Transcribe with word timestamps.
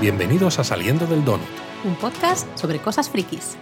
Bienvenidos 0.00 0.58
a 0.58 0.64
Saliendo 0.64 1.06
del 1.06 1.22
Donut. 1.26 1.46
Un 1.84 1.94
podcast 1.94 2.48
sobre 2.56 2.78
cosas 2.78 3.10
frikis. 3.10 3.58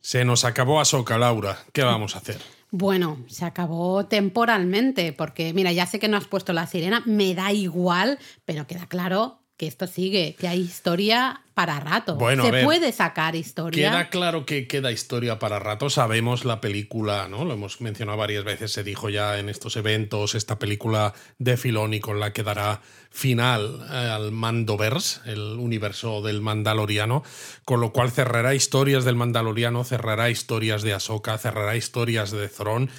Se 0.00 0.24
nos 0.24 0.44
acabó 0.44 0.80
Ahsoka, 0.80 1.18
Laura. 1.18 1.56
¿Qué 1.72 1.84
vamos 1.84 2.16
a 2.16 2.18
hacer? 2.18 2.40
Bueno, 2.72 3.18
se 3.28 3.44
acabó 3.44 4.06
temporalmente, 4.06 5.12
porque 5.12 5.52
mira, 5.52 5.70
ya 5.70 5.86
sé 5.86 6.00
que 6.00 6.08
no 6.08 6.16
has 6.16 6.26
puesto 6.26 6.52
la 6.52 6.66
sirena, 6.66 7.04
me 7.06 7.32
da 7.36 7.52
igual, 7.52 8.18
pero 8.44 8.66
queda 8.66 8.86
claro 8.86 9.43
que 9.56 9.68
esto 9.68 9.86
sigue, 9.86 10.34
que 10.38 10.48
hay 10.48 10.60
historia 10.60 11.42
para 11.54 11.78
rato. 11.78 12.16
Bueno, 12.16 12.44
se 12.44 12.50
ver, 12.50 12.64
puede 12.64 12.90
sacar 12.90 13.36
historia. 13.36 13.90
Queda 13.90 14.10
claro 14.10 14.44
que 14.44 14.66
queda 14.66 14.90
historia 14.90 15.38
para 15.38 15.60
rato. 15.60 15.88
Sabemos 15.90 16.44
la 16.44 16.60
película, 16.60 17.28
¿no? 17.28 17.44
Lo 17.44 17.54
hemos 17.54 17.80
mencionado 17.80 18.18
varias 18.18 18.42
veces, 18.42 18.72
se 18.72 18.82
dijo 18.82 19.10
ya 19.10 19.38
en 19.38 19.48
estos 19.48 19.76
eventos, 19.76 20.34
esta 20.34 20.58
película 20.58 21.14
de 21.38 21.56
Filoni 21.56 22.00
con 22.00 22.18
la 22.18 22.32
que 22.32 22.42
dará 22.42 22.82
final 23.10 23.86
eh, 23.88 23.94
al 23.94 24.32
Mandoverse, 24.32 25.20
el 25.26 25.40
universo 25.40 26.20
del 26.20 26.40
Mandaloriano, 26.40 27.22
con 27.64 27.80
lo 27.80 27.92
cual 27.92 28.10
cerrará 28.10 28.54
historias 28.54 29.04
del 29.04 29.14
Mandaloriano, 29.14 29.84
cerrará 29.84 30.30
historias 30.30 30.82
de 30.82 30.94
Ahsoka, 30.94 31.38
cerrará 31.38 31.76
historias 31.76 32.32
de 32.32 32.48
Thrawn. 32.48 32.90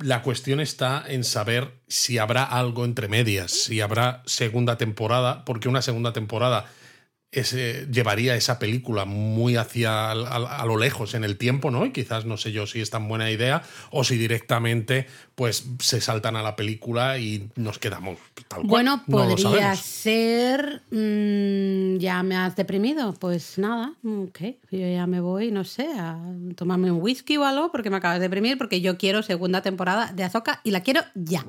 La 0.00 0.22
cuestión 0.22 0.60
está 0.60 1.04
en 1.08 1.24
saber 1.24 1.72
si 1.88 2.18
habrá 2.18 2.44
algo 2.44 2.84
entre 2.84 3.08
medias, 3.08 3.50
si 3.50 3.80
habrá 3.80 4.22
segunda 4.26 4.78
temporada, 4.78 5.44
porque 5.44 5.68
una 5.68 5.82
segunda 5.82 6.12
temporada 6.12 6.66
ese, 7.30 7.86
llevaría 7.92 8.36
esa 8.36 8.58
película 8.58 9.04
muy 9.04 9.56
hacia 9.56 10.10
al- 10.10 10.26
al- 10.26 10.46
a, 10.46 10.64
lo 10.64 10.78
lejos 10.78 11.12
en 11.14 11.24
el 11.24 11.36
tiempo, 11.36 11.70
¿no? 11.70 11.84
Y 11.84 11.92
quizás 11.92 12.24
no 12.24 12.36
sé 12.38 12.52
yo 12.52 12.66
si 12.66 12.80
es 12.80 12.88
tan 12.88 13.06
buena 13.06 13.30
idea 13.30 13.62
o 13.90 14.02
si 14.02 14.16
directamente 14.16 15.06
pues 15.34 15.66
se 15.78 16.00
saltan 16.00 16.36
a 16.36 16.42
la 16.42 16.56
película 16.56 17.18
y 17.18 17.50
nos 17.56 17.78
quedamos 17.78 18.18
tal 18.48 18.60
cual. 18.60 18.66
Bueno, 18.68 19.04
podría 19.06 19.76
ser. 19.76 20.82
mm, 20.90 21.98
ya 21.98 22.22
me 22.22 22.36
has 22.36 22.56
deprimido. 22.56 23.12
Pues 23.14 23.58
nada, 23.58 23.92
ok. 24.04 24.38
Yo 24.70 24.78
ya 24.90 25.06
me 25.06 25.20
voy, 25.20 25.50
no 25.50 25.64
sé, 25.64 25.86
a 25.98 26.18
tomarme 26.56 26.90
un 26.90 27.00
whisky 27.02 27.36
o 27.36 27.44
algo 27.44 27.70
porque 27.70 27.90
me 27.90 27.96
acabas 27.98 28.18
de 28.20 28.24
deprimir. 28.24 28.56
Porque 28.58 28.80
yo 28.80 28.96
quiero 28.96 29.22
segunda 29.22 29.60
temporada 29.62 30.12
de 30.12 30.24
Azoka 30.24 30.60
y 30.64 30.70
la 30.70 30.80
quiero 30.82 31.02
ya. 31.14 31.44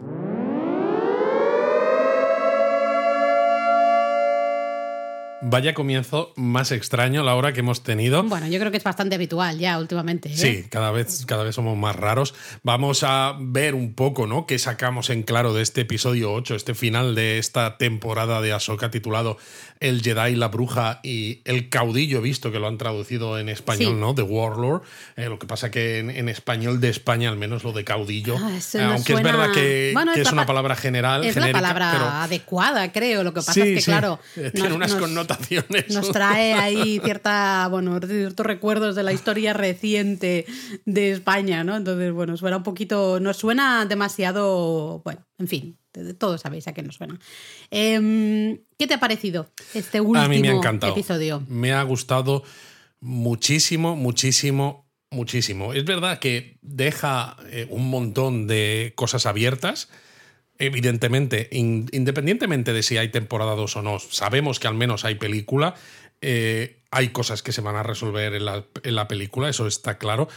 Vaya 5.51 5.73
comienzo 5.73 6.31
más 6.35 6.71
extraño 6.71 7.23
la 7.23 7.33
hora 7.33 7.53
que 7.53 7.61
hemos 7.61 7.81
tenido. 7.81 8.21
Bueno, 8.21 8.45
yo 8.47 8.59
creo 8.59 8.69
que 8.69 8.77
es 8.77 8.83
bastante 8.83 9.15
habitual 9.15 9.57
ya 9.57 9.79
últimamente. 9.79 10.29
¿eh? 10.29 10.37
Sí, 10.37 10.65
cada 10.69 10.91
vez, 10.91 11.25
cada 11.25 11.43
vez 11.43 11.55
somos 11.55 11.75
más 11.75 11.95
raros. 11.95 12.35
Vamos 12.61 13.01
a 13.03 13.35
ver 13.39 13.73
un 13.73 13.95
poco, 13.95 14.27
¿no? 14.27 14.45
¿Qué 14.45 14.59
sacamos 14.59 15.09
en 15.09 15.23
claro 15.23 15.53
de 15.55 15.63
este 15.63 15.81
episodio 15.81 16.31
8, 16.33 16.53
este 16.53 16.75
final 16.75 17.15
de 17.15 17.39
esta 17.39 17.77
temporada 17.77 18.41
de 18.41 18.53
Ahsoka 18.53 18.91
titulado 18.91 19.37
El 19.79 20.03
Jedi, 20.03 20.35
la 20.35 20.49
Bruja 20.49 20.99
y 21.01 21.41
el 21.45 21.69
Caudillo, 21.69 22.21
visto 22.21 22.51
que 22.51 22.59
lo 22.59 22.67
han 22.67 22.77
traducido 22.77 23.39
en 23.39 23.49
español, 23.49 23.93
Sí. 23.93 23.99
¿no? 23.99 24.13
The 24.13 24.21
Warlord. 24.21 24.83
Eh, 25.15 25.29
lo 25.29 25.39
que 25.39 25.47
pasa 25.47 25.71
que 25.71 25.97
en, 25.97 26.11
en 26.11 26.29
español 26.29 26.79
de 26.79 26.89
España, 26.89 27.27
al 27.29 27.37
menos 27.37 27.63
lo 27.63 27.71
de 27.71 27.83
caudillo, 27.83 28.35
Ah, 28.37 28.51
eh, 28.51 28.81
aunque 28.83 29.13
suena- 29.13 29.29
es 29.31 29.35
verdad 29.37 29.51
que, 29.53 29.91
Bueno, 29.95 30.13
que 30.13 30.21
es 30.21 30.27
es 30.27 30.31
la 30.31 30.33
una 30.33 30.41
pa- 30.43 30.47
palabra 30.47 30.75
general, 30.75 31.23
Es 31.23 31.35
la 31.35 31.41
genérica, 31.41 31.59
palabra 31.59 31.89
pero 31.93 32.05
adecuada, 32.07 32.91
creo. 32.91 33.23
Lo 33.23 33.33
que 33.33 33.39
pasa 33.41 33.53
Sí, 33.53 33.61
es 33.61 33.67
que, 33.75 33.81
sí. 33.81 33.85
claro. 33.85 34.19
Tiene 34.35 34.59
nos- 34.69 34.73
unas 34.73 34.91
nos- 34.91 34.99
connotaciones. 34.99 35.38
Nos 35.89 36.11
trae 36.11 36.53
ahí 36.53 36.99
cierta, 37.03 37.67
bueno, 37.69 37.99
ciertos 37.99 38.45
recuerdos 38.45 38.95
de 38.95 39.03
la 39.03 39.13
historia 39.13 39.53
reciente 39.53 40.45
de 40.85 41.11
España, 41.11 41.63
¿no? 41.63 41.75
Entonces, 41.75 42.11
bueno, 42.11 42.37
suena 42.37 42.57
un 42.57 42.63
poquito, 42.63 43.19
nos 43.19 43.37
suena 43.37 43.85
demasiado, 43.85 45.01
bueno, 45.03 45.25
en 45.37 45.47
fin, 45.47 45.77
todos 46.17 46.41
sabéis 46.41 46.67
a 46.67 46.73
qué 46.73 46.83
nos 46.83 46.95
suena. 46.95 47.19
Em, 47.71 48.59
¿Qué 48.77 48.87
te 48.87 48.93
ha 48.93 48.99
parecido 48.99 49.51
este 49.73 50.01
último 50.01 50.25
A 50.25 50.27
mí 50.27 50.39
me 50.39 50.49
ha 50.49 50.53
encantado. 50.53 50.93
episodio? 50.93 51.43
Me 51.47 51.73
ha 51.73 51.83
gustado 51.83 52.43
muchísimo, 52.99 53.95
muchísimo, 53.95 54.87
muchísimo. 55.11 55.73
Es 55.73 55.85
verdad 55.85 56.19
que 56.19 56.57
deja 56.61 57.37
eh, 57.47 57.67
un 57.69 57.89
montón 57.89 58.47
de 58.47 58.93
cosas 58.95 59.25
abiertas. 59.25 59.89
Evidentemente, 60.59 61.47
in- 61.51 61.87
independientemente 61.93 62.73
de 62.73 62.83
si 62.83 62.97
hay 62.97 63.09
temporada 63.09 63.55
2 63.55 63.77
o 63.77 63.81
no, 63.81 63.97
sabemos 63.99 64.59
que 64.59 64.67
al 64.67 64.75
menos 64.75 65.05
hay 65.05 65.15
película. 65.15 65.75
eh, 66.21 66.75
hay 66.91 67.09
cosas 67.09 67.43
que 67.43 67.51
se 67.51 67.61
van 67.61 67.75
a 67.75 67.83
resolver 67.83 68.33
en 68.33 68.45
la, 68.95 69.07
película, 69.07 69.47
eso 69.47 69.67
está 69.67 69.97
claro. 69.97 70.27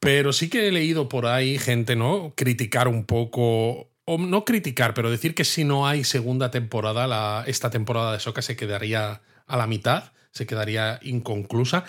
Pero 0.00 0.32
sí 0.32 0.48
que 0.48 0.68
he 0.68 0.72
leído 0.72 1.08
por 1.08 1.26
ahí 1.26 1.58
gente, 1.58 1.96
¿no? 1.96 2.32
Criticar 2.36 2.86
un 2.88 3.04
poco, 3.04 3.90
o 4.04 4.16
no 4.18 4.44
criticar, 4.44 4.94
pero 4.94 5.10
decir 5.10 5.34
que 5.34 5.44
si 5.44 5.64
no 5.64 5.86
hay 5.88 6.04
segunda 6.04 6.50
temporada, 6.50 7.44
esta 7.46 7.68
temporada 7.70 8.12
de 8.12 8.20
Soca 8.20 8.42
se 8.42 8.56
quedaría 8.56 9.22
a 9.46 9.56
la 9.56 9.66
mitad, 9.66 10.12
se 10.30 10.46
quedaría 10.46 11.00
inconclusa. 11.02 11.84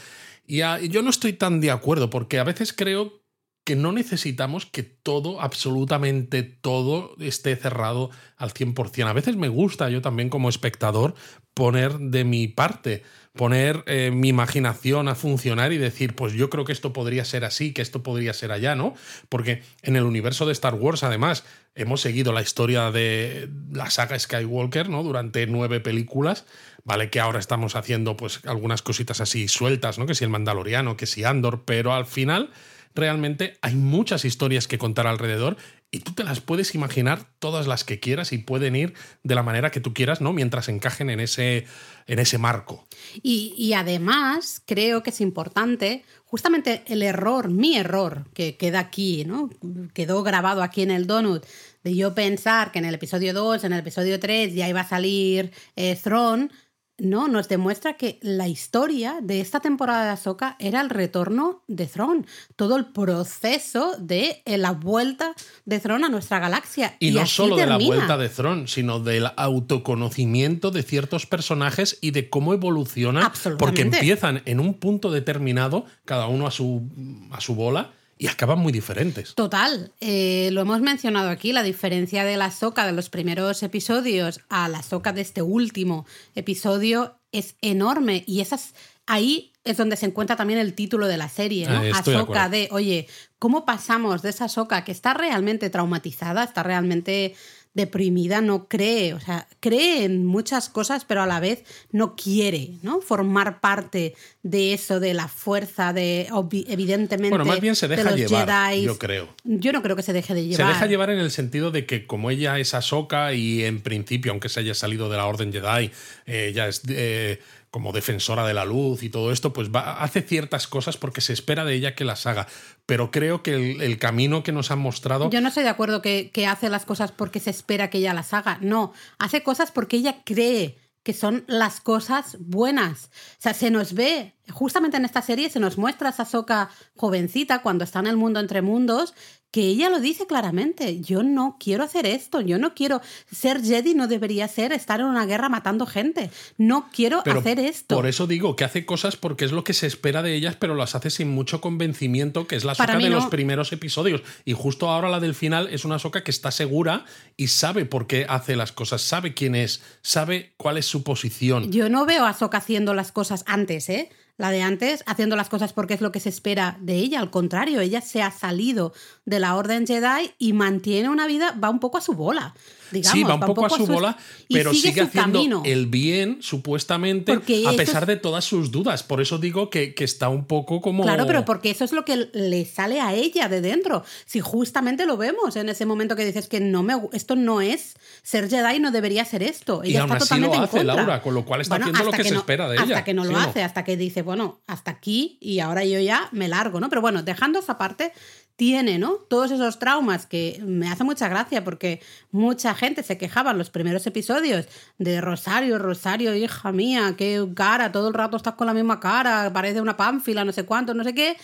Y 0.47 0.57
yo 0.89 1.01
no 1.03 1.11
estoy 1.11 1.33
tan 1.33 1.61
de 1.61 1.69
acuerdo, 1.71 2.09
porque 2.09 2.39
a 2.39 2.43
veces 2.43 2.73
creo 2.73 3.21
que 3.63 3.75
no 3.75 3.91
necesitamos 3.91 4.65
que 4.65 4.83
todo, 4.83 5.41
absolutamente 5.41 6.43
todo, 6.43 7.15
esté 7.19 7.55
cerrado 7.55 8.09
al 8.35 8.53
100%. 8.53 9.07
A 9.07 9.13
veces 9.13 9.35
me 9.35 9.47
gusta, 9.47 9.89
yo 9.89 10.01
también 10.01 10.29
como 10.29 10.49
espectador, 10.49 11.13
poner 11.53 11.99
de 11.99 12.23
mi 12.23 12.47
parte, 12.47 13.03
poner 13.33 13.83
eh, 13.85 14.11
mi 14.11 14.29
imaginación 14.29 15.07
a 15.07 15.15
funcionar 15.15 15.71
y 15.71 15.77
decir, 15.77 16.15
pues 16.15 16.33
yo 16.33 16.49
creo 16.49 16.65
que 16.65 16.71
esto 16.71 16.93
podría 16.93 17.25
ser 17.25 17.45
así, 17.45 17.73
que 17.73 17.81
esto 17.81 18.01
podría 18.01 18.33
ser 18.33 18.51
allá, 18.51 18.75
¿no? 18.75 18.95
Porque 19.27 19.61
en 19.83 19.95
el 19.95 20.03
universo 20.03 20.45
de 20.45 20.53
Star 20.53 20.75
Wars, 20.75 21.03
además, 21.03 21.43
hemos 21.75 22.01
seguido 22.01 22.33
la 22.33 22.41
historia 22.41 22.91
de 22.91 23.49
la 23.71 23.89
saga 23.91 24.17
Skywalker, 24.17 24.89
¿no? 24.89 25.03
Durante 25.03 25.45
nueve 25.47 25.79
películas, 25.79 26.45
¿vale? 26.85 27.09
Que 27.09 27.19
ahora 27.19 27.39
estamos 27.39 27.75
haciendo, 27.75 28.17
pues, 28.17 28.39
algunas 28.45 28.81
cositas 28.81 29.21
así 29.21 29.47
sueltas, 29.47 29.99
¿no? 29.99 30.05
Que 30.05 30.15
si 30.15 30.23
el 30.23 30.29
Mandaloriano, 30.29 30.97
que 30.97 31.05
si 31.05 31.23
Andor, 31.23 31.63
pero 31.65 31.93
al 31.93 32.05
final 32.05 32.51
realmente 32.99 33.57
hay 33.61 33.75
muchas 33.75 34.25
historias 34.25 34.67
que 34.67 34.77
contar 34.77 35.07
alrededor 35.07 35.57
y 35.91 36.01
tú 36.01 36.13
te 36.13 36.23
las 36.23 36.39
puedes 36.39 36.75
imaginar 36.75 37.25
todas 37.39 37.65
las 37.65 37.83
que 37.83 37.99
quieras 37.99 38.31
y 38.31 38.37
pueden 38.37 38.75
ir 38.75 38.93
de 39.23 39.33
la 39.35 39.41
manera 39.41 39.71
que 39.71 39.79
tú 39.79 39.93
quieras, 39.93 40.21
¿no? 40.21 40.33
Mientras 40.33 40.69
encajen 40.69 41.09
en 41.09 41.19
ese, 41.19 41.65
en 42.05 42.19
ese 42.19 42.37
marco. 42.37 42.87
Y, 43.23 43.55
y 43.57 43.73
además 43.73 44.61
creo 44.65 45.01
que 45.01 45.09
es 45.09 45.19
importante, 45.19 46.03
justamente 46.25 46.83
el 46.85 47.01
error, 47.01 47.49
mi 47.49 47.75
error, 47.77 48.25
que 48.35 48.55
queda 48.55 48.79
aquí, 48.79 49.25
¿no? 49.25 49.49
Quedó 49.93 50.21
grabado 50.21 50.61
aquí 50.61 50.83
en 50.83 50.91
el 50.91 51.07
donut, 51.07 51.43
de 51.83 51.95
yo 51.95 52.13
pensar 52.13 52.71
que 52.71 52.79
en 52.79 52.85
el 52.85 52.93
episodio 52.93 53.33
2, 53.33 53.63
en 53.63 53.73
el 53.73 53.79
episodio 53.79 54.19
3 54.19 54.53
ya 54.53 54.69
iba 54.69 54.81
a 54.81 54.87
salir 54.87 55.51
eh, 55.75 55.95
Thrawn, 55.95 56.51
no, 56.99 57.27
nos 57.27 57.47
demuestra 57.47 57.93
que 57.93 58.19
la 58.21 58.47
historia 58.47 59.19
de 59.21 59.41
esta 59.41 59.59
temporada 59.59 60.05
de 60.05 60.11
Ahsoka 60.11 60.55
era 60.59 60.81
el 60.81 60.89
retorno 60.89 61.63
de 61.67 61.87
Thrawn, 61.87 62.25
todo 62.55 62.75
el 62.75 62.85
proceso 62.87 63.95
de 63.97 64.41
eh, 64.45 64.57
la 64.57 64.71
vuelta 64.71 65.33
de 65.65 65.79
Thrawn 65.79 66.03
a 66.03 66.09
nuestra 66.09 66.39
galaxia. 66.39 66.95
Y, 66.99 67.11
no 67.11 67.25
solo 67.25 67.55
de 67.55 67.65
la 67.65 67.77
vuelta 67.77 68.17
de 68.17 68.29
Throne, 68.29 68.67
sino 68.67 68.99
del 68.99 69.27
autoconocimiento 69.35 70.71
de 70.71 70.83
ciertos 70.83 71.25
personajes 71.25 71.97
y 72.01 72.11
de 72.11 72.29
cómo 72.29 72.53
evolucionan, 72.53 73.31
porque 73.57 73.81
empiezan 73.81 74.41
en 74.45 74.59
un 74.59 74.73
punto 74.75 75.11
determinado, 75.11 75.85
cada 76.05 76.27
uno 76.27 76.47
a 76.47 76.51
su, 76.51 76.83
a 77.31 77.41
su 77.41 77.55
bola, 77.55 77.91
y 78.21 78.27
acaban 78.27 78.59
muy 78.59 78.73
diferentes. 78.73 79.33
Total, 79.33 79.93
eh, 80.01 80.49
lo 80.51 80.61
hemos 80.61 80.81
mencionado 80.81 81.29
aquí, 81.29 81.53
la 81.53 81.63
diferencia 81.63 82.25
de 82.25 82.35
la 82.35 82.51
soca 82.51 82.85
de 82.85 82.91
los 82.91 83.09
primeros 83.09 83.63
episodios 83.63 84.41
a 84.49 84.67
la 84.67 84.83
soca 84.83 85.13
de 85.13 85.21
este 85.21 85.41
último 85.41 86.05
episodio 86.35 87.15
es 87.31 87.55
enorme 87.61 88.25
y 88.27 88.41
esas 88.41 88.75
ahí 89.07 89.53
es 89.63 89.77
donde 89.77 89.95
se 89.95 90.05
encuentra 90.05 90.35
también 90.35 90.59
el 90.59 90.73
título 90.73 91.07
de 91.07 91.15
la 91.15 91.29
serie, 91.29 91.65
¿no? 91.67 91.81
Eh, 91.81 91.85
de 91.85 91.91
Ahsoka 91.91 92.51
oye, 92.71 93.07
¿cómo 93.39 93.65
pasamos 93.65 94.21
de 94.21 94.31
esa 94.31 94.49
soca 94.49 94.83
que 94.83 94.91
está 94.91 95.13
realmente 95.13 95.69
traumatizada, 95.69 96.43
está 96.43 96.61
realmente 96.61 97.35
deprimida, 97.79 98.41
no 98.41 98.67
cree, 98.67 99.13
o 99.13 99.19
sea, 99.19 99.47
cree 99.59 100.03
en 100.03 100.25
muchas 100.25 100.69
cosas, 100.69 101.05
pero 101.05 101.21
a 101.21 101.25
la 101.25 101.39
vez 101.39 101.63
no 101.91 102.15
quiere, 102.15 102.71
¿no? 102.83 103.01
Formar 103.01 103.59
parte 103.59 104.15
de 104.43 104.73
eso, 104.73 104.99
de 104.99 105.13
la 105.13 105.27
fuerza, 105.27 105.93
de 105.93 106.27
evidentemente. 106.67 107.29
Bueno, 107.29 107.45
más 107.45 107.61
bien 107.61 107.75
se 107.75 107.87
de 107.87 107.95
deja 107.95 108.11
los 108.11 108.19
llevar, 108.19 108.75
yo 108.75 108.97
creo. 108.97 109.29
Yo 109.43 109.71
no 109.71 109.81
creo 109.81 109.95
que 109.95 110.03
se 110.03 110.13
deje 110.13 110.33
de 110.33 110.41
Se 110.41 110.47
llevar. 110.49 110.73
deja 110.73 110.85
llevar 110.85 111.09
en 111.09 111.19
el 111.19 111.31
sentido 111.31 111.71
de 111.71 111.85
que 111.85 112.05
como 112.05 112.29
ella 112.31 112.59
es 112.59 112.73
Ahsoka 112.73 113.33
y 113.33 113.63
en 113.63 113.81
principio, 113.81 114.31
aunque 114.31 114.49
se 114.49 114.59
haya 114.59 114.73
salido 114.73 115.09
de 115.09 115.17
la 115.17 115.25
Orden 115.25 115.51
Jedi, 115.51 115.91
eh, 116.25 116.47
ella 116.49 116.67
es 116.67 116.81
eh, 116.89 117.39
como 117.71 117.91
defensora 117.91 118.45
de 118.45 118.53
la 118.53 118.65
luz 118.65 119.03
y 119.03 119.09
todo 119.09 119.31
esto, 119.31 119.53
pues 119.53 119.69
hace 119.73 120.21
ciertas 120.21 120.67
cosas 120.67 120.97
porque 120.97 121.21
se 121.21 121.33
espera 121.33 121.65
de 121.65 121.75
ella 121.75 121.95
que 121.95 122.03
las 122.03 122.25
haga. 122.25 122.47
Pero 122.85 123.11
creo 123.11 123.43
que 123.43 123.53
el, 123.53 123.99
camino 123.99 124.43
que 124.43 124.51
nos 124.51 124.71
han 124.71 124.79
mostrado... 124.79 125.29
Yo 125.29 125.41
no 125.41 125.49
estoy 125.49 125.63
de 125.63 125.69
acuerdo 125.69 126.01
que, 126.01 126.31
que 126.31 126.47
hace 126.47 126.69
las 126.69 126.85
cosas 126.85 127.11
porque 127.11 127.39
se 127.39 127.51
espera 127.51 127.89
que 127.89 127.99
ella 127.99 128.13
las 128.13 128.33
haga. 128.33 128.57
No, 128.61 128.93
hace 129.19 129.43
cosas 129.43 129.71
porque 129.71 129.97
ella 129.97 130.23
cree 130.23 130.77
que 131.03 131.13
son 131.13 131.43
las 131.47 131.79
cosas 131.79 132.37
buenas. 132.39 133.05
O 133.05 133.41
sea, 133.41 133.53
se 133.53 133.71
nos 133.71 133.93
ve, 133.93 134.35
justamente 134.51 134.97
en 134.97 135.05
esta 135.05 135.21
serie 135.21 135.49
se 135.49 135.59
nos 135.59 135.77
muestra 135.77 136.09
a 136.09 136.11
esa 136.11 136.25
soca 136.25 136.69
jovencita 136.95 137.61
cuando 137.61 137.83
está 137.83 137.99
en 137.99 138.07
el 138.07 138.17
mundo 138.17 138.39
entre 138.39 138.61
mundos, 138.61 139.13
que 139.51 139.61
ella 139.61 139.89
lo 139.89 139.99
dice 139.99 140.27
claramente, 140.27 141.01
yo 141.01 141.23
no 141.23 141.57
quiero 141.59 141.83
hacer 141.83 142.05
esto, 142.05 142.41
yo 142.41 142.59
no 142.59 142.75
quiero 142.75 143.01
ser 143.31 143.63
Jedi, 143.63 143.95
no 143.95 144.07
debería 144.07 144.47
ser 144.47 144.71
estar 144.71 144.99
en 144.99 145.07
una 145.07 145.25
guerra 145.25 145.49
matando 145.49 145.85
gente, 145.85 146.29
no 146.57 146.89
quiero 146.93 147.23
hacer 147.25 147.59
esto. 147.59 147.95
Por 147.95 148.05
eso 148.05 148.27
digo 148.27 148.55
que 148.55 148.63
hace 148.63 148.85
cosas 148.85 149.15
porque 149.15 149.45
es 149.45 149.51
lo 149.51 149.63
que 149.63 149.73
se 149.73 149.87
espera 149.87 150.21
de 150.21 150.35
ellas, 150.35 150.55
pero 150.55 150.75
las 150.75 150.93
hace 150.93 151.09
sin 151.09 151.29
mucho 151.29 151.61
convencimiento, 151.61 152.45
que 152.45 152.55
es 152.55 152.63
la 152.63 152.75
soca 152.75 152.97
de 152.97 153.09
los 153.09 153.25
primeros 153.27 153.71
episodios. 153.71 154.21
Y 154.45 154.53
justo 154.53 154.89
ahora 154.89 155.09
la 155.09 155.19
del 155.19 155.33
final 155.33 155.67
es 155.71 155.83
una 155.83 155.97
soca 155.97 156.23
que 156.23 156.31
está 156.31 156.51
segura 156.51 157.05
y 157.35 157.47
sabe 157.47 157.85
por 157.85 158.05
qué 158.05 158.25
hace 158.29 158.55
las 158.55 158.71
cosas, 158.71 159.01
sabe 159.01 159.33
quién 159.33 159.55
es, 159.55 159.81
sabe 160.01 160.53
cuál 160.57 160.77
es 160.77 160.85
su 160.85 161.03
posición. 161.03 161.71
Yo 161.71 161.89
no 161.89 162.05
veo 162.05 162.25
a 162.25 162.33
Soka 162.33 162.59
haciendo 162.59 162.93
las 162.93 163.11
cosas 163.11 163.43
antes, 163.47 163.89
¿eh? 163.89 164.09
La 164.39 164.49
de 164.49 164.63
antes, 164.63 165.03
haciendo 165.05 165.35
las 165.35 165.49
cosas 165.49 165.73
porque 165.73 165.93
es 165.93 166.01
lo 166.01 166.11
que 166.11 166.19
se 166.19 166.29
espera 166.29 166.77
de 166.79 166.95
ella. 166.95 167.19
Al 167.19 167.29
contrario, 167.29 167.81
ella 167.81 168.01
se 168.01 168.23
ha 168.23 168.31
salido 168.31 168.93
de 169.25 169.39
la 169.39 169.55
Orden 169.55 169.85
Jedi 169.85 170.33
y 170.39 170.53
mantiene 170.53 171.09
una 171.09 171.27
vida, 171.27 171.55
va 171.61 171.69
un 171.69 171.79
poco 171.79 171.99
a 171.99 172.01
su 172.01 172.13
bola 172.13 172.55
sí, 173.03 173.23
va 173.23 173.35
un, 173.35 173.41
poco, 173.41 173.65
a 173.65 173.69
su 173.69 173.85
bola, 173.85 174.17
pero 174.49 174.73
sigue, 174.73 175.01
haciendo 175.01 175.61
el 175.65 175.87
bien, 175.87 176.37
supuestamente, 176.41 177.33
a 177.33 177.73
pesar 177.73 178.05
de 178.05 178.15
todas 178.15 178.45
sus 178.45 178.71
dudas. 178.71 179.03
Por 179.03 179.21
eso 179.21 179.37
digo 179.37 179.69
que, 179.69 179.93
está 179.99 180.29
un 180.29 180.45
poco 180.45 180.81
como. 180.81 181.03
Claro, 181.03 181.27
pero 181.27 181.45
porque 181.45 181.69
eso 181.69 181.83
es 181.85 181.91
lo 181.91 182.05
que 182.05 182.29
le 182.33 182.65
sale 182.65 183.01
a 183.01 183.13
ella 183.13 183.49
de 183.49 183.61
dentro. 183.61 184.03
Si 184.25 184.39
justamente 184.39 185.05
lo 185.05 185.17
vemos 185.17 185.55
en 185.55 185.69
ese 185.69 185.85
momento 185.85 186.15
que 186.15 186.25
dices 186.25 186.47
que 186.47 186.59
no 186.59 186.83
me, 186.83 186.95
esto 187.13 187.35
no 187.35 187.61
es 187.61 187.95
ser 188.23 188.49
Jedi, 188.49 188.79
no 188.79 188.91
debería 188.91 189.25
ser 189.25 189.43
esto. 189.43 189.83
Ella 189.83 189.91
y 189.91 189.97
aún 189.97 190.11
está 190.11 190.35
así 190.35 190.41
lo 190.41 190.53
hace, 190.53 190.83
Laura, 190.83 191.21
con 191.21 191.33
lo 191.33 191.45
cual 191.45 191.61
está 191.61 191.75
haciendo 191.75 192.03
lo 192.03 192.11
que, 192.11 192.23
se 192.23 192.35
espera 192.35 192.67
de 192.67 192.75
ella. 192.75 192.83
Hasta 192.83 193.03
que 193.03 193.13
no 193.13 193.25
lo 193.25 193.37
hace, 193.37 193.63
hasta 193.63 193.83
que 193.83 193.97
dice, 193.97 194.21
bueno, 194.21 194.61
hasta 194.67 194.91
aquí 194.91 195.37
y 195.41 195.59
ahora 195.59 195.83
yo 195.85 195.99
ya 195.99 196.29
me 196.31 196.47
largo, 196.47 196.79
¿no? 196.79 196.89
Pero 196.89 197.01
bueno, 197.01 197.23
dejando 197.23 197.59
esa 197.59 197.77
parte, 197.77 198.13
tiene, 198.59 198.99
¿no? 198.99 199.13
Todos 199.13 199.51
esos 199.51 199.79
traumas 199.79 200.25
que 200.25 200.61
me 200.65 200.89
hace 200.89 201.05
mucha 201.05 201.29
gracia 201.29 201.63
porque 201.63 202.01
mucha 202.29 202.75
gente 202.75 203.03
se 203.03 203.17
quejaba 203.17 203.51
en 203.51 203.57
los 203.57 203.69
primeros 203.69 204.05
episodios 204.05 204.67
de 204.97 205.21
Rosario, 205.21 205.79
Rosario, 205.79 206.35
hija 206.35 206.73
mía, 206.73 207.15
qué 207.17 207.47
cara, 207.55 207.93
todo 207.93 208.09
el 208.09 208.13
rato 208.13 208.35
estás 208.35 208.55
con 208.55 208.67
la 208.67 208.73
misma 208.73 208.99
cara, 208.99 209.53
parece 209.53 209.79
una 209.79 209.95
pánfila, 209.95 210.43
no 210.43 210.51
sé 210.51 210.65
cuánto, 210.65 210.93
no 210.93 211.05
sé 211.05 211.13
qué. 211.13 211.37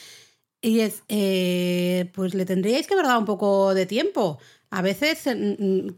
Y 0.60 0.82
es, 0.82 1.04
eh, 1.08 2.12
pues 2.14 2.34
le 2.34 2.44
tendríais 2.46 2.86
que 2.86 2.96
haber 2.96 3.06
dado 3.06 3.20
un 3.20 3.26
poco 3.26 3.74
de 3.74 3.86
tiempo. 3.86 4.38
A 4.70 4.82
veces 4.82 5.24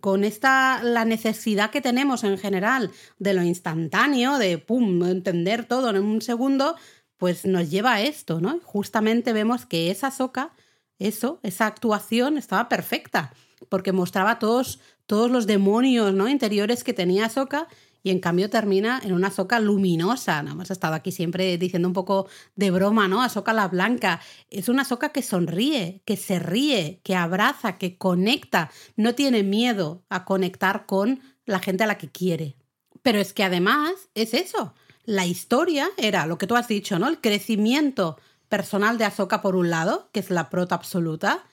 con 0.01 0.23
esta, 0.23 0.83
la 0.83 1.03
necesidad 1.03 1.71
que 1.71 1.81
tenemos 1.81 2.23
en 2.23 2.37
general 2.37 2.91
de 3.17 3.33
lo 3.33 3.41
instantáneo, 3.41 4.37
de 4.37 4.59
pum, 4.59 5.03
entender 5.03 5.65
todo 5.65 5.89
en 5.89 5.97
un 5.97 6.21
segundo, 6.21 6.75
pues 7.17 7.43
nos 7.43 7.71
lleva 7.71 7.93
a 7.95 8.01
esto, 8.01 8.39
¿no? 8.39 8.59
Justamente 8.63 9.33
vemos 9.33 9.65
que 9.65 9.89
esa 9.89 10.11
soca 10.11 10.53
eso, 10.99 11.39
esa 11.43 11.67
actuación 11.67 12.37
estaba 12.37 12.69
perfecta, 12.69 13.33
porque 13.69 13.91
mostraba 13.91 14.39
todos, 14.39 14.79
todos 15.05 15.29
los 15.31 15.47
demonios 15.47 16.13
¿no? 16.13 16.27
interiores 16.27 16.83
que 16.83 16.93
tenía 16.93 17.29
Soka 17.29 17.67
y 18.03 18.11
en 18.11 18.19
cambio 18.19 18.49
termina 18.49 19.01
en 19.03 19.13
una 19.13 19.31
Soka 19.31 19.59
luminosa. 19.59 20.41
¿no? 20.41 20.51
Hemos 20.51 20.71
estado 20.71 20.93
aquí 20.95 21.11
siempre 21.11 21.57
diciendo 21.57 21.87
un 21.87 21.93
poco 21.93 22.27
de 22.55 22.71
broma, 22.71 23.07
¿no? 23.07 23.21
A 23.21 23.29
Soka 23.29 23.53
la 23.53 23.67
Blanca. 23.67 24.21
Es 24.49 24.69
una 24.69 24.85
Soka 24.85 25.09
que 25.09 25.21
sonríe, 25.21 26.01
que 26.05 26.15
se 26.15 26.39
ríe, 26.39 27.01
que 27.03 27.15
abraza, 27.15 27.77
que 27.77 27.97
conecta, 27.97 28.71
no 28.95 29.13
tiene 29.13 29.43
miedo 29.43 30.05
a 30.09 30.23
conectar 30.23 30.85
con 30.85 31.21
la 31.45 31.59
gente 31.59 31.83
a 31.83 31.87
la 31.87 31.97
que 31.97 32.09
quiere. 32.09 32.55
Pero 33.01 33.19
es 33.19 33.33
que 33.33 33.43
además 33.43 33.91
es 34.15 34.33
eso. 34.33 34.73
La 35.03 35.25
historia 35.25 35.89
era 35.97 36.25
lo 36.27 36.37
que 36.37 36.47
tú 36.47 36.55
has 36.55 36.67
dicho, 36.67 36.99
¿no? 36.99 37.07
El 37.07 37.21
crecimiento 37.21 38.17
personal 38.49 38.97
de 38.97 39.05
Ahsoka 39.05 39.41
por 39.41 39.55
un 39.55 39.69
lado, 39.69 40.09
que 40.13 40.19
es 40.19 40.29
la 40.29 40.49
prota 40.49 40.75
absoluta, 40.75 41.43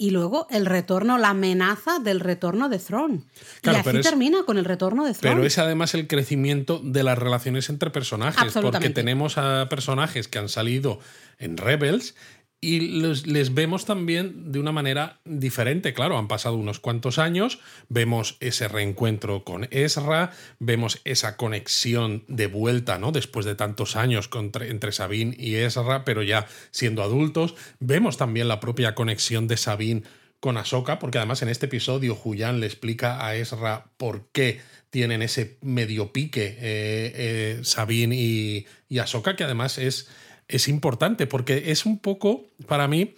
y 0.00 0.10
luego 0.10 0.46
el 0.50 0.64
retorno, 0.64 1.18
la 1.18 1.30
amenaza 1.30 1.98
del 1.98 2.20
retorno 2.20 2.68
de 2.68 2.78
Throne. 2.78 3.22
y 3.64 3.68
así 3.68 4.00
termina 4.00 4.44
con 4.44 4.56
el 4.56 4.64
retorno 4.64 5.04
de 5.04 5.12
Throne. 5.12 5.34
Pero 5.34 5.46
es 5.46 5.58
además 5.58 5.92
el 5.94 6.06
crecimiento 6.06 6.80
de 6.82 7.02
las 7.02 7.18
relaciones 7.18 7.68
entre 7.68 7.90
personajes, 7.90 8.54
porque 8.54 8.90
tenemos 8.90 9.38
a 9.38 9.68
personajes 9.68 10.28
que 10.28 10.38
han 10.38 10.48
salido 10.48 11.00
en 11.38 11.56
Rebels 11.56 12.14
y 12.60 12.80
les 12.80 13.54
vemos 13.54 13.84
también 13.84 14.50
de 14.50 14.58
una 14.58 14.72
manera 14.72 15.20
diferente. 15.24 15.94
Claro, 15.94 16.18
han 16.18 16.26
pasado 16.26 16.56
unos 16.56 16.80
cuantos 16.80 17.18
años, 17.18 17.60
vemos 17.88 18.36
ese 18.40 18.66
reencuentro 18.66 19.44
con 19.44 19.68
Ezra, 19.70 20.32
vemos 20.58 21.00
esa 21.04 21.36
conexión 21.36 22.24
de 22.26 22.48
vuelta, 22.48 22.98
¿no? 22.98 23.12
Después 23.12 23.46
de 23.46 23.54
tantos 23.54 23.94
años 23.94 24.28
entre 24.60 24.92
Sabine 24.92 25.36
y 25.38 25.54
Ezra, 25.54 26.04
pero 26.04 26.22
ya 26.22 26.46
siendo 26.72 27.02
adultos. 27.02 27.54
Vemos 27.78 28.16
también 28.16 28.48
la 28.48 28.58
propia 28.58 28.96
conexión 28.96 29.46
de 29.46 29.56
Sabine 29.56 30.02
con 30.40 30.56
Ahsoka, 30.56 30.98
porque 30.98 31.18
además 31.18 31.42
en 31.42 31.48
este 31.48 31.66
episodio 31.66 32.14
Julián 32.14 32.60
le 32.60 32.66
explica 32.66 33.24
a 33.24 33.36
Ezra 33.36 33.86
por 33.96 34.28
qué 34.32 34.60
tienen 34.90 35.22
ese 35.22 35.58
medio 35.60 36.12
pique 36.12 36.46
eh, 36.46 36.58
eh, 36.60 37.60
Sabine 37.62 38.16
y, 38.16 38.66
y 38.88 39.00
que 39.36 39.44
además 39.44 39.78
es 39.78 40.08
es 40.48 40.68
importante 40.68 41.26
porque 41.26 41.70
es 41.70 41.86
un 41.86 41.98
poco, 41.98 42.46
para 42.66 42.88
mí, 42.88 43.14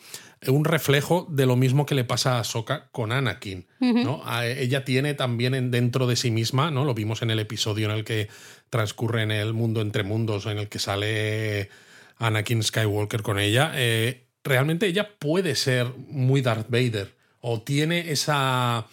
un 0.47 0.65
reflejo 0.65 1.27
de 1.31 1.47
lo 1.47 1.57
mismo 1.57 1.87
que 1.87 1.95
le 1.95 2.05
pasa 2.05 2.39
a 2.39 2.45
Soka 2.45 2.89
con 2.93 3.13
Anakin. 3.13 3.67
¿no? 3.81 4.23
ella 4.43 4.85
tiene 4.85 5.15
también 5.15 5.71
dentro 5.71 6.07
de 6.07 6.17
sí 6.17 6.31
misma, 6.31 6.71
¿no? 6.71 6.85
Lo 6.85 6.95
vimos 6.95 7.23
en 7.23 7.31
el 7.31 7.39
episodio 7.39 7.91
en 7.91 7.97
el 7.97 8.05
que 8.05 8.29
transcurre 8.71 9.23
en 9.23 9.31
el 9.31 9.53
mundo 9.53 9.81
entre 9.81 10.03
mundos, 10.03 10.47
en 10.47 10.59
el 10.59 10.69
que 10.69 10.79
sale 10.79 11.69
Anakin 12.19 12.63
Skywalker 12.63 13.23
con 13.23 13.39
ella. 13.39 13.73
Eh, 13.75 14.25
realmente 14.43 14.87
ella 14.87 15.11
puede 15.19 15.55
ser 15.55 15.93
muy 16.09 16.41
Darth 16.41 16.71
Vader. 16.71 17.15
O 17.41 17.63
tiene 17.63 18.11
esa 18.11 18.87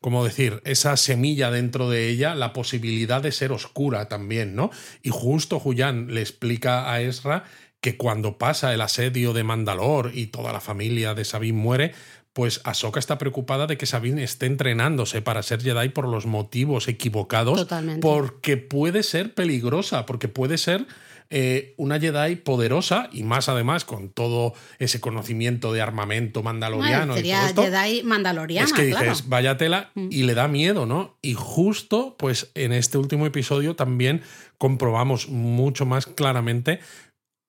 como 0.00 0.24
decir, 0.24 0.60
esa 0.64 0.96
semilla 0.96 1.50
dentro 1.50 1.90
de 1.90 2.08
ella, 2.08 2.36
la 2.36 2.52
posibilidad 2.52 3.20
de 3.20 3.32
ser 3.32 3.50
oscura 3.50 4.06
también, 4.08 4.54
¿no? 4.54 4.70
Y 5.02 5.10
justo 5.10 5.58
Julián 5.58 6.14
le 6.14 6.20
explica 6.20 6.92
a 6.92 7.00
Ezra 7.00 7.42
que 7.80 7.96
cuando 7.96 8.38
pasa 8.38 8.74
el 8.74 8.80
asedio 8.80 9.32
de 9.32 9.44
Mandalor 9.44 10.10
y 10.14 10.26
toda 10.26 10.52
la 10.52 10.60
familia 10.60 11.14
de 11.14 11.24
Sabine 11.24 11.58
muere, 11.58 11.94
pues 12.36 12.60
Ahsoka 12.64 13.00
está 13.00 13.16
preocupada 13.16 13.66
de 13.66 13.78
que 13.78 13.86
Sabine 13.86 14.22
esté 14.22 14.44
entrenándose 14.44 15.22
para 15.22 15.42
ser 15.42 15.62
Jedi 15.62 15.88
por 15.88 16.06
los 16.06 16.26
motivos 16.26 16.86
equivocados, 16.86 17.56
Totalmente. 17.60 18.02
porque 18.02 18.58
puede 18.58 19.02
ser 19.02 19.32
peligrosa, 19.32 20.04
porque 20.04 20.28
puede 20.28 20.58
ser 20.58 20.86
eh, 21.30 21.74
una 21.78 21.98
Jedi 21.98 22.36
poderosa 22.36 23.08
y 23.10 23.22
más 23.22 23.48
además 23.48 23.84
con 23.84 24.10
todo 24.10 24.52
ese 24.78 25.00
conocimiento 25.00 25.72
de 25.72 25.80
armamento 25.80 26.42
mandaloriano. 26.42 27.14
sería 27.14 27.48
Jedi 27.48 28.02
mandaloriana. 28.02 28.66
Es 28.66 28.72
que 28.74 28.82
dices, 28.84 29.28
vaya 29.28 29.56
tela 29.56 29.90
mm. 29.94 30.08
y 30.10 30.22
le 30.24 30.34
da 30.34 30.46
miedo, 30.46 30.84
¿no? 30.84 31.16
Y 31.22 31.32
justo, 31.34 32.16
pues 32.18 32.50
en 32.54 32.72
este 32.72 32.98
último 32.98 33.24
episodio 33.26 33.74
también 33.76 34.20
comprobamos 34.58 35.28
mucho 35.28 35.86
más 35.86 36.04
claramente 36.04 36.80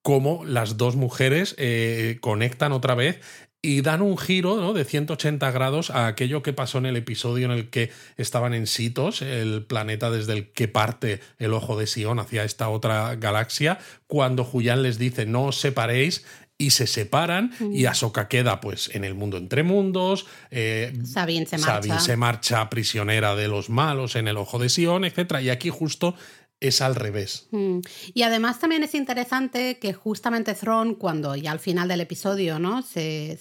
cómo 0.02 0.44
las 0.44 0.76
dos 0.76 0.96
mujeres 0.96 1.54
eh, 1.58 2.18
conectan 2.20 2.72
otra 2.72 2.94
vez 2.94 3.20
y 3.60 3.80
dan 3.82 4.02
un 4.02 4.16
giro 4.16 4.56
¿no? 4.56 4.72
de 4.72 4.84
180 4.84 5.50
grados 5.50 5.90
a 5.90 6.06
aquello 6.06 6.42
que 6.42 6.52
pasó 6.52 6.78
en 6.78 6.86
el 6.86 6.96
episodio 6.96 7.46
en 7.46 7.52
el 7.52 7.70
que 7.70 7.90
estaban 8.16 8.54
en 8.54 8.66
Sitos, 8.66 9.20
el 9.20 9.64
planeta 9.64 10.10
desde 10.10 10.34
el 10.34 10.52
que 10.52 10.68
parte 10.68 11.20
el 11.38 11.52
ojo 11.52 11.78
de 11.78 11.86
Sion 11.86 12.20
hacia 12.20 12.44
esta 12.44 12.68
otra 12.68 13.16
galaxia, 13.16 13.78
cuando 14.06 14.44
Julián 14.44 14.82
les 14.82 14.98
dice 14.98 15.26
no 15.26 15.46
os 15.46 15.60
separéis 15.60 16.24
y 16.60 16.70
se 16.70 16.88
separan 16.88 17.52
y 17.72 17.86
Ahsoka 17.86 18.26
queda 18.26 18.60
pues 18.60 18.90
en 18.92 19.04
el 19.04 19.14
mundo 19.14 19.36
entre 19.36 19.62
mundos. 19.62 20.26
Eh, 20.50 20.92
Sabine 21.04 21.46
se 21.46 21.56
marcha. 21.56 21.74
Sabine 21.74 22.00
se 22.00 22.16
marcha 22.16 22.68
prisionera 22.68 23.36
de 23.36 23.46
los 23.46 23.70
malos 23.70 24.16
en 24.16 24.26
el 24.26 24.36
ojo 24.36 24.58
de 24.58 24.68
Sion, 24.68 25.04
etc. 25.04 25.36
Y 25.40 25.50
aquí 25.50 25.70
justo 25.70 26.16
es 26.60 26.80
al 26.80 26.94
revés. 26.94 27.46
Mm. 27.50 27.80
Y 28.14 28.22
además 28.22 28.58
también 28.58 28.82
es 28.82 28.94
interesante 28.94 29.78
que 29.78 29.92
justamente 29.92 30.54
Thrawn, 30.54 30.94
cuando 30.94 31.36
ya 31.36 31.52
al 31.52 31.60
final 31.60 31.88
del 31.88 32.00
episodio 32.00 32.58
¿no? 32.58 32.82
se, 32.82 33.38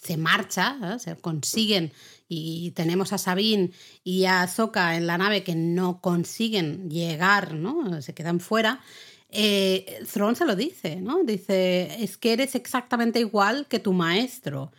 se, 0.00 0.16
marcha, 0.16 0.98
se 0.98 1.16
consiguen 1.16 1.92
y 2.28 2.72
tenemos 2.72 3.12
a 3.12 3.18
Sabine 3.18 3.70
y 4.04 4.26
a 4.26 4.46
Soka 4.46 4.96
en 4.96 5.06
la 5.06 5.16
nave 5.16 5.42
que 5.42 5.54
no 5.54 6.00
consiguen 6.00 6.90
llegar, 6.90 7.54
¿no? 7.54 8.02
se 8.02 8.14
quedan 8.14 8.40
fuera. 8.40 8.80
Eh, 9.30 10.02
se 10.06 10.46
lo 10.46 10.56
dice, 10.56 10.96
¿no? 10.96 11.22
Dice, 11.22 12.02
es 12.02 12.16
que 12.16 12.32
eres 12.32 12.54
exactamente 12.54 13.20
igual 13.20 13.66
que 13.68 13.78
tu 13.78 13.92
maestro. 13.92 14.72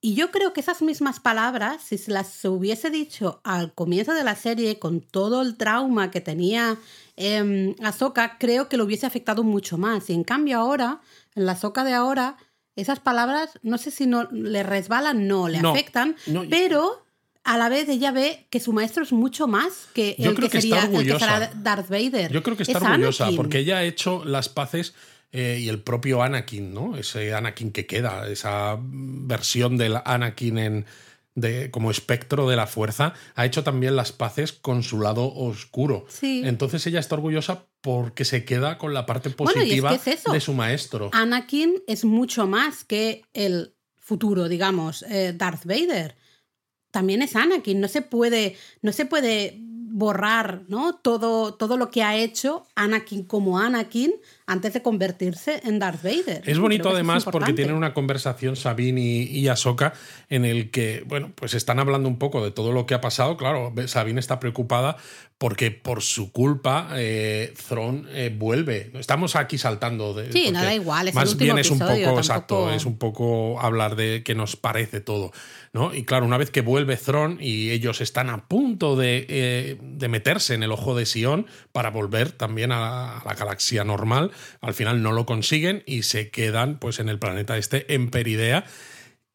Y 0.00 0.14
yo 0.14 0.30
creo 0.30 0.52
que 0.52 0.60
esas 0.60 0.80
mismas 0.80 1.18
palabras, 1.18 1.82
si 1.82 1.98
se 1.98 2.12
las 2.12 2.44
hubiese 2.44 2.88
dicho 2.88 3.40
al 3.42 3.74
comienzo 3.74 4.14
de 4.14 4.22
la 4.22 4.36
serie, 4.36 4.78
con 4.78 5.00
todo 5.00 5.42
el 5.42 5.56
trauma 5.56 6.12
que 6.12 6.20
tenía 6.20 6.78
eh, 7.16 7.74
Ahsoka, 7.82 8.38
creo 8.38 8.68
que 8.68 8.76
lo 8.76 8.84
hubiese 8.84 9.06
afectado 9.06 9.42
mucho 9.42 9.76
más. 9.76 10.08
Y 10.08 10.14
en 10.14 10.22
cambio 10.22 10.58
ahora, 10.58 11.00
en 11.34 11.46
la 11.46 11.52
Ahsoka 11.52 11.82
de 11.82 11.94
ahora, 11.94 12.36
esas 12.76 13.00
palabras, 13.00 13.58
no 13.62 13.76
sé 13.76 13.90
si 13.90 14.06
no 14.06 14.28
le 14.30 14.62
resbalan, 14.62 15.26
no, 15.26 15.48
le 15.48 15.58
afectan, 15.58 16.14
pero 16.48 17.04
a 17.42 17.58
la 17.58 17.68
vez 17.68 17.88
ella 17.88 18.12
ve 18.12 18.46
que 18.50 18.60
su 18.60 18.72
maestro 18.72 19.02
es 19.02 19.12
mucho 19.12 19.48
más 19.48 19.88
que 19.94 20.14
el 20.18 20.36
que, 20.36 20.48
sería, 20.48 20.88
Darth 21.56 21.88
Vader. 21.88 22.30
Yo 22.30 22.44
creo 22.44 22.56
que 22.56 22.62
está 22.62 22.78
orgullosa, 22.78 23.30
porque 23.34 23.58
ella 23.58 23.78
ha 23.78 23.84
hecho 23.84 24.24
las 24.24 24.48
paces 24.48 24.94
eh, 25.32 25.58
y 25.60 25.68
el 25.68 25.82
propio 25.82 26.22
Anakin, 26.22 26.72
¿no? 26.72 26.96
Ese 26.96 27.34
Anakin 27.34 27.72
que 27.72 27.86
queda, 27.86 28.28
esa 28.28 28.78
versión 28.80 29.76
del 29.76 29.96
Anakin 30.04 30.58
en, 30.58 30.86
de, 31.34 31.70
como 31.70 31.90
espectro 31.90 32.48
de 32.48 32.56
la 32.56 32.66
fuerza, 32.66 33.14
ha 33.34 33.44
hecho 33.44 33.62
también 33.62 33.94
las 33.96 34.12
paces 34.12 34.52
con 34.52 34.82
su 34.82 35.00
lado 35.00 35.32
oscuro. 35.34 36.06
Sí. 36.08 36.42
Entonces 36.44 36.86
ella 36.86 37.00
está 37.00 37.16
orgullosa 37.16 37.66
porque 37.80 38.24
se 38.24 38.44
queda 38.44 38.78
con 38.78 38.94
la 38.94 39.06
parte 39.06 39.30
positiva 39.30 39.90
Bueno, 39.90 39.94
y 39.94 39.96
es 39.96 40.02
que 40.02 40.10
es 40.12 40.20
eso. 40.20 40.32
de 40.32 40.40
su 40.40 40.52
maestro. 40.54 41.10
Anakin 41.12 41.74
es 41.86 42.04
mucho 42.04 42.46
más 42.46 42.84
que 42.84 43.22
el 43.34 43.74
futuro, 43.96 44.48
digamos, 44.48 45.02
eh, 45.02 45.34
Darth 45.36 45.64
Vader. 45.64 46.16
También 46.90 47.20
es 47.22 47.36
Anakin. 47.36 47.80
No 47.80 47.88
se 47.88 48.00
puede, 48.02 48.56
no 48.80 48.92
se 48.92 49.04
puede 49.04 49.60
borrar 49.98 50.62
¿no? 50.68 50.94
todo, 50.94 51.54
todo 51.54 51.76
lo 51.76 51.90
que 51.90 52.04
ha 52.04 52.16
hecho 52.16 52.64
Anakin 52.76 53.24
como 53.24 53.58
Anakin 53.58 54.12
antes 54.46 54.72
de 54.72 54.80
convertirse 54.80 55.60
en 55.64 55.80
Darth 55.80 56.02
Vader. 56.04 56.42
Es 56.46 56.60
bonito 56.60 56.90
además 56.90 57.24
porque 57.24 57.52
tienen 57.52 57.74
una 57.74 57.92
conversación 57.94 58.54
Sabine 58.54 59.00
y, 59.00 59.22
y 59.24 59.48
Ahsoka 59.48 59.92
en 60.28 60.44
el 60.44 60.70
que, 60.70 61.02
bueno, 61.06 61.32
pues 61.34 61.54
están 61.54 61.80
hablando 61.80 62.08
un 62.08 62.18
poco 62.18 62.44
de 62.44 62.52
todo 62.52 62.72
lo 62.72 62.86
que 62.86 62.94
ha 62.94 63.00
pasado. 63.00 63.36
Claro, 63.36 63.72
Sabine 63.88 64.20
está 64.20 64.38
preocupada 64.38 64.96
porque 65.38 65.70
por 65.70 66.02
su 66.02 66.32
culpa 66.32 66.88
eh, 66.96 67.54
Thrawn 67.68 68.08
eh, 68.10 68.34
vuelve. 68.36 68.90
Estamos 68.94 69.36
aquí 69.36 69.56
saltando 69.56 70.12
de... 70.12 70.32
Sí, 70.32 70.38
porque 70.38 70.50
nada 70.50 70.74
igual, 70.74 71.06
es 71.06 71.14
el 71.14 71.14
más 71.14 71.30
último 71.30 71.44
bien 71.54 71.58
es 71.58 71.70
un 71.70 71.78
poco, 71.78 72.18
exacto, 72.18 72.72
es 72.72 72.84
un 72.84 72.98
poco 72.98 73.60
hablar 73.60 73.94
de 73.94 74.24
qué 74.24 74.34
nos 74.34 74.56
parece 74.56 75.00
todo. 75.00 75.30
¿no? 75.72 75.94
Y 75.94 76.04
claro, 76.04 76.26
una 76.26 76.38
vez 76.38 76.50
que 76.50 76.60
vuelve 76.60 76.96
Thrawn 76.96 77.38
y 77.40 77.70
ellos 77.70 78.00
están 78.00 78.30
a 78.30 78.48
punto 78.48 78.96
de, 78.96 79.26
eh, 79.28 79.78
de 79.80 80.08
meterse 80.08 80.54
en 80.54 80.64
el 80.64 80.72
ojo 80.72 80.96
de 80.96 81.06
Sion 81.06 81.46
para 81.70 81.90
volver 81.90 82.32
también 82.32 82.72
a, 82.72 83.18
a 83.18 83.24
la 83.24 83.34
galaxia 83.34 83.84
normal, 83.84 84.32
al 84.60 84.74
final 84.74 85.02
no 85.02 85.12
lo 85.12 85.24
consiguen 85.24 85.84
y 85.86 86.02
se 86.02 86.30
quedan 86.30 86.80
pues 86.80 86.98
en 86.98 87.08
el 87.08 87.20
planeta 87.20 87.56
este 87.56 87.94
en 87.94 88.10
Peridea 88.10 88.64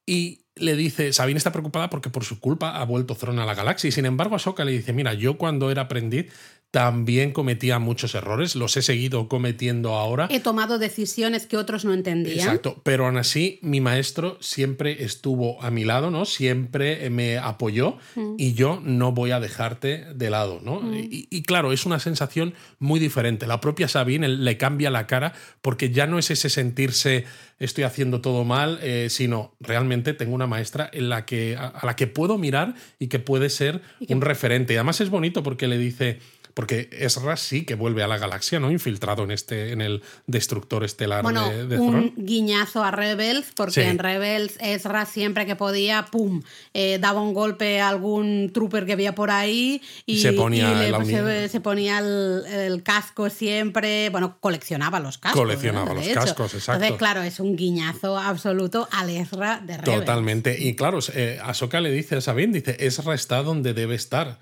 y 0.05 0.42
le 0.55 0.75
dice, 0.75 1.13
Sabine 1.13 1.37
está 1.37 1.51
preocupada 1.51 1.89
porque 1.89 2.09
por 2.09 2.25
su 2.25 2.39
culpa 2.39 2.77
ha 2.79 2.85
vuelto 2.85 3.15
Thrawn 3.15 3.39
a 3.39 3.45
la 3.45 3.55
galaxia 3.55 3.87
y 3.87 3.91
sin 3.91 4.05
embargo 4.05 4.35
Ahsoka 4.35 4.63
le 4.65 4.71
dice, 4.71 4.93
mira, 4.93 5.13
yo 5.13 5.37
cuando 5.37 5.71
era 5.71 5.83
aprendiz 5.83 6.31
también 6.73 7.33
cometía 7.33 7.77
muchos 7.77 8.15
errores, 8.15 8.55
los 8.55 8.75
he 8.77 8.81
seguido 8.81 9.27
cometiendo 9.27 9.93
ahora. 9.93 10.27
He 10.31 10.39
tomado 10.39 10.79
decisiones 10.79 11.45
que 11.45 11.55
otros 11.55 11.85
no 11.85 11.93
entendían. 11.93 12.39
Exacto, 12.39 12.81
pero 12.81 13.05
aún 13.05 13.17
así 13.17 13.59
mi 13.61 13.79
maestro 13.79 14.39
siempre 14.41 15.03
estuvo 15.03 15.61
a 15.61 15.69
mi 15.69 15.83
lado, 15.85 16.09
¿no? 16.09 16.25
Siempre 16.25 17.11
me 17.11 17.37
apoyó 17.37 17.97
Mm. 18.15 18.35
y 18.39 18.53
yo 18.55 18.81
no 18.83 19.11
voy 19.11 19.29
a 19.29 19.39
dejarte 19.39 20.03
de 20.15 20.31
lado, 20.31 20.61
¿no? 20.63 20.81
Y, 20.97 21.27
y 21.29 21.43
claro, 21.43 21.73
es 21.73 21.85
una 21.85 21.99
sensación 21.99 22.55
muy 22.79 22.99
diferente. 22.99 23.45
La 23.45 23.61
propia 23.61 23.87
Sabine 23.87 24.27
le 24.27 24.57
cambia 24.57 24.89
la 24.89 25.05
cara 25.05 25.33
porque 25.61 25.91
ya 25.91 26.07
no 26.07 26.17
es 26.17 26.31
ese 26.31 26.49
sentirse 26.49 27.25
estoy 27.59 27.83
haciendo 27.83 28.19
todo 28.19 28.45
mal, 28.45 28.79
eh, 28.81 29.07
sino 29.11 29.53
realmente 29.59 30.13
tengo 30.15 30.33
una 30.33 30.47
maestra 30.47 30.89
en 30.91 31.07
la 31.09 31.23
que, 31.27 31.55
a, 31.55 31.67
a 31.67 31.85
la 31.85 31.95
que 31.95 32.07
puedo 32.07 32.39
mirar 32.39 32.73
y 32.97 33.09
que 33.09 33.19
puede 33.19 33.51
ser 33.51 33.81
que- 34.05 34.11
un 34.15 34.21
referente. 34.21 34.73
Y 34.73 34.77
además 34.77 35.01
es 35.01 35.11
bonito 35.11 35.43
porque 35.43 35.67
le 35.67 35.77
dice... 35.77 36.17
Porque 36.53 36.89
Ezra 36.91 37.35
sí 37.35 37.65
que 37.65 37.75
vuelve 37.75 38.03
a 38.03 38.07
la 38.07 38.17
galaxia, 38.19 38.59
¿no? 38.59 38.71
Infiltrado 38.71 39.23
en 39.23 39.31
este, 39.31 39.71
en 39.71 39.81
el 39.81 40.03
destructor 40.27 40.83
estelar 40.83 41.23
Bueno, 41.23 41.49
de, 41.49 41.65
de 41.65 41.79
un 41.79 42.13
guiñazo 42.15 42.83
a 42.83 42.91
Rebels, 42.91 43.47
porque 43.55 43.73
Sí. 43.73 43.81
en 43.81 43.97
Rebels 43.97 44.57
Ezra 44.59 45.05
siempre 45.05 45.45
que 45.47 45.55
podía, 45.55 46.05
¡pum! 46.11 46.41
eh, 46.75 46.99
daba 47.01 47.21
un 47.21 47.33
golpe 47.33 47.81
a 47.81 47.89
algún 47.89 48.51
trooper 48.53 48.85
que 48.85 48.93
había 48.93 49.15
por 49.15 49.31
ahí 49.31 49.81
y, 50.05 50.21
Se 50.21 50.33
ponía 50.33 50.87
y 50.87 50.91
le- 50.91 51.05
se, 51.05 51.49
se 51.49 51.59
ponía 51.59 51.99
el, 51.99 52.43
el 52.47 52.83
casco 52.83 53.29
siempre. 53.31 54.09
Bueno, 54.11 54.37
coleccionaba 54.39 54.99
los 54.99 55.17
cascos. 55.17 55.41
Coleccionaba 55.41 55.89
¿no? 55.89 55.95
Los 55.95 56.05
hecho. 56.05 56.19
cascos, 56.19 56.53
exacto. 56.53 56.83
Entonces, 56.83 56.97
claro, 56.99 57.23
es 57.23 57.39
un 57.39 57.55
guiñazo 57.55 58.17
absoluto 58.17 58.87
al 58.91 59.09
Ezra 59.09 59.59
de 59.65 59.77
Rebels. 59.77 59.99
Totalmente. 60.01 60.55
Y 60.59 60.75
claro, 60.75 60.99
eh, 61.15 61.39
Ahsoka 61.43 61.81
le 61.81 61.91
dice 61.91 62.17
a 62.17 62.21
Sabine, 62.21 62.53
dice, 62.59 62.77
Ezra 62.79 63.15
está 63.15 63.41
donde 63.41 63.73
debe 63.73 63.95
estar. 63.95 64.37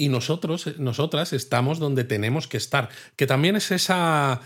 Y 0.00 0.08
nosotros, 0.08 0.66
eh, 0.66 0.74
nosotras, 0.78 1.34
estamos 1.34 1.78
donde 1.78 2.04
tenemos 2.04 2.48
que 2.48 2.56
estar. 2.56 2.88
Que 3.16 3.26
también 3.26 3.54
es 3.54 3.70
esa, 3.70 4.40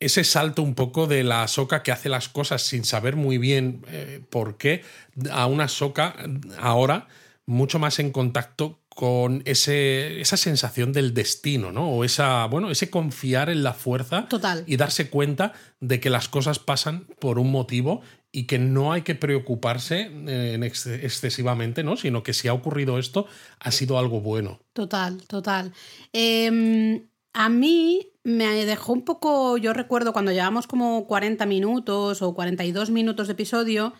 ese 0.00 0.22
salto 0.22 0.62
un 0.62 0.74
poco 0.74 1.06
de 1.06 1.24
la 1.24 1.44
Ahsoka 1.44 1.82
que 1.82 1.92
hace 1.92 2.10
las 2.10 2.28
cosas 2.28 2.60
sin 2.60 2.84
saber 2.84 3.16
muy 3.16 3.38
bien 3.38 3.86
eh, 3.88 4.20
por 4.28 4.58
qué, 4.58 4.84
a 5.30 5.46
una 5.46 5.64
Ahsoka 5.64 6.14
ahora 6.58 7.08
mucho 7.46 7.78
más 7.78 8.00
en 8.00 8.12
contacto 8.12 8.80
con 8.90 9.40
ese, 9.46 10.20
esa 10.20 10.36
sensación 10.36 10.92
del 10.92 11.14
destino, 11.14 11.72
¿no? 11.72 11.88
O 11.88 12.04
esa, 12.04 12.44
bueno, 12.44 12.70
ese 12.70 12.90
confiar 12.90 13.48
en 13.48 13.62
la 13.62 13.72
fuerza 13.72 14.28
Total. 14.28 14.62
y 14.66 14.76
darse 14.76 15.08
cuenta 15.08 15.54
de 15.80 16.00
que 16.00 16.10
las 16.10 16.28
cosas 16.28 16.58
pasan 16.58 17.06
por 17.18 17.38
un 17.38 17.50
motivo 17.50 18.02
y 18.32 18.46
que 18.46 18.58
no 18.58 18.92
hay 18.92 19.02
que 19.02 19.14
preocuparse 19.14 20.10
eh, 20.26 20.52
en 20.54 20.64
ex- 20.64 20.86
excesivamente, 20.86 21.84
¿no? 21.84 21.96
Sino 21.96 22.22
que 22.22 22.32
si 22.32 22.48
ha 22.48 22.54
ocurrido 22.54 22.98
esto, 22.98 23.26
ha 23.60 23.70
sido 23.70 23.98
algo 23.98 24.20
bueno. 24.20 24.58
Total, 24.72 25.22
total. 25.26 25.72
Eh, 26.14 27.06
a 27.34 27.48
mí 27.48 28.08
me 28.24 28.64
dejó 28.64 28.92
un 28.92 29.04
poco, 29.04 29.56
yo 29.58 29.72
recuerdo 29.72 30.12
cuando 30.12 30.32
llevamos 30.32 30.66
como 30.66 31.06
40 31.06 31.46
minutos 31.46 32.22
o 32.22 32.34
42 32.34 32.90
minutos 32.90 33.26
de 33.26 33.32
episodio, 33.32 33.92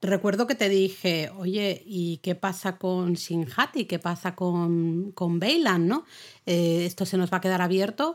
recuerdo 0.00 0.46
que 0.46 0.54
te 0.54 0.68
dije, 0.68 1.30
oye, 1.36 1.82
¿y 1.84 2.18
qué 2.18 2.34
pasa 2.34 2.78
con 2.78 3.14
Shinhati? 3.14 3.84
¿Qué 3.86 3.98
pasa 3.98 4.34
con, 4.34 5.12
con? 5.12 5.38
¿no? 5.38 6.04
Eh, 6.46 6.84
esto 6.84 7.04
se 7.04 7.16
nos 7.18 7.32
va 7.32 7.38
a 7.38 7.40
quedar 7.40 7.62
abierto 7.62 8.14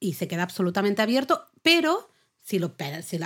y 0.00 0.14
se 0.14 0.28
queda 0.28 0.42
absolutamente 0.42 1.02
abierto, 1.02 1.46
pero 1.62 2.10
si 2.44 2.58
lo, 2.58 2.74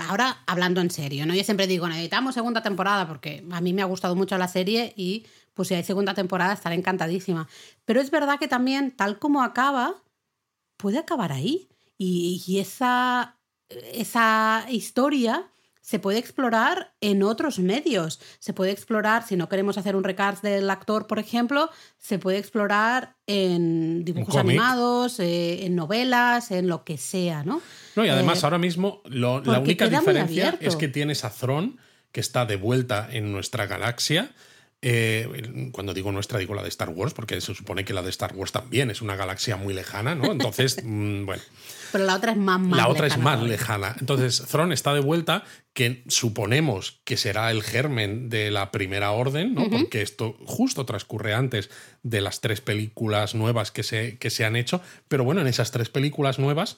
ahora 0.07 0.43
hablando 0.47 0.79
en 0.79 0.89
serio, 0.89 1.25
¿no? 1.25 1.35
Yo 1.35 1.43
siempre 1.43 1.67
digo, 1.67 1.89
necesitamos 1.89 2.33
segunda 2.33 2.63
temporada 2.63 3.05
porque 3.05 3.45
a 3.51 3.59
mí 3.59 3.73
me 3.73 3.81
ha 3.81 3.85
gustado 3.85 4.15
mucho 4.15 4.37
la 4.37 4.47
serie 4.47 4.93
y 4.95 5.25
pues 5.53 5.67
si 5.67 5.75
hay 5.75 5.83
segunda 5.83 6.13
temporada 6.13 6.53
estaré 6.53 6.75
encantadísima. 6.75 7.49
Pero 7.83 7.99
es 7.99 8.11
verdad 8.11 8.39
que 8.39 8.47
también, 8.47 8.91
tal 8.91 9.19
como 9.19 9.43
acaba, 9.43 9.95
puede 10.77 10.99
acabar 10.99 11.33
ahí. 11.33 11.67
Y, 11.97 12.41
y 12.47 12.59
esa, 12.59 13.35
esa 13.67 14.65
historia 14.69 15.51
se 15.81 15.99
puede 15.99 16.19
explorar 16.19 16.93
en 17.01 17.23
otros 17.23 17.59
medios. 17.59 18.19
Se 18.39 18.53
puede 18.53 18.71
explorar, 18.71 19.25
si 19.27 19.35
no 19.35 19.49
queremos 19.49 19.77
hacer 19.77 19.95
un 19.95 20.03
recast 20.03 20.43
del 20.43 20.69
actor, 20.69 21.07
por 21.07 21.19
ejemplo, 21.19 21.69
se 21.97 22.19
puede 22.19 22.37
explorar 22.37 23.15
en 23.27 24.03
dibujos 24.05 24.35
animados, 24.49 25.19
eh, 25.19 25.65
en 25.65 25.75
novelas, 25.75 26.51
en 26.51 26.67
lo 26.67 26.83
que 26.83 26.97
sea, 26.97 27.43
¿no? 27.43 27.61
No, 27.95 28.05
y 28.05 28.09
además 28.09 28.39
Eh, 28.43 28.45
ahora 28.45 28.57
mismo 28.57 29.01
lo- 29.05 29.41
la 29.41 29.59
única 29.59 29.85
diferencia 29.87 30.57
es 30.61 30.75
que 30.75 30.87
tienes 30.87 31.23
a 31.25 31.29
Thrawn, 31.31 31.79
que 32.11 32.19
está 32.19 32.45
de 32.45 32.55
vuelta 32.55 33.07
en 33.11 33.31
nuestra 33.31 33.65
galaxia. 33.67 34.31
Eh, 34.81 35.69
cuando 35.73 35.93
digo 35.93 36.11
nuestra, 36.11 36.39
digo 36.39 36.55
la 36.55 36.63
de 36.63 36.69
Star 36.69 36.89
Wars, 36.89 37.13
porque 37.13 37.39
se 37.41 37.53
supone 37.53 37.83
que 37.83 37.93
la 37.93 38.01
de 38.01 38.09
Star 38.09 38.33
Wars 38.35 38.51
también 38.53 38.89
es 38.89 39.01
una 39.01 39.15
galaxia 39.15 39.57
muy 39.57 39.73
lejana, 39.73 40.15
¿no? 40.15 40.31
Entonces, 40.31 40.77
mm, 40.83 41.25
bueno. 41.25 41.43
Pero 41.91 42.05
la 42.05 42.15
otra 42.15 42.31
es 42.31 42.37
más, 42.37 42.59
más 42.59 42.77
la 42.77 42.87
otra 42.87 43.07
es 43.07 43.13
lejana 43.13 43.23
más 43.23 43.35
todavía. 43.35 43.57
lejana. 43.57 43.95
Entonces, 43.99 44.43
Thrawn 44.49 44.71
está 44.71 44.93
de 44.93 44.99
vuelta, 44.99 45.43
que 45.73 46.03
suponemos 46.07 47.01
que 47.03 47.17
será 47.17 47.51
el 47.51 47.63
germen 47.63 48.29
de 48.29 48.51
la 48.51 48.71
primera 48.71 49.11
orden, 49.11 49.53
¿no? 49.53 49.69
Porque 49.69 50.01
esto 50.01 50.37
justo 50.45 50.85
transcurre 50.85 51.33
antes 51.33 51.69
de 52.03 52.21
las 52.21 52.41
tres 52.41 52.61
películas 52.61 53.35
nuevas 53.35 53.71
que 53.71 53.83
se, 53.83 54.17
que 54.17 54.29
se 54.29 54.45
han 54.45 54.55
hecho. 54.55 54.81
Pero 55.07 55.23
bueno, 55.23 55.41
en 55.41 55.47
esas 55.47 55.71
tres 55.71 55.89
películas 55.89 56.39
nuevas 56.39 56.77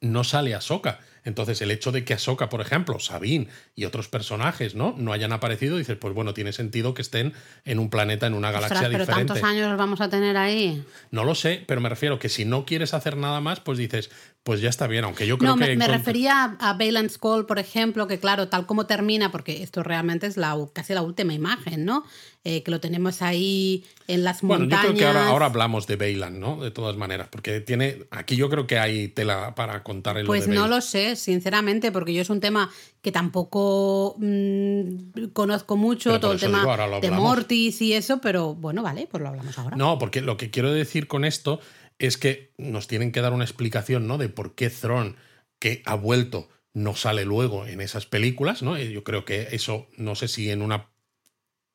no 0.00 0.24
sale 0.24 0.54
Ahsoka. 0.54 1.00
Entonces, 1.24 1.60
el 1.62 1.70
hecho 1.70 1.90
de 1.90 2.04
que 2.04 2.14
Ahsoka, 2.14 2.48
por 2.48 2.60
ejemplo, 2.60 2.98
Sabine 3.00 3.48
y 3.74 3.84
otros 3.86 4.08
personajes, 4.08 4.74
¿no? 4.74 4.94
No 4.98 5.12
hayan 5.12 5.32
aparecido, 5.32 5.78
dices, 5.78 5.96
pues 5.96 6.14
bueno, 6.14 6.34
tiene 6.34 6.52
sentido 6.52 6.94
que 6.94 7.02
estén 7.02 7.32
en 7.64 7.78
un 7.78 7.90
planeta, 7.90 8.26
en 8.26 8.34
una 8.34 8.50
galaxia 8.50 8.76
Ostras, 8.76 8.92
pero 8.92 9.04
diferente. 9.06 9.32
tantos 9.32 9.48
años 9.50 9.78
vamos 9.78 10.00
a 10.00 10.08
tener 10.08 10.36
ahí. 10.36 10.84
No 11.10 11.24
lo 11.24 11.34
sé, 11.34 11.64
pero 11.66 11.80
me 11.80 11.88
refiero 11.88 12.18
que 12.18 12.28
si 12.28 12.44
no 12.44 12.64
quieres 12.66 12.94
hacer 12.94 13.16
nada 13.16 13.40
más, 13.40 13.60
pues 13.60 13.78
dices, 13.78 14.10
pues 14.42 14.60
ya 14.60 14.68
está 14.68 14.86
bien, 14.86 15.04
aunque 15.04 15.26
yo 15.26 15.38
creo 15.38 15.52
No, 15.52 15.56
que... 15.56 15.68
me, 15.70 15.76
me 15.76 15.88
refería 15.88 16.56
a 16.60 16.72
Valence 16.74 17.18
Call, 17.18 17.46
por 17.46 17.58
ejemplo, 17.58 18.06
que 18.06 18.18
claro, 18.18 18.48
tal 18.48 18.66
como 18.66 18.86
termina, 18.86 19.32
porque 19.32 19.62
esto 19.62 19.82
realmente 19.82 20.26
es 20.26 20.36
la, 20.36 20.54
casi 20.74 20.92
la 20.92 21.00
última 21.02 21.32
imagen, 21.32 21.84
¿no? 21.86 22.04
Eh, 22.46 22.62
que 22.62 22.70
lo 22.70 22.78
tenemos 22.78 23.22
ahí 23.22 23.86
en 24.06 24.22
las 24.22 24.42
Bueno, 24.42 24.60
montañas. 24.66 24.84
yo 24.84 24.88
creo 24.90 24.98
que 24.98 25.06
ahora, 25.06 25.28
ahora 25.28 25.46
hablamos 25.46 25.86
de 25.86 25.96
Bailan, 25.96 26.38
¿no? 26.40 26.62
De 26.62 26.70
todas 26.70 26.94
maneras, 26.94 27.28
porque 27.30 27.60
tiene... 27.62 28.02
Aquí 28.10 28.36
yo 28.36 28.50
creo 28.50 28.66
que 28.66 28.78
hay 28.78 29.08
tela 29.08 29.54
para 29.54 29.82
contar 29.82 30.18
el 30.18 30.26
Pues 30.26 30.46
de 30.46 30.54
no 30.54 30.68
lo 30.68 30.82
sé, 30.82 31.13
sinceramente, 31.16 31.92
porque 31.92 32.12
yo 32.12 32.22
es 32.22 32.30
un 32.30 32.40
tema 32.40 32.70
que 33.02 33.12
tampoco 33.12 34.16
mm, 34.18 35.30
conozco 35.32 35.76
mucho, 35.76 36.10
Pero 36.10 36.20
todo 36.20 36.32
el 36.32 36.40
tema 36.40 36.60
digo, 36.60 37.00
de. 37.00 37.10
Mortis 37.10 37.80
y 37.82 37.94
eso, 37.94 38.20
pero 38.20 38.54
bueno, 38.54 38.82
vale, 38.82 39.08
pues 39.10 39.22
lo 39.22 39.28
hablamos 39.28 39.58
ahora. 39.58 39.76
No, 39.76 39.98
porque 39.98 40.20
lo 40.20 40.36
que 40.36 40.50
quiero 40.50 40.72
decir 40.72 41.06
con 41.06 41.24
esto 41.24 41.60
es 41.98 42.16
que 42.16 42.52
nos 42.58 42.86
tienen 42.86 43.12
que 43.12 43.20
dar 43.20 43.32
una 43.32 43.44
explicación, 43.44 44.06
¿no? 44.06 44.18
De 44.18 44.28
por 44.28 44.54
qué 44.54 44.70
Thrawn, 44.70 45.16
que 45.58 45.82
ha 45.86 45.94
vuelto, 45.94 46.48
no 46.72 46.96
sale 46.96 47.24
luego 47.24 47.66
en 47.66 47.80
esas 47.80 48.06
películas, 48.06 48.62
¿no? 48.62 48.78
Y 48.78 48.92
Yo 48.92 49.04
creo 49.04 49.24
que 49.24 49.48
eso, 49.52 49.88
no 49.96 50.14
sé 50.14 50.28
si 50.28 50.50
en 50.50 50.62
una 50.62 50.90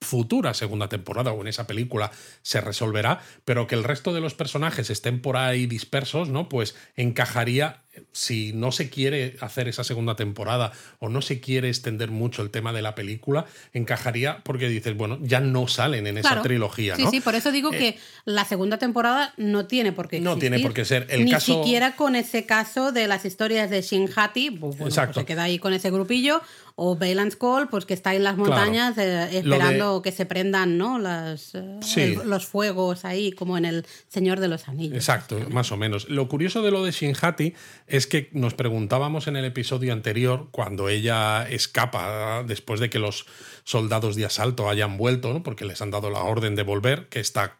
futura 0.02 0.54
segunda 0.54 0.88
temporada 0.88 1.32
o 1.32 1.42
en 1.42 1.48
esa 1.48 1.68
película 1.68 2.12
se 2.42 2.62
resolverá, 2.62 3.22
pero 3.46 3.68
que 3.68 3.76
el 3.76 3.84
resto 3.84 4.14
de 4.14 4.22
los 4.22 4.34
personajes 4.34 4.90
estén 4.90 5.22
por 5.22 5.38
ahí 5.38 5.66
dispersos, 5.66 6.30
¿no? 6.30 6.48
Pues 6.50 6.76
encajaría 6.96 7.84
si 8.12 8.54
no 8.54 8.72
se 8.72 8.90
quiere 8.90 9.36
hacer 9.42 9.68
esa 9.68 9.84
segunda 9.84 10.16
temporada 10.16 10.72
o 11.00 11.10
no 11.10 11.22
se 11.22 11.40
quiere 11.40 11.68
extender 11.70 12.12
mucho 12.12 12.42
el 12.42 12.50
tema 12.50 12.72
de 12.72 12.82
la 12.82 12.96
película, 12.96 13.46
encajaría 13.74 14.42
porque 14.44 14.70
dices, 14.70 14.96
bueno, 14.96 15.18
ya 15.22 15.40
no 15.40 15.68
salen 15.68 16.08
en 16.08 16.18
esa 16.18 16.42
trilogía. 16.42 16.96
Sí, 16.96 17.04
¿no? 17.04 17.12
sí, 17.12 17.20
por 17.22 17.36
eso 17.36 17.52
digo 17.52 17.74
Eh, 17.74 17.78
que 17.78 17.98
la 18.26 18.46
segunda 18.46 18.78
temporada 18.78 19.34
no 19.38 19.66
tiene 19.66 19.92
por 19.92 20.08
qué 20.08 20.20
No 20.20 20.32
existir. 20.34 20.50
tiene 20.52 20.64
por 20.64 20.74
qué 20.74 20.86
ser. 20.86 21.08
El 21.10 21.26
Ni 21.26 21.32
caso- 21.32 21.62
siquiera 21.64 21.96
con 21.96 22.16
ese 22.16 22.46
caso 22.46 22.92
de 22.92 23.08
las 23.08 23.26
historias 23.26 23.70
de 23.70 23.82
Shinhati, 23.82 24.52
pues, 24.52 24.60
bueno, 24.60 24.78
pues 24.78 24.94
Exacto. 24.94 25.20
se 25.22 25.26
queda 25.26 25.44
ahí 25.44 25.60
con 25.60 25.74
ese 25.74 25.90
grupillo, 25.92 26.42
o 26.82 26.96
Valence 26.96 27.38
Call, 27.38 27.68
pues 27.68 27.86
que 27.86 27.94
está 27.94 28.16
en 28.16 28.24
las 28.24 28.38
montañas 28.38 28.98
eh, 28.98 29.02
de- 29.06 29.38
esperando 29.40 30.02
que 30.02 30.14
se 30.14 30.26
prendan 30.26 30.78
¿no? 30.78 30.98
Las, 30.98 31.54
eh, 31.56 31.78
Sí. 31.82 32.02
el- 32.02 32.30
los 32.30 32.46
fuegos 32.46 33.04
ahí, 33.04 33.34
como 33.34 33.58
en 33.58 33.66
el 33.66 33.86
Señor 34.08 34.40
de 34.40 34.48
los 34.48 34.70
Anillos. 34.70 34.96
Exacto, 34.96 35.38
más 35.50 35.74
o 35.74 35.78
menos. 35.78 36.08
Lo 36.08 36.30
curioso 36.30 36.62
de 36.62 36.72
lo 36.72 36.84
de 36.86 36.92
Shinhati 36.92 37.54
es 37.90 38.06
que 38.06 38.30
nos 38.34 38.54
preguntábamos 38.54 39.28
en 39.28 39.36
el 39.36 39.46
episodio 39.46 39.94
anterior, 39.94 40.50
cuando 40.52 40.90
ella 40.90 41.50
escapa 41.50 42.44
después 42.44 42.80
de 42.80 42.90
que 42.90 43.00
los 43.00 43.26
soldados 43.64 44.16
de 44.16 44.26
asalto 44.26 44.70
hayan 44.70 44.98
vuelto, 44.98 45.34
¿no? 45.34 45.42
porque 45.42 45.66
les 45.66 45.82
han 45.82 45.90
dado 45.90 46.12
la 46.12 46.20
orden 46.20 46.56
de 46.56 46.64
volver, 46.64 47.08
que 47.10 47.20
está 47.20 47.56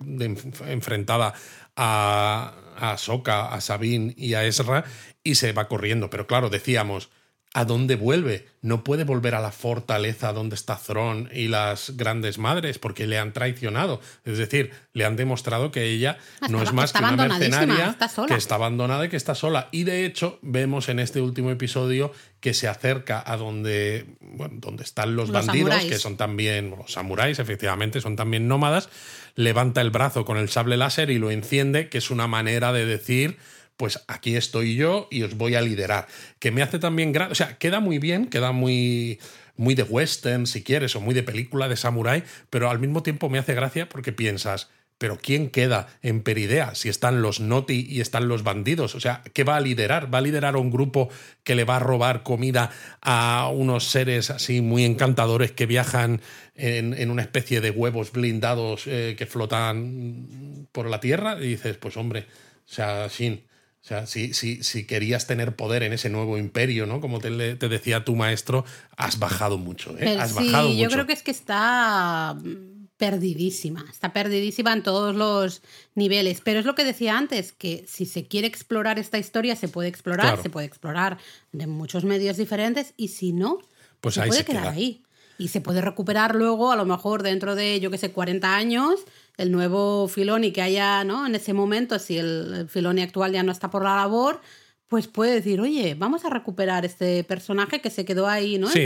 enfrentada 0.68 1.34
a, 1.76 2.54
a 2.78 2.92
Ahsoka, 2.92 3.48
a 3.48 3.60
Sabine 3.60 4.14
y 4.16 4.36
a 4.36 4.46
Ezra, 4.46 4.86
y 5.24 5.36
se 5.36 5.52
va 5.52 5.68
corriendo. 5.68 6.10
Pero 6.12 6.28
claro, 6.28 6.50
decíamos, 6.50 7.10
¿A 7.56 7.66
dónde 7.66 7.96
vuelve? 7.96 8.46
No 8.62 8.84
puede 8.84 9.06
volver 9.06 9.34
a 9.34 9.40
la 9.42 9.52
fortaleza 9.52 10.34
donde 10.34 10.54
está 10.54 10.78
Thrawn 10.78 11.30
y 11.34 11.48
las 11.48 11.98
grandes 11.98 12.38
madres 12.38 12.78
porque 12.78 13.08
le 13.08 13.18
han 13.18 13.34
traicionado. 13.34 14.02
Es 14.24 14.38
decir, 14.38 14.70
le 14.94 15.04
han 15.04 15.16
demostrado 15.16 15.72
que 15.72 15.86
ella 15.86 16.20
Ah, 16.42 16.48
no 16.48 16.62
es 16.62 16.74
más 16.74 16.94
que 16.94 17.00
una 17.00 17.16
mercenaria 17.16 17.98
que 18.28 18.36
está 18.36 18.54
abandonada 18.56 19.06
y 19.06 19.10
que 19.10 19.18
está 19.18 19.34
sola. 19.34 19.68
Y 19.72 19.84
de 19.84 20.06
hecho, 20.06 20.38
vemos 20.44 20.90
en 20.90 21.00
este 21.00 21.22
último 21.22 21.50
episodio 21.50 22.12
que 22.40 22.54
se 22.54 22.68
acerca 22.68 23.24
a 23.26 23.36
donde, 23.36 24.06
bueno, 24.22 24.54
donde 24.60 24.84
están 24.84 25.16
los, 25.16 25.30
Los 25.30 25.48
bandidos, 25.48 25.70
samuráis. 25.72 25.92
que 25.92 25.98
son 25.98 26.18
también 26.18 26.70
los 26.70 26.92
samuráis, 26.94 27.40
efectivamente, 27.40 28.00
son 28.00 28.16
también 28.16 28.48
nómadas. 28.48 28.90
Levanta 29.34 29.82
el 29.82 29.90
brazo 29.90 30.24
con 30.24 30.38
el 30.38 30.50
sable 30.50 30.78
láser 30.78 31.10
y 31.10 31.18
lo 31.18 31.32
enciende, 31.32 31.90
que 31.90 31.98
es 31.98 32.12
una 32.12 32.28
manera 32.28 32.72
de 32.74 32.86
decir 32.86 33.38
pues 33.80 34.04
aquí 34.10 34.36
estoy 34.36 34.76
yo 34.76 35.08
y 35.10 35.24
os 35.24 35.38
voy 35.38 35.56
a 35.56 35.62
liderar. 35.62 36.06
Que 36.40 36.52
me 36.52 36.62
hace 36.62 36.80
también 36.80 37.14
gra- 37.14 37.32
O 37.32 37.36
sea, 37.36 37.58
queda 37.58 37.80
muy 37.80 37.98
bien, 37.98 38.26
queda 38.26 38.52
muy, 38.52 39.20
muy 39.56 39.74
de 39.74 39.84
western, 39.84 40.48
si 40.48 40.64
quieres, 40.64 40.98
o 40.98 41.00
muy 41.00 41.16
de 41.16 41.24
película 41.24 41.70
de 41.70 41.78
samurái, 41.78 42.26
pero 42.50 42.70
al 42.70 42.80
mismo 42.80 43.04
tiempo 43.04 43.30
me 43.30 43.40
hace 43.40 43.54
gracia 43.54 43.88
porque 43.88 44.12
piensas, 44.12 44.70
pero 44.98 45.18
¿quién 45.18 45.50
queda 45.50 45.88
en 46.02 46.24
Peridea 46.24 46.76
si 46.76 46.90
están 46.90 47.22
los 47.22 47.40
Noti 47.40 47.88
y 47.90 48.02
están 48.02 48.28
los 48.28 48.44
bandidos? 48.44 48.96
O 48.96 49.00
sea, 49.00 49.24
¿qué 49.34 49.46
va 49.46 49.56
a 49.56 49.62
liderar? 49.62 50.14
¿Va 50.14 50.18
a 50.18 50.22
liderar 50.24 50.56
a 50.56 50.58
un 50.58 50.72
grupo 50.72 51.08
que 51.46 51.56
le 51.56 51.64
va 51.64 51.78
a 51.78 51.80
robar 51.80 52.22
comida 52.24 52.72
a 53.02 53.50
unos 53.50 53.86
seres 53.86 54.30
así 54.30 54.60
muy 54.60 54.84
encantadores 54.84 55.54
que 55.54 55.66
viajan 55.66 56.20
en, 56.56 57.10
una 57.10 57.22
especie 57.22 57.62
de 57.62 57.72
huevos 57.72 58.12
blindados 58.12 58.88
eh, 58.88 59.16
que 59.18 59.26
flotan 59.26 60.68
por 60.74 60.90
la 60.90 61.00
tierra? 61.00 61.38
Y 61.40 61.48
dices, 61.48 61.78
pues 61.78 61.96
hombre, 61.96 62.26
o 62.70 62.72
sea, 62.74 63.08
Shin, 63.08 63.48
o 63.82 63.88
sea, 63.90 64.06
si, 64.08 64.34
si, 64.34 64.62
si 64.64 64.86
querías 64.86 65.26
tener 65.26 65.56
poder 65.56 65.84
en 65.84 65.94
ese 65.94 66.10
nuevo 66.10 66.38
imperio, 66.38 66.86
¿no? 66.86 67.00
Como 67.02 67.20
te, 67.20 67.30
decía 67.30 68.04
tu 68.04 68.16
maestro, 68.16 68.66
has 68.98 69.20
bajado 69.20 69.58
mucho, 69.58 69.98
¿eh? 69.98 70.18
Has 70.20 70.32
sí, 70.32 70.36
bajado 70.52 70.70
yo 70.70 70.76
mucho. 70.76 70.90
creo 70.92 71.06
que 71.08 71.14
es 71.14 71.24
que 71.24 71.32
está 71.32 72.36
mm, 72.38 72.88
perdidísima, 72.98 73.86
está 73.90 74.12
perdidísima 74.14 74.74
en 74.74 74.84
todos 74.84 75.16
los 75.16 75.62
niveles. 75.96 76.42
Pero 76.44 76.60
es 76.60 76.66
lo 76.66 76.76
que 76.76 76.84
decía 76.84 77.18
antes, 77.18 77.54
que 77.54 77.86
si 77.88 78.06
se 78.06 78.28
quiere 78.28 78.48
explorar 78.48 79.00
esta 79.00 79.18
historia, 79.18 79.56
se 79.56 79.68
puede 79.70 79.88
explorar, 79.90 80.28
Claro. 80.28 80.44
se 80.44 80.50
puede 80.50 80.68
explorar 80.68 81.18
de 81.54 81.66
muchos 81.66 82.04
medios 82.04 82.38
diferentes, 82.38 82.94
y 82.98 83.08
si 83.08 83.32
no, 83.32 83.60
Pues 84.02 84.16
se 84.16 84.22
ahí 84.22 84.28
puede 84.30 84.42
se 84.42 84.46
quedar 84.46 84.64
queda. 84.64 84.72
ahí. 84.74 85.04
Y 85.38 85.48
se 85.48 85.62
puede 85.62 85.80
recuperar 85.80 86.36
luego, 86.36 86.72
a 86.74 86.76
lo 86.76 86.86
mejor 86.86 87.24
dentro 87.24 87.56
de, 87.56 87.80
yo 87.80 87.90
que 87.90 87.98
sé, 87.98 88.12
40 88.12 88.54
años, 88.58 89.00
el 89.40 89.52
nuevo 89.52 90.08
Filoni 90.08 90.52
que 90.52 90.62
haya, 90.62 91.04
¿no? 91.04 91.26
En 91.26 91.34
ese 91.34 91.54
momento, 91.54 91.98
si 91.98 92.18
el, 92.18 92.54
el 92.54 92.70
Filoni 92.70 93.02
actual 93.02 93.32
ya 93.32 93.42
no 93.44 93.52
está 93.52 93.70
por 93.72 93.84
la 93.84 93.96
labor, 93.96 94.42
pues 94.88 95.08
puede 95.08 95.36
decir, 95.36 95.62
oye, 95.62 95.96
vamos 95.96 96.26
a 96.26 96.30
recuperar 96.30 96.84
este 96.86 97.24
personaje 97.24 97.80
que 97.82 97.90
se 97.90 98.06
quedó 98.06 98.28
ahí, 98.28 98.58
¿no? 98.58 98.68
Sí, 98.68 98.84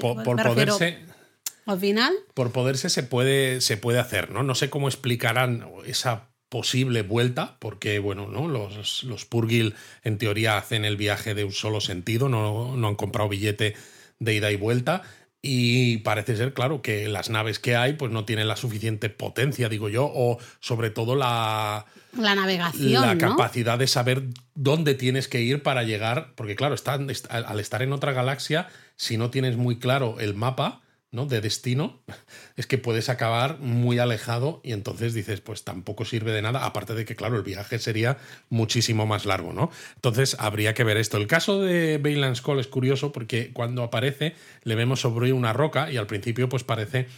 por, 0.00 0.22
por- 0.24 0.42
poderse, 0.42 0.98
Al 1.66 1.78
final, 1.78 2.14
por 2.34 2.50
poderse 2.52 2.88
se 2.88 3.02
puede, 3.02 3.60
se 3.60 3.76
puede 3.76 3.98
hacer, 3.98 4.30
¿no? 4.30 4.42
No 4.42 4.54
sé 4.54 4.70
cómo 4.70 4.88
explicarán 4.88 5.66
esa 5.86 6.28
posible 6.48 7.02
vuelta, 7.02 7.56
porque, 7.60 7.98
bueno, 8.00 8.26
¿no? 8.28 8.48
Los, 8.48 9.04
los 9.04 9.24
Purgil 9.24 9.74
en 10.02 10.18
teoría 10.18 10.56
hacen 10.58 10.84
el 10.84 10.96
viaje 10.96 11.34
de 11.34 11.44
un 11.44 11.52
solo 11.52 11.80
sentido, 11.80 12.28
no, 12.28 12.76
no 12.76 12.88
han 12.88 12.96
comprado 12.96 13.28
billete 13.28 13.76
de 14.18 14.34
ida 14.34 14.50
y 14.50 14.56
vuelta. 14.56 15.02
Y 15.42 15.98
parece 15.98 16.36
ser, 16.36 16.52
claro, 16.52 16.82
que 16.82 17.08
las 17.08 17.30
naves 17.30 17.58
que 17.58 17.74
hay, 17.74 17.94
pues 17.94 18.12
no 18.12 18.26
tienen 18.26 18.46
la 18.46 18.56
suficiente 18.56 19.08
potencia, 19.08 19.70
digo 19.70 19.88
yo, 19.88 20.04
o 20.12 20.38
sobre 20.60 20.90
todo 20.90 21.16
la, 21.16 21.86
la 22.12 22.34
navegación, 22.34 23.00
la 23.06 23.14
¿no? 23.14 23.30
capacidad 23.30 23.78
de 23.78 23.86
saber 23.86 24.24
dónde 24.54 24.94
tienes 24.94 25.28
que 25.28 25.40
ir 25.40 25.62
para 25.62 25.82
llegar, 25.82 26.32
porque 26.34 26.56
claro, 26.56 26.74
están- 26.74 27.08
est- 27.08 27.30
al 27.30 27.46
al 27.46 27.58
estar 27.58 27.80
en 27.82 27.92
otra 27.94 28.12
galaxia, 28.12 28.68
si 28.96 29.16
no 29.16 29.30
tienes 29.30 29.56
muy 29.56 29.78
claro 29.78 30.20
el 30.20 30.34
mapa 30.34 30.82
de 31.12 31.40
destino, 31.40 32.00
es 32.56 32.66
que 32.66 32.78
puedes 32.78 33.08
acabar 33.08 33.58
muy 33.58 33.98
alejado 33.98 34.60
y 34.62 34.72
entonces 34.72 35.12
dices, 35.12 35.40
pues 35.40 35.64
tampoco 35.64 36.04
sirve 36.04 36.30
de 36.32 36.40
nada, 36.40 36.64
aparte 36.64 36.94
de 36.94 37.04
que, 37.04 37.16
claro, 37.16 37.36
el 37.36 37.42
viaje 37.42 37.80
sería 37.80 38.18
muchísimo 38.48 39.06
más 39.06 39.26
largo, 39.26 39.52
¿no? 39.52 39.70
Entonces 39.96 40.36
habría 40.38 40.72
que 40.72 40.84
ver 40.84 40.96
esto. 40.96 41.16
El 41.16 41.26
caso 41.26 41.60
de 41.60 41.98
Baylands 41.98 42.42
Call 42.42 42.60
es 42.60 42.68
curioso 42.68 43.10
porque 43.10 43.52
cuando 43.52 43.82
aparece 43.82 44.34
le 44.62 44.76
vemos 44.76 45.00
sobre 45.00 45.32
una 45.32 45.52
roca 45.52 45.90
y 45.90 45.96
al 45.96 46.06
principio 46.06 46.48
pues 46.48 46.62
parece 46.62 47.08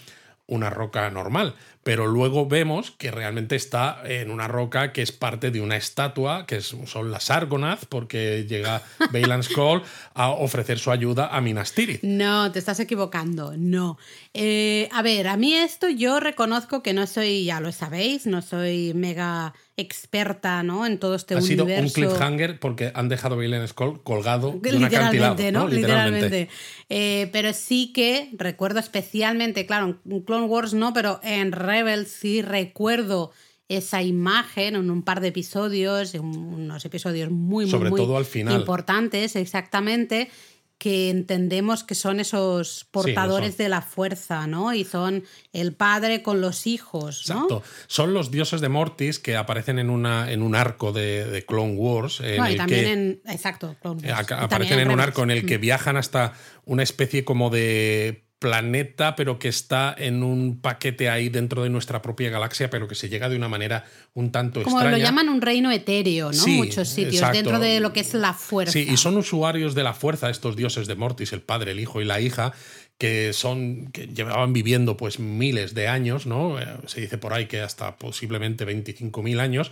una 0.46 0.70
roca 0.70 1.08
normal, 1.10 1.54
pero 1.82 2.06
luego 2.06 2.46
vemos 2.46 2.90
que 2.92 3.10
realmente 3.10 3.56
está 3.56 4.02
en 4.04 4.30
una 4.30 4.46
roca 4.48 4.92
que 4.92 5.02
es 5.02 5.10
parte 5.12 5.50
de 5.50 5.60
una 5.60 5.76
estatua, 5.76 6.46
que 6.46 6.56
es- 6.56 6.74
son 6.86 7.10
las 7.10 7.30
Argonath, 7.30 7.86
porque 7.88 8.46
llega 8.48 8.82
Baylands 9.12 9.48
Call 9.48 9.82
a 10.14 10.30
ofrecer 10.30 10.78
su 10.78 10.90
ayuda 10.90 11.28
a 11.28 11.40
Minas 11.40 11.72
Tirith. 11.72 12.02
No, 12.02 12.52
te 12.52 12.58
estás 12.58 12.78
equivocando, 12.80 13.54
no. 13.56 13.98
Eh, 14.34 14.88
a 14.92 15.02
ver, 15.02 15.26
a 15.28 15.36
mí 15.36 15.54
esto 15.54 15.88
yo 15.88 16.20
reconozco 16.20 16.82
que 16.82 16.92
no 16.92 17.06
soy, 17.06 17.44
ya 17.44 17.60
lo 17.60 17.72
sabéis, 17.72 18.26
no 18.26 18.42
soy 18.42 18.92
mega 18.94 19.52
experta, 19.76 20.62
¿no? 20.62 20.86
En 20.86 20.98
todo 20.98 21.14
este 21.14 21.34
Ha 21.34 21.40
sido 21.40 21.64
universo. 21.64 22.00
un 22.00 22.06
cliffhanger 22.08 22.58
porque 22.60 22.92
han 22.94 23.08
dejado 23.08 23.36
Baylands 23.36 23.72
Call 23.72 24.02
colgado 24.02 24.52
de 24.60 24.76
un 24.76 24.84
acantilado. 24.84 25.34
Literalmente, 25.34 25.52
¿no? 25.52 25.68
Literalmente. 25.68 26.48
Eh, 26.88 27.28
pero 27.32 27.52
sí 27.52 27.90
que 27.92 28.30
recuerdo 28.34 28.78
especialmente, 28.80 29.66
claro, 29.66 29.98
en 30.08 30.20
Clone 30.22 30.46
Wars 30.46 30.74
no, 30.74 30.92
pero 30.92 31.20
en 31.22 31.52
Rebels 31.72 32.08
sí 32.10 32.42
recuerdo 32.42 33.32
esa 33.68 34.02
imagen 34.02 34.76
en 34.76 34.90
un 34.90 35.02
par 35.02 35.20
de 35.20 35.28
episodios, 35.28 36.12
unos 36.14 36.84
episodios 36.84 37.30
muy, 37.30 37.64
muy, 37.64 37.70
Sobre 37.70 37.90
muy 37.90 38.00
todo 38.00 38.16
al 38.18 38.26
final. 38.26 38.60
importantes, 38.60 39.34
exactamente, 39.36 40.30
que 40.76 41.10
entendemos 41.10 41.84
que 41.84 41.94
son 41.94 42.18
esos 42.18 42.84
portadores 42.90 43.54
son. 43.54 43.58
de 43.64 43.68
la 43.68 43.82
fuerza, 43.82 44.48
¿no? 44.48 44.74
Y 44.74 44.84
son 44.84 45.22
el 45.52 45.74
padre 45.74 46.22
con 46.22 46.40
los 46.40 46.66
hijos, 46.66 47.28
¿no? 47.28 47.34
Exacto. 47.44 47.62
Son 47.86 48.12
los 48.12 48.32
dioses 48.32 48.60
de 48.60 48.68
Mortis 48.68 49.20
que 49.20 49.36
aparecen 49.36 49.78
en, 49.78 49.90
una, 49.90 50.32
en 50.32 50.42
un 50.42 50.56
arco 50.56 50.90
de, 50.92 51.24
de 51.24 51.46
Clone 51.46 51.74
Wars. 51.76 52.20
En 52.20 52.36
No, 52.38 52.48
y 52.48 52.52
el 52.52 52.56
también 52.56 52.84
que- 52.84 52.92
en. 52.92 53.22
Exacto, 53.26 53.76
Clone 53.80 54.02
Wars. 54.08 54.18
acá- 54.18 54.42
aparecen 54.42 54.80
en 54.80 54.90
un 54.90 54.98
arco 54.98 55.22
en 55.22 55.30
el 55.30 55.46
que 55.46 55.56
Mm. 55.58 55.60
viajan 55.60 55.96
hasta 55.96 56.32
una 56.64 56.82
especie 56.82 57.24
como 57.24 57.48
de 57.48 58.21
planeta, 58.42 59.14
pero 59.14 59.38
que 59.38 59.46
está 59.46 59.94
en 59.96 60.24
un 60.24 60.60
paquete 60.60 61.08
ahí 61.08 61.28
dentro 61.28 61.62
de 61.62 61.70
nuestra 61.70 62.02
propia 62.02 62.28
galaxia, 62.28 62.68
pero 62.68 62.88
que 62.88 62.96
se 62.96 63.08
llega 63.08 63.28
de 63.28 63.36
una 63.36 63.48
manera 63.48 63.84
un 64.14 64.32
tanto 64.32 64.62
Como 64.64 64.78
extraña. 64.78 64.98
lo 64.98 65.02
llaman 65.04 65.28
un 65.28 65.40
reino 65.40 65.70
etéreo, 65.70 66.26
¿no? 66.26 66.32
Sí, 66.32 66.56
Muchos 66.56 66.88
sitios, 66.88 67.14
exacto. 67.14 67.36
dentro 67.36 67.58
de 67.60 67.78
lo 67.78 67.92
que 67.92 68.00
es 68.00 68.12
la 68.14 68.34
fuerza. 68.34 68.72
Sí, 68.72 68.84
y 68.90 68.96
son 68.96 69.16
usuarios 69.16 69.76
de 69.76 69.84
la 69.84 69.94
fuerza 69.94 70.28
estos 70.28 70.56
dioses 70.56 70.88
de 70.88 70.96
Mortis, 70.96 71.32
el 71.32 71.40
padre, 71.40 71.70
el 71.70 71.78
hijo 71.78 72.00
y 72.02 72.04
la 72.04 72.20
hija, 72.20 72.52
que 72.98 73.32
son 73.32 73.92
que 73.92 74.08
llevaban 74.08 74.52
viviendo 74.52 74.96
pues 74.96 75.20
miles 75.20 75.72
de 75.74 75.86
años, 75.86 76.26
¿no? 76.26 76.60
Eh, 76.60 76.66
Se 76.86 77.00
dice 77.00 77.18
por 77.18 77.32
ahí 77.34 77.46
que 77.46 77.60
hasta 77.60 77.96
posiblemente 77.96 78.66
25.000 78.66 79.38
años, 79.38 79.70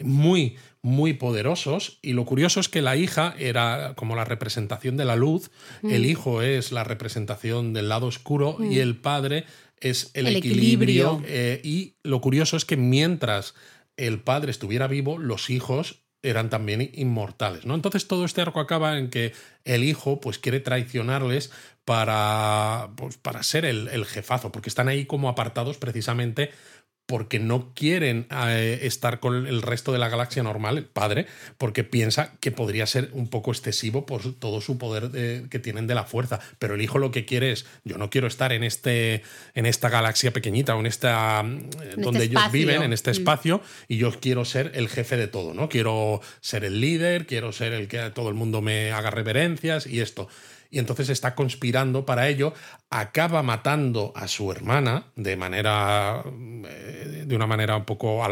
muy 0.00 0.56
muy 0.86 1.14
poderosos 1.14 1.98
y 2.00 2.12
lo 2.12 2.24
curioso 2.24 2.60
es 2.60 2.68
que 2.68 2.80
la 2.80 2.96
hija 2.96 3.34
era 3.38 3.94
como 3.96 4.14
la 4.14 4.24
representación 4.24 4.96
de 4.96 5.04
la 5.04 5.16
luz, 5.16 5.50
Mm. 5.82 5.90
el 5.90 6.06
hijo 6.06 6.42
es 6.42 6.70
la 6.72 6.84
representación 6.84 7.72
del 7.72 7.88
lado 7.88 8.06
oscuro 8.06 8.56
y 8.60 8.78
el 8.78 8.96
padre 8.96 9.44
es 9.80 10.10
el, 10.14 10.28
El 10.28 10.36
equilibrio, 10.36 11.14
equilibrio. 11.14 11.22
eh, 11.26 11.60
y 11.64 11.94
lo 12.04 12.20
curioso 12.20 12.56
es 12.56 12.64
que 12.64 12.76
mientras 12.76 13.54
el 13.96 14.20
padre 14.20 14.50
estuviera 14.52 14.86
vivo, 14.86 15.18
los 15.18 15.50
hijos 15.50 16.02
eran 16.22 16.50
también 16.50 16.90
inmortales, 16.94 17.66
¿no? 17.66 17.74
Entonces 17.74 18.06
todo 18.08 18.24
este 18.24 18.40
arco 18.40 18.60
acaba 18.60 18.98
en 18.98 19.10
que 19.10 19.32
el 19.64 19.82
hijo 19.84 20.20
pues 20.20 20.38
quiere 20.38 20.60
traicionarles 20.60 21.50
para, 21.84 22.90
pues, 22.96 23.16
para 23.16 23.42
ser 23.42 23.64
el, 23.64 23.88
el 23.88 24.04
jefazo, 24.04 24.50
porque 24.52 24.68
están 24.68 24.88
ahí 24.88 25.04
como 25.06 25.28
apartados 25.28 25.76
precisamente 25.78 26.50
porque 27.06 27.38
no 27.38 27.72
quieren 27.74 28.26
eh, 28.30 28.80
estar 28.82 29.20
con 29.20 29.46
el 29.46 29.62
resto 29.62 29.92
de 29.92 29.98
la 29.98 30.08
galaxia 30.08 30.42
normal, 30.42 30.78
el 30.78 30.84
padre, 30.84 31.26
porque 31.58 31.84
piensa 31.84 32.32
que 32.40 32.52
podría 32.52 32.86
ser 32.86 33.10
un 33.12 33.28
poco 33.28 33.50
excesivo 33.50 34.06
por 34.06 34.34
todo 34.34 34.60
su 34.60 34.78
poder 34.78 35.10
que 35.48 35.58
tienen 35.58 35.86
de 35.86 35.94
la 35.94 36.04
fuerza. 36.04 36.40
Pero 36.58 36.74
el 36.74 36.82
hijo 36.82 36.98
lo 36.98 37.10
que 37.10 37.24
quiere 37.24 37.52
es, 37.52 37.66
yo 37.84 37.96
no 37.98 38.10
quiero 38.10 38.26
estar 38.26 38.52
en, 38.52 38.64
este, 38.64 39.22
en 39.54 39.66
esta 39.66 39.88
galaxia 39.88 40.32
pequeñita 40.32 40.76
o 40.76 40.80
en 40.80 40.86
esta... 40.86 41.42
donde 41.96 42.24
este 42.24 42.32
ellos 42.32 42.52
viven, 42.52 42.82
en 42.82 42.92
este 42.92 43.10
Mm. 43.10 43.12
espacio, 43.12 43.60
y 43.88 43.98
yo 43.98 44.10
quiero 44.20 44.44
ser 44.44 44.72
el 44.74 44.88
jefe 44.88 45.16
de 45.16 45.28
todo, 45.28 45.54
¿no? 45.54 45.68
Quiero 45.68 46.20
ser 46.40 46.64
el 46.64 46.80
líder, 46.80 47.26
quiero 47.26 47.52
ser 47.52 47.72
el 47.72 47.88
que 47.88 48.10
todo 48.10 48.28
el 48.28 48.34
mundo 48.34 48.62
me 48.62 48.92
haga 48.92 49.10
reverencias 49.10 49.86
y 49.86 50.00
esto 50.00 50.28
y 50.76 50.78
entonces 50.78 51.08
está 51.08 51.34
conspirando 51.34 52.04
para 52.04 52.28
ello, 52.28 52.52
acaba 52.90 53.42
matando 53.42 54.12
a 54.14 54.28
su 54.28 54.52
hermana 54.52 55.06
de 55.16 55.34
manera 55.34 56.22
eh, 56.68 57.24
de 57.26 57.34
una 57.34 57.46
manera 57.46 57.78
un 57.78 57.86
poco 57.86 58.22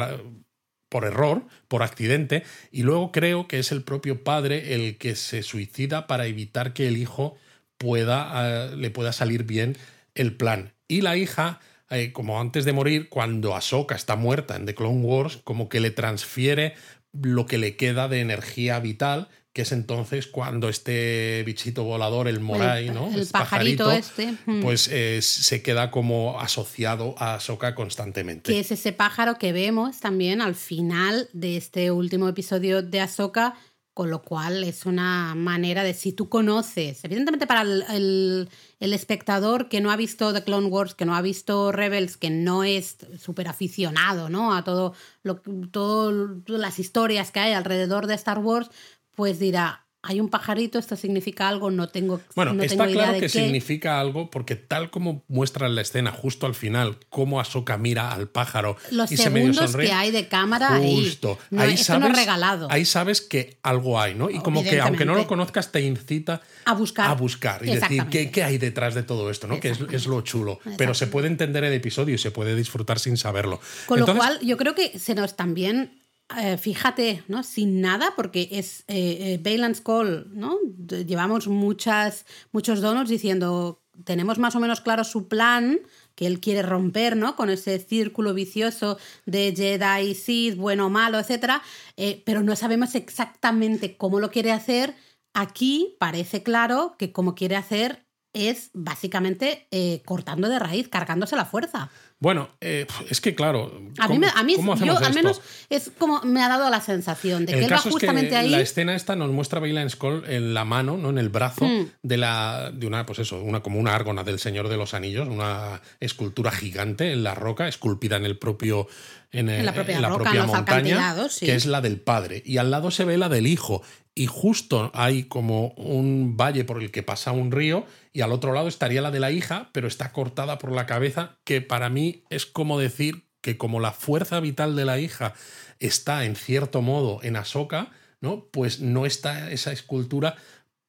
por 0.91 1.07
error, 1.07 1.47
por 1.69 1.83
accidente, 1.83 2.43
y 2.71 2.83
luego 2.83 3.13
creo 3.13 3.49
que 3.49 3.61
es 3.61 3.73
el 3.73 3.83
propio 3.83 4.25
padre 4.25 4.75
el 4.75 4.99
que 4.99 5.17
se 5.17 5.43
suicida 5.43 6.07
para 6.07 6.27
evitar 6.27 6.75
que 6.75 6.87
el 6.87 6.99
hijo 6.99 7.35
pueda 7.79 8.33
eh, 8.35 8.77
le 8.77 8.91
pueda 8.91 9.15
salir 9.15 9.45
bien 9.45 9.79
el 10.15 10.37
plan. 10.37 10.75
Y 10.87 11.01
la 11.01 11.17
hija 11.17 11.61
eh, 11.89 12.13
como 12.13 12.43
antes 12.43 12.67
de 12.67 12.75
morir, 12.75 13.09
cuando 13.09 13.57
Ahsoka 13.57 13.95
está 13.95 14.17
muerta 14.17 14.55
en 14.57 14.67
The 14.67 14.75
Clone 14.75 15.01
Wars, 15.01 15.39
como 15.45 15.71
que 15.71 15.81
le 15.81 15.91
transfiere 15.91 16.75
lo 17.15 17.47
que 17.47 17.57
le 17.57 17.77
queda 17.77 18.07
de 18.07 18.21
energía 18.21 18.79
vital, 18.81 19.29
que 19.55 19.63
es 19.63 19.73
entonces 19.73 20.27
cuando 20.27 20.69
este 20.69 21.43
bichito 21.47 21.85
volador, 21.85 22.29
el 22.29 22.41
Morai, 22.41 22.89
El- 22.89 22.95
¿no? 22.95 23.09
el 23.15 23.27
pajarito 23.29 23.91
este, 23.91 24.35
mm. 24.45 24.61
Pues 24.63 24.89
eh, 24.93 25.21
se 25.23 25.63
queda 25.63 25.91
como 25.91 26.39
asociado 26.41 27.15
a 27.19 27.37
Ahsoka 27.37 27.75
constantemente. 27.75 28.53
que 28.53 28.59
es 28.61 28.71
ese 28.73 28.93
pájaro 28.93 29.39
que 29.39 29.53
vemos 29.53 30.01
también 30.01 30.43
al 30.43 30.57
final 30.57 31.31
de 31.33 31.57
este 31.57 31.91
último 31.93 32.29
episodio 32.29 32.83
de 32.83 33.01
Ahsoka, 33.01 33.55
con 33.95 34.11
lo 34.11 34.23
cual 34.23 34.65
es 34.65 34.87
una 34.87 35.37
manera 35.37 35.85
de 35.85 35.95
si 35.95 36.11
tú 36.11 36.29
conoces, 36.29 37.05
evidentemente 37.05 37.47
para 37.47 37.63
el, 37.63 37.85
el- 37.91 38.49
el 38.81 38.93
espectador 38.93 39.69
que 39.69 39.81
no 39.81 39.93
ha 39.93 39.97
visto 39.97 40.33
The 40.35 40.43
Clone 40.43 40.67
Wars, 40.67 40.95
que 40.97 41.05
no 41.07 41.15
ha 41.15 41.23
visto 41.23 41.71
Rebels, 41.71 42.17
que 42.17 42.29
no 42.29 42.65
es 42.65 42.97
súper 43.23 43.47
aficionado 43.47 44.29
¿no? 44.29 44.53
a 44.53 44.65
todo 44.65 44.95
lo, 45.23 45.37
todo, 45.71 46.37
todas 46.45 46.61
las 46.61 46.79
historias 46.81 47.31
que 47.31 47.39
hay 47.39 47.53
alrededor 47.53 48.09
de 48.09 48.15
Star 48.15 48.41
Wars, 48.41 48.69
pues 49.15 49.39
dirá, 49.39 49.81
hay 50.07 50.21
un 50.21 50.29
pajarito, 50.29 50.79
esto 50.79 50.97
significa 50.97 51.49
algo, 51.49 51.71
no 51.71 51.89
tengo, 51.89 52.21
Bueno, 52.35 52.53
no 52.53 52.63
está 52.63 52.77
tengo 52.85 52.91
idea 52.91 53.05
claro 53.05 53.13
de 53.15 53.21
que 53.21 53.27
qué. 53.33 53.41
significa 53.43 53.99
algo 53.99 54.29
porque 54.29 54.55
tal 54.55 54.91
como 54.91 55.25
muestra 55.29 55.67
en 55.67 55.75
la 55.77 55.81
escena 55.81 56.13
justo 56.13 56.45
al 56.45 56.55
final 56.55 56.99
cómo 57.09 57.41
Ahsoka 57.41 57.79
mira 57.79 58.13
al 58.13 58.29
pájaro 58.29 58.77
Los 58.91 59.11
y 59.11 59.17
se 59.17 59.31
medio 59.31 59.47
segundos 59.47 59.71
sonríe. 59.71 59.87
que 59.89 59.95
hay 59.95 60.11
de 60.11 60.29
cámara 60.29 60.75
ahí. 60.75 60.95
Justo. 61.07 61.39
No, 61.49 61.63
ahí 61.63 61.73
esto 61.73 61.85
sabes, 61.87 62.01
no 62.03 62.09
es 62.09 62.17
regalado. 62.19 62.69
Ahí 62.71 62.85
sabes 62.85 63.23
que 63.23 63.57
algo 63.63 63.99
hay, 63.99 64.15
¿no? 64.15 64.29
Y 64.29 64.41
como 64.41 64.63
que 64.63 64.79
aunque 64.79 65.07
no 65.07 65.15
lo 65.15 65.27
conozcas 65.27 65.73
te 65.73 65.81
incita 65.81 66.43
A 66.67 66.75
buscar. 66.75 67.09
a 67.09 67.15
buscar 67.15 67.65
y 67.67 67.75
decir. 67.75 68.05
¿qué, 68.11 68.31
qué 68.31 68.45
hay 68.45 68.59
detrás 68.59 68.95
de 68.95 69.05
todo 69.05 69.31
esto, 69.31 69.47
¿no? 69.47 69.59
Que 69.59 69.71
es, 69.71 69.81
es 69.91 70.07
lo 70.07 70.21
chulo. 70.21 70.61
Pero 70.77 70.93
se 70.93 71.07
puede 71.07 71.29
entender 71.29 71.65
el 71.65 71.73
episodio 71.73 72.17
y 72.17 72.19
se 72.19 72.31
puede 72.31 72.55
disfrutar 72.55 72.99
sin 72.99 73.17
saberlo. 73.17 73.59
Con 73.87 74.01
lo 74.01 74.15
cual, 74.15 74.39
yo 74.43 74.59
creo 74.59 74.75
que 74.75 74.99
se 74.99 75.15
nos 75.15 75.35
también, 75.35 76.03
eh, 76.37 76.57
fíjate, 76.57 77.23
¿no? 77.29 77.43
Sin 77.43 77.81
nada, 77.81 78.15
porque 78.17 78.49
es 78.53 78.85
eh, 78.89 79.41
eh, 79.45 79.73
Call, 79.85 80.29
¿no? 80.33 80.59
De- 80.65 81.05
Llevamos 81.05 81.49
muchas, 81.49 82.27
muchos 82.53 82.81
donos 82.81 83.09
diciendo, 83.09 83.83
tenemos 84.05 84.39
más 84.39 84.57
o 84.57 84.61
menos 84.61 84.81
claro 84.81 85.05
su 85.05 85.29
plan 85.29 85.79
que 86.15 86.27
él 86.27 86.41
quiere 86.41 86.63
romper, 86.63 87.17
¿no? 87.17 87.37
Con 87.37 87.51
ese 87.51 87.79
círculo 87.79 88.35
vicioso 88.35 88.99
de 89.27 89.53
Jedi, 89.57 90.15
Sith, 90.15 90.57
bueno, 90.57 90.91
malo, 90.91 91.19
etcétera, 91.19 91.63
eh, 91.97 92.23
pero 92.25 92.43
no 92.43 92.57
sabemos 92.57 92.95
exactamente 92.95 93.97
cómo 93.97 94.21
lo 94.21 94.31
quiere 94.31 94.53
hacer. 94.53 94.95
Aquí 95.35 95.97
parece 95.99 96.43
claro 96.43 96.95
que 96.99 97.13
como 97.13 97.35
quiere 97.35 97.57
hacer 97.57 98.05
es 98.33 98.71
básicamente 98.73 99.69
eh, 99.71 100.03
cortando 100.05 100.49
de 100.49 100.59
raíz, 100.59 100.89
cargándose 100.89 101.37
la 101.37 101.45
fuerza. 101.45 101.91
Bueno, 102.21 102.49
eh, 102.61 102.87
es 103.11 103.21
que 103.21 103.35
claro. 103.35 103.71
A 103.99 104.09
mí, 104.09 104.15
¿cómo- 104.17 104.19
me- 104.21 104.29
a 104.29 104.43
mí 104.45 104.57
yo 104.87 104.97
al 104.97 105.13
menos 105.15 105.43
es 105.69 105.91
como 105.99 106.23
me 106.23 106.43
ha 106.43 106.49
dado 106.49 106.71
la 106.71 106.81
sensación 106.81 107.45
de 107.45 107.53
que 107.53 107.59
El 107.59 107.65
él 107.65 107.73
va 107.73 107.77
caso 107.77 107.89
es 107.91 107.95
que 107.97 108.07
justamente 108.07 108.37
ahí. 108.37 108.49
la 108.49 108.61
escena 108.61 108.95
esta 108.95 109.15
nos 109.15 109.31
muestra 109.31 109.59
a 109.59 109.61
Bailan 109.61 109.91
Skull 109.91 110.25
en 110.29 110.55
la 110.55 110.65
mano, 110.65 110.97
¿no? 110.97 111.11
En 111.11 111.19
el 111.19 111.29
brazo 111.29 111.67
Hmm. 111.67 111.89
de 112.03 112.17
la 112.17 112.71
de 112.73 112.87
una 112.87 113.05
pues 113.05 113.19
eso, 113.19 113.43
una 113.43 113.61
como 113.63 113.79
una 113.79 113.95
árgona 113.95 114.23
del 114.25 114.39
Señor 114.39 114.69
de 114.69 114.77
los 114.79 114.95
Anillos, 114.95 115.29
una 115.29 115.83
escultura 116.01 116.51
gigante 116.51 117.13
en 117.13 117.25
la 117.25 117.35
roca, 117.35 117.69
esculpida 117.69 118.17
en 118.17 118.25
el 118.25 118.39
propio 118.39 118.87
en, 119.33 119.49
el- 119.49 119.61
En 119.61 119.67
la 119.67 119.75
propia 119.75 119.97
en 119.97 120.03
la 120.03 120.09
roca, 120.09 120.23
propia 120.23 120.41
en 120.41 120.47
los 120.47 120.57
montaña, 120.57 121.29
sí. 121.29 121.47
que 121.47 121.55
es 121.57 121.67
la 121.67 121.81
del 121.81 122.01
padre 122.01 122.41
y 122.47 122.59
al 122.59 122.71
lado 122.71 122.91
se 122.93 123.05
ve 123.05 123.19
la 123.19 123.29
del 123.29 123.49
hijo 123.49 123.83
y 124.15 124.27
justo 124.27 124.91
hay 124.95 125.25
como 125.25 125.69
un 125.71 126.37
valle 126.37 126.65
por 126.65 126.83
el 126.83 126.91
que 126.91 127.03
pasa 127.03 127.33
un 127.33 127.51
río 127.51 127.85
y 128.13 128.21
al 128.21 128.33
otro 128.33 128.53
lado 128.53 128.69
estaría 128.69 129.03
la 129.03 129.11
de 129.11 129.21
la 129.21 129.33
hija, 129.33 129.71
pero 129.73 129.89
está 129.89 130.13
cortada 130.13 130.59
por 130.59 130.73
la 130.73 130.87
cabeza, 130.87 131.37
que 131.45 131.61
para 131.61 131.89
mí 131.89 132.23
es 132.31 132.47
como 132.47 132.79
decir 132.79 133.25
que 133.41 133.59
como 133.59 133.81
la 133.81 133.93
fuerza 133.93 134.41
vital 134.41 134.77
de 134.77 134.85
la 134.85 135.01
hija 135.01 135.35
está 135.81 136.25
en 136.25 136.37
cierto 136.37 136.81
modo 136.81 137.21
en 137.23 137.37
Ahsoka, 137.37 137.91
¿no? 138.21 138.47
Pues 138.51 138.81
no 138.81 139.05
está 139.05 139.51
esa 139.51 139.73
escultura 139.73 140.37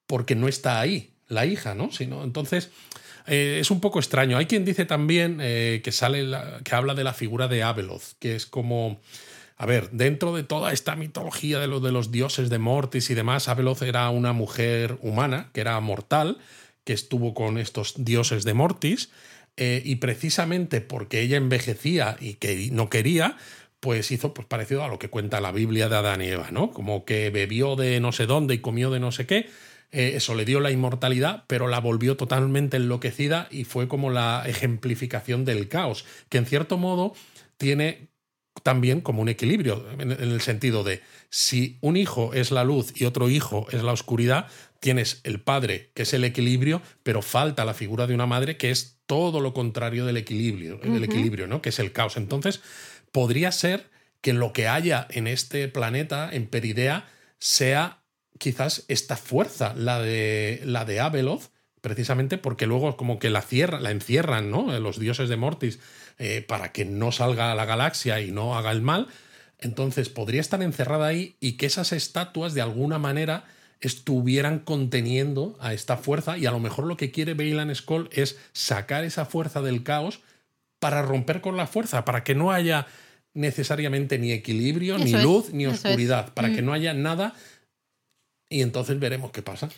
porque 0.08 0.36
no 0.36 0.48
está 0.48 0.80
ahí 0.80 1.16
la 1.28 1.46
hija, 1.46 1.74
¿no? 1.74 1.92
Sino, 1.92 2.24
entonces 2.24 2.70
eh, 3.28 3.58
es 3.60 3.72
un 3.72 3.82
poco 3.82 4.00
extraño. 4.00 4.38
Hay 4.38 4.46
quien 4.46 4.66
dice 4.66 4.86
también 4.86 5.40
eh, 5.42 5.82
que 5.84 5.92
sale 5.92 6.30
que 6.64 6.76
habla 6.76 6.94
de 6.94 7.04
la 7.04 7.14
figura 7.14 7.48
de 7.48 7.64
Abeloth, 7.64 8.14
que 8.20 8.36
es 8.36 8.46
como 8.46 9.02
a 9.58 9.66
ver, 9.66 9.92
dentro 9.92 10.36
de 10.36 10.44
toda 10.44 10.74
esta 10.74 10.96
mitología 10.96 11.60
de, 11.60 11.68
lo, 11.68 11.80
de 11.80 11.92
los 11.92 12.12
dioses 12.12 12.50
de 12.50 12.60
Mortis 12.60 13.10
y 13.10 13.14
demás, 13.14 13.48
Abeloth 13.48 13.82
era 13.84 14.10
una 14.10 14.34
mujer 14.34 14.98
humana, 15.02 15.50
que 15.54 15.62
era 15.62 15.80
mortal, 15.80 16.38
que 16.84 16.94
estuvo 16.94 17.34
con 17.34 17.58
estos 17.58 17.94
dioses 17.98 18.44
de 18.44 18.54
Mortis, 18.54 19.10
eh, 19.58 19.82
y 19.86 19.96
precisamente 19.96 20.82
porque 20.82 21.22
ella 21.22 21.38
envejecía 21.38 22.18
y 22.20 22.34
que 22.34 22.70
no 22.72 22.90
quería, 22.90 23.38
pues 23.80 24.12
hizo 24.12 24.34
pues, 24.34 24.46
parecido 24.46 24.84
a 24.84 24.90
lo 24.90 25.00
que 25.00 25.10
cuenta 25.10 25.40
la 25.40 25.54
Biblia 25.54 25.88
de 25.88 25.96
Adán 25.96 26.22
y 26.22 26.28
Eva, 26.28 26.50
¿no? 26.52 26.72
Como 26.72 27.06
que 27.06 27.30
bebió 27.30 27.78
de 27.78 28.02
no 28.02 28.12
sé 28.12 28.26
dónde 28.26 28.56
y 28.56 28.60
comió 28.60 28.92
de 28.92 29.00
no 29.00 29.14
sé 29.14 29.26
qué, 29.26 29.48
eh, 29.92 30.14
eso 30.16 30.36
le 30.36 30.44
dio 30.44 30.60
la 30.60 30.72
inmortalidad, 30.72 31.46
pero 31.48 31.70
la 31.70 31.80
volvió 31.80 32.18
totalmente 32.18 32.76
enloquecida 32.76 33.48
y 33.50 33.64
fue 33.64 33.88
como 33.88 34.10
la 34.10 34.44
ejemplificación 34.46 35.46
del 35.46 35.70
caos, 35.70 36.04
que 36.28 36.38
en 36.38 36.46
cierto 36.46 36.78
modo 36.78 37.14
tiene 37.58 38.10
también 38.66 39.00
como 39.00 39.22
un 39.22 39.30
equilibrio, 39.30 39.86
en, 40.00 40.10
el 40.10 40.42
sentido 40.42 40.84
de 40.84 41.04
si 41.30 41.78
un 41.82 41.96
hijo 41.98 42.34
es 42.34 42.50
la 42.50 42.64
luz 42.64 43.00
y 43.00 43.06
otro 43.06 43.30
hijo 43.30 43.68
es 43.72 43.84
la 43.84 43.92
oscuridad, 43.92 44.48
tienes 44.80 45.22
el 45.24 45.40
padre, 45.40 45.92
que 45.94 46.02
es 46.02 46.16
el 46.16 46.24
equilibrio, 46.24 46.82
pero 47.04 47.22
falta 47.22 47.64
la 47.64 47.76
figura 47.76 48.08
de 48.08 48.16
una 48.16 48.26
madre 48.26 48.58
que 48.58 48.72
es 48.72 48.98
todo 49.06 49.40
lo 49.40 49.54
contrario 49.54 50.08
del 50.08 50.18
equilibrio, 50.18 50.78
del 50.78 51.04
equilibrio, 51.04 51.46
¿no? 51.46 51.62
Que 51.62 51.70
es 51.70 51.78
el 51.78 51.92
caos. 51.92 52.18
Entonces, 52.18 52.62
podría 53.12 53.52
ser 53.52 53.92
que 54.22 54.34
lo 54.34 54.52
que 54.52 54.68
haya 54.68 55.06
en 55.12 55.28
este 55.28 55.68
planeta, 55.68 56.32
en 56.34 56.48
Peridea, 56.48 57.08
sea 57.38 58.02
quizás 58.40 58.84
esta 58.88 59.16
fuerza, 59.16 59.76
la 59.76 60.02
de, 60.02 60.62
la 60.66 60.86
de 60.86 61.02
Abeloth, 61.02 61.52
precisamente 61.82 62.40
porque 62.40 62.66
luego 62.66 62.98
como 62.98 63.20
que 63.20 63.30
la, 63.30 63.44
cierra, 63.44 63.80
la 63.80 63.92
encierran, 63.92 64.50
¿no? 64.50 64.80
Los 64.80 64.98
dioses 64.98 65.30
de 65.30 65.38
Mortis, 65.38 65.78
eh, 66.18 66.44
para 66.48 66.72
que 66.72 66.86
no 66.86 67.12
salga 67.12 67.52
a 67.52 67.56
la 67.56 67.66
galaxia 67.66 68.22
y 68.22 68.32
no 68.32 68.58
haga 68.58 68.72
el 68.72 68.82
mal. 68.82 69.08
Entonces 69.60 70.10
podría 70.10 70.42
estar 70.42 70.62
encerrada 70.62 71.08
ahí 71.08 71.36
y 71.40 71.54
que 71.54 71.66
esas 71.66 71.92
estatuas 71.92 72.54
de 72.54 72.62
alguna 72.62 73.00
manera 73.00 73.46
estuvieran 73.82 74.60
conteniendo 74.60 75.58
a 75.60 75.74
esta 75.74 75.98
fuerza 75.98 76.38
y 76.38 76.46
a 76.46 76.52
lo 76.52 76.60
mejor 76.60 76.86
lo 76.88 76.98
que 76.98 77.12
quiere 77.12 77.34
Bailan 77.34 77.74
Skull 77.76 78.10
es 78.12 78.38
sacar 78.54 79.04
esa 79.04 79.26
fuerza 79.26 79.62
del 79.62 79.84
caos 79.84 80.20
para 80.80 81.02
romper 81.02 81.42
con 81.42 81.58
la 81.58 81.68
fuerza, 81.68 82.06
para 82.06 82.24
que 82.24 82.36
no 82.36 82.52
haya 82.52 82.88
necesariamente 83.34 84.18
ni 84.18 84.32
equilibrio, 84.32 84.98
ni 84.98 85.14
es, 85.14 85.24
luz, 85.24 85.50
ni 85.52 85.66
es. 85.66 85.74
oscuridad, 85.74 86.34
para 86.34 86.54
que 86.54 86.62
Mm. 86.62 86.66
no 86.66 86.74
haya 86.74 86.94
nada 86.94 87.34
y 88.50 88.62
entonces 88.62 88.98
veremos 89.00 89.32
qué 89.32 89.42
pasa. 89.42 89.70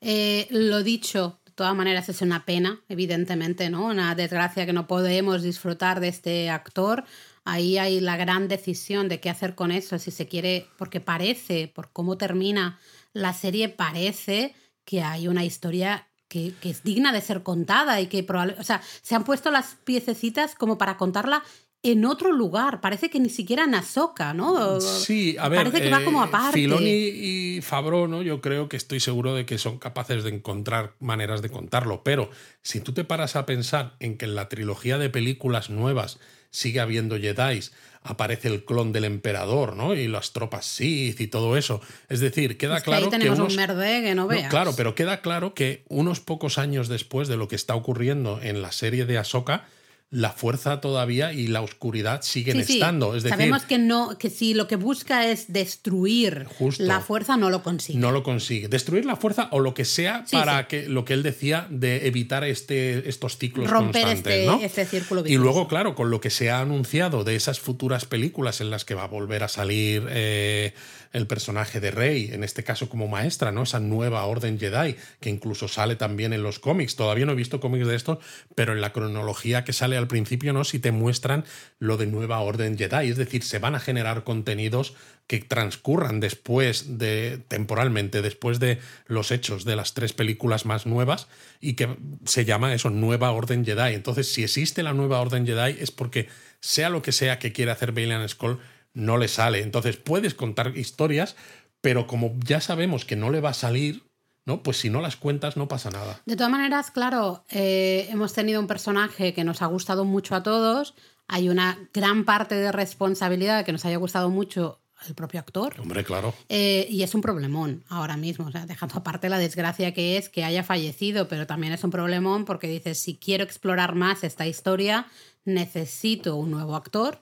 Eh, 0.00 0.46
lo 0.50 0.82
dicho, 0.82 1.38
todas 1.54 1.74
maneras 1.74 2.08
es 2.08 2.20
una 2.22 2.44
pena, 2.44 2.80
evidentemente, 2.88 3.70
¿no? 3.70 3.86
Una 3.86 4.14
desgracia 4.14 4.66
que 4.66 4.72
no 4.72 4.86
podemos 4.86 5.42
disfrutar 5.42 6.00
de 6.00 6.08
este 6.08 6.50
actor. 6.50 7.04
Ahí 7.44 7.78
hay 7.78 8.00
la 8.00 8.16
gran 8.16 8.48
decisión 8.48 9.08
de 9.08 9.20
qué 9.20 9.30
hacer 9.30 9.54
con 9.54 9.70
eso, 9.70 9.98
si 9.98 10.10
se 10.10 10.26
quiere, 10.26 10.68
porque 10.78 11.00
parece, 11.00 11.68
por 11.68 11.90
cómo 11.92 12.16
termina 12.16 12.78
la 13.12 13.32
serie, 13.32 13.68
parece 13.68 14.54
que 14.84 15.02
hay 15.02 15.28
una 15.28 15.44
historia 15.44 16.08
que, 16.28 16.52
que 16.60 16.70
es 16.70 16.82
digna 16.82 17.12
de 17.12 17.20
ser 17.20 17.42
contada 17.42 18.00
y 18.00 18.06
que 18.06 18.22
probablemente, 18.22 18.60
o 18.60 18.64
sea, 18.64 18.82
se 19.02 19.14
han 19.14 19.24
puesto 19.24 19.50
las 19.50 19.76
piececitas 19.84 20.54
como 20.54 20.78
para 20.78 20.96
contarla 20.96 21.42
en 21.84 22.04
otro 22.04 22.32
lugar. 22.32 22.80
Parece 22.80 23.10
que 23.10 23.20
ni 23.20 23.28
siquiera 23.28 23.64
en 23.64 23.74
Ahsoka, 23.74 24.34
¿no? 24.34 24.80
Sí, 24.80 25.36
a 25.38 25.48
ver. 25.48 25.64
Parece 25.64 25.82
que 25.82 25.90
va 25.90 26.00
eh, 26.00 26.04
como 26.04 26.22
aparte. 26.22 26.52
Filoni 26.58 26.90
y 26.90 27.60
Fabro, 27.62 28.08
¿no? 28.08 28.22
Yo 28.22 28.40
creo 28.40 28.68
que 28.68 28.76
estoy 28.76 29.00
seguro 29.00 29.34
de 29.34 29.46
que 29.46 29.58
son 29.58 29.78
capaces 29.78 30.24
de 30.24 30.30
encontrar 30.30 30.94
maneras 31.00 31.42
de 31.42 31.50
contarlo. 31.50 32.02
Pero 32.04 32.30
si 32.62 32.80
tú 32.80 32.92
te 32.92 33.04
paras 33.04 33.36
a 33.36 33.46
pensar 33.46 33.94
en 34.00 34.16
que 34.18 34.24
en 34.24 34.34
la 34.34 34.48
trilogía 34.48 34.98
de 34.98 35.10
películas 35.10 35.70
nuevas 35.70 36.18
sigue 36.50 36.80
habiendo 36.80 37.18
Jedi, 37.18 37.60
aparece 38.02 38.48
el 38.48 38.64
clon 38.64 38.92
del 38.92 39.04
emperador, 39.06 39.74
¿no? 39.76 39.94
Y 39.94 40.08
las 40.08 40.32
tropas 40.32 40.66
Sith 40.66 41.20
y 41.20 41.26
todo 41.26 41.56
eso. 41.56 41.80
Es 42.08 42.20
decir, 42.20 42.56
queda 42.58 42.76
Es 42.76 42.82
que 42.82 42.90
claro 42.90 43.06
ahí 43.06 43.10
tenemos 43.10 43.38
unos- 43.38 43.52
un 43.54 43.56
merde 43.56 44.02
que 44.02 44.14
no 44.14 44.22
no, 44.22 44.28
veas. 44.28 44.50
claro, 44.50 44.72
pero 44.76 44.94
queda 44.94 45.20
claro 45.20 45.54
que 45.54 45.84
unos 45.88 46.20
pocos 46.20 46.58
años 46.58 46.88
después 46.88 47.28
de 47.28 47.36
lo 47.36 47.48
que 47.48 47.56
está 47.56 47.74
ocurriendo 47.74 48.40
en 48.42 48.62
la 48.62 48.72
serie 48.72 49.04
de 49.06 49.18
Ahsoka, 49.18 49.66
la 50.14 50.30
fuerza 50.30 50.80
todavía 50.80 51.32
y 51.32 51.48
la 51.48 51.60
oscuridad 51.60 52.22
siguen 52.22 52.58
Sí, 52.58 52.64
sí. 52.64 52.72
estando. 52.74 53.16
Es 53.16 53.24
decir, 53.24 53.36
Sabemos 53.36 53.64
que 53.64 53.78
no, 53.78 54.16
que 54.16 54.30
si 54.30 54.54
lo 54.54 54.68
que 54.68 54.76
busca 54.76 55.28
es 55.28 55.52
destruir 55.52 56.46
Justo. 56.56 56.84
la 56.84 57.00
fuerza, 57.00 57.36
no 57.36 57.50
lo 57.50 57.64
consigue. 57.64 57.98
no 57.98 58.12
lo 58.12 58.22
consigue. 58.22 58.68
Destruir 58.68 59.04
la 59.06 59.16
fuerza 59.16 59.48
o 59.50 59.58
lo 59.58 59.74
que 59.74 59.84
sea 59.84 60.22
Sí, 60.26 60.36
para 60.36 60.68
que 60.68 60.88
lo 60.88 61.04
que 61.04 61.14
él 61.14 61.24
decía 61.24 61.66
de 61.68 62.06
evitar 62.06 62.44
este, 62.44 63.08
estos 63.08 63.38
ciclos 63.38 63.68
Romper 63.68 64.02
constantes. 64.04 64.32
este- 64.34 64.46
¿no? 64.46 64.60
este 64.60 64.86
círculo 64.86 65.24
Y 65.26 65.36
luego, 65.36 65.66
claro, 65.66 65.96
con 65.96 66.10
lo 66.10 66.20
que 66.20 66.30
se 66.30 66.48
ha 66.50 66.60
anunciado 66.60 67.24
de 67.24 67.34
esas 67.34 67.58
futuras 67.58 68.04
películas 68.04 68.60
en 68.60 68.70
las 68.70 68.84
que 68.84 68.94
va 68.94 69.02
a 69.04 69.08
volver 69.08 69.42
a 69.42 69.48
salir 69.48 70.06
eh, 70.10 70.74
el 71.12 71.26
personaje 71.26 71.80
de 71.80 71.90
Rey, 71.90 72.30
en 72.32 72.42
este 72.44 72.64
caso 72.64 72.88
como 72.88 73.06
maestra, 73.08 73.52
¿no? 73.52 73.62
Esa 73.62 73.78
nueva 73.80 74.24
orden 74.26 74.58
Jedi, 74.58 74.96
que 75.20 75.30
incluso 75.30 75.68
sale 75.68 75.94
también 75.96 76.32
en 76.32 76.42
los 76.42 76.58
cómics. 76.58 76.96
Todavía 76.96 77.24
no 77.26 77.32
he 77.32 77.36
visto 77.36 77.60
cómics 77.60 77.86
de 77.86 77.94
estos, 77.94 78.18
pero 78.54 78.72
en 78.72 78.80
la 78.80 78.92
cronología 78.92 79.64
que 79.64 79.72
sale 79.72 79.96
al 80.04 80.08
principio, 80.08 80.52
¿no? 80.52 80.64
Si 80.64 80.78
te 80.78 80.92
muestran 80.92 81.44
lo 81.78 81.96
de 81.96 82.06
nueva 82.06 82.40
orden 82.40 82.78
Jedi. 82.78 83.08
Es 83.08 83.16
decir, 83.16 83.42
se 83.42 83.58
van 83.58 83.74
a 83.74 83.80
generar 83.80 84.22
contenidos 84.22 84.94
que 85.26 85.40
transcurran 85.40 86.20
después 86.20 86.98
de, 86.98 87.40
temporalmente, 87.48 88.22
después 88.22 88.60
de 88.60 88.78
los 89.06 89.30
hechos 89.30 89.64
de 89.64 89.76
las 89.76 89.94
tres 89.94 90.12
películas 90.12 90.66
más 90.66 90.86
nuevas 90.86 91.28
y 91.60 91.74
que 91.74 91.96
se 92.24 92.44
llama 92.44 92.74
eso, 92.74 92.90
Nueva 92.90 93.32
Orden 93.32 93.64
Jedi. 93.64 93.94
Entonces, 93.94 94.30
si 94.32 94.44
existe 94.44 94.82
la 94.82 94.92
Nueva 94.92 95.20
Orden 95.20 95.46
Jedi 95.46 95.76
es 95.80 95.90
porque 95.90 96.28
sea 96.60 96.90
lo 96.90 97.02
que 97.02 97.12
sea 97.12 97.38
que 97.38 97.52
quiera 97.52 97.72
hacer 97.72 97.92
Bailan 97.92 98.28
Skull, 98.28 98.60
no 98.92 99.16
le 99.16 99.28
sale. 99.28 99.62
Entonces, 99.62 99.96
puedes 99.96 100.34
contar 100.34 100.76
historias, 100.76 101.36
pero 101.80 102.06
como 102.06 102.36
ya 102.44 102.60
sabemos 102.60 103.04
que 103.04 103.16
no 103.16 103.30
le 103.30 103.40
va 103.40 103.50
a 103.50 103.54
salir, 103.54 104.02
¿no? 104.46 104.62
Pues 104.62 104.78
si 104.78 104.90
no 104.90 105.00
las 105.00 105.16
cuentas, 105.16 105.56
no 105.56 105.68
pasa 105.68 105.90
nada. 105.90 106.20
De 106.26 106.36
todas 106.36 106.50
maneras, 106.50 106.90
claro, 106.90 107.44
eh, 107.50 108.06
hemos 108.10 108.32
tenido 108.32 108.60
un 108.60 108.66
personaje 108.66 109.34
que 109.34 109.44
nos 109.44 109.62
ha 109.62 109.66
gustado 109.66 110.04
mucho 110.04 110.34
a 110.34 110.42
todos. 110.42 110.94
Hay 111.28 111.48
una 111.48 111.78
gran 111.92 112.24
parte 112.24 112.54
de 112.54 112.70
responsabilidad 112.72 113.64
que 113.64 113.72
nos 113.72 113.84
haya 113.84 113.96
gustado 113.96 114.28
mucho 114.30 114.80
el 115.08 115.14
propio 115.14 115.40
actor. 115.40 115.74
Hombre, 115.80 116.04
claro. 116.04 116.34
Eh, 116.48 116.86
y 116.88 117.02
es 117.02 117.14
un 117.14 117.20
problemón 117.20 117.84
ahora 117.88 118.16
mismo, 118.16 118.46
o 118.46 118.50
sea, 118.50 118.66
dejando 118.66 118.96
aparte 118.96 119.28
la 119.28 119.38
desgracia 119.38 119.92
que 119.92 120.16
es 120.16 120.28
que 120.28 120.44
haya 120.44 120.62
fallecido, 120.62 121.28
pero 121.28 121.46
también 121.46 121.72
es 121.72 121.84
un 121.84 121.90
problemón 121.90 122.44
porque 122.44 122.68
dices, 122.68 122.98
si 122.98 123.16
quiero 123.16 123.44
explorar 123.44 123.94
más 123.94 124.24
esta 124.24 124.46
historia, 124.46 125.06
necesito 125.44 126.36
un 126.36 126.50
nuevo 126.50 126.76
actor. 126.76 127.20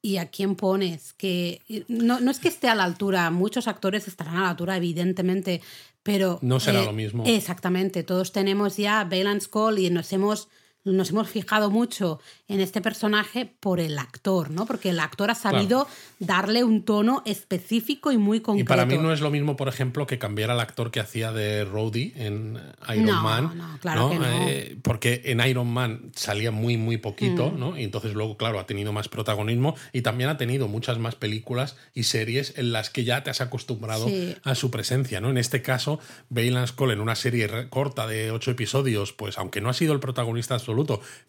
¿Y 0.00 0.18
a 0.18 0.30
quién 0.30 0.54
pones? 0.54 1.12
Que 1.12 1.84
no, 1.88 2.20
no 2.20 2.30
es 2.30 2.38
que 2.38 2.46
esté 2.46 2.68
a 2.68 2.76
la 2.76 2.84
altura, 2.84 3.28
muchos 3.32 3.66
actores 3.66 4.06
estarán 4.06 4.36
a 4.36 4.42
la 4.42 4.50
altura, 4.50 4.76
evidentemente, 4.76 5.60
pero... 6.08 6.34
eh, 6.36 6.38
No 6.40 6.58
será 6.58 6.82
lo 6.84 6.92
mismo. 6.94 7.22
Exactamente, 7.26 8.02
todos 8.02 8.32
tenemos 8.32 8.78
ya 8.78 9.04
Valence 9.04 9.46
Call 9.52 9.78
y 9.78 9.90
nos 9.90 10.10
hemos, 10.14 10.48
nos 10.92 11.10
hemos 11.10 11.28
fijado 11.28 11.70
mucho 11.70 12.20
en 12.48 12.60
este 12.60 12.80
personaje 12.80 13.50
por 13.60 13.80
el 13.80 13.98
actor, 13.98 14.50
¿no? 14.50 14.66
Porque 14.66 14.90
el 14.90 15.00
actor 15.00 15.30
ha 15.30 15.34
sabido 15.34 15.86
darle 16.18 16.64
un 16.64 16.84
tono 16.84 17.22
específico 17.26 18.12
y 18.12 18.18
muy 18.18 18.40
concreto. 18.40 18.64
Y 18.64 18.68
para 18.68 18.86
mí 18.86 18.98
no 18.98 19.12
es 19.12 19.20
lo 19.20 19.30
mismo, 19.30 19.56
por 19.56 19.68
ejemplo, 19.68 20.06
que 20.06 20.18
cambiar 20.18 20.50
al 20.50 20.60
actor 20.60 20.90
que 20.90 21.00
hacía 21.00 21.32
de 21.32 21.64
Rhodey 21.64 22.12
en 22.16 22.58
Iron 22.94 23.06
No, 23.06 23.22
Man. 23.22 23.52
no, 23.56 23.78
claro 23.80 24.10
que 24.10 24.18
no. 24.18 24.24
Eh, 24.48 24.76
porque 24.82 25.22
en 25.26 25.40
Iron 25.40 25.68
Man 25.72 26.10
salía 26.14 26.50
muy, 26.50 26.76
muy 26.76 26.96
poquito, 26.96 27.50
Mm. 27.50 27.58
¿no? 27.58 27.78
Y 27.78 27.84
entonces 27.84 28.14
luego, 28.14 28.36
claro, 28.36 28.58
ha 28.58 28.66
tenido 28.66 28.92
más 28.92 29.08
protagonismo 29.08 29.74
y 29.92 30.02
también 30.02 30.30
ha 30.30 30.36
tenido 30.36 30.68
muchas 30.68 30.98
más 30.98 31.14
películas 31.14 31.76
y 31.94 32.04
series 32.04 32.54
en 32.56 32.72
las 32.72 32.90
que 32.90 33.04
ya 33.04 33.22
te 33.22 33.30
has 33.30 33.40
acostumbrado 33.40 34.06
Sí. 34.08 34.36
a 34.44 34.54
su 34.54 34.70
presencia, 34.70 35.20
¿no? 35.20 35.30
En 35.30 35.38
este 35.38 35.62
caso, 35.62 35.98
Valance 36.30 36.74
Cole 36.74 36.94
en 36.94 37.00
una 37.00 37.14
serie 37.14 37.48
corta 37.68 38.06
de 38.06 38.30
ocho 38.30 38.50
episodios, 38.50 39.12
pues 39.12 39.38
aunque 39.38 39.60
no 39.60 39.68
ha 39.68 39.74
sido 39.74 39.92
el 39.92 40.00
protagonista 40.00 40.54
absoluto, 40.54 40.77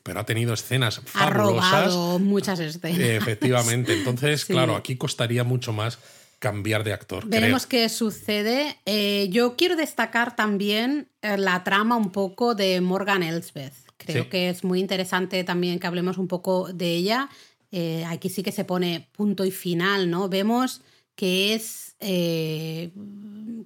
pero 0.03 0.19
ha 0.19 0.25
tenido 0.25 0.53
escenas 0.53 0.99
ha 0.99 1.01
fabulosas. 1.31 1.93
robado 1.93 2.19
muchas 2.19 2.59
escenas. 2.59 2.99
Eh, 2.99 3.15
Efectivamente. 3.17 3.93
Entonces, 3.93 4.41
Sí. 4.47 4.53
claro, 4.53 4.75
aquí 4.75 4.95
costaría 4.95 5.43
mucho 5.43 5.73
más 5.73 5.99
cambiar 6.39 6.83
de 6.83 6.93
actor. 6.93 7.25
Veremos 7.27 7.65
creo. 7.67 7.83
qué 7.83 7.89
sucede. 7.89 8.77
Eh, 8.85 9.27
yo 9.29 9.55
quiero 9.57 9.75
destacar 9.75 10.35
también 10.35 11.07
eh, 11.21 11.37
la 11.37 11.63
trama 11.63 11.95
un 11.97 12.11
poco 12.11 12.55
de 12.55 12.79
Morgan 12.81 13.23
Elsbeth. 13.23 13.73
Creo 13.97 14.23
Sí. 14.23 14.29
que 14.29 14.49
es 14.49 14.63
muy 14.63 14.79
interesante 14.79 15.43
también 15.43 15.79
que 15.79 15.87
hablemos 15.87 16.17
un 16.17 16.27
poco 16.29 16.71
de 16.71 16.91
ella. 16.95 17.29
Eh, 17.71 18.05
aquí 18.07 18.29
sí 18.29 18.41
que 18.41 18.51
se 18.53 18.63
pone 18.63 19.09
punto 19.11 19.43
y 19.45 19.51
final, 19.51 20.09
¿no? 20.09 20.29
Vemos 20.29 20.81
que 21.19 21.53
es, 21.53 21.95
eh, 21.99 22.91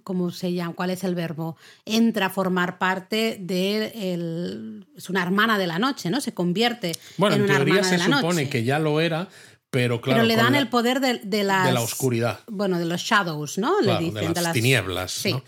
¿cómo 0.03 0.31
se 0.31 0.53
llama? 0.53 0.73
¿Cuál 0.73 0.89
es 0.89 1.03
el 1.03 1.13
verbo? 1.13 1.55
Entra 1.85 2.25
a 2.25 2.29
formar 2.31 2.79
parte 2.79 3.37
de, 3.39 3.91
el- 4.13 4.87
es 4.97 5.07
una 5.11 5.21
hermana 5.21 5.59
de 5.59 5.67
la 5.67 5.77
noche, 5.77 6.09
¿no? 6.09 6.19
Se 6.19 6.33
convierte 6.33 6.93
Bueno, 7.17 7.35
en 7.35 7.41
en 7.41 7.45
una 7.45 7.55
teoría 7.57 7.73
hermana 7.75 7.89
se 7.89 8.03
de 8.03 8.09
la 8.09 8.17
supone 8.17 8.41
noche. 8.41 8.49
que 8.49 8.63
ya 8.63 8.79
lo 8.79 8.99
era, 9.01 9.29
pero 9.69 10.01
claro. 10.01 10.21
Pero 10.21 10.27
le 10.27 10.35
dan 10.35 10.53
la- 10.53 10.59
el 10.59 10.67
poder 10.69 10.99
de, 10.99 11.19
de 11.23 11.43
las... 11.43 11.67
de 11.67 11.73
la 11.73 11.81
oscuridad. 11.81 12.39
Bueno, 12.47 12.79
de 12.79 12.85
los 12.85 13.01
shadows, 13.01 13.59
¿no? 13.59 13.75
claro, 13.83 13.99
le 14.01 14.11
de 14.11 14.11
dicen, 14.27 14.43
las, 14.43 14.53
tinieblas. 14.53 15.11
Sí. 15.11 15.33
¿no? 15.33 15.43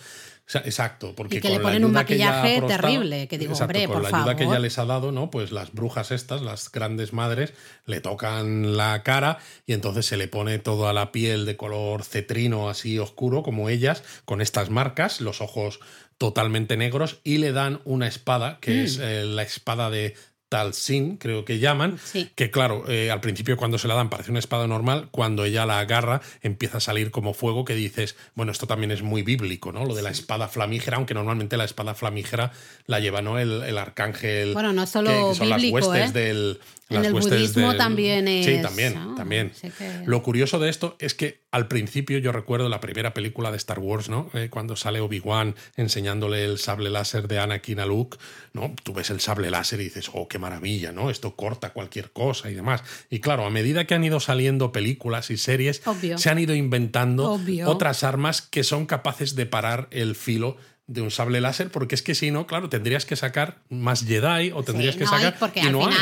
O 0.47 0.51
sea, 0.51 0.61
exacto, 0.61 1.13
porque 1.15 1.37
Y 1.37 1.41
que 1.41 1.47
con 1.47 1.51
le 1.53 1.57
la 1.57 1.63
ponen 1.63 1.85
un 1.85 1.89
ayuda 1.97 2.05
que 2.05 2.17
ya 2.19 2.27
ha 2.27 2.31
maquillaje 2.43 2.61
prestado- 2.61 2.81
terrible, 2.81 3.27
que 3.27 3.37
digo, 3.39 3.53
exacto, 3.53 3.65
hombre, 3.71 3.87
con 3.87 3.93
por 3.93 4.11
la 4.11 4.17
ayuda 4.19 4.35
que 4.35 4.43
favor. 4.43 4.55
ya 4.57 4.59
les 4.59 4.77
ha 4.77 4.85
dado, 4.85 5.11
¿no? 5.11 5.31
Pues 5.31 5.51
las 5.51 5.71
brujas 5.73 6.11
estas, 6.11 6.43
las 6.43 6.71
grandes 6.71 7.13
madres, 7.13 7.53
le 7.87 7.99
tocan 7.99 8.77
la 8.77 9.01
cara 9.01 9.39
y 9.65 9.73
entonces 9.73 10.05
se 10.05 10.17
le 10.17 10.27
pone 10.27 10.59
toda 10.59 10.93
la 10.93 11.11
piel 11.11 11.45
de 11.47 11.57
color 11.57 12.03
cetrino 12.03 12.69
así 12.69 12.99
oscuro 12.99 13.41
como 13.41 13.69
ellas, 13.69 14.03
con 14.25 14.39
estas 14.39 14.69
marcas, 14.69 15.19
los 15.19 15.41
ojos 15.41 15.79
totalmente 16.19 16.77
negros 16.77 17.19
y 17.23 17.39
le 17.39 17.51
dan 17.51 17.81
una 17.83 18.07
espada, 18.07 18.59
que 18.61 18.71
Mm. 18.71 18.85
es 18.85 18.99
eh, 18.99 19.23
la 19.25 19.41
espada 19.41 19.89
de 19.89 20.15
Talsin, 20.49 21.17
creo 21.17 21.43
que 21.43 21.59
llaman, 21.59 21.97
Sí. 22.03 22.29
que 22.35 22.51
claro, 22.51 22.85
eh, 22.87 23.09
al 23.11 23.19
principio 23.19 23.57
cuando 23.57 23.77
se 23.77 23.87
la 23.87 23.95
dan 23.95 24.09
parece 24.09 24.29
una 24.31 24.39
espada 24.39 24.67
normal, 24.67 25.07
cuando 25.11 25.43
ella 25.43 25.65
la 25.65 25.79
agarra 25.79 26.21
empieza 26.41 26.77
a 26.77 26.81
salir 26.81 27.11
como 27.11 27.33
fuego 27.33 27.65
que 27.65 27.73
dices, 27.75 28.15
bueno, 28.35 28.51
esto 28.51 28.67
también 28.67 28.91
es 28.91 29.01
muy 29.01 29.23
bíblico, 29.23 29.71
¿no? 29.71 29.85
Lo 29.85 29.95
de 29.95 30.01
la 30.03 30.11
espada 30.11 30.47
flamígera, 30.47 30.97
aunque 30.97 31.13
normalmente 31.13 31.57
la 31.57 31.65
espada 31.65 31.95
flamígera 31.95 32.51
la 32.85 32.99
lleva, 32.99 33.21
¿no? 33.21 33.39
El, 33.39 33.63
el 33.63 33.77
arcángel. 33.77 34.53
Bueno, 34.53 34.71
no 34.71 34.85
solo 34.85 35.09
que, 35.09 35.29
que 35.29 35.35
son 35.35 35.49
bíblico, 35.57 35.79
las 35.79 35.87
huestes 35.87 36.09
¿eh? 36.09 36.13
del... 36.13 36.59
En 36.87 36.97
las 36.97 37.07
el 37.07 37.13
budismo 37.13 37.69
del- 37.69 37.77
también 37.79 38.27
Sí, 38.27 38.51
es, 38.51 38.61
también, 38.61 38.93
¿no? 38.93 39.15
también. 39.15 39.51
Así 39.55 39.71
que- 39.71 40.03
Lo 40.05 40.21
curioso 40.21 40.59
de 40.59 40.69
esto 40.69 40.95
es 40.99 41.15
que 41.15 41.41
al 41.49 41.67
principio 41.67 42.19
yo 42.19 42.31
recuerdo 42.31 42.69
la 42.69 42.79
primera 42.79 43.13
película 43.13 43.49
de 43.49 43.57
Star 43.57 43.79
Wars, 43.79 44.07
¿no? 44.07 44.29
Eh, 44.35 44.49
cuando 44.51 44.75
sale 44.75 44.99
Obi-Wan 44.99 45.55
enseñándole 45.77 46.45
el 46.45 46.59
sable 46.59 46.89
láser 46.91 47.27
de 47.27 47.39
Anakin 47.39 47.79
a 47.79 47.85
Luke, 47.87 48.17
¿no? 48.53 48.75
Tú 48.83 48.93
ves 48.93 49.09
el 49.09 49.19
sable 49.19 49.49
láser 49.49 49.79
y 49.81 49.85
dices, 49.85 50.09
oh, 50.13 50.27
qué 50.27 50.37
maravilla, 50.37 50.91
¿no? 50.91 51.09
Esto 51.09 51.35
corta 51.35 51.71
cualquier 51.73 52.11
cosa 52.11 52.51
y 52.51 52.53
demás. 52.53 52.83
Y 53.09 53.19
claro, 53.19 53.45
a 53.45 53.49
medida 53.49 53.85
que 53.85 53.95
han 53.95 54.03
ido 54.03 54.19
saliendo 54.19 54.71
películas 54.71 55.31
y 55.31 55.37
series, 55.37 55.81
Obvio. 55.87 56.17
se 56.17 56.29
han 56.29 56.37
ido 56.39 56.53
inventando 56.53 57.31
Obvio. 57.31 57.67
otras 57.69 58.03
armas 58.03 58.41
que 58.43 58.63
son 58.63 58.85
capaces 58.85 59.35
de 59.35 59.45
parar 59.45 59.87
el 59.91 60.15
filo 60.15 60.57
de 60.87 61.01
un 61.01 61.09
sable 61.09 61.41
láser, 61.41 61.71
porque 61.71 61.95
es 61.95 62.03
que 62.03 62.13
si 62.13 62.29
no, 62.29 62.45
claro, 62.45 62.69
tendrías 62.69 63.05
que 63.07 63.15
sacar 63.15 63.57
más 63.69 64.05
Jedi 64.05 64.51
o 64.53 64.61
tendrías 64.63 64.93
Sí, 64.93 64.99
que 64.99 65.05
no 65.05 65.09
sacar. 65.09 65.33
hay, 65.33 65.39
porque 65.39 65.59
y 65.61 65.63
al 65.65 65.71
no 65.71 65.87
hay. 65.87 65.93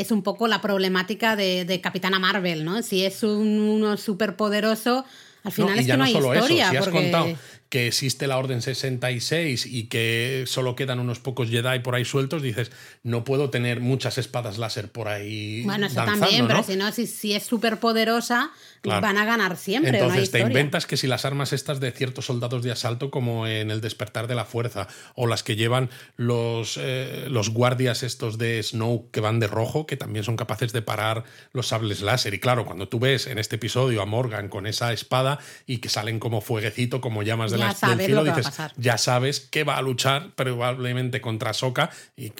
Es 0.00 0.10
un 0.12 0.22
poco 0.22 0.46
la 0.48 0.60
problemática 0.60 1.34
de, 1.36 1.64
de 1.64 1.80
Capitana 1.80 2.18
Marvel, 2.18 2.64
¿no? 2.64 2.82
Si 2.82 3.04
es 3.04 3.22
un, 3.22 3.58
uno 3.60 3.96
súper 3.96 4.36
poderoso, 4.36 5.04
al 5.42 5.52
final 5.52 5.74
No, 5.74 5.80
es 5.80 5.86
ya 5.86 5.94
que 5.94 5.98
no, 5.98 6.04
no 6.04 6.04
hay 6.04 6.12
solo 6.12 6.34
historia. 6.34 6.64
eso, 6.64 6.70
si 6.70 6.76
has 6.76 6.84
porque... 6.84 7.02
contado 7.02 7.38
que 7.68 7.86
existe 7.88 8.26
la 8.26 8.38
Orden 8.38 8.62
66 8.62 9.66
y 9.66 9.84
que 9.88 10.44
solo 10.46 10.74
quedan 10.74 11.00
unos 11.00 11.18
pocos 11.20 11.50
Jedi 11.50 11.80
por 11.80 11.94
ahí 11.94 12.04
sueltos, 12.04 12.40
dices, 12.42 12.70
no 13.02 13.24
puedo 13.24 13.50
tener 13.50 13.80
muchas 13.80 14.16
espadas 14.16 14.56
láser 14.56 14.90
por 14.90 15.08
ahí. 15.08 15.62
Bueno, 15.64 15.86
eso 15.86 15.96
danzando, 15.96 16.26
también, 16.26 16.42
¿no? 16.44 16.48
pero 16.48 16.62
si 16.62 16.76
no, 16.76 16.90
si, 16.92 17.06
si 17.06 17.34
es 17.34 17.42
súper 17.42 17.78
poderosa, 17.78 18.50
Claro. 18.82 19.00
van 19.02 19.18
a 19.18 19.24
ganar 19.24 19.56
siempre. 19.56 19.98
Entonces 19.98 20.30
te 20.30 20.40
inventas 20.40 20.86
que 20.86 20.96
si 20.96 21.06
las 21.06 21.24
armas 21.24 21.52
estas 21.52 21.80
de 21.80 21.90
ciertos 21.92 22.26
soldados 22.26 22.62
de 22.62 22.70
asalto, 22.72 23.10
como 23.10 23.46
en 23.46 23.70
el 23.70 23.80
despertar 23.80 24.26
de 24.28 24.34
la 24.34 24.44
fuerza, 24.44 24.86
o 25.14 25.26
las 25.26 25.42
que 25.42 25.56
llevan 25.56 25.90
los, 26.16 26.78
eh, 26.80 27.26
los 27.28 27.50
guardias 27.50 28.02
estos 28.02 28.38
de 28.38 28.62
Snow 28.62 29.10
que 29.10 29.20
van 29.20 29.40
de 29.40 29.46
rojo, 29.46 29.86
que 29.86 29.96
también 29.96 30.24
son 30.24 30.36
capaces 30.36 30.72
de 30.72 30.82
parar 30.82 31.24
los 31.52 31.68
sables 31.68 32.00
láser. 32.02 32.34
Y 32.34 32.38
claro, 32.40 32.64
cuando 32.66 32.88
tú 32.88 32.98
ves 33.00 33.26
en 33.26 33.38
este 33.38 33.56
episodio 33.56 34.02
a 34.02 34.06
Morgan 34.06 34.48
con 34.48 34.66
esa 34.66 34.92
espada 34.92 35.38
y 35.66 35.78
que 35.78 35.88
salen 35.88 36.18
como 36.20 36.40
fueguecito, 36.40 37.00
como 37.00 37.22
llamas 37.22 37.50
de 37.50 37.58
Ya 37.58 37.64
la, 37.64 37.70
del 37.70 37.76
sabes 37.78 38.06
filo, 38.06 38.18
lo 38.18 38.24
que 38.24 38.30
va 38.30 38.34
a 38.34 38.38
dices, 38.38 38.50
pasar. 38.56 38.72
ya 38.76 38.98
sabes 38.98 39.40
que 39.40 39.64
va 39.64 39.76
a 39.76 39.82
luchar 39.82 40.30
probablemente 40.34 41.20
contra 41.20 41.52
Soka 41.52 41.90
y 42.16 42.32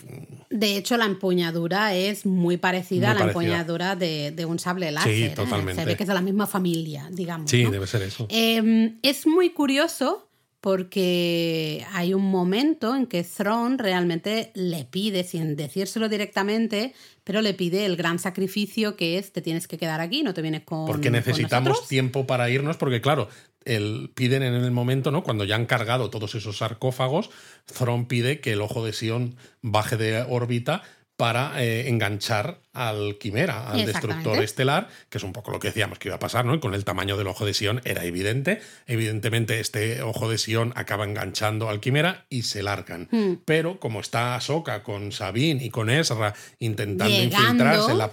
De 0.51 0.77
hecho, 0.77 0.97
la 0.97 1.05
empuñadura 1.07 1.95
es 1.95 2.27
muy 2.27 2.57
parecida 2.57 3.09
Muy 3.09 3.11
a 3.11 3.15
la 3.27 3.33
parecida. 3.33 3.41
empuñadura 3.43 3.97
de, 3.97 4.31
de 4.33 4.45
un 4.45 4.59
sable 4.59 4.91
láser. 4.91 5.13
¿eh? 5.13 5.33
totalmente. 5.35 5.81
Se 5.83 5.87
ve 5.87 5.97
que 5.97 6.03
es 6.05 6.09
de 6.09 6.15
la 6.15 6.21
misma 6.29 6.47
familia, 6.47 7.09
digamos. 7.11 7.51
sí, 7.51 7.65
¿no? 7.65 7.71
debe 7.71 7.87
ser 7.87 8.03
eso. 8.03 8.27
Eh, 8.31 8.99
es 9.03 9.27
muy 9.27 9.51
curioso 9.51 10.29
porque 10.61 11.87
hay 11.93 12.15
un 12.15 12.31
momento 12.31 12.97
en 12.97 13.07
que 13.07 13.23
Thrawn 13.23 13.79
realmente 13.79 14.51
le 14.55 14.85
pide, 14.85 15.23
sin 15.23 15.55
decírselo 15.55 16.09
directamente, 16.09 16.95
pero 17.23 17.43
le 17.43 17.55
pide 17.55 17.87
el 17.87 17.97
gran 17.97 18.19
sacrificio 18.19 18.97
que 18.97 19.19
es 19.19 19.33
te 19.33 19.41
tienes 19.41 19.69
que 19.69 19.79
quedar 19.79 20.01
aquí, 20.01 20.23
no 20.23 20.35
te 20.35 20.43
vienes 20.43 20.63
con 20.65 20.87
Porque 20.87 21.11
necesitamos 21.11 21.87
tiempo 21.87 22.27
para 22.27 22.51
irnos, 22.51 22.77
porque 22.77 23.01
claro, 23.01 23.29
el, 23.65 24.11
piden 24.15 24.43
en 24.43 24.55
el 24.55 24.71
momento, 24.73 25.13
¿no? 25.13 25.23
Cuando 25.23 25.45
ya 25.45 25.55
han 25.55 25.67
cargado 25.67 26.11
todos 26.11 26.35
esos 26.35 26.59
sarcófagos, 26.59 27.31
Thrawn 27.67 28.07
pide 28.07 28.41
que 28.41 28.53
el 28.53 28.61
ojo 28.61 28.85
de 28.85 28.93
Sion 28.93 29.37
baje 29.63 29.97
de 29.97 30.23
órbita 30.29 30.83
para 31.19 31.61
eh, 31.61 31.89
enganchar 31.89 32.61
al 32.73 33.19
Quimera, 33.19 33.69
al 33.69 33.85
destructor 33.85 34.41
estelar, 34.41 34.87
que 35.11 35.19
es 35.19 35.25
un 35.25 35.33
poco 35.33 35.51
lo 35.51 35.59
que 35.59 35.67
decíamos 35.67 35.99
que 35.99 36.07
iba 36.07 36.15
a 36.15 36.21
pasar, 36.21 36.45
¿no? 36.45 36.55
Y 36.55 36.61
con 36.61 36.75
el 36.75 36.85
tamaño 36.85 37.17
del 37.17 37.27
ojo 37.27 37.45
de 37.45 37.55
Sion 37.55 37.81
era 37.85 38.05
evidente. 38.05 38.61
Evidentemente, 38.87 39.59
este 39.59 40.01
ojo 40.03 40.31
de 40.31 40.39
Sion 40.39 40.73
acaba 40.77 41.05
enganchando 41.05 41.69
al 41.69 41.81
Quimera 41.81 42.27
y 42.31 42.43
se 42.43 42.63
largan. 42.63 43.09
Hmm. 43.11 43.33
Pero 43.45 43.81
como 43.81 43.99
está 43.99 44.37
Ahsoka 44.37 44.85
con 44.85 45.11
Sabine 45.11 45.65
y 45.65 45.71
con 45.71 45.91
Ezra 45.91 46.35
intentando 46.61 47.21
infiltrarse 47.21 47.91
en, 47.91 47.99
la 47.99 48.11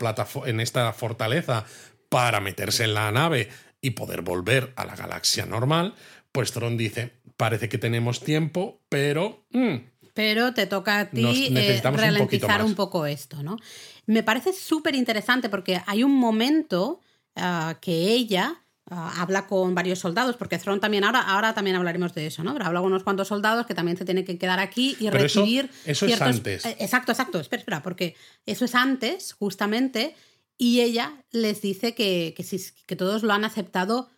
en 0.48 0.60
esta 0.60 0.92
fortaleza 0.92 1.64
para 2.10 2.40
meterse 2.40 2.86
en 2.86 2.96
la 2.96 3.12
nave 3.12 3.50
y 3.82 3.92
poder 3.92 4.24
volver 4.24 4.74
a 4.78 4.84
la 4.84 4.96
galaxia 4.96 5.46
normal, 5.46 5.94
pues 6.32 6.54
Tron 6.54 6.76
dice: 6.76 7.12
Parece 7.38 7.70
que 7.70 7.78
tenemos 7.78 8.22
tiempo, 8.22 8.82
pero. 8.90 9.46
Mm, 9.52 9.76
pero 10.16 10.54
te 10.54 10.66
toca 10.66 11.02
a 11.02 11.10
ti 11.10 11.50
eh, 11.56 11.82
ralentizar 11.84 12.64
un, 12.64 12.74
poco 12.74 13.06
esto, 13.06 13.44
¿no? 13.44 13.58
Me 14.06 14.24
parece 14.24 14.54
súper 14.54 14.96
interesante 14.96 15.50
porque 15.50 15.82
hay 15.86 16.04
un 16.04 16.16
momento 16.16 17.02
ah, 17.36 17.78
que 17.82 18.14
ella 18.14 18.64
ah, 18.90 19.22
habla 19.22 19.46
con 19.46 19.76
varios 19.76 20.00
soldados, 20.00 20.38
porque 20.38 20.58
Thrawn 20.58 20.80
también, 20.80 21.04
ahora, 21.04 21.20
ahora 21.20 21.54
también 21.54 21.76
hablaremos 21.76 22.16
de 22.16 22.28
eso, 22.28 22.46
¿no? 22.46 22.54
Pero 22.54 22.66
habla 22.66 22.80
con 22.80 22.88
unos 22.88 23.04
cuantos 23.04 23.28
soldados 23.28 23.66
que 23.66 23.76
también 23.76 23.98
se 23.98 24.06
tienen 24.06 24.24
que 24.24 24.38
quedar 24.38 24.60
aquí 24.60 24.96
y 25.02 25.10
recibir. 25.10 25.70
Eso, 25.86 26.06
es 26.06 26.22
antes. 26.22 26.66
Eh, 26.66 26.78
exacto, 26.80 27.12
exacto. 27.12 27.42
Espera, 27.42 27.60
espera, 27.60 27.84
porque 27.84 28.16
eso 28.46 28.64
es 28.64 28.74
antes, 28.74 29.34
justamente, 29.34 30.16
y 30.58 30.80
ella 30.80 31.26
les 31.32 31.62
dice 31.62 31.94
que, 31.94 32.34
que, 32.38 32.46
que 32.88 32.96
todos 32.96 33.22
lo 33.24 33.34
han 33.34 33.44
aceptado 33.44 34.10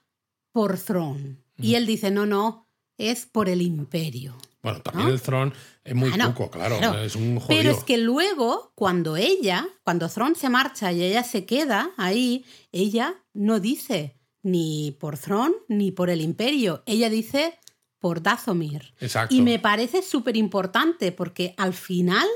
por 0.52 0.78
Thrawn. 0.78 1.44
Y 1.60 1.74
él 1.74 1.88
dice: 1.88 2.12
no, 2.12 2.28
no, 2.28 2.68
es 3.00 3.26
por 3.26 3.50
el 3.50 3.64
imperio. 3.64 4.38
Bueno, 4.68 4.82
también 4.82 5.10
el 5.10 5.22
Throne 5.22 5.54
es 5.84 5.96
muy 5.96 6.12
poco, 6.12 6.52
claro, 6.52 6.78
es 7.00 7.16
un 7.16 7.40
jodido. 7.40 7.48
Pero 7.48 7.72
es 7.72 7.84
que 7.84 7.98
luego, 7.98 8.74
cuando 8.76 9.16
ella, 9.16 9.68
cuando 9.84 10.10
Throne 10.10 10.36
se 10.36 10.50
marcha 10.50 10.92
y 10.92 11.04
ella 11.04 11.24
se 11.24 11.46
queda 11.46 11.92
ahí, 11.98 12.46
ella 12.72 13.16
no 13.34 13.60
dice 13.60 14.18
ni 14.44 14.92
por 15.00 15.18
Throne 15.18 15.56
ni 15.68 15.92
por 15.92 16.10
el 16.10 16.22
Imperio, 16.22 16.84
ella 16.86 17.10
dice 17.10 17.58
por 18.00 18.22
Dazomir. 18.22 18.94
Exacto. 19.00 19.34
Y 19.34 19.42
me 19.42 19.60
parece 19.60 20.02
súper 20.02 20.36
importante 20.38 21.12
porque 21.12 21.54
al 21.58 21.74
final 21.74 22.28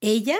ella 0.00 0.38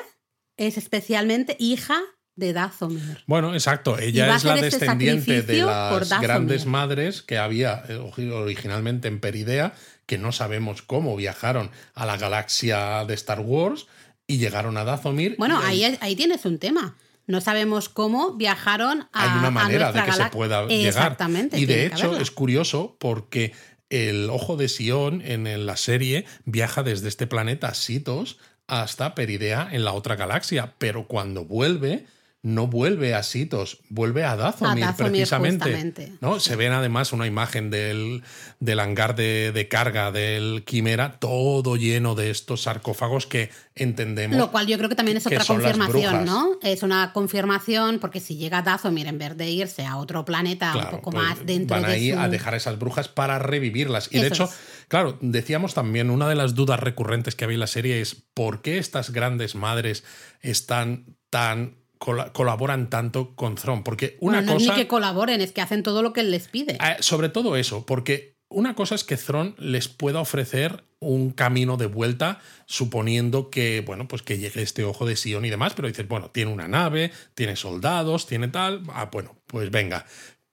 es 0.56 0.78
especialmente 0.78 1.56
hija 1.58 2.00
de 2.36 2.52
Dazomir. 2.52 3.22
Bueno, 3.26 3.54
exacto. 3.54 3.98
Ella 3.98 4.34
es 4.34 4.44
la 4.44 4.54
este 4.54 4.78
descendiente 4.78 5.42
de 5.42 5.58
las 5.58 6.20
grandes 6.20 6.66
madres 6.66 7.22
que 7.22 7.38
había 7.38 7.82
eh, 7.88 7.96
originalmente 7.96 9.08
en 9.08 9.20
Peridea 9.20 9.74
que 10.06 10.18
no 10.18 10.32
sabemos 10.32 10.82
cómo 10.82 11.14
viajaron 11.14 11.70
a 11.94 12.04
la 12.04 12.16
galaxia 12.16 13.04
de 13.04 13.14
Star 13.14 13.40
Wars 13.40 13.86
y 14.26 14.38
llegaron 14.38 14.76
a 14.76 14.84
Dazomir. 14.84 15.36
Bueno, 15.38 15.60
ahí, 15.62 15.84
ahí 16.00 16.16
tienes 16.16 16.44
un 16.46 16.58
tema. 16.58 16.96
No 17.26 17.40
sabemos 17.40 17.88
cómo 17.88 18.34
viajaron 18.34 19.08
a 19.12 19.22
Hay 19.22 19.38
una 19.38 19.52
manera 19.52 19.92
de 19.92 20.02
que 20.02 20.12
se 20.12 20.24
pueda 20.26 20.66
llegar. 20.66 20.86
Exactamente. 20.86 21.60
Y 21.60 21.66
de 21.66 21.86
hecho 21.86 22.16
es 22.16 22.32
curioso 22.32 22.96
porque 22.98 23.52
el 23.88 24.30
ojo 24.30 24.56
de 24.56 24.68
Sion 24.68 25.22
en 25.22 25.66
la 25.66 25.76
serie 25.76 26.24
viaja 26.44 26.82
desde 26.82 27.08
este 27.08 27.28
planeta 27.28 27.72
Sitos 27.74 28.38
hasta 28.66 29.14
Peridea 29.14 29.68
en 29.70 29.84
la 29.84 29.92
otra 29.92 30.16
galaxia, 30.16 30.74
pero 30.78 31.06
cuando 31.06 31.44
vuelve 31.44 32.06
no 32.42 32.68
vuelve 32.68 33.14
a 33.14 33.22
Sitos, 33.22 33.80
vuelve 33.90 34.24
a 34.24 34.34
Dazomir, 34.34 34.86
precisamente. 34.96 36.12
¿no? 36.22 36.40
Se 36.40 36.56
ven 36.56 36.72
además 36.72 37.12
una 37.12 37.26
imagen 37.26 37.68
del, 37.68 38.22
del 38.60 38.80
hangar 38.80 39.14
de, 39.14 39.66
carga 39.70 40.10
del 40.10 40.64
Quimera, 40.64 41.18
todo 41.18 41.76
lleno 41.76 42.14
de 42.14 42.30
estos 42.30 42.62
sarcófagos 42.62 43.26
que 43.26 43.50
entendemos. 43.74 44.38
Lo 44.38 44.50
cual 44.50 44.66
yo 44.66 44.78
creo 44.78 44.88
que 44.88 44.94
también 44.94 45.18
es 45.18 45.26
otra 45.26 45.44
confirmación, 45.44 46.24
¿no? 46.24 46.58
Es 46.62 46.82
una 46.82 47.12
confirmación, 47.12 47.98
porque 47.98 48.20
si 48.20 48.36
llega 48.36 48.62
Dazomir 48.62 49.06
en 49.06 49.18
vez 49.18 49.36
de 49.36 49.50
irse 49.50 49.84
a 49.84 49.98
otro 49.98 50.24
planeta 50.24 50.74
un 50.74 50.90
poco 50.90 51.10
pues 51.10 51.22
más 51.22 51.44
dentro 51.44 51.76
van 51.78 51.90
ahí 51.90 52.10
a 52.10 52.28
dejar 52.28 52.54
esas 52.54 52.78
brujas 52.78 53.08
para 53.08 53.38
revivirlas. 53.38 54.08
Y 54.10 54.18
de 54.18 54.28
hecho, 54.28 54.48
claro, 54.88 55.18
decíamos 55.20 55.74
también, 55.74 56.08
una 56.08 56.26
de 56.26 56.36
las 56.36 56.54
dudas 56.54 56.80
recurrentes 56.80 57.34
que 57.34 57.44
había 57.44 57.56
en 57.56 57.60
la 57.60 57.66
serie 57.66 58.00
es 58.00 58.16
por 58.32 58.62
qué 58.62 58.78
estas 58.78 59.10
grandes 59.10 59.54
madres 59.54 60.04
están 60.40 61.16
tan 61.28 61.79
colaboran 62.00 62.90
tanto 62.90 63.34
con 63.36 63.54
Thrawn. 63.54 63.84
Porque 63.84 64.16
una 64.20 64.40
no 64.40 64.54
cosa. 64.54 64.64
Es 64.64 64.70
ni 64.70 64.82
que 64.82 64.88
colaboren, 64.88 65.40
es 65.40 65.52
que 65.52 65.60
hacen 65.60 65.82
todo 65.82 66.02
lo 66.02 66.12
que 66.12 66.20
él 66.20 66.30
les 66.30 66.48
pide. 66.48 66.72
Eh, 66.74 66.96
sobre 67.00 67.28
todo 67.28 67.56
eso, 67.56 67.84
porque 67.86 68.36
una 68.48 68.74
cosa 68.74 68.94
es 68.94 69.04
que 69.04 69.16
Thrawn 69.16 69.54
les 69.58 69.88
pueda 69.88 70.20
ofrecer 70.20 70.84
un 70.98 71.30
camino 71.30 71.76
de 71.76 71.86
vuelta, 71.86 72.40
suponiendo 72.66 73.48
que, 73.48 73.82
bueno, 73.86 74.06
pues 74.08 74.22
que 74.22 74.38
llegue 74.38 74.62
este 74.62 74.84
ojo 74.84 75.06
de 75.06 75.16
Sion 75.16 75.44
y 75.44 75.50
demás, 75.50 75.72
pero 75.74 75.88
dices, 75.88 76.06
bueno, 76.06 76.30
tiene 76.30 76.52
una 76.52 76.68
nave, 76.68 77.12
tiene 77.34 77.56
soldados, 77.56 78.26
tiene 78.26 78.48
tal, 78.48 78.82
ah, 78.92 79.08
bueno, 79.10 79.36
pues 79.46 79.70
venga. 79.70 80.04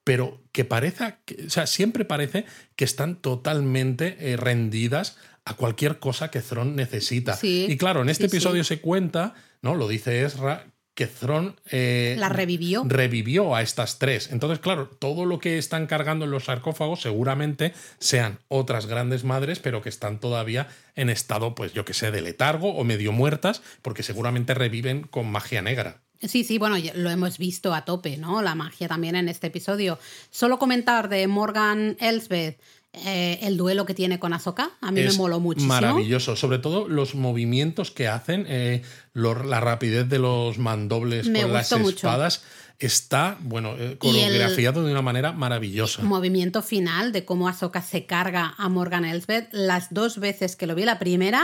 Pero 0.04 0.42
que 0.54 0.64
parezca, 0.64 1.20
o 1.46 1.50
sea, 1.50 1.68
siempre 1.68 2.06
parece 2.06 2.46
que 2.78 2.86
están 2.86 3.18
totalmente 3.18 4.16
eh, 4.20 4.38
rendidas 4.38 5.18
a 5.44 5.56
cualquier 5.56 6.00
cosa 6.00 6.30
que 6.30 6.42
Thrawn 6.42 6.76
necesita. 6.76 7.38
y 7.42 7.76
claro, 7.78 8.02
en 8.02 8.10
este 8.10 8.28
episodio 8.28 8.64
se 8.64 8.80
cuenta, 8.80 9.34
¿no? 9.62 9.76
Lo 9.76 9.88
dice 9.88 10.24
Ezra, 10.24 10.68
que 10.98 11.06
Thron 11.06 11.56
eh, 11.70 12.16
la 12.18 12.28
revivió. 12.28 12.84
revivió 12.88 13.54
a 13.54 13.62
estas 13.62 14.00
tres. 14.00 14.32
Entonces, 14.32 14.58
claro, 14.58 14.90
todo 14.90 15.26
lo 15.26 15.38
que 15.38 15.60
están 15.60 15.86
cargando 15.86 16.26
en 16.26 16.32
los 16.32 16.46
sarcófagos 16.46 17.02
seguramente 17.02 17.72
sean 18.00 18.40
otras 18.48 18.88
grandes 18.88 19.24
madres, 19.24 19.60
pero 19.60 19.84
que 19.84 19.90
están 19.90 20.20
todavía 20.20 20.70
en 20.96 21.12
estado, 21.12 21.54
pues 21.54 21.72
yo 21.74 21.86
que 21.86 21.94
sé, 21.94 22.10
de 22.10 22.22
letargo 22.22 22.74
o 22.74 22.84
medio 22.84 23.12
muertas, 23.12 23.62
porque 23.84 24.02
seguramente 24.02 24.56
reviven 24.56 25.04
con 25.04 25.32
magia 25.32 25.62
negra. 25.62 26.02
Sí, 26.20 26.44
sí, 26.44 26.58
bueno, 26.58 26.78
lo 26.96 27.12
hemos 27.12 27.38
visto 27.38 27.76
a 27.76 27.86
tope, 27.86 28.18
¿no? 28.18 28.42
La 28.42 28.56
magia 28.56 28.88
también 28.88 29.16
en 29.16 29.30
este 29.30 29.48
episodio. 29.48 30.00
Solo 30.32 30.58
comentar 30.58 31.10
de 31.10 31.28
Morgan 31.28 31.96
Elsbeth 32.00 32.60
eh, 32.94 33.40
el 33.42 33.58
duelo 33.58 33.86
que 33.86 33.94
tiene 33.94 34.20
con 34.20 34.34
Ahsoka. 34.34 34.72
A 34.82 34.92
mí 34.92 35.02
me 35.02 35.14
moló 35.14 35.40
muchísimo. 35.40 35.74
Maravilloso. 35.74 36.36
Sobre 36.36 36.60
todo 36.60 36.88
los 36.88 37.16
movimientos 37.16 37.92
que 37.92 38.08
hacen, 38.08 38.46
eh, 38.48 38.82
la 39.14 39.60
rapidez 39.60 40.10
de 40.10 40.20
los 40.20 40.58
mandobles 40.58 41.28
con 41.30 41.54
las 41.54 41.72
espadas. 41.72 42.44
Está, 42.80 43.38
bueno, 43.42 43.76
eh, 43.78 43.98
coreografiado 43.98 44.86
de 44.86 44.92
una 44.92 45.02
manera 45.02 45.32
maravillosa. 45.32 46.04
Movimiento 46.04 46.62
final 46.62 47.12
de 47.12 47.26
cómo 47.26 47.48
Ahsoka 47.48 47.82
se 47.82 48.06
carga 48.06 48.54
a 48.58 48.70
Morgan 48.70 49.04
Elsbeth. 49.04 49.50
Las 49.52 49.94
dos 49.94 50.20
veces 50.20 50.56
que 50.56 50.68
lo 50.68 50.76
vi, 50.76 50.86
la 50.86 51.00
primera 51.00 51.44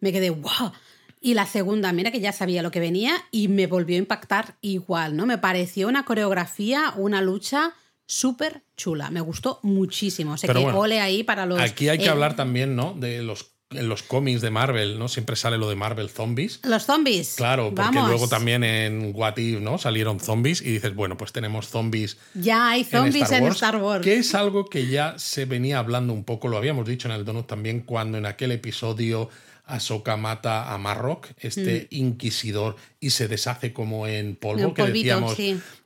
me 0.00 0.12
quedé 0.12 0.30
wow. 0.30 0.72
Y 1.20 1.32
la 1.32 1.46
segunda, 1.46 1.92
mira 1.92 2.10
que 2.10 2.20
ya 2.20 2.32
sabía 2.32 2.62
lo 2.62 2.70
que 2.70 2.80
venía 2.80 3.24
y 3.30 3.48
me 3.48 3.66
volvió 3.66 3.96
a 3.96 3.98
impactar 3.98 4.54
igual, 4.60 5.16
¿no? 5.16 5.24
Me 5.24 5.38
pareció 5.38 5.88
una 5.88 6.04
coreografía, 6.04 6.92
una 6.96 7.22
lucha 7.22 7.72
súper 8.06 8.62
chula. 8.76 9.10
Me 9.10 9.20
gustó 9.20 9.60
muchísimo. 9.62 10.32
O 10.32 10.36
sea, 10.36 10.52
que 10.52 10.58
ole 10.58 11.00
ahí 11.00 11.22
para 11.22 11.46
los. 11.46 11.60
Aquí 11.60 11.88
hay 11.88 11.98
que 11.98 12.06
eh, 12.06 12.10
hablar 12.10 12.36
también, 12.36 12.76
¿no? 12.76 12.94
De 12.94 13.22
los 13.22 13.56
en 13.70 13.88
los 13.88 14.02
cómics 14.04 14.40
de 14.42 14.50
Marvel, 14.50 14.98
¿no? 14.98 15.08
Siempre 15.08 15.34
sale 15.34 15.58
lo 15.58 15.68
de 15.68 15.74
Marvel 15.74 16.08
Zombies. 16.08 16.60
Los 16.62 16.84
zombies. 16.84 17.34
Claro, 17.36 17.74
porque 17.74 17.98
luego 17.98 18.28
también 18.28 18.62
en 18.62 19.10
What 19.12 19.36
If, 19.38 19.60
¿no? 19.60 19.76
Salieron 19.78 20.20
zombies 20.20 20.62
y 20.62 20.70
dices, 20.70 20.94
bueno, 20.94 21.16
pues 21.16 21.32
tenemos 21.32 21.68
zombies. 21.68 22.16
Ya 22.34 22.68
hay 22.68 22.84
zombies 22.84 23.30
en 23.32 23.46
Star 23.46 23.76
Wars. 23.76 24.04
Que 24.04 24.18
es 24.18 24.34
algo 24.34 24.66
que 24.66 24.86
ya 24.86 25.18
se 25.18 25.46
venía 25.46 25.78
hablando 25.80 26.12
un 26.12 26.22
poco, 26.22 26.46
lo 26.48 26.56
habíamos 26.56 26.86
dicho 26.86 27.08
en 27.08 27.14
el 27.14 27.24
Donut 27.24 27.46
también, 27.46 27.80
cuando 27.80 28.18
en 28.18 28.26
aquel 28.26 28.52
episodio 28.52 29.30
Ahsoka 29.66 30.16
mata 30.16 30.72
a 30.72 30.78
Marrock, 30.78 31.28
este 31.38 31.88
mm. 31.90 31.94
inquisidor, 31.94 32.76
y 33.00 33.10
se 33.10 33.26
deshace 33.26 33.72
como 33.72 34.06
en 34.06 34.36
polvo, 34.36 34.72
que 34.72 34.84
decíamos, 34.84 35.36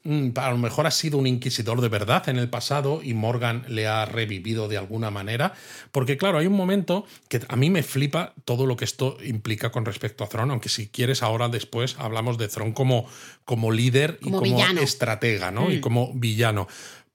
mm, 0.04 0.28
a 0.36 0.50
lo 0.50 0.58
mejor 0.58 0.86
ha 0.86 0.90
sido 0.90 1.16
un 1.16 1.26
inquisidor 1.26 1.80
de 1.80 1.88
verdad 1.88 2.28
en 2.28 2.36
el 2.36 2.50
pasado 2.50 3.00
y 3.02 3.14
Morgan 3.14 3.64
le 3.68 3.86
ha 3.86 4.04
revivido 4.04 4.68
de 4.68 4.76
alguna 4.76 5.10
manera, 5.10 5.54
porque 5.92 6.18
claro, 6.18 6.38
hay 6.38 6.46
un 6.46 6.52
momento 6.52 7.06
que 7.28 7.40
a 7.48 7.56
mí 7.56 7.70
me 7.70 7.82
flipa 7.82 8.34
todo 8.44 8.66
lo 8.66 8.76
que 8.76 8.84
esto 8.84 9.16
implica 9.24 9.72
con 9.72 9.84
respecto 9.86 10.24
a 10.24 10.28
Thrawn, 10.28 10.50
aunque 10.50 10.68
si 10.68 10.88
quieres 10.88 11.22
ahora 11.22 11.48
después 11.48 11.96
hablamos 11.98 12.36
de 12.36 12.48
Thrawn 12.48 12.72
como, 12.72 13.06
como 13.44 13.72
líder 13.72 14.18
y 14.20 14.30
como 14.30 14.62
estratega, 14.80 15.50
¿no? 15.50 15.70
Y 15.70 15.78
mm. 15.78 15.80
como 15.80 16.12
villano 16.14 16.68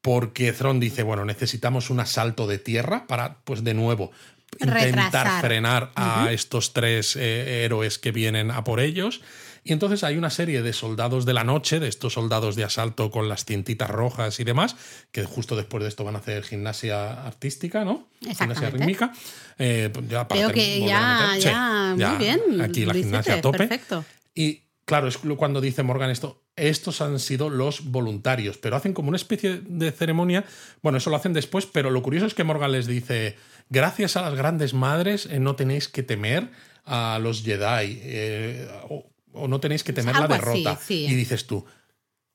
porque 0.05 0.53
Thrawn 0.53 0.80
dice, 0.80 1.01
bueno, 1.01 1.26
necesitamos 1.26 1.89
un 1.89 1.99
asalto 1.99 2.45
de 2.45 2.59
tierra 2.59 3.07
para, 3.07 3.39
pues 3.43 3.63
de 3.63 3.74
nuevo, 3.74 4.11
intentar 4.60 5.41
frenar 5.41 5.91
a 5.95 6.32
estos 6.32 6.74
tres 6.74 7.16
eh, 7.16 7.66
héroes 7.66 7.99
que 7.99 8.12
vienen 8.12 8.51
a 8.51 8.64
por 8.64 8.80
ellos. 8.80 9.22
Y 9.68 9.74
entonces 9.74 10.03
hay 10.03 10.16
una 10.16 10.30
serie 10.30 10.62
de 10.62 10.74
soldados 10.74 11.26
de 11.26 11.34
la 11.34 11.43
noche, 11.43 11.80
de 11.80 11.88
estos 11.88 12.14
soldados 12.14 12.56
de 12.56 12.64
asalto 12.64 13.10
con 13.10 13.28
las 13.28 13.45
cintitas 13.45 13.89
rojas 13.89 14.39
y 14.39 14.43
demás, 14.43 14.76
que 15.12 15.26
justo 15.26 15.56
después 15.56 15.82
de 15.82 15.89
esto 15.89 16.03
van 16.03 16.16
a 16.16 16.20
hacer 16.20 16.43
gimnasia 16.43 17.26
artística, 17.26 17.84
¿no? 17.84 18.08
Gimnasia 18.22 18.70
rítmica. 18.70 19.12
Eh, 19.58 19.91
ya 20.08 20.28
Creo 20.28 20.51
que 20.51 20.82
ya, 20.82 21.36
ya, 21.39 21.95
muy 21.97 22.18
bien. 22.18 22.62
Aquí 22.62 22.86
la 22.86 22.93
gimnasia 22.93 23.34
a 23.34 23.41
tope. 23.41 23.58
Perfecto. 23.58 24.06
Y 24.36 24.62
claro, 24.86 25.08
es 25.08 25.18
cuando 25.18 25.62
dice 25.62 25.82
Morgan 25.82 26.12
esto, 26.12 26.43
estos 26.56 27.01
han 27.01 27.20
sido 27.20 27.49
los 27.49 27.91
voluntarios, 27.91 28.58
pero 28.58 28.76
hacen 28.76 28.93
como 28.93 29.10
una 29.10 29.18
especie 29.18 29.62
de 29.66 29.91
ceremonia, 29.91 30.45
bueno, 30.82 30.99
eso 30.99 31.10
lo 31.10 31.16
hacen 31.16 31.34
después, 31.34 31.66
pero 31.66 31.89
lo 31.89 32.01
curioso 32.01 32.28
es 32.28 32.34
que 32.34 32.43
Morgan 32.43 32.72
les 32.72 32.88
dice, 32.88 33.36
gracias 33.70 34.16
a 34.16 34.22
las 34.22 34.36
grandes 34.36 34.74
madres 34.74 35.28
eh, 35.28 35.39
no 35.39 35.55
tenéis 35.55 35.88
que 35.88 36.03
temer 36.03 36.49
a 36.86 37.20
los 37.20 37.43
Jedi, 37.43 37.99
eh, 38.03 38.68
o, 38.89 39.47
no 39.47 39.59
tenéis 39.59 39.84
que 39.84 39.93
temer 39.93 40.16
la 40.16 40.28
derrota. 40.28 40.80
Y 40.88 41.13
dices 41.16 41.47
tú, 41.47 41.66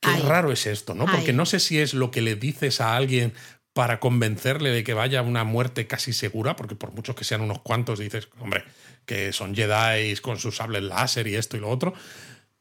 qué 0.00 0.16
raro 0.18 0.52
es 0.52 0.66
esto, 0.66 0.94
¿no? 0.94 1.06
Porque 1.06 1.32
no 1.32 1.46
sé 1.46 1.60
si 1.60 1.78
es 1.78 1.94
lo 1.94 2.10
que 2.10 2.20
le 2.20 2.34
dices 2.34 2.80
a 2.80 2.96
alguien 2.96 3.32
para 3.72 4.00
convencerle 4.00 4.70
de 4.70 4.82
que 4.82 4.94
vaya 4.94 5.20
a 5.20 5.22
una 5.22 5.44
muerte 5.44 5.86
casi 5.86 6.12
segura, 6.12 6.56
porque 6.56 6.74
por 6.74 6.92
mucho 6.92 7.14
que 7.14 7.24
sean 7.24 7.40
unos 7.40 7.60
cuantos, 7.60 7.98
dices, 7.98 8.28
hombre, 8.40 8.64
que 9.06 9.32
son 9.32 9.54
Jedi 9.54 10.14
con 10.16 10.38
sus 10.38 10.56
sables 10.56 10.82
láser 10.82 11.26
y 11.28 11.36
esto 11.36 11.56
y 11.56 11.60
lo 11.60 11.68
otro, 11.68 11.94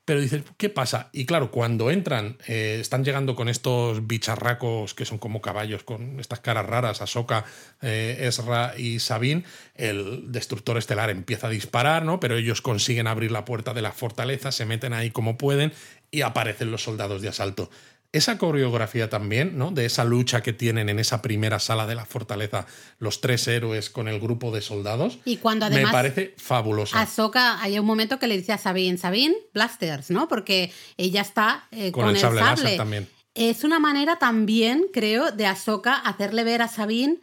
pero 0.09 0.21
dices, 0.21 0.41
¿qué 0.57 0.69
pasa? 0.69 1.11
Y 1.13 1.27
claro, 1.27 1.51
cuando 1.51 1.91
entran, 1.91 2.39
eh, 2.47 2.79
están 2.81 3.05
llegando 3.05 3.35
con 3.35 3.47
estos 3.47 4.07
bicharracos 4.07 4.95
que 4.95 5.05
son 5.05 5.19
como 5.19 5.39
caballos, 5.39 5.83
con 5.83 6.19
estas 6.19 6.39
caras 6.39 6.65
raras, 6.65 7.03
Ahsoka, 7.03 7.45
eh, 7.83 8.17
Ezra 8.21 8.73
y 8.75 8.97
Sabine, 8.97 9.43
el 9.75 10.31
destructor 10.31 10.79
estelar 10.79 11.11
empieza 11.11 11.45
a 11.45 11.51
disparar, 11.51 12.05
¿no? 12.05 12.19
Pero 12.19 12.37
ellos 12.37 12.63
consiguen 12.63 13.05
abrir 13.05 13.29
la 13.29 13.45
puerta 13.45 13.75
de 13.75 13.83
la 13.83 13.91
fortaleza, 13.91 14.51
se 14.51 14.65
meten 14.65 14.93
ahí 14.93 15.11
como 15.11 15.37
pueden 15.37 15.73
y 16.09 16.21
aparecen 16.21 16.71
los 16.71 16.81
soldados 16.81 17.21
de 17.21 17.27
asalto 17.27 17.69
esa 18.11 18.37
coreografía 18.37 19.09
también, 19.09 19.57
¿no? 19.57 19.71
De 19.71 19.85
esa 19.85 20.03
lucha 20.03 20.41
que 20.41 20.51
tienen 20.51 20.89
en 20.89 20.97
esa 20.99 21.21
primera 21.21 21.59
sala 21.59 21.85
de 21.85 21.95
la 21.95 22.05
fortaleza 22.05 22.65
los 22.97 23.21
tres 23.21 23.47
héroes 23.47 23.89
con 23.89 24.07
el 24.07 24.19
grupo 24.19 24.51
de 24.51 24.61
soldados. 24.61 25.19
Y 25.25 25.37
cuando 25.37 25.67
además. 25.67 25.91
Me 25.91 25.91
parece 25.91 26.33
fabulosa. 26.37 26.99
Ahsoka, 26.99 27.61
hay 27.61 27.77
un 27.77 27.85
momento 27.85 28.17
que 28.17 28.27
le 28.27 28.37
dice 28.37 28.53
a 28.53 28.57
Sabine, 28.57 28.97
Sabine, 28.97 29.35
blasters, 29.53 30.09
¿no? 30.09 30.27
Porque 30.27 30.71
ella 30.97 31.21
está 31.21 31.67
eh, 31.71 31.91
con, 31.91 32.09
el 32.09 32.17
sable. 32.17 32.77
también. 32.77 33.07
Es 33.35 33.63
una 33.63 33.79
manera 33.79 34.17
también, 34.17 34.85
creo, 34.91 35.31
de 35.31 35.45
Ahsoka 35.45 35.93
hacerle 35.93 36.43
ver 36.43 36.63
a 36.63 36.67
Sabine 36.67 37.19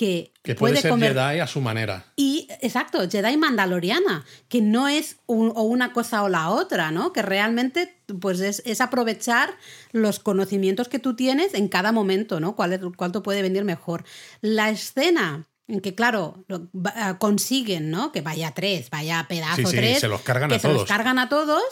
que, 0.00 0.54
puede, 0.54 0.80
ser 0.80 0.98
Jedi 0.98 1.40
a 1.40 1.46
su 1.46 1.60
manera. 1.60 2.06
Y, 2.16 2.48
exacto, 2.62 3.06
Jedi 3.06 3.36
mandaloriana, 3.36 4.24
que 4.48 4.62
no 4.62 4.88
es 4.88 5.18
o 5.26 5.34
una 5.34 5.92
cosa 5.92 6.22
o 6.22 6.30
la 6.30 6.48
otra, 6.48 6.90
¿no? 6.90 7.12
Que 7.12 7.20
realmente 7.20 8.00
pues 8.18 8.40
es, 8.40 8.80
aprovechar 8.80 9.50
los 9.92 10.18
conocimientos 10.18 10.88
que 10.88 11.00
tú 11.00 11.14
tienes 11.14 11.52
en 11.52 11.68
cada 11.68 11.92
momento, 11.92 12.40
¿no? 12.40 12.56
Cuál, 12.56 12.80
cuánto 12.96 13.22
puede 13.22 13.42
venir 13.42 13.64
mejor. 13.64 14.04
La 14.40 14.70
escena 14.70 15.46
en 15.70 15.80
que, 15.80 15.94
claro, 15.94 16.44
ah, 16.96 17.16
consiguen, 17.18 17.90
¿no? 17.90 18.10
Que 18.10 18.22
vaya 18.22 18.52
tres, 18.52 18.90
vaya 18.90 19.26
pedazo 19.28 19.70
tres. 19.70 20.00
Se 20.00 20.08
los 20.08 20.20
cargan 20.22 20.52
a 20.52 20.58
todos. 20.58 20.72
Se 20.72 20.78
los 20.78 20.88
cargan 20.88 21.18
a 21.18 21.28
todos. 21.28 21.62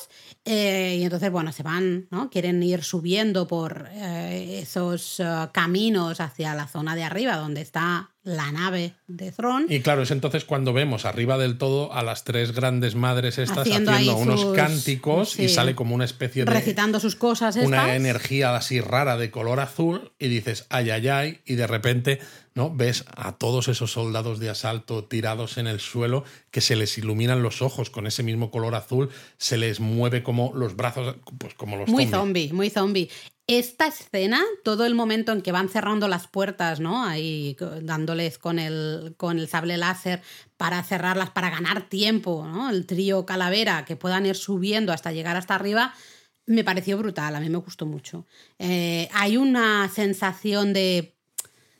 Eh, 0.44 0.98
y 1.00 1.02
entonces, 1.02 1.30
bueno, 1.30 1.52
se 1.52 1.62
van, 1.62 2.06
¿no? 2.10 2.30
Quieren 2.30 2.62
ir 2.62 2.84
subiendo 2.84 3.48
por 3.48 3.88
eh, 3.92 4.60
esos 4.62 5.18
eh, 5.20 5.48
caminos 5.52 6.20
hacia 6.20 6.54
la 6.54 6.68
zona 6.68 6.94
de 6.94 7.02
arriba 7.02 7.36
donde 7.36 7.60
está 7.60 8.10
la 8.28 8.52
nave 8.52 8.92
de 9.06 9.32
Thron. 9.32 9.66
Y 9.70 9.80
claro, 9.80 10.02
es 10.02 10.10
entonces 10.10 10.44
cuando 10.44 10.74
vemos 10.74 11.06
arriba 11.06 11.38
del 11.38 11.56
todo 11.56 11.94
a 11.94 12.02
las 12.02 12.24
tres 12.24 12.52
grandes 12.52 12.94
madres 12.94 13.38
estas 13.38 13.66
haciendo, 13.66 13.92
unos 14.16 14.44
cánticos 14.54 15.38
y 15.38 15.48
sale 15.48 15.74
como 15.74 15.94
una 15.94 16.04
especie 16.04 16.44
de... 16.44 16.52
Recitando 16.52 17.00
sus 17.00 17.16
cosas. 17.16 17.56
Una 17.56 17.96
energía 17.96 18.54
así 18.54 18.80
rara 18.80 19.16
de 19.16 19.30
color 19.30 19.60
azul 19.60 20.12
y 20.18 20.28
dices, 20.28 20.66
ay, 20.68 20.90
ay, 20.90 21.08
ay, 21.08 21.40
y 21.46 21.54
de 21.54 21.66
repente 21.66 22.20
¿no? 22.54 22.70
ves 22.74 23.06
a 23.16 23.32
todos 23.32 23.68
esos 23.68 23.92
soldados 23.92 24.40
de 24.40 24.50
asalto 24.50 25.04
tirados 25.04 25.56
en 25.56 25.66
el 25.66 25.80
suelo 25.80 26.24
que 26.50 26.60
se 26.60 26.76
les 26.76 26.98
iluminan 26.98 27.42
los 27.42 27.62
ojos 27.62 27.88
con 27.88 28.06
ese 28.06 28.22
mismo 28.22 28.50
color 28.50 28.74
azul, 28.74 29.08
se 29.38 29.56
les 29.56 29.80
mueve 29.80 30.22
como 30.22 30.52
los 30.54 30.76
brazos, 30.76 31.16
pues 31.38 31.54
como 31.54 31.76
los... 31.76 31.88
Muy 31.88 32.06
zombie, 32.06 32.52
muy 32.52 32.68
zombie 32.68 33.08
esta 33.48 33.86
escena, 33.86 34.44
todo 34.62 34.84
el 34.84 34.94
momento 34.94 35.32
en 35.32 35.40
que 35.40 35.52
van 35.52 35.70
cerrando 35.70 36.06
las 36.06 36.28
puertas, 36.28 36.80
¿no? 36.80 37.04
Ahí 37.04 37.56
dándoles 37.80 38.38
con 38.38 38.58
el, 38.58 39.14
con 39.16 39.38
el 39.38 39.48
sable 39.48 39.78
láser 39.78 40.20
para 40.58 40.82
cerrarlas, 40.84 41.30
para 41.30 41.48
ganar 41.48 41.88
tiempo, 41.88 42.46
¿no? 42.46 42.68
El 42.68 42.84
trío 42.86 43.24
calavera, 43.24 43.86
que 43.86 43.96
puedan 43.96 44.26
ir 44.26 44.36
subiendo 44.36 44.92
hasta 44.92 45.12
llegar 45.12 45.36
hasta 45.36 45.54
arriba, 45.54 45.94
me 46.44 46.62
pareció 46.62 46.98
brutal, 46.98 47.34
a 47.36 47.40
mí 47.40 47.48
me 47.48 47.58
gustó 47.58 47.86
mucho. 47.86 48.26
Eh, 48.58 49.08
hay 49.12 49.38
una 49.38 49.88
sensación 49.88 50.74
de 50.74 51.17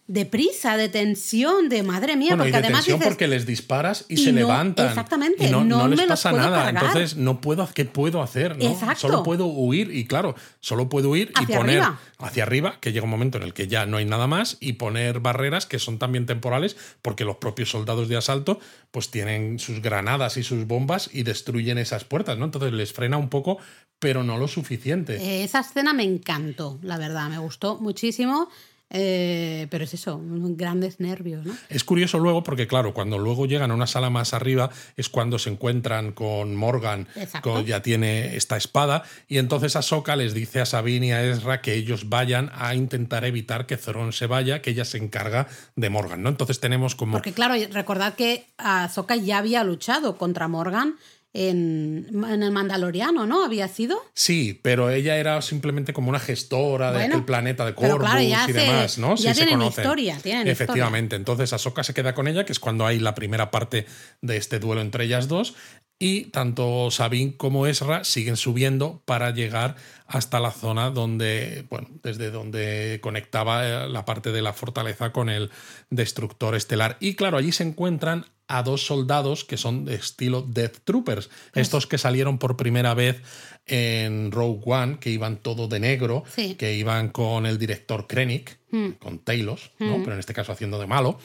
de 0.09 0.25
prisa, 0.25 0.79
de 0.79 0.89
tensión, 0.89 1.69
de 1.69 1.83
madre 1.83 2.17
mía, 2.17 2.35
porque 2.35 2.51
de 2.51 2.57
además 2.57 2.87
tensión 2.87 3.07
porque 3.07 3.29
les 3.29 3.45
disparas 3.45 4.07
y, 4.09 4.17
se 4.17 4.33
levantan. 4.33 4.89
Exactamente. 4.89 5.47
Y 5.47 5.51
no, 5.51 5.87
les 5.87 6.01
pasa 6.07 6.33
nada. 6.33 6.71
Entonces 6.71 7.17
no 7.17 7.43
puedo, 7.43 7.69
¿qué 7.75 7.85
puedo 7.85 8.23
hacer? 8.23 8.57
Solo 8.97 9.23
puedo 9.23 9.47
huir 9.47 9.95
y 9.95 10.07
claro, 10.07 10.35
solo 10.61 10.89
puedo 10.89 11.11
huir 11.11 11.31
y 11.41 11.47
poner 11.47 11.83
hacia 12.19 12.43
arriba, 12.43 12.79
que 12.81 12.93
llega 12.93 13.05
un 13.05 13.11
momento 13.11 13.37
en 13.37 13.45
el 13.45 13.53
que 13.53 13.69
ya 13.69 13.85
no 13.85 13.99
hay 13.99 14.07
nada 14.07 14.27
más 14.27 14.57
y 14.61 14.73
poner 14.73 15.21
barreras 15.21 15.67
que 15.67 15.79
son 15.79 15.99
también 15.99 16.25
temporales 16.25 16.77
porque 17.03 17.27
los 17.27 17.37
propios 17.37 17.71
soldados 17.71 18.09
de 18.09 18.17
asalto 18.17 18.61
pues 18.91 19.11
tienen 19.11 19.59
sus 19.59 19.83
granadas 19.83 20.39
y 20.39 20.43
sus 20.43 20.67
bombas 20.67 21.11
y 21.13 21.23
destruyen 21.23 21.77
esas 21.77 22.05
puertas, 22.05 22.39
¿no? 22.39 22.47
Entonces 22.47 22.73
les 22.73 22.95
frena 22.95 23.19
un 23.19 23.29
poco, 23.29 23.59
pero 23.99 24.25
no 24.25 24.39
lo 24.39 24.49
suficiente. 24.49 25.17
Eh, 25.17 25.45
esa 25.45 25.61
escena 25.61 25.93
me 25.93 26.05
encantó, 26.05 26.79
la 26.81 26.97
verdad, 26.97 27.29
me 27.29 27.39
gustó 27.39 27.77
muchísimo. 27.77 28.49
Eh, 28.91 29.67
pero 29.71 29.85
es 29.85 29.93
eso, 29.93 30.21
grandes 30.23 30.99
nervios. 30.99 31.45
¿no? 31.45 31.55
Es 31.69 31.85
curioso 31.85 32.19
luego 32.19 32.43
porque, 32.43 32.67
claro, 32.67 32.95
cuando 32.95 33.19
luego 33.19 33.47
llegan 33.47 33.71
a 33.71 33.75
una 33.75 33.87
sala 33.87 34.09
más 34.09 34.33
arriba 34.33 34.71
es 34.97 35.09
cuando 35.09 35.39
se 35.39 35.51
encuentran 35.51 36.13
con 36.13 36.57
Morgan, 36.57 37.07
que 37.43 37.65
ya 37.65 37.83
tiene 37.83 38.37
esta 38.37 38.57
espada, 38.57 39.03
y 39.29 39.39
entonces 39.39 39.77
Ahsoka 39.77 40.17
les 40.17 40.33
dice 40.33 40.61
a 40.61 40.67
Sabine 40.67 41.09
y 41.09 41.11
a 41.11 41.23
Ezra 41.25 41.61
que 41.61 41.75
ellos 41.75 42.09
vayan 42.09 42.51
a 42.55 42.75
intentar 42.75 43.25
evitar 43.25 43.67
que 43.67 43.77
Zoron 43.77 44.13
se 44.13 44.27
vaya, 44.27 44.63
que 44.63 44.71
ella 44.71 44.85
se 44.85 44.99
encarga 44.99 45.49
de 45.77 45.91
Morgan. 45.91 46.23
¿no? 46.23 46.31
Entonces 46.31 46.61
tenemos 46.61 46.95
como. 46.95 47.13
Porque, 47.13 47.33
claro, 47.33 47.55
recordad 47.73 48.15
que 48.15 48.47
Ahsoka 48.57 49.17
ya 49.17 49.39
había 49.39 49.65
luchado 49.65 50.17
contra 50.17 50.49
Morgan 50.49 50.97
en, 51.35 52.07
el 52.25 52.51
Mandaloriano, 52.51 53.27
¿no? 53.27 53.45
¿Había 53.45 53.69
sido? 53.69 54.03
Sí, 54.15 54.59
pero 54.63 54.91
ella 54.91 55.17
era 55.17 55.41
simplemente 55.43 55.93
como 55.93 56.09
una 56.09 56.19
gestora 56.19 56.93
del 56.93 57.25
planeta 57.25 57.67
de 57.67 57.75
Corvus 57.75 58.09
y 58.49 58.53
demás, 58.53 58.99
¿no? 58.99 59.15
Ya 59.17 59.35
tienen 59.35 59.63
historia, 59.63 60.19
Efectivamente. 60.25 61.17
Entonces 61.17 61.53
Ahsoka 61.53 61.85
se 61.85 61.95
queda 61.95 62.15
con 62.15 62.29
ella, 62.29 62.45
que 62.45 62.53
es 62.53 62.61
cuando 62.61 62.87
hay 62.87 62.99
la 62.99 63.15
primera 63.15 63.51
parte 63.51 63.87
de 64.23 64.37
este 64.37 64.59
duelo 64.59 64.81
entre 64.81 65.05
ellas 65.05 65.29
dos. 65.29 65.55
Y 65.99 66.27
tanto 66.27 66.91
Sabine 66.91 67.37
como 67.37 67.67
Ezra 67.67 68.05
siguen 68.05 68.37
subiendo 68.37 69.03
para 69.05 69.33
llegar 69.33 69.75
hasta 70.07 70.39
la 70.39 70.53
zona 70.53 70.91
donde, 70.91 71.67
bueno, 71.69 71.89
desde 72.03 72.31
donde 72.31 73.01
conectaba 73.03 73.67
eh, 73.67 73.89
la 73.89 74.05
parte 74.05 74.31
de 74.31 74.41
la 74.41 74.53
fortaleza 74.53 75.13
con 75.13 75.29
el 75.29 75.51
destructor 75.91 76.55
estelar. 76.55 76.97
Y 77.01 77.15
claro, 77.15 77.37
allí 77.37 77.51
se 77.51 77.65
encuentran 77.65 78.27
a 78.49 78.63
dos 78.63 78.87
soldados 78.87 79.45
que 79.45 79.59
son 79.59 79.85
de 79.85 79.95
estilo 79.95 80.43
Death 80.43 80.79
Troopers, 80.85 81.29
estos 81.55 81.87
que 81.87 81.99
salieron 81.99 82.39
por 82.39 82.57
primera 82.57 82.95
vez 82.95 83.23
en 83.67 84.33
Rogue 84.33 84.63
One, 84.65 84.99
que 84.99 85.11
iban 85.11 85.37
todo 85.37 85.69
de 85.69 85.81
negro, 85.81 86.25
que 86.57 86.75
iban 86.75 87.11
con 87.11 87.45
el 87.45 87.59
director 87.59 88.07
Krennic, 88.07 88.59
hmm. 88.71 88.93
con 88.99 89.19
Talos, 89.19 89.73
¿no? 89.79 89.99
Hmm. 89.99 90.03
pero 90.03 90.15
en 90.15 90.21
este 90.21 90.33
caso 90.33 90.53
haciendo 90.53 90.81
de 90.81 90.87
malo. 90.87 91.19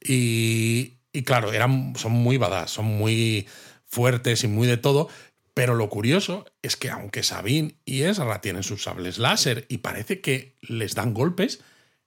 Y, 0.00 0.94
claro, 1.24 1.52
eran, 1.52 1.92
son 1.96 2.12
muy 2.12 2.38
badass, 2.38 2.70
son 2.70 2.86
muy 2.86 3.46
fuertes 3.92 4.42
y 4.42 4.48
muy 4.48 4.66
de 4.66 4.78
todo, 4.78 5.08
pero 5.54 5.74
lo 5.74 5.90
curioso 5.90 6.46
es 6.62 6.76
que 6.76 6.88
aunque 6.88 7.22
Sabine 7.22 7.76
y 7.84 8.02
Ezra 8.02 8.40
tienen 8.40 8.62
sus 8.62 8.84
sables 8.84 9.18
láser 9.18 9.66
y 9.68 9.78
parece 9.78 10.22
que 10.22 10.56
les 10.62 10.94
dan 10.94 11.12
golpes, 11.12 11.60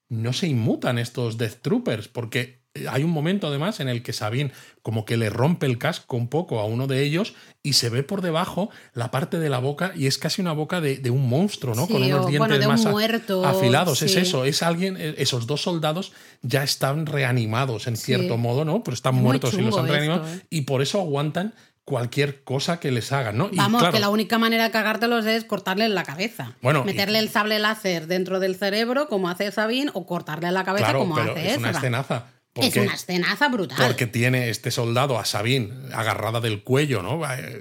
no 0.10 0.34
se 0.34 0.48
inmutan 0.48 0.98
estos 0.98 1.38
Death 1.38 1.62
Troopers, 1.62 2.08
porque 2.08 2.66
hay 2.90 3.04
un 3.04 3.12
momento 3.12 3.48
además 3.48 3.80
en 3.80 3.88
el 3.88 4.04
que 4.04 4.14
Sabine 4.14 4.52
como 4.82 5.06
que 5.06 5.16
le 5.16 5.30
rompe 5.30 5.66
el 5.66 5.78
casco 5.78 6.18
un 6.18 6.28
poco 6.28 6.60
a 6.60 6.66
uno 6.66 6.88
de 6.88 7.04
ellos 7.04 7.34
y 7.64 7.74
se 7.74 7.90
ve 7.90 8.04
por 8.04 8.22
debajo 8.22 8.70
la 8.94 9.12
parte 9.12 9.40
de 9.40 9.50
la 9.50 9.60
boca 9.60 9.94
y 9.96 10.08
es 10.08 10.18
casi 10.18 10.42
una 10.42 10.52
boca 10.52 10.82
de, 10.82 11.10
un 11.10 11.30
monstruo, 11.30 11.74
¿no? 11.74 11.88
Con 11.88 12.04
unos 12.04 12.28
dientes 12.28 12.68
más 12.68 12.86
afilados. 12.86 14.02
Es 14.02 14.16
eso, 14.16 14.44
es 14.44 14.62
alguien, 14.62 14.98
e, 14.98 15.16
esos 15.20 15.48
dos 15.48 15.62
soldados 15.62 16.12
ya 16.42 16.64
están 16.64 17.06
reanimados 17.06 17.88
en 17.88 17.96
cierto 17.96 18.38
modo, 18.38 18.66
¿no? 18.66 18.84
Pero 18.84 18.96
están 18.96 19.16
muertos 19.16 19.54
y 19.54 19.62
los 19.62 19.78
han 19.78 19.88
reanimado 19.88 20.28
¿eh? 20.28 20.42
y 20.50 20.62
por 20.62 20.82
eso 20.82 21.00
aguantan 21.00 21.54
cualquier 21.86 22.44
cosa 22.44 22.80
que 22.80 22.92
les 22.92 23.12
hagan, 23.12 23.38
¿no? 23.38 23.50
Vamos, 23.54 23.84
que 23.90 24.00
la 24.00 24.10
única 24.10 24.38
manera 24.38 24.66
de 24.66 24.72
cagártelos 24.72 25.26
es 25.26 25.46
cortarle 25.46 25.88
la 25.88 26.04
cabeza. 26.04 26.54
Bueno, 26.62 26.84
Meterle 26.84 27.20
el 27.20 27.30
sable 27.30 27.60
láser 27.60 28.08
dentro 28.08 28.40
del 28.40 28.56
cerebro, 28.56 29.08
como 29.08 29.30
hace 29.30 29.52
Sabine, 29.52 29.92
o 29.94 30.06
cortarle 30.06 30.52
la 30.52 30.64
cabeza, 30.64 30.94
como 30.94 31.16
hace 31.18 31.52
es 31.52 31.58
una 31.58 31.70
escenaza 31.72 32.26
es 32.56 32.76
una 32.78 32.94
escenaza 32.94 33.50
brutal. 33.50 33.78
Porque 33.86 34.08
tiene 34.08 34.50
este 34.50 34.72
soldado 34.72 35.20
a 35.20 35.26
Sabine 35.26 35.74
agarrada 35.94 36.40
del 36.40 36.64
cuello, 36.64 37.02
¿no? 37.04 37.18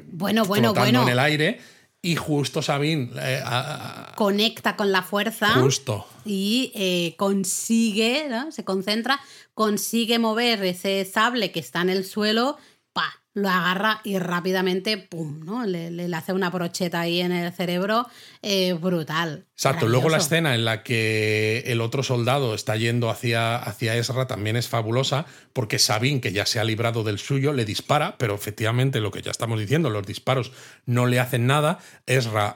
Bueno, 0.07 0.45
bueno, 0.45 0.72
bueno. 0.72 1.03
en 1.03 1.09
el 1.09 1.18
aire 1.18 1.61
Y 2.01 2.14
justo 2.16 2.62
Sabine 2.62 3.11
eh, 3.20 3.43
a- 3.45 4.11
a- 4.12 4.14
Conecta 4.14 4.77
con 4.77 4.93
la 4.93 5.03
fuerza. 5.03 5.49
justo. 5.55 6.07
y 6.25 6.70
eh, 6.77 7.14
consigue, 7.18 8.29
¿no? 8.31 8.53
se 8.53 8.64
concentra, 8.64 9.20
consigue 9.55 10.18
mover 10.18 10.62
ese 10.64 11.05
sable 11.05 11.51
que 11.51 11.61
está 11.61 11.81
en 11.81 11.91
el 11.91 12.05
suelo, 12.05 12.57
pa, 12.93 13.22
lo 13.37 13.49
agarra 13.51 14.01
y 14.05 14.16
rápidamente, 14.18 14.97
pum, 14.97 15.41
¿no? 15.45 15.66
Le, 15.66 15.91
le- 15.91 16.14
hace 16.14 16.32
una 16.32 16.51
brocheta 16.51 17.01
ahí 17.01 17.20
en 17.20 17.32
el 17.32 17.53
cerebro 17.53 18.07
eh, 18.43 18.74
brutal. 18.74 19.47
Exacto, 19.57 19.89
luego 19.89 20.09
la 20.09 20.18
escena 20.18 20.55
en 20.55 20.64
la 20.64 20.82
que 20.85 21.64
el 21.66 21.80
otro 21.80 22.03
soldado 22.05 22.55
está 22.55 22.76
yendo 22.76 23.11
hacia, 23.11 23.57
hacia 23.57 23.97
Ezra 23.97 24.26
también 24.28 24.55
es 24.57 24.68
fabulosa, 24.68 25.26
porque 25.53 25.80
Sabine, 25.80 26.20
que 26.20 26.32
ya 26.32 26.47
se 26.47 26.61
ha 26.61 26.64
librado 26.64 27.03
del 27.03 27.18
suyo, 27.18 27.53
le 27.53 27.64
dispara, 27.64 28.16
pero 28.18 28.35
efectivamente 28.37 29.01
lo 29.01 29.11
que 29.11 29.22
ya 29.22 29.32
estamos 29.32 29.59
diciendo, 29.59 29.91
los 29.91 30.07
disparos 30.07 30.53
no 30.87 31.07
le 31.07 31.18
hacen 31.18 31.47
nada. 31.49 31.78
Ezra 32.07 32.49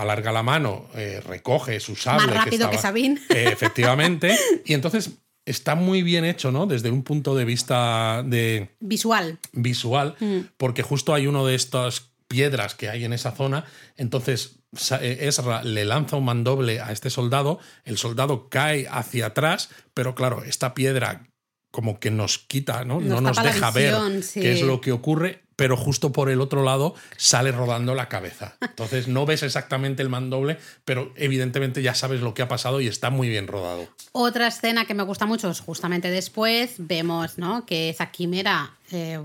alarga 0.00 0.32
la 0.32 0.42
mano, 0.42 0.86
eh, 0.96 1.20
recoge 1.24 1.78
su 1.78 1.94
sable. 1.94 2.26
Más 2.26 2.34
rápido 2.44 2.70
que 2.70 2.76
estaba- 2.76 2.82
Sabine. 2.82 3.20
Eh, 3.30 3.50
efectivamente, 3.52 4.36
y 4.64 4.74
entonces 4.74 5.10
está 5.46 5.74
muy 5.74 6.02
bien 6.02 6.24
hecho, 6.24 6.50
¿no? 6.52 6.66
Desde 6.66 6.90
un 6.90 7.02
punto 7.02 7.34
de 7.34 7.44
vista 7.44 8.22
de 8.24 8.70
Visual. 8.80 9.38
visual, 9.52 10.16
Mm. 10.20 10.38
porque 10.56 10.82
justo 10.82 11.12
hay 11.14 11.26
uno 11.26 11.44
de 11.46 11.54
estas 11.54 12.10
piedras 12.28 12.74
que 12.74 12.88
hay 12.88 13.04
en 13.04 13.12
esa 13.12 13.32
zona, 13.32 13.64
entonces 13.96 14.56
eh, 15.00 15.18
Ezra 15.20 15.62
le 15.62 15.84
lanza 15.84 16.16
un 16.16 16.24
mandoble 16.24 16.80
a 16.80 16.90
este 16.90 17.10
soldado, 17.10 17.58
el 17.84 17.96
soldado 17.98 18.48
cae 18.48 18.88
hacia 18.90 19.26
atrás, 19.26 19.68
pero 19.92 20.14
claro, 20.14 20.42
esta 20.42 20.74
piedra 20.74 21.28
como 21.74 21.98
que 21.98 22.12
nos 22.12 22.38
quita, 22.38 22.84
¿no? 22.84 23.00
Nos 23.00 23.20
no 23.20 23.20
nos 23.20 23.42
deja 23.42 23.72
visión, 23.72 24.12
ver 24.12 24.22
sí. 24.22 24.40
qué 24.40 24.52
es 24.52 24.62
lo 24.62 24.80
que 24.80 24.92
ocurre, 24.92 25.42
pero 25.56 25.76
justo 25.76 26.12
por 26.12 26.30
el 26.30 26.40
otro 26.40 26.62
lado 26.62 26.94
sale 27.16 27.50
rodando 27.50 27.96
la 27.96 28.08
cabeza. 28.08 28.54
Entonces 28.60 29.08
no 29.08 29.26
ves 29.26 29.42
exactamente 29.42 30.00
el 30.00 30.08
mandoble, 30.08 30.56
pero 30.84 31.12
evidentemente 31.16 31.82
ya 31.82 31.96
sabes 31.96 32.20
lo 32.20 32.32
que 32.32 32.42
ha 32.42 32.48
pasado 32.48 32.80
y 32.80 32.86
está 32.86 33.10
muy 33.10 33.28
bien 33.28 33.48
rodado. 33.48 33.88
Otra 34.12 34.46
escena 34.46 34.84
que 34.84 34.94
me 34.94 35.02
gusta 35.02 35.26
mucho 35.26 35.50
es 35.50 35.58
justamente 35.58 36.12
después, 36.12 36.74
vemos 36.78 37.38
¿no? 37.38 37.66
que 37.66 37.88
esa 37.88 38.12
quimera 38.12 38.70
eh, 38.92 39.18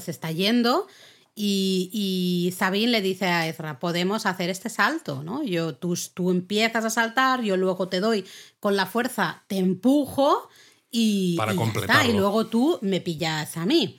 se 0.00 0.10
está 0.10 0.30
yendo 0.30 0.86
y, 1.34 1.90
y 1.92 2.52
Sabine 2.52 2.90
le 2.90 3.02
dice 3.02 3.26
a 3.26 3.46
Ezra, 3.46 3.78
podemos 3.78 4.24
hacer 4.24 4.48
este 4.48 4.70
salto, 4.70 5.22
¿no? 5.22 5.42
Yo, 5.42 5.74
tú, 5.74 5.94
tú 6.14 6.30
empiezas 6.30 6.86
a 6.86 6.88
saltar, 6.88 7.42
yo 7.42 7.58
luego 7.58 7.88
te 7.88 8.00
doy 8.00 8.24
con 8.60 8.76
la 8.76 8.86
fuerza, 8.86 9.42
te 9.46 9.58
empujo 9.58 10.48
y, 10.98 11.36
Para 11.36 11.52
y 11.52 11.56
ya 11.56 11.64
está, 11.80 12.06
y 12.06 12.12
luego 12.12 12.46
tú 12.46 12.78
me 12.80 13.00
pillas 13.00 13.56
a 13.56 13.66
mí. 13.66 13.98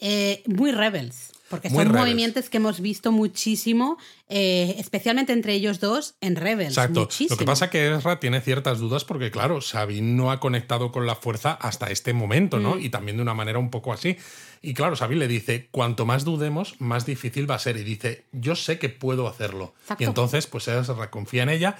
Eh, 0.00 0.42
muy 0.46 0.72
Rebels. 0.72 1.30
Porque 1.48 1.68
Muy 1.68 1.84
son 1.84 1.92
Rebels. 1.92 2.04
movimientos 2.06 2.48
que 2.50 2.56
hemos 2.56 2.80
visto 2.80 3.12
muchísimo, 3.12 3.96
eh, 4.28 4.74
especialmente 4.78 5.32
entre 5.32 5.54
ellos 5.54 5.78
dos, 5.78 6.14
en 6.20 6.36
Rebels. 6.36 6.70
Exacto. 6.70 7.00
Muchísimo. 7.00 7.28
Lo 7.30 7.36
que 7.36 7.44
pasa 7.44 7.66
es 7.66 7.70
que 7.70 7.94
Ezra 7.94 8.18
tiene 8.18 8.40
ciertas 8.40 8.78
dudas 8.78 9.04
porque, 9.04 9.30
claro, 9.30 9.60
Sabine 9.60 10.14
no 10.14 10.32
ha 10.32 10.40
conectado 10.40 10.90
con 10.90 11.06
la 11.06 11.14
fuerza 11.14 11.52
hasta 11.52 11.90
este 11.90 12.12
momento, 12.12 12.56
Mm. 12.58 12.62
¿no? 12.62 12.78
Y 12.78 12.88
también 12.88 13.18
de 13.18 13.22
una 13.22 13.34
manera 13.34 13.58
un 13.58 13.70
poco 13.70 13.92
así. 13.92 14.16
Y 14.62 14.74
claro, 14.74 14.96
Sabine 14.96 15.20
le 15.20 15.28
dice, 15.28 15.68
cuanto 15.70 16.06
más 16.06 16.24
dudemos, 16.24 16.74
más 16.80 17.04
difícil 17.06 17.48
va 17.48 17.54
a 17.56 17.58
ser. 17.60 17.76
Y 17.76 17.84
dice, 17.84 18.24
yo 18.32 18.56
sé 18.56 18.78
que 18.78 18.88
puedo 18.88 19.28
hacerlo. 19.28 19.74
Exacto. 19.82 20.02
Y 20.02 20.06
entonces, 20.06 20.46
pues 20.46 20.66
Ezra 20.66 21.10
confía 21.10 21.42
en 21.44 21.50
ella, 21.50 21.76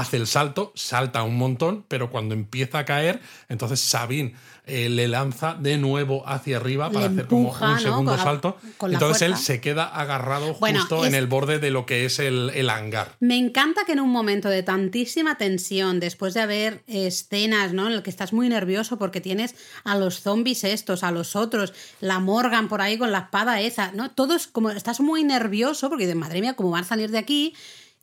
hace 0.00 0.16
el 0.16 0.26
salto, 0.26 0.72
salta 0.74 1.22
un 1.22 1.36
montón, 1.36 1.84
pero 1.88 2.10
cuando 2.10 2.34
empieza 2.34 2.78
a 2.80 2.84
caer, 2.84 3.20
entonces 3.48 3.80
Sabine 3.80 4.34
eh, 4.68 4.88
le 4.88 5.06
lanza 5.06 5.54
de 5.54 5.78
nuevo 5.78 6.26
hacia 6.28 6.56
arriba 6.56 6.90
para 6.90 7.06
hacer 7.06 7.26
como 7.28 7.50
un 7.52 7.60
¿no? 7.60 7.78
segundo 7.78 8.16
la- 8.16 8.22
salto. 8.22 8.56
entonces 8.82 9.22
él 9.22 9.36
se 9.36 9.60
queda 9.60 9.84
agarrado 9.84 10.54
Bueno, 10.54 10.80
justo 10.80 11.06
en 11.06 11.14
el 11.14 11.28
borde 11.28 11.60
de 11.60 11.70
lo 11.70 11.86
que 11.86 12.04
es 12.04 12.18
el, 12.18 12.50
el 12.52 12.68
hangar. 12.68 13.14
Me 13.20 13.36
encanta 13.36 13.84
que 13.86 13.92
en 13.92 14.00
un 14.00 14.10
momento 14.10 14.48
de 14.48 14.64
tantísima 14.64 15.38
tensión, 15.38 16.00
después 16.00 16.34
de 16.34 16.40
haber 16.40 16.82
escenas 16.88 17.72
¿no? 17.72 17.86
en 17.86 17.92
el 17.92 18.02
que 18.02 18.10
estás 18.10 18.32
muy 18.32 18.48
nervioso 18.48 18.98
porque 18.98 19.20
tienes 19.20 19.54
a 19.84 19.96
los 19.96 20.20
zombies 20.20 20.64
estos, 20.64 21.04
a 21.04 21.12
los 21.12 21.36
otros, 21.36 21.72
la 22.00 22.18
Morgan 22.18 22.68
por 22.68 22.80
ahí 22.80 22.98
con 22.98 23.12
la 23.12 23.18
espada 23.20 23.60
esa, 23.60 23.92
¿no? 23.92 24.10
Todo 24.10 24.34
es 24.34 24.48
como, 24.48 24.70
estás 24.70 24.98
muy 25.00 25.22
nervioso 25.22 25.88
porque 25.88 26.04
dices, 26.06 26.18
madre 26.18 26.40
mía, 26.40 26.54
¿cómo 26.54 26.70
van 26.70 26.82
a 26.82 26.86
salir 26.86 27.10
de 27.12 27.18
aquí? 27.18 27.54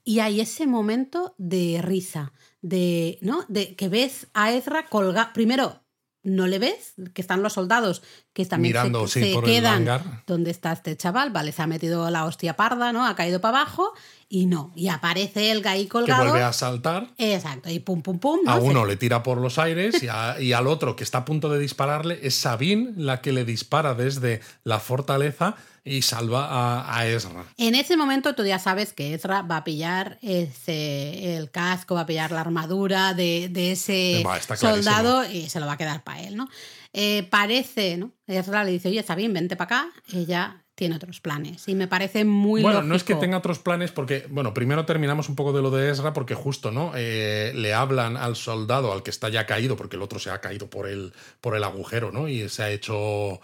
Y 0.04 0.20
hay 0.20 0.42
ese 0.42 0.68
momento 0.68 1.34
de 1.38 1.80
risa, 1.82 2.34
de, 2.62 3.18
¿no? 3.22 3.46
De 3.48 3.76
que 3.76 3.88
ves 3.90 4.28
a 4.34 4.52
Ezra 4.52 4.88
colgado. 4.88 5.30
Primero, 5.34 5.80
no 6.26 6.48
le 6.48 6.58
ves, 6.58 6.94
que 7.14 7.22
están 7.22 7.44
los 7.44 7.52
soldados 7.54 8.02
que 8.32 8.46
también 8.46 8.72
Mirando, 8.72 9.08
se, 9.08 9.20
sí, 9.22 9.28
se 9.30 9.34
por 9.34 9.44
el 9.44 9.52
quedan. 9.52 9.76
hangar. 9.88 10.24
¿Dónde 10.26 10.52
está 10.52 10.72
este 10.72 10.96
chaval? 10.96 11.32
Vale, 11.32 11.52
se 11.52 11.62
ha 11.62 11.68
metido 11.68 12.10
la 12.10 12.24
hostia 12.26 12.56
parda, 12.56 12.94
¿no? 12.94 13.06
Ha 13.06 13.16
caído 13.16 13.42
para 13.42 13.58
abajo 13.62 13.92
y 14.30 14.46
no. 14.46 14.72
Y 14.76 14.88
aparece 14.88 15.52
el 15.52 15.66
ahí 15.68 15.84
Que 15.84 15.90
colgado. 15.90 16.24
vuelve 16.24 16.42
a 16.44 16.54
saltar. 16.54 17.14
Exacto, 17.18 17.70
y 17.70 17.80
pum, 17.80 18.02
pum, 18.02 18.20
pum. 18.20 18.40
A 18.48 18.56
¿no? 18.58 18.64
uno 18.64 18.86
le 18.86 18.96
tira 18.96 19.22
por 19.22 19.38
los 19.40 19.60
aires 19.60 20.02
y, 20.02 20.08
a- 20.08 20.40
y 20.40 20.54
al 20.54 20.68
otro 20.68 20.96
que 20.96 21.04
está 21.04 21.20
a 21.20 21.26
punto 21.26 21.50
de 21.50 21.60
dispararle 21.60 22.20
es 22.24 22.36
Sabine 22.36 22.94
la 22.96 23.20
que 23.22 23.34
le 23.34 23.44
dispara 23.46 23.94
desde 23.94 24.40
la 24.64 24.80
fortaleza 24.80 25.56
y 25.86 26.02
salva 26.02 26.48
a, 26.50 26.98
a 26.98 27.08
Ezra. 27.08 27.46
En 27.58 27.76
ese 27.76 27.98
momento 27.98 28.36
tú 28.36 28.46
ya 28.46 28.60
sabes 28.60 28.94
que 28.94 29.14
Ezra 29.14 29.42
va 29.42 29.58
a 29.58 29.64
pillar 29.64 30.18
ese, 30.22 31.36
el 31.38 31.52
casco, 31.52 31.96
va 31.96 32.02
a 32.02 32.06
pillar 32.06 32.32
la 32.32 32.42
armadura 32.42 33.14
de, 33.14 33.50
de 33.50 33.72
ese 33.74 34.24
Va, 34.26 34.40
clarísimo. 34.40 34.72
soldado 34.76 35.30
y 35.30 35.50
se 35.50 35.60
lo 35.60 35.66
va 35.66 35.74
a 35.74 35.78
quedar 35.78 36.04
para 36.04 36.22
él, 36.22 36.36
¿no? 36.38 36.48
Eh, 36.94 37.24
parece, 37.30 37.98
¿no? 37.98 38.12
Ezra 38.28 38.64
le 38.64 38.72
dice, 38.72 38.90
oye, 38.90 39.00
está 39.00 39.16
bien, 39.16 39.34
vente 39.34 39.56
para 39.56 39.66
acá. 39.82 39.90
Ella 40.14 40.60
tiene 40.76 40.96
otros 40.96 41.20
planes 41.20 41.68
y 41.68 41.76
me 41.76 41.88
parece 41.88 42.26
muy 42.26 42.62
bueno, 42.64 42.80
lógico. 42.80 42.90
no 42.90 42.96
es 42.96 43.04
que 43.04 43.14
tenga 43.16 43.38
otros 43.38 43.60
planes 43.60 43.92
porque, 43.92 44.26
bueno, 44.30 44.54
primero 44.56 44.86
terminamos 44.86 45.30
un 45.30 45.36
poco 45.36 45.54
de 45.54 45.62
lo 45.62 45.70
de 45.70 45.92
Ezra 45.92 46.14
porque 46.14 46.34
justo, 46.34 46.72
¿no? 46.72 46.94
Eh, 46.96 47.52
le 47.56 47.74
hablan 47.74 48.18
al 48.18 48.36
soldado, 48.36 48.92
al 48.92 49.04
que 49.04 49.12
está 49.12 49.30
ya 49.30 49.46
caído, 49.46 49.76
porque 49.76 49.98
el 49.98 50.02
otro 50.02 50.18
se 50.18 50.32
ha 50.32 50.42
caído 50.42 50.70
por 50.70 50.88
el, 50.88 51.14
por 51.42 51.56
el 51.56 51.64
agujero, 51.64 52.12
¿no? 52.12 52.28
Y 52.28 52.50
se 52.50 52.64
ha 52.64 52.72
hecho 52.72 53.40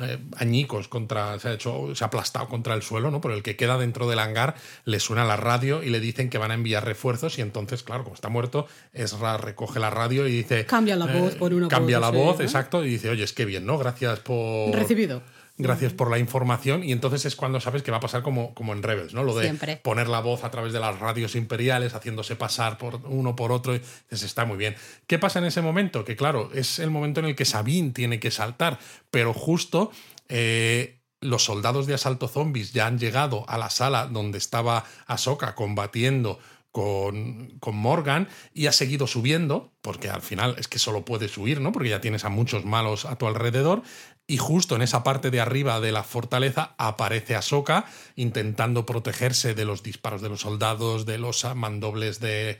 eh, 0.00 0.18
añicos 0.38 0.88
contra, 0.88 1.38
se 1.38 1.48
ha 1.48 1.52
hecho, 1.52 1.94
se 1.94 2.02
ha 2.04 2.08
aplastado 2.08 2.48
contra 2.48 2.74
el 2.74 2.82
suelo, 2.82 3.10
¿no? 3.10 3.20
Por 3.20 3.30
el 3.32 3.42
que 3.42 3.56
queda 3.56 3.78
dentro 3.78 4.08
del 4.08 4.18
hangar, 4.18 4.56
le 4.84 4.98
suena 4.98 5.24
la 5.24 5.36
radio 5.36 5.82
y 5.82 5.90
le 5.90 6.00
dicen 6.00 6.30
que 6.30 6.38
van 6.38 6.50
a 6.50 6.54
enviar 6.54 6.84
refuerzos 6.84 7.38
y 7.38 7.42
entonces, 7.42 7.82
claro, 7.82 8.02
como 8.02 8.14
está 8.14 8.28
muerto, 8.28 8.66
Ezra 8.92 9.36
recoge 9.36 9.78
la 9.78 9.90
radio 9.90 10.26
y 10.26 10.32
dice... 10.32 10.66
Cambia 10.66 10.96
la 10.96 11.06
voz 11.06 11.36
por 11.36 11.54
una 11.54 11.68
Cambia 11.68 11.98
voz, 11.98 12.12
la 12.12 12.18
voz, 12.18 12.40
exacto, 12.40 12.84
y 12.84 12.88
dice, 12.88 13.08
oye, 13.08 13.24
es 13.24 13.32
que 13.32 13.44
bien, 13.44 13.66
¿no? 13.66 13.78
Gracias 13.78 14.20
por... 14.20 14.74
Recibido. 14.74 15.22
Gracias 15.56 15.92
por 15.92 16.10
la 16.10 16.18
información. 16.18 16.82
Y 16.82 16.90
entonces 16.90 17.24
es 17.26 17.36
cuando 17.36 17.60
sabes 17.60 17.82
que 17.82 17.92
va 17.92 17.98
a 17.98 18.00
pasar 18.00 18.22
como, 18.22 18.54
como 18.54 18.72
en 18.72 18.82
Rebels, 18.82 19.14
¿no? 19.14 19.22
Lo 19.22 19.36
de 19.36 19.44
Siempre. 19.44 19.76
poner 19.76 20.08
la 20.08 20.20
voz 20.20 20.42
a 20.42 20.50
través 20.50 20.72
de 20.72 20.80
las 20.80 20.98
radios 20.98 21.36
imperiales, 21.36 21.94
haciéndose 21.94 22.34
pasar 22.34 22.76
por 22.76 23.00
uno 23.04 23.36
por 23.36 23.52
otro. 23.52 23.74
y 23.74 23.78
Dices, 23.78 24.24
está 24.24 24.44
muy 24.44 24.56
bien. 24.56 24.74
¿Qué 25.06 25.18
pasa 25.18 25.38
en 25.38 25.44
ese 25.44 25.62
momento? 25.62 26.04
Que 26.04 26.16
claro, 26.16 26.50
es 26.52 26.80
el 26.80 26.90
momento 26.90 27.20
en 27.20 27.26
el 27.26 27.36
que 27.36 27.44
Sabine 27.44 27.90
tiene 27.90 28.18
que 28.18 28.32
saltar, 28.32 28.80
pero 29.12 29.32
justo 29.32 29.92
eh, 30.28 30.98
los 31.20 31.44
soldados 31.44 31.86
de 31.86 31.94
asalto 31.94 32.26
zombies 32.26 32.72
ya 32.72 32.86
han 32.86 32.98
llegado 32.98 33.44
a 33.48 33.56
la 33.56 33.70
sala 33.70 34.06
donde 34.06 34.38
estaba 34.38 34.84
Ahsoka 35.06 35.54
combatiendo 35.54 36.40
con, 36.74 37.56
con 37.60 37.76
Morgan 37.76 38.26
y 38.52 38.66
ha 38.66 38.72
seguido 38.72 39.06
subiendo, 39.06 39.72
porque 39.80 40.10
al 40.10 40.22
final 40.22 40.56
es 40.58 40.66
que 40.66 40.80
solo 40.80 41.04
puedes 41.04 41.38
huir, 41.38 41.60
¿no? 41.60 41.70
Porque 41.70 41.88
ya 41.88 42.00
tienes 42.00 42.24
a 42.24 42.30
muchos 42.30 42.64
malos 42.64 43.04
a 43.04 43.16
tu 43.16 43.28
alrededor. 43.28 43.82
Y 44.26 44.38
justo 44.38 44.74
en 44.74 44.82
esa 44.82 45.04
parte 45.04 45.30
de 45.30 45.40
arriba 45.40 45.80
de 45.80 45.92
la 45.92 46.02
fortaleza 46.02 46.74
aparece 46.78 47.34
Ahsoka 47.34 47.84
intentando 48.16 48.86
protegerse 48.86 49.54
de 49.54 49.66
los 49.66 49.82
disparos 49.82 50.22
de 50.22 50.30
los 50.30 50.40
soldados, 50.40 51.04
de 51.04 51.18
los 51.18 51.44
mandobles 51.54 52.20
de, 52.20 52.58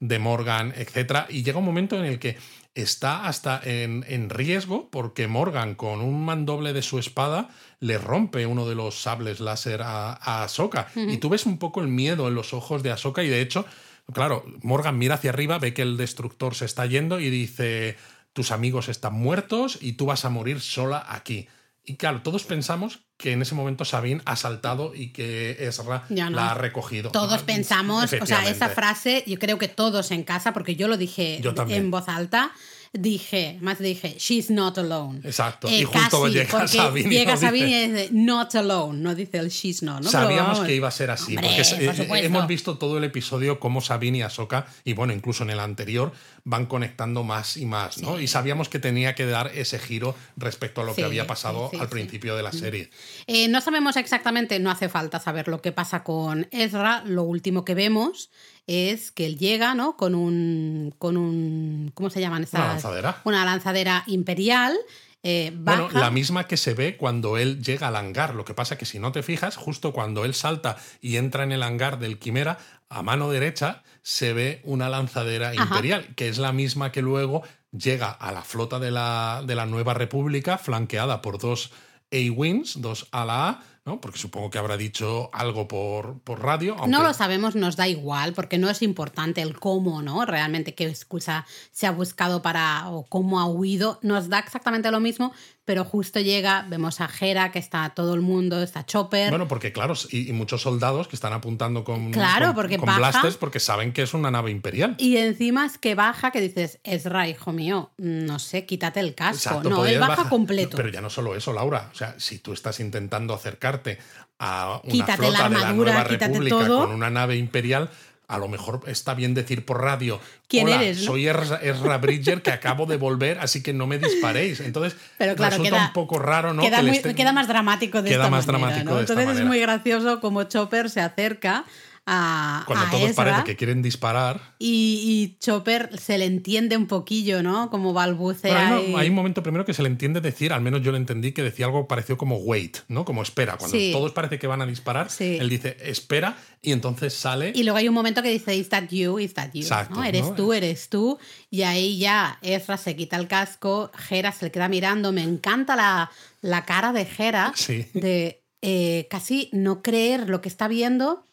de 0.00 0.18
Morgan, 0.18 0.72
etc. 0.76 1.26
Y 1.28 1.42
llega 1.42 1.58
un 1.58 1.66
momento 1.66 1.98
en 1.98 2.06
el 2.06 2.18
que 2.18 2.38
está 2.74 3.26
hasta 3.26 3.60
en, 3.62 4.04
en, 4.08 4.30
riesgo 4.30 4.88
porque 4.90 5.28
Morgan 5.28 5.74
con 5.74 6.00
un 6.00 6.24
mandoble 6.24 6.72
de 6.72 6.80
su 6.80 6.98
espada 6.98 7.50
le 7.80 7.98
rompe 7.98 8.46
uno 8.46 8.66
de 8.66 8.74
los 8.74 9.02
sables 9.02 9.40
láser 9.40 9.82
a, 9.82 10.12
a 10.14 10.44
Ahsoka. 10.44 10.88
Uh 10.94 11.00
-huh. 11.00 11.12
Y 11.12 11.18
tú 11.18 11.28
ves 11.28 11.44
un 11.44 11.58
poco 11.58 11.82
el 11.82 11.88
miedo 11.88 12.28
en 12.28 12.34
los 12.34 12.54
ojos 12.54 12.82
de 12.82 12.90
Ahsoka 12.90 13.22
y 13.22 13.28
de 13.28 13.42
hecho, 13.42 13.66
claro, 14.14 14.44
Morgan 14.62 14.96
mira 14.96 15.16
hacia 15.16 15.30
arriba, 15.30 15.58
ve 15.58 15.74
que 15.74 15.82
el 15.82 15.96
destructor 15.96 16.54
se 16.54 16.64
está 16.64 16.86
yendo 16.86 17.20
y 17.20 17.28
dice, 17.28 17.96
tus 18.32 18.50
amigos 18.50 18.88
están 18.88 19.14
muertos 19.14 19.78
y 19.80 19.92
tú 19.94 20.06
vas 20.06 20.24
a 20.24 20.30
morir 20.30 20.60
sola 20.60 21.04
aquí. 21.08 21.48
Y 21.84 21.96
claro, 21.96 22.22
todos 22.22 22.44
pensamos 22.44 23.00
que 23.16 23.32
en 23.32 23.42
ese 23.42 23.54
momento 23.54 23.84
Sabine 23.84 24.22
ha 24.24 24.36
saltado 24.36 24.94
y 24.94 25.12
que 25.12 25.56
Ezra 25.60 26.04
no. 26.08 26.30
la 26.30 26.52
ha 26.52 26.54
recogido. 26.54 27.10
Todos 27.10 27.42
ah, 27.42 27.46
pensamos, 27.46 28.12
o 28.12 28.26
sea, 28.26 28.48
esa 28.48 28.68
frase, 28.68 29.24
yo 29.26 29.38
creo 29.38 29.58
que 29.58 29.68
todos 29.68 30.12
en 30.12 30.22
casa, 30.22 30.52
porque 30.52 30.76
yo 30.76 30.86
lo 30.86 30.96
dije 30.96 31.40
yo 31.42 31.52
en 31.68 31.90
voz 31.90 32.08
alta, 32.08 32.52
dije, 32.92 33.58
más 33.60 33.78
dije, 33.78 34.16
she's 34.18 34.50
not 34.50 34.76
alone. 34.78 35.20
Exacto. 35.24 35.66
Eh, 35.68 35.80
y 35.80 35.84
justo 35.84 36.22
casi, 36.22 36.34
llega 36.34 36.68
Sabine. 36.68 37.10
Llega 37.10 37.36
Sabine 37.36 37.84
y 37.84 37.88
dice, 37.88 38.08
not 38.12 38.54
alone, 38.54 39.00
no 39.00 39.14
dice 39.14 39.38
el 39.38 39.48
she's 39.48 39.82
not. 39.82 40.02
¿no? 40.02 40.10
Sabíamos 40.10 40.60
que 40.60 40.74
iba 40.74 40.88
a 40.88 40.92
ser 40.92 41.10
así, 41.10 41.36
Hombre, 41.36 41.50
porque 41.86 42.04
por 42.04 42.16
eh, 42.18 42.24
hemos 42.26 42.46
visto 42.46 42.76
todo 42.76 42.98
el 42.98 43.04
episodio 43.04 43.58
como 43.58 43.80
Sabine 43.80 44.18
y 44.18 44.22
Ahsoka, 44.22 44.66
y 44.84 44.92
bueno, 44.92 45.12
incluso 45.12 45.42
en 45.42 45.50
el 45.50 45.60
anterior, 45.60 46.12
van 46.44 46.66
conectando 46.66 47.22
más 47.22 47.56
y 47.56 47.66
más, 47.66 47.98
¿no? 48.02 48.18
Y 48.18 48.26
sabíamos 48.26 48.68
que 48.68 48.78
tenía 48.78 49.14
que 49.14 49.26
dar 49.26 49.52
ese 49.54 49.78
giro 49.78 50.16
respecto 50.36 50.80
a 50.80 50.84
lo 50.84 50.94
que 50.94 51.04
había 51.04 51.26
pasado 51.26 51.68
sí, 51.70 51.78
al 51.78 51.88
principio 51.88 52.36
de 52.36 52.42
la 52.42 52.52
serie. 52.52 52.90
Eh, 53.26 53.48
no 53.48 53.60
sabemos 53.60 53.96
exactamente, 53.96 54.58
no 54.58 54.70
hace 54.70 54.88
falta 54.88 55.20
saber 55.20 55.46
lo 55.46 55.62
que 55.62 55.72
pasa 55.72 56.02
con 56.02 56.48
Ezra. 56.50 57.02
Lo 57.06 57.22
último 57.22 57.64
que 57.64 57.74
vemos 57.74 58.30
es 58.66 59.12
que 59.12 59.26
él 59.26 59.38
llega, 59.38 59.74
¿no? 59.74 59.96
Con 59.96 60.14
un. 60.14 60.94
con 60.98 61.16
un. 61.16 61.92
¿Cómo 61.94 62.10
se 62.10 62.20
llaman 62.20 62.42
estas? 62.42 62.60
Una 62.60 62.68
lanzadera. 62.72 63.20
Una 63.24 63.44
lanzadera 63.44 64.04
imperial. 64.06 64.76
Eh, 65.22 65.52
baja. 65.54 65.82
Bueno, 65.82 66.00
la 66.00 66.10
misma 66.10 66.46
que 66.46 66.56
se 66.56 66.74
ve 66.74 66.96
cuando 66.96 67.38
él 67.38 67.62
llega 67.62 67.88
al 67.88 67.96
hangar. 67.96 68.34
Lo 68.34 68.44
que 68.44 68.54
pasa 68.54 68.76
que 68.76 68.86
si 68.86 68.98
no 68.98 69.12
te 69.12 69.22
fijas, 69.22 69.56
justo 69.56 69.92
cuando 69.92 70.24
él 70.24 70.34
salta 70.34 70.76
y 71.00 71.16
entra 71.16 71.44
en 71.44 71.52
el 71.52 71.62
hangar 71.62 71.98
del 71.98 72.18
Quimera, 72.18 72.58
a 72.88 73.02
mano 73.02 73.30
derecha 73.30 73.82
se 74.02 74.32
ve 74.32 74.60
una 74.64 74.88
lanzadera 74.88 75.50
Ajá. 75.50 75.62
imperial, 75.62 76.14
que 76.16 76.28
es 76.28 76.38
la 76.38 76.52
misma 76.52 76.90
que 76.90 77.02
luego 77.02 77.42
llega 77.70 78.10
a 78.10 78.32
la 78.32 78.42
flota 78.42 78.78
de 78.78 78.90
la, 78.90 79.42
de 79.46 79.54
la 79.54 79.66
Nueva 79.66 79.94
República, 79.94 80.58
flanqueada 80.58 81.22
por 81.22 81.38
dos 81.38 81.70
A-Wings, 82.12 82.80
dos 82.80 83.08
a 83.12 83.24
la 83.24 83.48
A, 83.48 83.60
¿no? 83.84 84.00
Porque 84.00 84.18
supongo 84.18 84.50
que 84.50 84.58
habrá 84.58 84.76
dicho 84.76 85.28
algo 85.32 85.66
por, 85.66 86.20
por 86.20 86.40
radio. 86.40 86.74
No 86.76 86.82
aunque- 86.82 87.02
lo 87.02 87.14
sabemos, 87.14 87.56
nos 87.56 87.76
da 87.76 87.88
igual, 87.88 88.32
porque 88.32 88.58
no 88.58 88.70
es 88.70 88.80
importante 88.82 89.42
el 89.42 89.58
cómo, 89.58 90.02
¿no? 90.02 90.24
Realmente 90.24 90.74
qué 90.74 90.84
excusa 90.86 91.46
se 91.72 91.86
ha 91.86 91.90
buscado 91.90 92.42
para 92.42 92.88
o 92.90 93.04
cómo 93.04 93.40
ha 93.40 93.46
huido. 93.46 93.98
Nos 94.02 94.28
da 94.28 94.38
exactamente 94.38 94.90
lo 94.92 95.00
mismo, 95.00 95.32
pero 95.64 95.84
justo 95.84 96.18
llega, 96.20 96.66
vemos 96.68 97.00
a 97.00 97.08
Hera, 97.20 97.52
que 97.52 97.58
está 97.58 97.90
todo 97.94 98.14
el 98.14 98.20
mundo, 98.20 98.60
está 98.62 98.84
Chopper. 98.84 99.30
Bueno, 99.30 99.46
porque 99.48 99.72
claro, 99.72 99.94
y, 100.10 100.28
y 100.28 100.32
muchos 100.32 100.62
soldados 100.62 101.06
que 101.08 101.14
están 101.16 101.32
apuntando 101.32 101.84
con, 101.84 102.10
Claro, 102.10 102.46
con- 102.46 102.54
porque 102.56 102.78
con 102.78 102.86
baja. 102.86 102.98
blasters 102.98 103.36
porque 103.36 103.60
saben 103.60 103.92
que 103.92 104.02
es 104.02 104.12
una 104.14 104.30
nave 104.30 104.50
imperial. 104.50 104.96
Y 104.98 105.16
encima 105.18 105.64
es 105.66 105.78
que 105.78 105.94
baja, 105.94 106.30
que 106.32 106.40
dices, 106.40 106.80
Ezra, 106.82 107.28
hijo 107.28 107.52
mío, 107.52 107.92
no 107.98 108.38
sé, 108.38 108.66
quítate 108.66 109.00
el 109.00 109.14
casco. 109.14 109.36
Exacto, 109.50 109.70
no, 109.70 109.86
él 109.86 109.98
baja 110.00 110.28
completo. 110.28 110.76
Pero 110.76 110.88
ya 110.88 111.00
no 111.00 111.10
solo 111.10 111.36
eso, 111.36 111.52
Laura. 111.52 111.88
O 111.92 111.94
sea, 111.94 112.14
si 112.18 112.38
tú 112.38 112.52
estás 112.52 112.80
intentando 112.80 113.32
acercarte 113.34 113.98
a 114.38 114.80
una 114.82 114.92
Quítate 114.92 115.10
la 115.22 115.28
flota 115.38 115.48
de 115.48 115.54
la 115.60 115.72
Nueva 115.72 116.04
quítate 116.04 116.26
República 116.28 116.56
todo. 116.66 116.86
con 116.86 116.94
una 116.96 117.10
nave 117.10 117.36
imperial, 117.36 117.88
a 118.32 118.38
lo 118.38 118.48
mejor 118.48 118.80
está 118.86 119.14
bien 119.14 119.34
decir 119.34 119.64
por 119.64 119.80
radio. 119.82 120.18
¿Quién 120.48 120.66
Hola, 120.66 120.82
eres, 120.82 120.98
no?" 121.00 121.04
soy 121.04 121.28
Ezra, 121.28 121.60
Ezra 121.62 121.98
Bridger 121.98 122.42
que 122.42 122.50
acabo 122.50 122.86
de 122.86 122.96
volver, 122.96 123.38
así 123.40 123.62
que 123.62 123.72
no 123.72 123.86
me 123.86 123.98
disparéis. 123.98 124.60
Entonces, 124.60 124.96
Pero 125.18 125.36
claro, 125.36 125.50
resulta 125.58 125.70
queda- 125.76 125.86
un 125.88 125.92
poco 125.92 126.18
raro, 126.18 126.52
¿no? 126.54 126.62
queda, 126.62 126.78
que 126.78 126.82
muy- 126.84 126.96
estén- 126.98 127.14
queda 127.14 127.32
más 127.32 127.46
dramático 127.48 128.02
de 128.02 128.08
Queda 128.10 128.24
esta 128.24 128.30
más 128.30 128.46
manera, 128.46 128.58
dramático 128.66 128.90
¿no? 128.90 128.96
de 128.96 129.02
esta 129.02 129.12
Entonces 129.12 129.28
es 129.38 129.44
manera. 129.44 129.48
muy 129.48 129.60
gracioso 129.60 130.20
como 130.20 130.44
Chopper 130.44 130.88
se 130.90 131.00
acerca 131.00 131.64
a, 132.04 132.64
Cuando 132.66 132.86
a 132.86 132.90
todos 132.90 133.10
Ezra 133.10 133.24
parece 133.24 133.44
que 133.44 133.56
quieren 133.56 133.80
disparar. 133.80 134.40
y, 134.58 135.00
y 135.04 135.38
Chopper 135.38 135.96
se 135.98 136.18
le 136.18 136.24
entiende 136.24 136.76
un 136.76 136.88
poquillo, 136.88 137.42
¿no? 137.44 137.70
Como 137.70 137.92
balbucea. 137.92 138.76
Hay, 138.76 138.86
y- 138.88 138.92
un- 138.94 139.00
hay 139.00 139.08
un 139.08 139.14
momento 139.14 139.42
primero 139.42 139.64
que 139.64 139.72
se 139.72 139.82
le 139.82 139.88
entiende 139.88 140.20
decir, 140.20 140.52
al 140.52 140.62
menos 140.62 140.82
yo 140.82 140.90
lo 140.90 140.96
entendí, 140.96 141.30
que 141.32 141.42
decía 141.44 141.66
algo 141.66 141.86
parecido 141.86 142.16
como 142.16 142.36
wait, 142.38 142.78
¿no? 142.88 143.04
Como 143.04 143.22
espera. 143.22 143.56
Cuando 143.56 143.76
Sí. 143.78 143.90
todos 143.92 144.10
parece 144.12 144.38
que 144.40 144.46
van 144.48 144.60
a 144.62 144.66
disparar, 144.66 145.10
Sí. 145.10 145.36
él 145.40 145.48
dice 145.48 145.76
espera 145.80 146.36
y 146.60 146.72
entonces 146.72 147.14
sale. 147.14 147.52
Y 147.54 147.62
luego 147.62 147.78
hay 147.78 147.86
un 147.88 147.94
momento 147.94 148.20
que 148.22 148.30
dice, 148.30 148.56
is 148.56 148.68
that 148.68 148.88
you, 148.90 149.20
is 149.20 149.34
that 149.34 149.50
you. 149.52 149.60
Exacto, 149.62 149.94
¿no? 149.96 150.04
Eres 150.04 150.22
¿no? 150.22 150.32
tú, 150.34 150.52
eres 150.52 150.88
tú. 150.88 151.18
Y 151.50 151.62
ahí 151.62 151.98
ya 151.98 152.38
Ezra 152.42 152.78
se 152.78 152.96
quita 152.96 153.16
el 153.16 153.28
casco, 153.28 153.92
Hera 154.10 154.32
se 154.32 154.46
le 154.46 154.50
queda 154.50 154.68
mirando. 154.68 155.12
Me 155.12 155.22
encanta 155.22 155.76
la, 155.76 156.10
la 156.40 156.64
cara 156.64 156.92
de 156.92 157.06
Hera 157.16 157.52
Sí. 157.54 157.86
de 157.94 158.42
eh, 158.60 159.06
casi 159.10 159.48
no 159.52 159.82
creer 159.82 160.28
lo 160.28 160.40
que 160.40 160.48
está 160.48 160.68
viendo, 160.68 161.26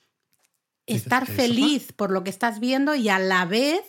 estar 0.96 1.26
feliz 1.26 1.92
por 1.94 2.12
lo 2.12 2.24
que 2.24 2.30
estás 2.30 2.60
viendo 2.60 2.96
y 2.96 3.10
a 3.10 3.20
la 3.20 3.46
vez 3.46 3.82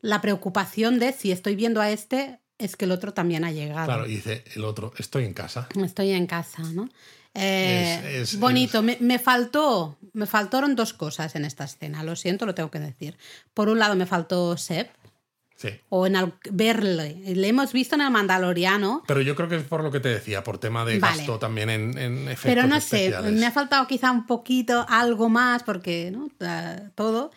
la 0.00 0.20
preocupación 0.20 0.98
de 0.98 1.12
si 1.12 1.30
estoy 1.32 1.56
viendo 1.56 1.80
a 1.80 1.90
este, 1.90 2.40
es 2.58 2.76
que 2.76 2.84
el 2.86 2.92
otro 2.92 3.12
también 3.14 3.44
ha 3.44 3.52
llegado. 3.52 3.86
Claro, 3.86 4.06
y 4.06 4.16
dice 4.16 4.44
el 4.54 4.64
otro, 4.64 4.92
estoy 4.98 5.24
en 5.24 5.34
casa. 5.34 5.68
Estoy 5.82 6.10
en 6.12 6.26
casa, 6.26 6.62
¿no? 6.62 6.88
Eh, 7.34 8.00
Es- 8.14 8.32
es- 8.34 8.40
bonito. 8.40 8.78
es- 8.78 8.84
Me, 8.84 8.96
me 9.00 9.18
faltó, 9.18 9.98
me 10.14 10.26
faltaron 10.26 10.74
dos 10.74 10.92
cosas 10.92 11.34
en 11.36 11.44
esta 11.44 11.64
escena. 11.64 12.02
Lo 12.02 12.16
siento, 12.16 12.44
lo 12.46 12.54
tengo 12.54 12.70
que 12.70 12.80
decir. 12.80 13.16
Por 13.54 13.68
un 13.68 13.78
lado 13.78 13.94
me 13.94 14.06
faltó 14.06 14.56
Seb 14.56 14.88
Sí. 15.60 15.68
o 15.90 16.06
en 16.06 16.16
al- 16.16 16.32
verle. 16.50 17.20
Le 17.34 17.48
hemos 17.48 17.74
visto 17.74 17.94
en 17.94 18.00
el 18.00 18.10
Mandaloriano. 18.10 19.02
Pero 19.06 19.20
yo 19.20 19.36
creo 19.36 19.46
que 19.46 19.56
es 19.56 19.62
por 19.64 19.82
lo 19.82 19.90
que 19.90 20.00
te 20.00 20.08
decía, 20.08 20.42
por 20.42 20.56
tema 20.56 20.86
de 20.86 20.98
Vale. 20.98 21.18
gasto 21.18 21.38
también 21.38 21.68
en, 21.68 21.98
en 21.98 22.28
efectos 22.28 22.44
Pero 22.44 22.66
no 22.66 22.80
sé, 22.80 23.06
especiales. 23.08 23.38
me 23.38 23.44
ha 23.44 23.50
faltado 23.52 23.86
quizá 23.86 24.10
un 24.10 24.26
poquito, 24.26 24.86
algo 24.88 25.28
más, 25.28 25.62
porque 25.62 26.10
¿no? 26.10 26.30
Todo. 26.94 27.30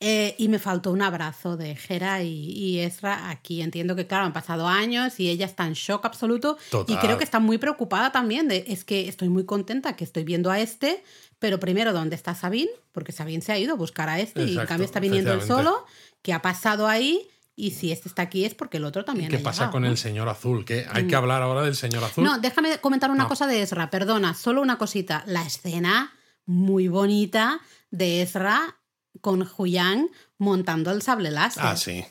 Eh, 0.00 0.34
y 0.38 0.48
me 0.48 0.58
faltó 0.60 0.92
un 0.92 1.02
abrazo 1.02 1.56
de 1.56 1.76
Hera 1.88 2.22
y, 2.22 2.50
y 2.52 2.78
Ezra 2.80 3.30
aquí. 3.30 3.62
Entiendo 3.62 3.94
que, 3.96 4.06
claro, 4.08 4.26
han 4.26 4.32
pasado 4.32 4.66
años 4.68 5.18
y 5.20 5.28
ella 5.28 5.46
está 5.46 5.64
en 5.66 5.72
shock 5.74 6.04
absoluto. 6.04 6.56
Total. 6.70 6.96
Y 6.96 6.98
creo 7.00 7.18
que 7.18 7.24
está 7.24 7.38
muy 7.40 7.58
preocupada 7.58 8.10
también. 8.12 8.46
De, 8.48 8.64
es 8.68 8.84
que 8.84 9.08
estoy 9.08 9.28
muy 9.28 9.44
contenta 9.44 9.94
que 9.96 10.02
estoy 10.04 10.22
viendo 10.24 10.50
a 10.50 10.60
este, 10.60 11.02
pero 11.40 11.58
primero, 11.60 11.92
¿dónde 11.92 12.14
está 12.16 12.34
Sabine? 12.34 12.70
Porque 12.92 13.10
Sabine 13.12 13.42
se 13.42 13.52
ha 13.52 13.58
ido 13.58 13.74
a 13.74 13.76
buscar 13.76 14.08
a 14.08 14.18
este 14.20 14.40
y 14.40 14.44
en 14.44 14.48
Exacto, 14.50 14.68
cambio 14.68 14.84
está 14.84 15.00
viniendo 15.00 15.32
él 15.32 15.42
solo. 15.42 15.84
¿Qué 16.22 16.32
ha 16.32 16.42
pasado 16.42 16.86
ahí? 16.88 17.26
Y 17.60 17.72
si 17.72 17.90
este 17.90 18.08
está 18.08 18.22
aquí 18.22 18.44
es 18.44 18.54
porque 18.54 18.76
el 18.76 18.84
otro 18.84 19.02
¿Y 19.02 19.04
también 19.04 19.28
qué 19.30 19.38
ha 19.38 19.42
pasa 19.42 19.62
llegado, 19.62 19.72
con 19.72 19.82
¿no? 19.82 19.88
el 19.88 19.96
señor 19.98 20.28
azul? 20.28 20.64
Que 20.64 20.86
hay 20.90 21.08
que 21.08 21.16
hablar 21.16 21.42
ahora 21.42 21.62
del 21.62 21.74
señor 21.74 22.04
azul. 22.04 22.22
No, 22.22 22.38
déjame 22.38 22.78
comentar 22.78 23.10
una 23.10 23.24
No. 23.24 23.28
cosa 23.28 23.48
de 23.48 23.60
Ezra, 23.62 23.90
perdona, 23.90 24.34
solo 24.34 24.62
una 24.62 24.78
cosita. 24.78 25.24
La 25.26 25.42
escena 25.42 26.12
muy 26.46 26.86
bonita 26.86 27.60
de 27.90 28.22
Ezra 28.22 28.76
con 29.20 29.44
Huyang 29.58 30.06
montando 30.38 30.92
el 30.92 31.02
sable 31.02 31.32
láser. 31.32 31.64
ah, 31.66 31.76
sí, 31.76 32.04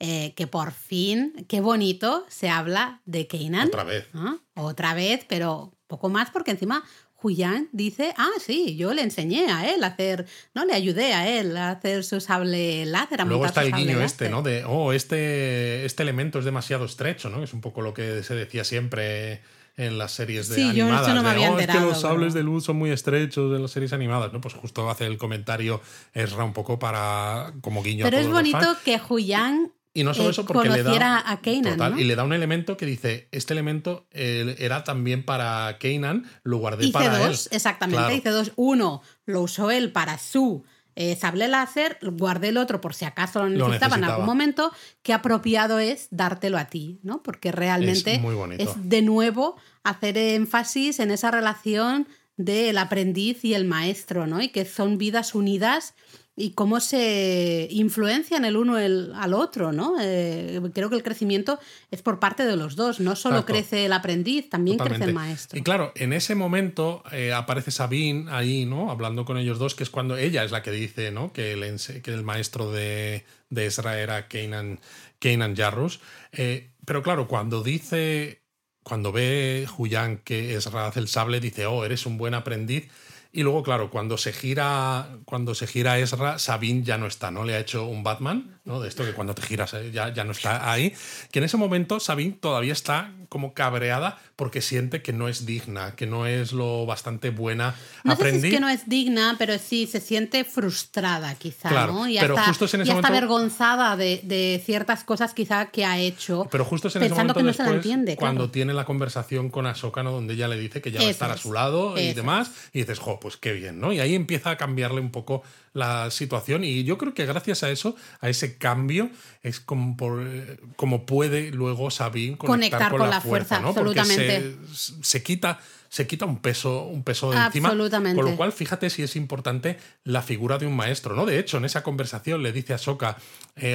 Eh, 0.00 0.32
que 0.36 0.46
por 0.46 0.72
fin, 0.72 1.44
qué 1.48 1.60
bonito, 1.60 2.24
se 2.28 2.48
habla 2.48 3.02
de 3.04 3.26
Kanan. 3.26 3.68
otra 3.68 3.84
vez. 3.84 4.08
Otra 4.54 4.94
vez, 4.94 5.26
pero 5.28 5.76
poco 5.86 6.08
más 6.08 6.30
porque 6.30 6.50
encima 6.52 6.82
Huyang 7.24 7.68
dice, 7.72 8.12
ah, 8.18 8.28
sí, 8.38 8.76
yo 8.76 8.92
le 8.92 9.00
enseñé 9.02 9.50
a 9.50 9.72
él 9.74 9.82
a 9.82 9.88
hacer, 9.88 10.26
no, 10.54 10.64
le 10.66 10.74
ayudé 10.74 11.14
a 11.14 11.26
él 11.40 11.56
a 11.56 11.70
hacer 11.70 12.04
su 12.04 12.20
sable 12.20 12.84
láser. 12.86 13.22
a 13.22 13.24
Luego 13.24 13.46
está 13.46 13.62
el 13.62 13.72
guiño 13.72 14.00
este, 14.02 14.24
láser. 14.26 14.30
¿no? 14.30 14.42
De, 14.42 14.64
oh, 14.64 14.92
este, 14.92 15.84
este 15.86 16.02
elemento 16.02 16.38
es 16.38 16.44
demasiado 16.44 16.84
estrecho, 16.84 17.30
¿no? 17.30 17.42
Es 17.42 17.54
un 17.54 17.60
poco 17.62 17.80
lo 17.80 17.94
que 17.94 18.22
se 18.22 18.34
decía 18.34 18.62
siempre 18.64 19.40
en 19.76 19.98
las 19.98 20.12
series 20.12 20.48
de 20.48 20.54
Sí, 20.54 20.72
yo 20.74 20.84
animadas. 20.84 21.08
no 21.08 21.22
me 21.22 21.28
de, 21.30 21.34
había 21.34 21.48
"Oh, 21.50 21.52
es 21.52 21.56
que 21.56 21.62
enterado, 21.64 21.88
los 21.88 22.00
sables 22.00 22.32
pero- 22.34 22.34
de 22.34 22.42
luz 22.44 22.64
son 22.64 22.76
muy 22.76 22.90
estrechos 22.90 23.56
en 23.56 23.62
las 23.62 23.70
series 23.72 23.92
animadas, 23.92 24.32
¿no? 24.32 24.40
Pues 24.40 24.54
justo 24.54 24.88
hace 24.90 25.06
el 25.06 25.16
comentario 25.18 25.80
Ezra 26.12 26.44
un 26.44 26.52
poco 26.52 26.78
para 26.78 27.54
como 27.60 27.82
guiño 27.82 28.04
a 28.04 28.10
Pero 28.10 28.18
es 28.20 28.26
los 28.26 28.34
bonito 28.34 28.58
fans. 28.60 28.78
que 28.84 29.00
Huyang 29.08 29.72
Y 29.96 30.02
no 30.02 30.12
solo 30.12 30.28
eh, 30.28 30.32
eso, 30.32 30.44
porque 30.44 30.68
le 30.68 30.82
da. 30.82 31.22
a 31.30 31.40
Kanan, 31.40 31.62
Total, 31.62 31.92
¿no? 31.94 32.00
Y 32.00 32.04
le 32.04 32.16
da 32.16 32.24
un 32.24 32.32
elemento 32.32 32.76
que 32.76 32.84
dice: 32.84 33.28
Este 33.30 33.52
elemento 33.52 34.06
eh, 34.10 34.56
era 34.58 34.82
también 34.84 35.24
para 35.24 35.78
Kanan, 35.78 36.28
lo 36.42 36.58
guardé 36.58 36.88
para 36.88 37.18
dos, 37.18 37.46
él. 37.46 37.56
exactamente, 37.56 37.98
Claro. 38.00 38.14
hice 38.16 38.28
dos. 38.30 38.52
Uno 38.56 39.02
lo 39.24 39.40
usó 39.42 39.70
él 39.70 39.92
para 39.92 40.18
su 40.18 40.64
eh, 40.96 41.16
sable 41.16 41.48
láser, 41.48 41.98
guardé 42.02 42.48
el 42.48 42.56
otro 42.56 42.80
por 42.80 42.94
si 42.94 43.04
acaso 43.04 43.40
lo 43.44 43.48
Lo 43.50 43.66
necesitaba 43.68 43.96
en 43.96 44.04
algún 44.04 44.26
momento. 44.26 44.72
Qué 45.02 45.12
apropiado 45.12 45.78
es 45.78 46.08
dártelo 46.10 46.56
a 46.58 46.66
ti, 46.66 46.98
¿no? 47.02 47.22
Porque 47.22 47.50
realmente 47.52 48.14
Es 48.14 48.20
muy 48.20 48.34
bonito. 48.34 48.62
es 48.62 48.70
de 48.88 49.02
nuevo 49.02 49.56
hacer 49.84 50.16
énfasis 50.18 50.98
en 51.00 51.10
esa 51.12 51.30
relación 51.30 52.06
del 52.36 52.78
aprendiz 52.78 53.44
y 53.44 53.54
el 53.54 53.64
maestro, 53.64 54.26
¿no? 54.26 54.40
Y 54.42 54.48
que 54.48 54.64
son 54.64 54.98
vidas 54.98 55.34
unidas 55.36 55.94
y 56.36 56.50
cómo 56.50 56.80
se 56.80 57.68
influencian 57.70 58.44
el 58.44 58.56
uno 58.56 58.78
el, 58.78 59.12
al 59.14 59.34
otro, 59.34 59.72
¿no? 59.72 59.94
Eh, 60.00 60.60
creo 60.74 60.90
que 60.90 60.96
el 60.96 61.04
crecimiento 61.04 61.60
es 61.92 62.02
por 62.02 62.18
parte 62.18 62.44
de 62.44 62.56
los 62.56 62.74
dos, 62.74 62.98
no 62.98 63.14
solo 63.14 63.36
Exacto. 63.36 63.52
crece 63.52 63.84
el 63.84 63.92
aprendiz, 63.92 64.50
también 64.50 64.78
crece 64.78 65.04
el 65.04 65.14
maestro. 65.14 65.58
Y 65.58 65.62
claro, 65.62 65.92
en 65.94 66.12
ese 66.12 66.34
momento 66.34 67.04
eh, 67.12 67.32
aparece 67.32 67.70
Sabine 67.70 68.30
ahí, 68.32 68.66
¿no? 68.66 68.90
Hablando 68.90 69.24
con 69.24 69.38
ellos 69.38 69.58
dos, 69.58 69.76
que 69.76 69.84
es 69.84 69.90
cuando 69.90 70.16
ella 70.16 70.42
es 70.42 70.50
la 70.50 70.62
que 70.62 70.72
dice, 70.72 71.12
¿no? 71.12 71.32
Que 71.32 71.52
el, 71.52 71.80
que 72.02 72.12
el 72.12 72.24
maestro 72.24 72.72
de, 72.72 73.24
de 73.50 73.66
Ezra 73.66 74.00
era 74.00 74.26
Kanan, 74.26 74.80
Kanan 75.20 75.54
Jarrus. 75.54 76.00
Eh, 76.32 76.70
pero 76.84 77.04
claro, 77.04 77.28
cuando 77.28 77.62
dice, 77.62 78.42
cuando 78.82 79.12
ve 79.12 79.68
Huyang 79.78 80.18
que 80.18 80.56
Ezra 80.56 80.88
hace 80.88 80.98
el 80.98 81.06
sable, 81.06 81.38
dice, 81.38 81.66
oh, 81.66 81.84
eres 81.84 82.06
un 82.06 82.18
buen 82.18 82.34
aprendiz. 82.34 82.90
Y 83.36 83.42
luego, 83.42 83.64
claro, 83.64 83.90
cuando 83.90 84.16
se 84.16 84.32
gira, 84.32 85.18
cuando 85.24 85.56
se 85.56 85.66
gira 85.66 85.98
Ezra, 85.98 86.38
Sabine 86.38 86.84
ya 86.84 86.98
no 86.98 87.08
está, 87.08 87.32
¿no? 87.32 87.42
Le 87.42 87.56
ha 87.56 87.58
hecho 87.58 87.84
un 87.84 88.04
Batman, 88.04 88.53
¿no? 88.64 88.80
De 88.80 88.88
esto 88.88 89.04
que 89.04 89.12
cuando 89.12 89.34
te 89.34 89.42
giras 89.42 89.74
eh, 89.74 89.90
ya, 89.92 90.12
ya 90.12 90.24
no 90.24 90.32
está 90.32 90.70
ahí. 90.72 90.94
Que 91.30 91.38
en 91.40 91.44
ese 91.44 91.56
momento 91.56 92.00
Sabine 92.00 92.32
todavía 92.40 92.72
está 92.72 93.12
como 93.28 93.52
cabreada 93.52 94.18
porque 94.36 94.60
siente 94.62 95.02
que 95.02 95.12
no 95.12 95.28
es 95.28 95.44
digna, 95.46 95.94
que 95.96 96.06
no 96.06 96.26
es 96.26 96.52
lo 96.52 96.86
bastante 96.86 97.30
buena. 97.30 97.74
No 98.04 98.12
sé 98.12 98.16
si 98.16 98.22
Aprendí. 98.28 98.48
es 98.48 98.54
que 98.54 98.60
no 98.60 98.68
es 98.68 98.88
digna, 98.88 99.34
pero 99.38 99.58
sí 99.58 99.86
se 99.86 100.00
siente 100.00 100.44
frustrada, 100.44 101.34
quizá, 101.34 101.68
Claro, 101.68 101.92
¿no? 101.92 102.08
Y 102.08 102.18
pero 102.18 102.36
hasta, 102.38 102.48
justo 102.48 102.64
en 102.76 102.80
y 102.80 102.82
ese 102.82 102.92
hasta 102.92 102.94
momento- 103.08 103.08
avergonzada 103.18 103.96
de, 103.96 104.20
de 104.24 104.62
ciertas 104.64 105.04
cosas 105.04 105.34
quizá 105.34 105.66
que 105.66 105.84
ha 105.84 105.98
hecho. 105.98 106.46
Pero 106.50 106.64
justo 106.64 106.88
es 106.88 106.96
en 106.96 107.02
ese 107.02 107.10
pensando 107.10 107.34
momento 107.34 107.52
que 107.54 107.58
no 107.58 107.64
se 107.64 107.70
la 107.70 107.76
entiende, 107.76 108.16
claro. 108.16 108.20
cuando 108.34 108.50
tiene 108.50 108.72
la 108.72 108.84
conversación 108.84 109.50
con 109.50 109.66
Ahsoka, 109.66 110.02
¿no? 110.02 110.12
donde 110.12 110.34
ella 110.34 110.48
le 110.48 110.58
dice 110.58 110.80
que 110.80 110.90
ya 110.90 111.00
va 111.00 111.06
a 111.06 111.10
estar 111.10 111.30
a 111.30 111.36
su 111.36 111.52
lado 111.52 111.98
y 111.98 112.12
demás, 112.14 112.50
y 112.72 112.80
dices, 112.80 112.98
jo, 112.98 113.20
pues 113.20 113.36
qué 113.36 113.52
bien, 113.52 113.78
¿no? 113.80 113.92
Y 113.92 114.00
ahí 114.00 114.14
empieza 114.14 114.50
a 114.50 114.56
cambiarle 114.56 115.00
un 115.00 115.10
poco 115.10 115.42
la 115.74 116.10
situación 116.10 116.64
y 116.64 116.84
yo 116.84 116.96
creo 116.96 117.12
que 117.12 117.26
gracias 117.26 117.62
a 117.64 117.70
eso, 117.70 117.96
a 118.20 118.28
ese 118.28 118.56
cambio 118.56 119.10
es 119.42 119.60
como, 119.60 119.96
por, 119.96 120.22
eh, 120.26 120.58
como 120.76 121.04
puede 121.04 121.50
luego 121.50 121.90
Sabine 121.90 122.38
conectar, 122.38 122.80
Conectar 122.80 122.90
con, 122.90 123.00
con 123.00 123.10
la, 123.10 123.16
la 123.16 123.20
fuerza, 123.20 123.60
fuerza, 123.60 123.60
¿no? 123.60 123.74
Porque 123.74 124.04
se, 124.04 124.56
se 125.02 125.22
quita 125.22 125.60
se 125.94 126.08
quita 126.08 126.24
un 126.24 126.38
peso, 126.38 126.86
un 126.86 127.04
peso 127.04 127.30
de 127.30 127.36
encima. 127.38 127.68
Absolutamente. 127.68 128.20
Con 128.20 128.28
lo 128.28 128.36
cual, 128.36 128.50
fíjate 128.50 128.90
si 128.90 129.04
es 129.04 129.14
importante 129.14 129.78
la 130.02 130.22
figura 130.22 130.58
de 130.58 130.66
un 130.66 130.74
maestro, 130.74 131.14
¿no? 131.14 131.24
De 131.24 131.38
hecho, 131.38 131.58
en 131.58 131.64
esa 131.64 131.84
conversación 131.84 132.42
le 132.42 132.50
dice 132.50 132.74
a 132.74 132.78
Soka, 132.78 133.16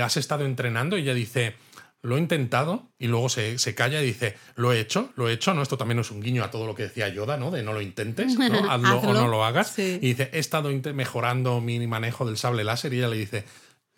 has 0.03 0.17
estado 0.17 0.43
entrenando, 0.43 0.97
y 0.97 1.03
ella 1.03 1.13
dice, 1.13 1.55
lo 2.01 2.15
he 2.15 2.19
intentado, 2.19 2.89
y 2.97 3.07
luego 3.07 3.27
se, 3.27 3.59
se, 3.59 3.75
calla 3.75 4.01
y 4.01 4.05
dice, 4.05 4.35
lo 4.55 4.71
he 4.71 4.79
hecho, 4.79 5.11
lo 5.15 5.27
he 5.27 5.33
hecho, 5.33 5.53
¿no? 5.53 5.61
Esto 5.61 5.77
también 5.77 5.99
es 5.99 6.11
un 6.11 6.21
guiño 6.21 6.43
a 6.43 6.51
todo 6.51 6.65
lo 6.65 6.73
que 6.73 6.83
decía 6.83 7.09
Yoda, 7.09 7.37
¿no? 7.37 7.51
De 7.51 7.61
no 7.61 7.73
lo 7.73 7.81
intentes, 7.81 8.37
¿no? 8.37 8.45
Hazlo, 8.71 8.99
o 8.99 9.13
no 9.13 9.27
lo 9.27 9.43
hagas. 9.43 9.71
Sí. 9.71 9.99
Y 10.01 10.09
dice, 10.09 10.29
he 10.31 10.39
estado 10.39 10.69
mejorando 10.93 11.59
mi 11.59 11.85
manejo 11.87 12.25
del 12.25 12.37
sable 12.37 12.63
láser, 12.63 12.93
y 12.93 12.99
ella 12.99 13.09
le 13.09 13.17
dice, 13.17 13.43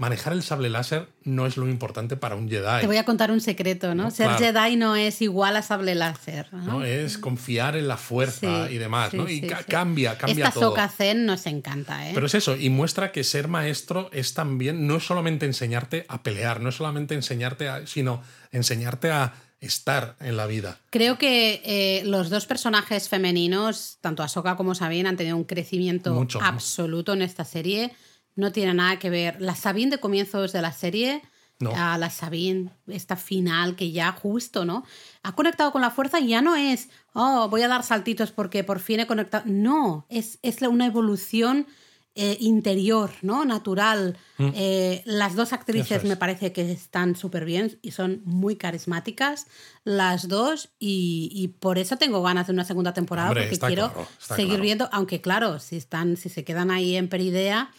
manejar 0.02 0.34
el 0.34 0.42
sable 0.42 0.68
láser 0.70 1.08
no 1.24 1.46
es 1.46 1.58
lo 1.58 1.70
importante 1.70 2.18
para 2.18 2.36
un 2.36 2.50
Jedi. 2.50 2.82
Te 2.82 2.88
voy 2.88 2.98
a 2.98 3.06
contar 3.06 3.30
un 3.30 3.40
secreto, 3.40 3.94
¿no? 3.94 4.06
No, 4.06 4.12
Ser 4.12 4.28
claro. 4.36 4.44
Jedi 4.64 4.76
no 4.76 4.96
es 4.96 5.22
igual 5.22 5.56
a 5.56 5.62
sable 5.62 5.94
láser. 5.94 6.48
¿no? 6.52 6.64
¿no? 6.80 6.84
Es 6.84 7.20
confiar 7.20 7.76
en 7.76 7.88
la 7.88 7.98
fuerza 7.98 8.68
Sí, 8.68 8.74
y 8.74 8.78
demás, 8.80 9.12
sí, 9.12 9.18
¿no? 9.18 9.30
Y 9.30 9.42
sí, 9.42 9.48
ca- 9.48 9.60
sí. 9.60 9.66
cambia, 9.70 10.18
cambia 10.18 10.48
Esta 10.48 10.60
todo. 10.60 10.70
Soka 10.72 10.90
Zen 10.90 11.28
nos 11.28 11.46
encanta, 11.46 12.10
¿eh? 12.10 12.14
Pero 12.16 12.26
es 12.26 12.34
eso, 12.34 12.56
y 12.58 12.72
muestra 12.72 13.12
que 13.12 13.24
ser 13.24 13.48
maestro 13.48 14.10
es 14.12 14.34
también, 14.34 14.88
no 14.88 14.96
es 14.98 15.06
solamente 15.06 15.46
enseñarte 15.46 16.06
a 16.10 16.24
pelear, 16.24 16.62
no 16.62 16.70
es 16.70 16.76
solamente 16.76 17.14
enseñarte 17.14 17.70
a, 17.70 17.86
sino 17.86 18.24
enseñarte 18.52 19.12
a 19.12 19.34
estar 19.60 20.16
en 20.20 20.36
la 20.36 20.48
vida. 20.48 20.80
Creo 20.90 21.20
que 21.20 21.62
eh, 21.64 22.02
los 22.06 22.32
dos 22.32 22.48
personajes 22.48 23.08
femeninos, 23.08 24.00
tanto 24.02 24.24
Ahsoka 24.24 24.56
como 24.56 24.74
Sabine, 24.74 25.08
han 25.10 25.18
tenido 25.18 25.38
un 25.38 25.44
crecimiento 25.44 26.12
Mucho. 26.16 26.42
absoluto 26.42 27.14
en 27.14 27.22
esta 27.22 27.46
serie. 27.46 27.92
No 28.36 28.52
tiene 28.52 28.74
nada 28.74 28.98
que 29.00 29.10
ver. 29.10 29.42
La 29.42 29.56
Sabine 29.56 29.92
de 29.92 30.00
comienzos 30.00 30.52
de 30.54 30.62
la 30.62 30.72
serie 30.72 31.22
No. 31.60 31.72
a 31.76 31.98
la 31.98 32.10
Sabine, 32.10 32.72
esta 32.88 33.16
final 33.16 33.76
que 33.76 33.92
ya 33.92 34.12
justo, 34.14 34.66
¿no? 34.66 34.84
Ha 35.24 35.34
conectado 35.36 35.72
con 35.72 35.82
la 35.82 35.92
fuerza 35.92 36.20
y 36.20 36.30
ya 36.30 36.42
no 36.42 36.56
es, 36.56 36.90
oh, 37.14 37.48
voy 37.50 37.62
a 37.62 37.68
dar 37.68 37.84
saltitos 37.84 38.32
porque 38.32 38.64
por 38.64 38.80
fin 38.80 39.00
he 39.02 39.08
conectado. 39.08 39.44
No, 39.48 40.06
es, 40.10 40.40
es 40.42 40.62
una 40.64 40.86
evolución 40.88 41.68
eh, 42.16 42.36
interior, 42.42 43.12
¿no? 43.22 43.46
Natural. 43.46 44.18
Eh, 44.40 45.02
las 45.06 45.36
dos 45.36 45.54
actrices 45.54 46.02
Mm. 46.02 46.06
Es. 46.06 46.10
me 46.10 46.18
parece 46.18 46.52
que 46.52 46.70
están 46.72 47.16
súper 47.16 47.46
bien 47.46 47.78
y 47.82 47.92
son 47.92 48.22
muy 48.26 48.56
carismáticas, 48.58 49.46
las 49.86 50.28
dos, 50.28 50.72
y, 50.80 51.30
y 51.34 51.48
por 51.50 51.78
eso 51.78 51.96
tengo 51.98 52.22
ganas 52.22 52.48
de 52.48 52.54
una 52.54 52.66
segunda 52.66 52.94
temporada, 52.94 53.30
Hombre, 53.30 53.44
porque 53.50 53.60
quiero 53.68 53.94
claro, 53.94 54.08
seguir 54.20 54.48
claro. 54.50 54.64
viendo, 54.64 54.90
aunque 54.92 55.22
claro, 55.22 55.60
si 55.60 55.78
están, 55.78 56.18
si 56.18 56.28
se 56.30 56.44
quedan 56.44 56.70
ahí 56.72 56.98
en 56.98 57.08
Peridea, 57.08 57.72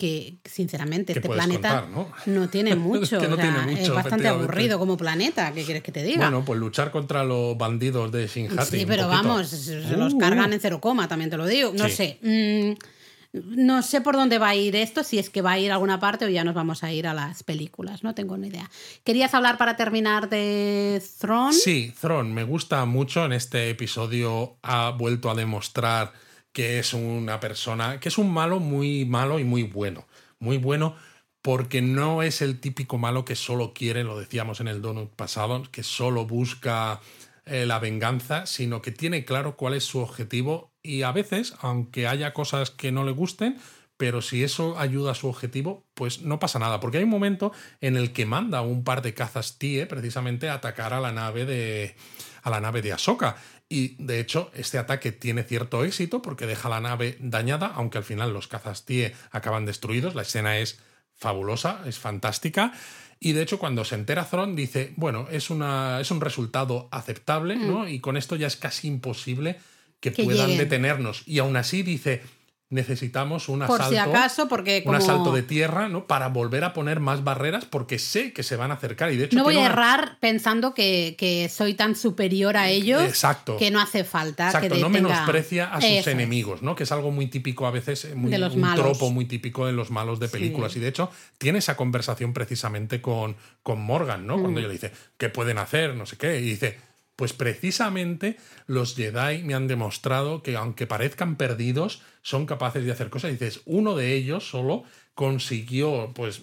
que 0.00 0.38
sinceramente 0.44 1.12
¿Qué 1.12 1.20
este 1.20 1.28
planeta 1.28 1.82
contar, 1.88 2.12
no? 2.26 2.48
tiene 2.48 2.74
mucho, 2.88 3.20
que 3.20 3.28
no 3.28 3.34
o 3.34 3.36
sea, 3.36 3.44
tiene 3.54 3.66
mucho, 3.70 3.82
es 3.82 3.90
bastante 3.94 4.26
aburrido 4.26 4.78
como 4.80 4.96
planeta, 4.96 5.52
¿qué 5.52 5.62
quieres 5.62 5.84
que 5.84 5.92
te 5.92 6.02
diga? 6.02 6.22
Bueno, 6.22 6.44
pues 6.44 6.58
luchar 6.58 6.90
contra 6.90 7.22
los 7.22 7.56
bandidos 7.56 8.10
de 8.10 8.26
Shinhati. 8.26 8.78
Sí, 8.80 8.84
pero 8.86 9.06
vamos, 9.06 9.46
se 9.48 9.96
los 9.96 10.14
Uh, 10.14 10.18
cargan 10.18 10.52
en 10.52 10.58
cero 10.60 10.80
coma, 10.80 11.06
también 11.06 11.30
te 11.30 11.36
lo 11.36 11.46
digo. 11.46 11.72
No 11.76 11.88
Sí. 11.88 11.94
sé. 11.94 12.18
mm, 12.22 12.78
no 13.32 13.82
sé 13.82 14.00
por 14.00 14.16
dónde 14.16 14.38
va 14.38 14.48
a 14.48 14.54
ir 14.56 14.74
esto, 14.74 15.04
si 15.04 15.20
es 15.20 15.30
que 15.30 15.40
va 15.40 15.52
a 15.52 15.58
ir 15.60 15.70
a 15.70 15.74
alguna 15.74 16.00
parte 16.00 16.24
o 16.24 16.28
ya 16.28 16.42
nos 16.42 16.54
vamos 16.56 16.82
a 16.82 16.92
ir 16.92 17.06
a 17.06 17.14
las 17.14 17.44
películas, 17.44 18.02
no 18.02 18.12
tengo 18.12 18.36
ni 18.36 18.48
idea. 18.48 18.68
¿Querías 19.04 19.32
hablar 19.34 19.56
para 19.56 19.76
terminar 19.76 20.28
de 20.28 21.00
Throne? 21.20 21.52
Sí, 21.52 21.94
Thron, 22.00 22.34
me 22.34 22.42
gusta 22.42 22.84
mucho. 22.86 23.24
En 23.24 23.32
este 23.32 23.70
episodio 23.70 24.56
ha 24.62 24.90
vuelto 24.90 25.30
a 25.30 25.36
demostrar 25.36 26.12
que 26.52 26.78
es 26.78 26.94
una 26.94 27.40
persona, 27.40 28.00
que 28.00 28.08
es 28.08 28.18
un 28.18 28.32
malo 28.32 28.60
muy 28.60 29.04
malo 29.04 29.38
y 29.38 29.44
muy 29.44 29.62
bueno. 29.62 30.06
Muy 30.38 30.56
bueno 30.58 30.96
porque 31.42 31.80
no 31.82 32.22
es 32.22 32.42
el 32.42 32.60
típico 32.60 32.98
malo 32.98 33.24
que 33.24 33.34
solo 33.34 33.72
quiere, 33.72 34.04
lo 34.04 34.18
decíamos 34.18 34.60
en 34.60 34.68
el 34.68 34.82
donut 34.82 35.10
pasado, 35.10 35.62
que 35.70 35.82
solo 35.82 36.26
busca 36.26 37.00
eh, 37.46 37.66
la 37.66 37.78
venganza, 37.78 38.46
sino 38.46 38.82
que 38.82 38.92
tiene 38.92 39.24
claro 39.24 39.56
cuál 39.56 39.74
es 39.74 39.84
su 39.84 39.98
objetivo 40.00 40.72
y 40.82 41.02
a 41.02 41.12
veces, 41.12 41.54
aunque 41.60 42.06
haya 42.06 42.32
cosas 42.32 42.70
que 42.70 42.92
no 42.92 43.04
le 43.04 43.12
gusten, 43.12 43.58
pero 43.96 44.22
si 44.22 44.42
eso 44.42 44.78
ayuda 44.78 45.12
a 45.12 45.14
su 45.14 45.28
objetivo, 45.28 45.84
pues 45.94 46.22
no 46.22 46.38
pasa 46.38 46.58
nada, 46.58 46.80
porque 46.80 46.98
hay 46.98 47.04
un 47.04 47.10
momento 47.10 47.52
en 47.82 47.96
el 47.96 48.12
que 48.12 48.24
manda 48.24 48.62
un 48.62 48.82
par 48.82 49.02
de 49.02 49.12
cazas 49.12 49.58
TIE 49.58 49.84
precisamente 49.86 50.48
a 50.48 50.54
atacar 50.54 50.94
a 50.94 51.00
la 51.00 51.12
nave 51.12 51.44
de 51.44 51.96
a 52.42 52.48
la 52.48 52.60
nave 52.60 52.80
de 52.80 52.92
Ahsoka. 52.92 53.36
Y 53.72 53.94
de 54.02 54.18
hecho, 54.18 54.50
este 54.54 54.78
ataque 54.78 55.12
tiene 55.12 55.44
cierto 55.44 55.84
éxito 55.84 56.20
porque 56.22 56.46
deja 56.46 56.68
la 56.68 56.80
nave 56.80 57.16
dañada, 57.20 57.68
aunque 57.68 57.98
al 57.98 58.04
final 58.04 58.32
los 58.32 58.48
cazas 58.48 58.84
TIE 58.84 59.14
acaban 59.30 59.64
destruidos. 59.64 60.16
La 60.16 60.22
escena 60.22 60.58
es 60.58 60.80
fabulosa, 61.14 61.80
es 61.86 61.98
fantástica. 61.98 62.72
Y 63.20 63.32
de 63.32 63.42
hecho, 63.42 63.60
cuando 63.60 63.84
se 63.84 63.94
entera 63.94 64.24
Thron, 64.28 64.56
dice: 64.56 64.92
Bueno, 64.96 65.28
es, 65.30 65.50
una, 65.50 66.00
es 66.00 66.10
un 66.10 66.20
resultado 66.20 66.88
aceptable, 66.90 67.54
¿no? 67.54 67.86
Y 67.88 68.00
con 68.00 68.16
esto 68.16 68.34
ya 68.34 68.48
es 68.48 68.56
casi 68.56 68.88
imposible 68.88 69.60
que, 70.00 70.10
Mm. 70.10 70.14
Que 70.14 70.24
puedan 70.24 70.48
lleguen. 70.48 70.58
detenernos. 70.58 71.22
Y 71.26 71.38
aún 71.38 71.56
así 71.56 71.82
dice: 71.84 72.22
Necesitamos 72.72 73.48
un 73.48 73.58
Por 73.66 73.82
asalto. 73.82 73.90
si 73.90 73.96
acaso, 73.96 74.46
porque 74.48 74.84
como 74.84 74.96
Un 74.96 75.02
asalto 75.02 75.32
de 75.32 75.42
tierra, 75.42 75.88
¿no? 75.88 76.06
Para 76.06 76.28
volver 76.28 76.62
a 76.62 76.72
poner 76.72 77.00
más 77.00 77.24
barreras, 77.24 77.64
porque 77.64 77.98
sé 77.98 78.32
que 78.32 78.44
se 78.44 78.54
van 78.54 78.70
a 78.70 78.74
acercar. 78.74 79.12
Y 79.12 79.16
de 79.16 79.24
hecho, 79.24 79.36
no 79.36 79.42
voy 79.42 79.56
a 79.56 79.66
errar 79.66 80.18
pensando 80.20 80.72
que, 80.72 81.16
que 81.18 81.48
soy 81.48 81.74
tan 81.74 81.96
superior 81.96 82.56
a 82.56 82.68
ellos 82.68 83.02
Exacto. 83.02 83.56
que 83.56 83.72
no 83.72 83.80
hace 83.80 84.04
falta. 84.04 84.46
Exacto, 84.46 84.68
que 84.76 84.80
no 84.80 84.86
tenga- 84.86 85.08
menosprecia 85.08 85.72
a 85.74 85.80
sus 85.80 85.90
Eso 85.90 86.10
es. 86.10 86.14
enemigos, 86.14 86.62
¿no? 86.62 86.76
Que 86.76 86.84
es 86.84 86.92
algo 86.92 87.10
muy 87.10 87.26
típico 87.26 87.66
a 87.66 87.72
veces, 87.72 88.04
eh, 88.04 88.14
muy, 88.14 88.30
De 88.30 88.38
los 88.38 88.54
un 88.54 88.60
malos. 88.60 88.84
tropo 88.86 89.10
muy 89.10 89.24
típico 89.24 89.66
de 89.66 89.72
los 89.72 89.90
malos 89.90 90.20
de 90.20 90.28
Sí. 90.28 90.32
películas. 90.34 90.76
Y 90.76 90.78
de 90.80 90.86
hecho, 90.88 91.10
tiene 91.38 91.58
esa 91.58 91.76
conversación 91.76 92.32
precisamente 92.32 93.00
con, 93.02 93.34
con 93.64 93.80
Morgan, 93.80 94.28
¿no? 94.28 94.36
Mm. 94.38 94.40
Cuando 94.42 94.60
ella 94.60 94.68
le 94.68 94.74
dice, 94.74 94.92
¿qué 95.18 95.28
pueden 95.28 95.58
hacer? 95.58 95.96
No 95.96 96.06
sé 96.06 96.16
qué. 96.16 96.38
Y 96.38 96.42
dice, 96.42 96.78
pues 97.20 97.34
precisamente 97.34 98.38
los 98.66 98.96
Jedi 98.96 99.42
me 99.42 99.52
han 99.52 99.68
demostrado 99.68 100.42
que 100.42 100.56
aunque 100.56 100.86
parezcan 100.86 101.36
perdidos, 101.36 102.00
son 102.22 102.46
capaces 102.46 102.82
de 102.82 102.92
hacer 102.92 103.10
cosas. 103.10 103.28
Y 103.28 103.32
dices, 103.34 103.60
uno 103.66 103.94
de 103.94 104.14
ellos 104.14 104.48
solo 104.48 104.84
consiguió, 105.14 106.12
pues, 106.14 106.40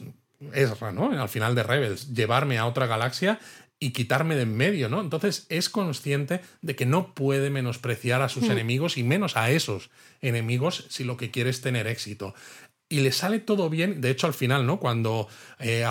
Ezra, 0.54 0.92
¿no? 0.92 1.20
Al 1.20 1.30
final 1.30 1.56
de 1.56 1.64
Rebels, 1.64 2.14
llevarme 2.14 2.60
a 2.60 2.68
otra 2.68 2.86
galaxia 2.86 3.40
y 3.80 3.90
quitarme 3.90 4.36
de 4.36 4.44
en 4.44 4.56
medio, 4.56 4.88
¿no? 4.88 5.02
Entonces 5.02 5.48
es 5.50 5.68
consciente 5.68 6.42
de 6.62 6.76
que 6.76 6.86
no 6.86 7.16
puede 7.16 7.50
menospreciar 7.50 8.22
a 8.22 8.30
sus 8.30 8.44
Hmm. 8.44 8.52
enemigos 8.52 8.98
y 8.98 9.04
menos 9.04 9.36
a 9.36 9.50
esos 9.50 9.90
enemigos 10.22 10.86
si 10.90 11.04
lo 11.04 11.18
que 11.18 11.32
quiere 11.32 11.50
es 11.50 11.62
tener 11.62 11.88
éxito. 11.88 12.36
Y 12.90 13.02
le 13.02 13.12
sale 13.12 13.40
todo 13.40 13.70
bien, 13.70 14.00
de 14.00 14.12
hecho 14.12 14.28
al 14.28 14.34
final, 14.34 14.66
¿no? 14.66 14.80
Cuando 14.80 15.28
eh, 15.60 15.86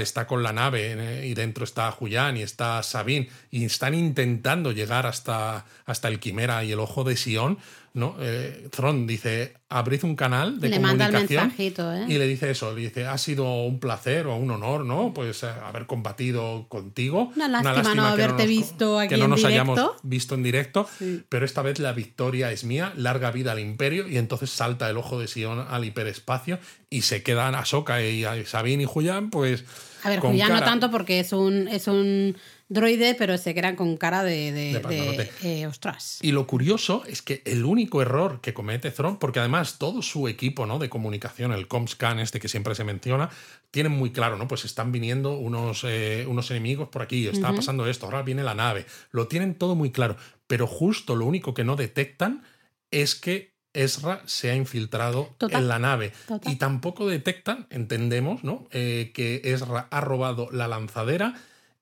está 0.00 0.26
con 0.26 0.42
la 0.42 0.52
nave 0.52 0.96
eh, 0.98 1.26
y 1.28 1.34
dentro 1.34 1.62
está 1.62 1.92
Julián 1.92 2.36
y 2.36 2.42
está 2.42 2.82
Sabine 2.82 3.28
y 3.52 3.64
están 3.64 3.94
intentando 3.94 4.72
llegar 4.72 5.06
hasta, 5.06 5.64
hasta 5.86 6.08
el 6.08 6.18
Quimera 6.18 6.64
y 6.64 6.72
el 6.72 6.80
Ojo 6.80 7.04
de 7.04 7.16
Sion, 7.16 7.58
¿no? 7.92 8.14
Eh, 8.20 8.68
Thron 8.70 9.06
dice, 9.06 9.54
abrid 9.68 10.04
un 10.04 10.14
canal 10.14 10.60
de 10.60 10.68
Le 10.68 10.78
manda 10.78 11.06
el 11.06 11.10
comunicación 11.12 11.48
mensajito, 11.48 11.92
¿eh? 11.92 12.04
y 12.08 12.18
le 12.18 12.26
dice 12.28 12.50
eso, 12.50 12.72
le 12.74 12.82
dice, 12.82 13.06
ha 13.06 13.18
sido 13.18 13.64
un 13.64 13.80
placer 13.80 14.26
o 14.26 14.36
un 14.36 14.50
honor, 14.52 14.84
¿no? 14.84 15.12
Pues 15.12 15.42
eh, 15.42 15.48
haber 15.48 15.86
combatido 15.86 16.66
contigo. 16.68 17.32
Una 17.34 17.48
lástima 17.48 17.94
no 17.94 18.02
que 18.04 18.08
haberte 18.08 18.42
nos- 18.44 18.48
visto 18.48 18.98
aquí 18.98 19.08
que 19.08 19.16
no 19.16 19.24
en 19.24 19.30
nos 19.30 19.44
hayamos 19.44 19.80
visto 20.02 20.34
en 20.36 20.42
directo, 20.44 20.88
Sí. 20.98 21.22
pero 21.28 21.44
esta 21.44 21.62
vez 21.62 21.78
la 21.80 21.92
victoria 21.92 22.52
es 22.52 22.62
mía, 22.64 22.92
larga 22.96 23.30
vida 23.32 23.52
al 23.52 23.58
imperio, 23.58 24.08
y 24.08 24.18
entonces 24.18 24.50
salta 24.50 24.88
el 24.88 24.96
ojo 24.96 25.18
de 25.18 25.26
Sion 25.26 25.66
al 25.68 25.84
hiperespacio 25.84 26.58
y 26.90 27.02
se 27.02 27.22
quedan 27.22 27.54
Ahsoka 27.54 28.02
y 28.02 28.24
a 28.24 28.44
Sabine 28.46 28.84
y 28.84 28.86
Julián, 28.86 29.30
pues... 29.30 29.64
A 30.02 30.08
ver, 30.08 30.20
Julián 30.20 30.52
no 30.52 30.60
tanto 30.60 30.90
porque 30.90 31.20
es 31.20 31.32
un, 31.32 31.68
es 31.68 31.86
un 31.86 32.36
droide, 32.70 33.14
pero 33.16 33.36
se 33.36 33.52
quedan 33.52 33.76
con 33.76 33.98
cara 33.98 34.24
de, 34.24 34.52
de, 34.52 34.72
De 34.72 34.80
panzanote. 34.80 35.30
de, 35.42 35.60
eh, 35.60 35.66
ostras. 35.66 36.18
Y 36.22 36.32
lo 36.32 36.46
curioso 36.46 37.02
es 37.06 37.20
que 37.20 37.42
el 37.44 37.64
único 37.64 38.00
error 38.00 38.40
que 38.40 38.54
comete 38.54 38.90
Thron, 38.90 39.18
porque 39.18 39.40
además 39.40 39.76
todo 39.76 40.00
su 40.00 40.28
equipo 40.28 40.64
¿no? 40.64 40.78
de 40.78 40.88
comunicación, 40.88 41.52
el 41.52 41.68
Comscan 41.68 42.20
este 42.20 42.40
que 42.40 42.48
siempre 42.48 42.74
se 42.74 42.84
menciona, 42.84 43.28
tienen 43.70 43.92
muy 43.92 44.12
claro, 44.12 44.36
¿no? 44.38 44.48
Pues 44.48 44.64
están 44.64 44.92
viniendo 44.92 45.36
unos, 45.36 45.84
eh, 45.84 46.24
unos 46.28 46.50
enemigos 46.50 46.88
por 46.88 47.02
aquí, 47.02 47.26
está 47.26 47.52
pasando 47.52 47.86
esto, 47.86 48.06
ahora 48.06 48.22
viene 48.22 48.42
la 48.42 48.54
nave. 48.54 48.86
Lo 49.10 49.26
tienen 49.28 49.54
todo 49.54 49.74
muy 49.74 49.90
claro. 49.90 50.16
Pero 50.46 50.66
justo 50.66 51.14
lo 51.16 51.26
único 51.26 51.54
que 51.54 51.64
no 51.64 51.76
detectan 51.76 52.42
es 52.90 53.14
que 53.14 53.50
Ezra 53.72 54.22
se 54.26 54.50
ha 54.50 54.56
infiltrado 54.56 55.34
Total. 55.38 55.62
en 55.62 55.68
la 55.68 55.78
nave. 55.78 56.12
Total. 56.26 56.52
Y 56.52 56.56
tampoco 56.56 57.06
detectan, 57.08 57.66
entendemos, 57.70 58.42
¿no? 58.42 58.66
Eh, 58.72 59.12
que 59.14 59.42
Ezra 59.44 59.86
ha 59.90 60.00
robado 60.00 60.48
la 60.50 60.66
lanzadera 60.66 61.34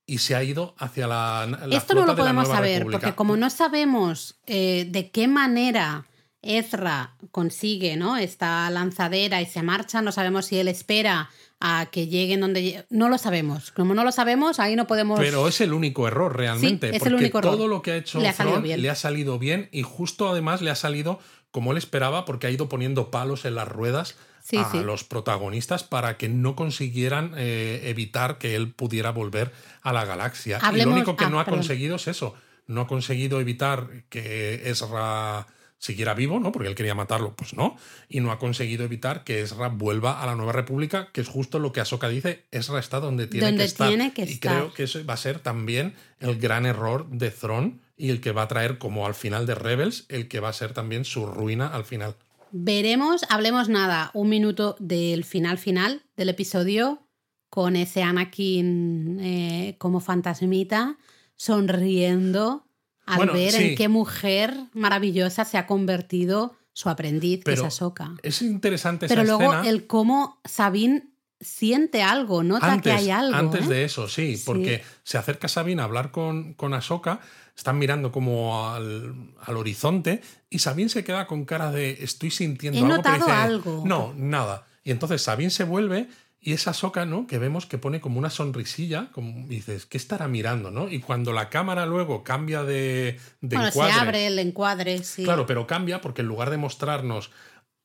y 0.09 0.19
se 0.19 0.35
ha 0.35 0.43
ido 0.43 0.75
hacia 0.79 1.07
la, 1.07 1.47
la 1.67 1.77
Esto 1.77 1.95
no 1.95 2.07
lo 2.07 2.17
podemos 2.17 2.49
saber, 2.49 2.79
República. 2.79 2.99
porque 2.99 3.15
como 3.15 3.37
no 3.37 3.51
sabemos 3.51 4.41
eh, 4.47 4.87
de 4.89 5.11
qué 5.11 5.29
manera 5.29 6.07
Ezra 6.41 7.15
consigue 7.31 7.97
¿no? 7.97 8.17
esta 8.17 8.69
lanzadera 8.71 9.43
y 9.43 9.47
se 9.47 9.63
marcha, 9.63 10.01
no 10.01 10.11
sabemos 10.11 10.47
si 10.47 10.59
él 10.59 10.69
espera 10.69 11.29
a 11.61 11.87
que 11.91 12.07
lleguen 12.07 12.41
donde... 12.41 12.87
No 12.89 13.09
lo 13.09 13.19
sabemos. 13.19 13.71
Como 13.73 13.95
no 13.95 14.03
lo 14.03 14.13
sabemos, 14.13 14.61
ahí 14.61 14.77
no 14.77 14.87
podemos... 14.87 15.19
Pero 15.21 15.47
es 15.47 15.61
el 15.61 15.75
único 15.75 16.09
error 16.09 16.37
realmente, 16.37 16.91
Sí, 16.91 16.97
es 16.97 17.03
el 17.05 17.15
único 17.15 17.41
error. 17.41 17.57
todo 17.57 17.69
lo 17.69 17.83
que 17.83 17.93
ha 17.93 17.97
hecho 17.97 18.19
Le 18.21 18.29
ha 18.29 18.61
le 18.61 18.91
ha 18.91 18.95
salido 18.95 19.39
bien 19.39 19.69
y 19.73 19.83
justo 19.83 20.31
además 20.31 20.63
le 20.63 20.71
ha 20.71 20.77
salido 20.77 21.19
como 21.51 21.73
él 21.73 21.79
esperaba 21.79 22.25
porque 22.25 22.47
ha 22.47 22.51
ido 22.51 22.69
poniendo 22.69 23.11
palos 23.11 23.45
en 23.45 23.57
las 23.57 23.69
ruedas 23.69 24.17
Sí, 24.49 24.57
a 24.57 24.71
sí. 24.71 24.81
los 24.81 25.05
protagonistas 25.05 25.85
para 25.85 26.17
que 26.17 26.29
no 26.29 26.57
consiguieran 26.57 27.35
eh, 27.37 27.83
evitar 27.85 28.39
que 28.39 28.55
él 28.55 28.73
pudiera 28.73 29.11
volver 29.11 29.53
a 29.83 29.93
la 29.93 30.05
galaxia. 30.07 30.59
y 30.75 30.81
lo 30.81 30.91
único 30.91 31.17
que 31.17 31.25
ah, 31.27 31.31
no 31.31 31.39
ha 31.41 31.45
perdón. 31.45 31.61
conseguido 31.61 31.97
es 31.97 32.09
eso. 32.09 32.35
No 32.67 32.83
ha 32.83 32.87
conseguido 32.87 33.41
evitar 33.41 33.89
que 34.09 34.71
Ezra 34.71 35.47
siguiera 35.79 36.15
vivo, 36.15 36.41
¿no? 36.41 36.51
Porque 36.51 36.69
él 36.69 36.75
quería 36.75 36.95
matarlo, 36.95 37.35
pues 37.35 37.55
no. 37.55 37.77
Y 38.09 38.21
no 38.21 38.33
ha 38.33 38.39
conseguido 38.39 38.85
evitar 38.85 39.23
que 39.23 39.43
Ezra 39.43 39.69
vuelva 39.69 40.23
a 40.23 40.27
la 40.27 40.35
Nueva 40.35 40.53
República, 40.53 41.09
que 41.13 41.21
es 41.21 41.29
justo 41.29 41.59
lo 41.59 41.73
que 41.73 41.81
Ahsoka 41.81 42.09
dice, 42.09 42.45
Ezra 42.51 42.79
está 42.81 43.01
donde 43.01 43.27
tiene 43.27 43.47
Donde 43.47 43.63
que 43.65 43.67
estar. 43.67 43.89
tiene 43.89 44.13
que 44.13 44.23
y 44.23 44.33
estar. 44.33 44.55
creo 44.57 44.75
que 44.75 44.83
eso 44.85 45.05
va 45.05 45.15
a 45.15 45.19
ser 45.19 45.39
también 45.41 45.95
el 46.21 46.39
gran 46.39 46.67
error 46.67 47.07
de 47.11 47.31
Thrawn 47.31 47.81
y 47.97 48.11
el 48.11 48.21
que 48.21 48.33
va 48.33 48.43
a 48.43 48.49
traer 48.49 48.79
como 48.79 49.07
al 49.07 49.15
final 49.15 49.47
de 49.47 49.55
Rebels, 49.55 50.07
el 50.09 50.27
que 50.29 50.41
va 50.41 50.49
a 50.49 50.53
ser 50.53 50.73
también 50.73 51.05
su 51.05 51.27
ruina 51.27 51.69
al 51.69 51.85
final. 51.85 52.17
Veremos, 52.53 53.25
hablemos 53.29 53.69
nada, 53.69 54.11
un 54.15 54.29
minuto 54.29 54.77
del 54.79 55.25
final 55.25 55.59
final 55.59 56.03
del 56.17 56.29
episodio 56.31 57.07
con 57.51 57.77
ese 57.77 58.03
Anakin 58.03 59.19
eh, 59.21 59.77
como 59.79 60.01
fantasmita 60.01 60.99
sonriendo 61.37 62.67
al 63.07 63.17
Bueno, 63.19 63.33
ver 63.33 63.53
sí. 63.53 63.63
en 63.71 63.75
qué 63.77 63.89
mujer 63.89 64.55
maravillosa 64.75 65.45
se 65.45 65.57
ha 65.59 65.67
convertido 65.67 66.57
su 66.73 66.89
aprendiz, 66.89 67.39
que 67.39 67.45
Pero 67.45 67.63
es 67.63 67.67
Ahsoka. 67.69 68.15
Es 68.23 68.43
interesante 68.43 69.07
esa 69.07 69.15
Pero 69.15 69.27
luego 69.27 69.53
escena. 69.55 69.69
el 69.69 69.87
cómo 69.87 70.41
Sabine 70.45 71.09
siente 71.41 72.03
algo, 72.03 72.43
nota 72.43 72.73
antes, 72.73 72.93
que 72.93 72.99
hay 72.99 73.11
algo. 73.11 73.37
antes 73.37 73.67
¿eh? 73.67 73.69
de 73.69 73.85
eso, 73.85 74.09
sí, 74.09 74.37
Sí. 74.37 74.43
porque 74.45 74.83
se 75.05 75.19
acerca 75.19 75.49
Sabine 75.49 75.83
a 75.83 75.85
hablar 75.85 76.11
con, 76.11 76.55
con 76.55 76.75
Ahsoka, 76.75 77.21
están 77.57 77.79
mirando 77.79 78.13
como 78.13 78.69
al, 78.71 79.15
al 79.45 79.57
horizonte 79.57 80.21
y 80.51 80.59
Sabine 80.61 80.89
se 80.89 81.05
queda 81.05 81.27
con 81.27 81.45
cara 81.45 81.71
de 81.73 81.99
estoy 82.03 82.31
sintiendo 82.31 82.79
He 82.79 82.83
algo. 82.83 82.97
notado 82.97 83.17
dice, 83.19 83.31
algo. 83.33 83.83
No, 83.87 84.15
nada. 84.17 84.67
Y 84.85 84.91
entonces 84.91 85.23
Sabine 85.23 85.51
se 85.51 85.65
vuelve 85.65 86.09
y 86.41 86.53
es 86.53 86.69
Ahsoka, 86.69 87.05
¿no? 87.05 87.27
Que 87.27 87.39
vemos 87.39 87.67
que 87.67 87.79
pone 87.79 88.01
como 88.01 88.19
una 88.19 88.31
sonrisilla, 88.31 89.09
como 89.13 89.41
y 89.47 89.57
dices, 89.57 89.87
¿qué 89.87 89.99
estará 89.99 90.29
mirando, 90.29 90.71
no? 90.71 90.89
Y 90.89 91.01
cuando 91.01 91.33
la 91.33 91.51
cámara 91.51 91.85
luego 91.85 92.23
cambia 92.23 92.63
de, 92.63 93.19
de 93.41 93.57
bueno, 93.57 93.69
encuadre, 93.69 93.93
se 93.95 94.01
abre 94.01 94.27
el 94.29 94.39
encuadre, 94.39 95.03
sí. 95.03 95.25
Claro, 95.25 95.45
pero 95.47 95.67
cambia 95.67 96.01
porque 96.01 96.23
en 96.23 96.29
lugar 96.29 96.51
de 96.51 96.57
mostrarnos 96.59 97.31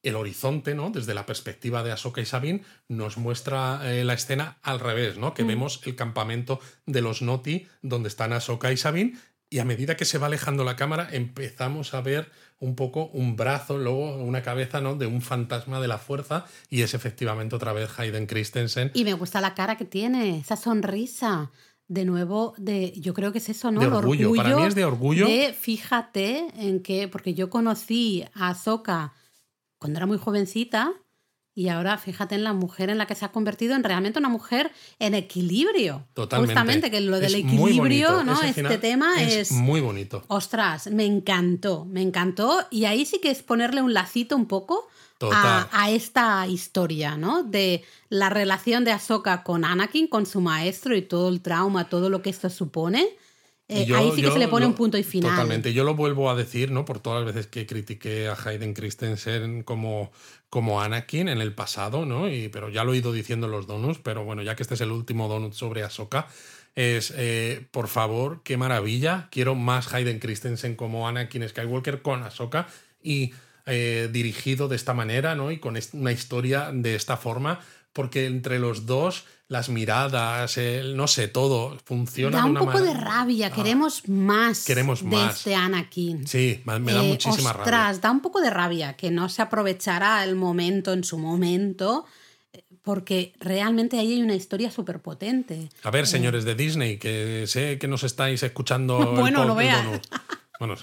el 0.04 0.16
horizonte, 0.16 0.76
¿no? 0.76 0.92
Desde 0.92 1.14
la 1.14 1.26
perspectiva 1.26 1.82
de 1.82 1.92
Ahsoka 1.92 2.22
y 2.22 2.26
Sabine, 2.26 2.62
nos 2.90 3.18
muestra 3.18 3.82
eh, 3.84 4.04
la 4.04 4.14
escena 4.14 4.58
al 4.62 4.80
revés, 4.80 5.18
¿no? 5.18 5.30
Mm. 5.30 5.34
Que 5.34 5.44
vemos 5.44 5.82
el 5.86 5.96
campamento 5.96 6.60
de 6.86 7.02
los 7.02 7.22
Noti, 7.22 7.66
donde 7.82 8.10
están 8.10 8.34
Ahsoka 8.34 8.72
y 8.72 8.78
Sabine, 8.78 9.14
y 9.50 9.60
a 9.60 9.66
medida 9.66 9.96
que 9.96 10.06
se 10.06 10.18
va 10.18 10.28
alejando 10.28 10.64
la 10.64 10.76
cámara, 10.76 11.08
empezamos 11.12 11.94
a 11.94 12.02
ver 12.02 12.32
un 12.60 12.76
poco 12.76 13.08
un 13.08 13.36
brazo, 13.36 13.78
luego 13.78 14.18
una 14.18 14.42
cabeza, 14.42 14.82
¿no? 14.82 14.96
De 14.96 15.06
un 15.06 15.22
fantasma 15.22 15.80
de 15.80 15.88
la 15.88 16.00
fuerza, 16.00 16.46
y 16.70 16.82
es 16.82 16.94
efectivamente 16.94 17.56
otra 17.56 17.72
vez 17.72 17.90
Hayden 17.98 18.26
Christensen. 18.26 18.92
Y 18.94 19.04
me 19.04 19.14
gusta 19.14 19.42
la 19.42 19.54
cara 19.54 19.78
que 19.78 19.86
tiene, 19.86 20.40
esa 20.40 20.56
sonrisa. 20.56 21.52
De 21.90 22.06
nuevo, 22.06 22.56
de, 22.58 22.94
yo 22.96 23.14
creo 23.14 23.34
que 23.34 23.38
es 23.38 23.50
eso, 23.50 23.70
¿no? 23.70 23.82
De 23.82 23.88
orgullo. 23.88 24.34
Para 24.34 24.56
mí 24.56 24.64
es 24.66 24.74
de 24.74 24.86
orgullo. 24.86 25.28
de, 25.28 25.54
fíjate 25.54 26.48
en 26.56 26.82
que, 26.82 27.10
porque 27.10 27.34
yo 27.34 27.50
conocí 27.50 28.24
a 28.34 28.50
Ahsoka 28.50 29.14
cuando 29.84 30.00
era 30.00 30.06
muy 30.06 30.18
jovencita 30.18 30.94
y 31.54 31.68
ahora 31.68 31.98
fíjate 31.98 32.36
en 32.36 32.46
la 32.46 32.54
mujer 32.54 32.90
en 32.90 32.98
la 32.98 33.06
que 33.06 33.16
se 33.16 33.26
ha 33.26 33.34
convertido 33.34 33.76
en 33.76 33.84
realmente 33.84 34.18
una 34.18 34.30
mujer 34.30 34.72
en 34.98 35.14
equilibrio. 35.14 36.08
Totalmente. 36.14 36.54
Justamente, 36.54 36.90
que 36.90 37.02
lo 37.02 37.20
del 37.20 37.36
Es 37.36 37.42
equilibrio. 37.42 38.24
¿no? 38.24 38.42
Ese 38.42 38.62
Este 38.62 38.78
tema 38.78 39.22
es... 39.22 39.52
muy 39.52 39.82
bonito. 39.82 40.24
Ostras, 40.30 40.88
me 40.88 41.06
encantó, 41.06 41.84
me 41.84 42.02
encantó. 42.02 42.66
Y 42.72 42.86
ahí 42.86 43.06
sí 43.06 43.20
que 43.20 43.30
es 43.30 43.44
ponerle 43.44 43.82
un 43.82 43.94
lacito 43.94 44.38
un 44.38 44.46
poco 44.46 44.88
a, 45.34 45.68
a 45.74 45.92
esta 45.92 46.48
historia, 46.48 47.18
¿no? 47.18 47.44
De 47.44 47.84
la 48.08 48.30
relación 48.30 48.86
de 48.86 48.92
Ahsoka 48.94 49.44
con 49.44 49.66
Anakin, 49.66 50.08
con 50.08 50.26
su 50.26 50.40
maestro 50.40 50.96
y 50.96 51.02
todo 51.02 51.28
el 51.28 51.42
trauma, 51.42 51.90
todo 51.90 52.10
lo 52.10 52.22
que 52.22 52.30
esto 52.30 52.50
supone. 52.50 53.10
Eh, 53.82 53.86
yo- 53.86 53.98
ahí 53.98 54.10
sí 54.12 54.16
que 54.18 54.22
yo 54.24 54.32
se 54.34 54.40
le 54.40 54.48
pone 54.48 54.66
un 54.66 54.74
punto 54.74 54.98
y 54.98 55.04
final. 55.04 55.32
Totalmente. 55.32 55.74
Yo 55.74 55.84
lo 55.84 55.96
vuelvo 55.96 56.30
a 56.30 56.36
decir, 56.36 56.72
¿no? 56.72 56.86
Por 56.86 57.00
todas 57.00 57.24
las 57.24 57.34
veces 57.34 57.48
que 57.50 57.66
critiqué 57.66 58.28
a 58.28 58.38
Hayden 58.46 58.74
Christensen 58.74 59.64
como, 59.64 60.12
como 60.50 60.82
Anakin 60.82 61.28
en 61.30 61.42
el 61.42 61.54
pasado, 61.54 62.06
¿no? 62.06 62.30
Y, 62.30 62.50
pero 62.50 62.70
ya 62.70 62.84
lo 62.84 62.94
he 62.94 62.98
ido 62.98 63.12
diciendo 63.12 63.48
en 63.48 63.52
los 63.54 63.68
donuts, 63.68 64.00
pero 64.04 64.24
bueno, 64.24 64.42
ya 64.44 64.56
que 64.56 64.64
este 64.64 64.76
es 64.76 64.82
el 64.82 64.92
último 64.92 65.28
donut 65.28 65.54
sobre 65.54 65.84
Ahsoka, 65.84 66.28
es, 66.76 67.14
eh, 67.16 67.66
por 67.72 67.88
favor, 67.88 68.42
qué 68.44 68.58
maravilla. 68.58 69.28
Quiero 69.32 69.56
más 69.56 69.94
Hayden 69.94 70.20
Christensen 70.20 70.76
como 70.76 71.08
Anakin 71.08 71.48
Skywalker 71.48 72.02
con 72.02 72.24
Ahsoka 72.24 72.68
y 73.04 73.34
eh, 73.66 74.10
dirigido 74.12 74.68
de 74.68 74.76
esta 74.76 74.94
manera, 74.94 75.36
¿no? 75.36 75.52
Y 75.52 75.58
con 75.58 75.78
una 75.94 76.12
historia 76.12 76.70
de 76.74 76.96
esta 76.96 77.16
forma, 77.16 77.60
porque 77.94 78.26
entre 78.26 78.60
los 78.60 78.86
dos, 78.86 79.24
las 79.48 79.70
miradas, 79.70 80.58
el, 80.58 80.98
no 80.98 81.08
sé, 81.08 81.28
todo 81.28 81.78
funciona 81.86 82.38
Da 82.38 82.44
de 82.44 82.50
un 82.50 82.58
una 82.58 82.66
poco 82.66 82.82
de 82.82 82.94
rabia, 82.94 83.52
queremos 83.52 84.08
más 84.10 84.66
queremos 84.66 85.02
de 85.04 85.08
más. 85.10 85.38
este 85.38 85.54
Anakin. 85.56 86.28
Sí, 86.28 86.62
me 86.66 86.92
da 86.92 87.04
Eh, 87.04 87.08
muchísima 87.08 87.52
ostras, 87.52 87.68
rabia. 87.68 88.00
da 88.02 88.12
un 88.12 88.22
poco 88.22 88.42
de 88.42 88.50
rabia 88.50 88.94
que 88.94 89.12
no 89.12 89.30
se 89.30 89.42
aprovechara 89.44 90.24
el 90.24 90.36
momento 90.36 90.92
en 90.94 91.04
su 91.04 91.20
momento, 91.20 92.06
eh, 92.52 92.64
porque 92.82 93.34
realmente 93.40 94.00
ahí 94.00 94.14
hay 94.14 94.22
una 94.24 94.34
historia 94.36 94.72
súper 94.72 95.00
potente. 95.02 95.70
A 95.84 95.92
ver, 95.92 96.08
señores 96.08 96.46
de 96.46 96.56
Disney, 96.56 96.98
que 96.98 97.46
sé 97.48 97.78
que 97.78 97.88
nos 97.88 98.04
estáis 98.04 98.42
escuchando. 98.44 98.98
Bueno, 99.20 99.54
veas. 99.56 99.84
Donut. 99.86 100.02
Bueno, 100.68 100.76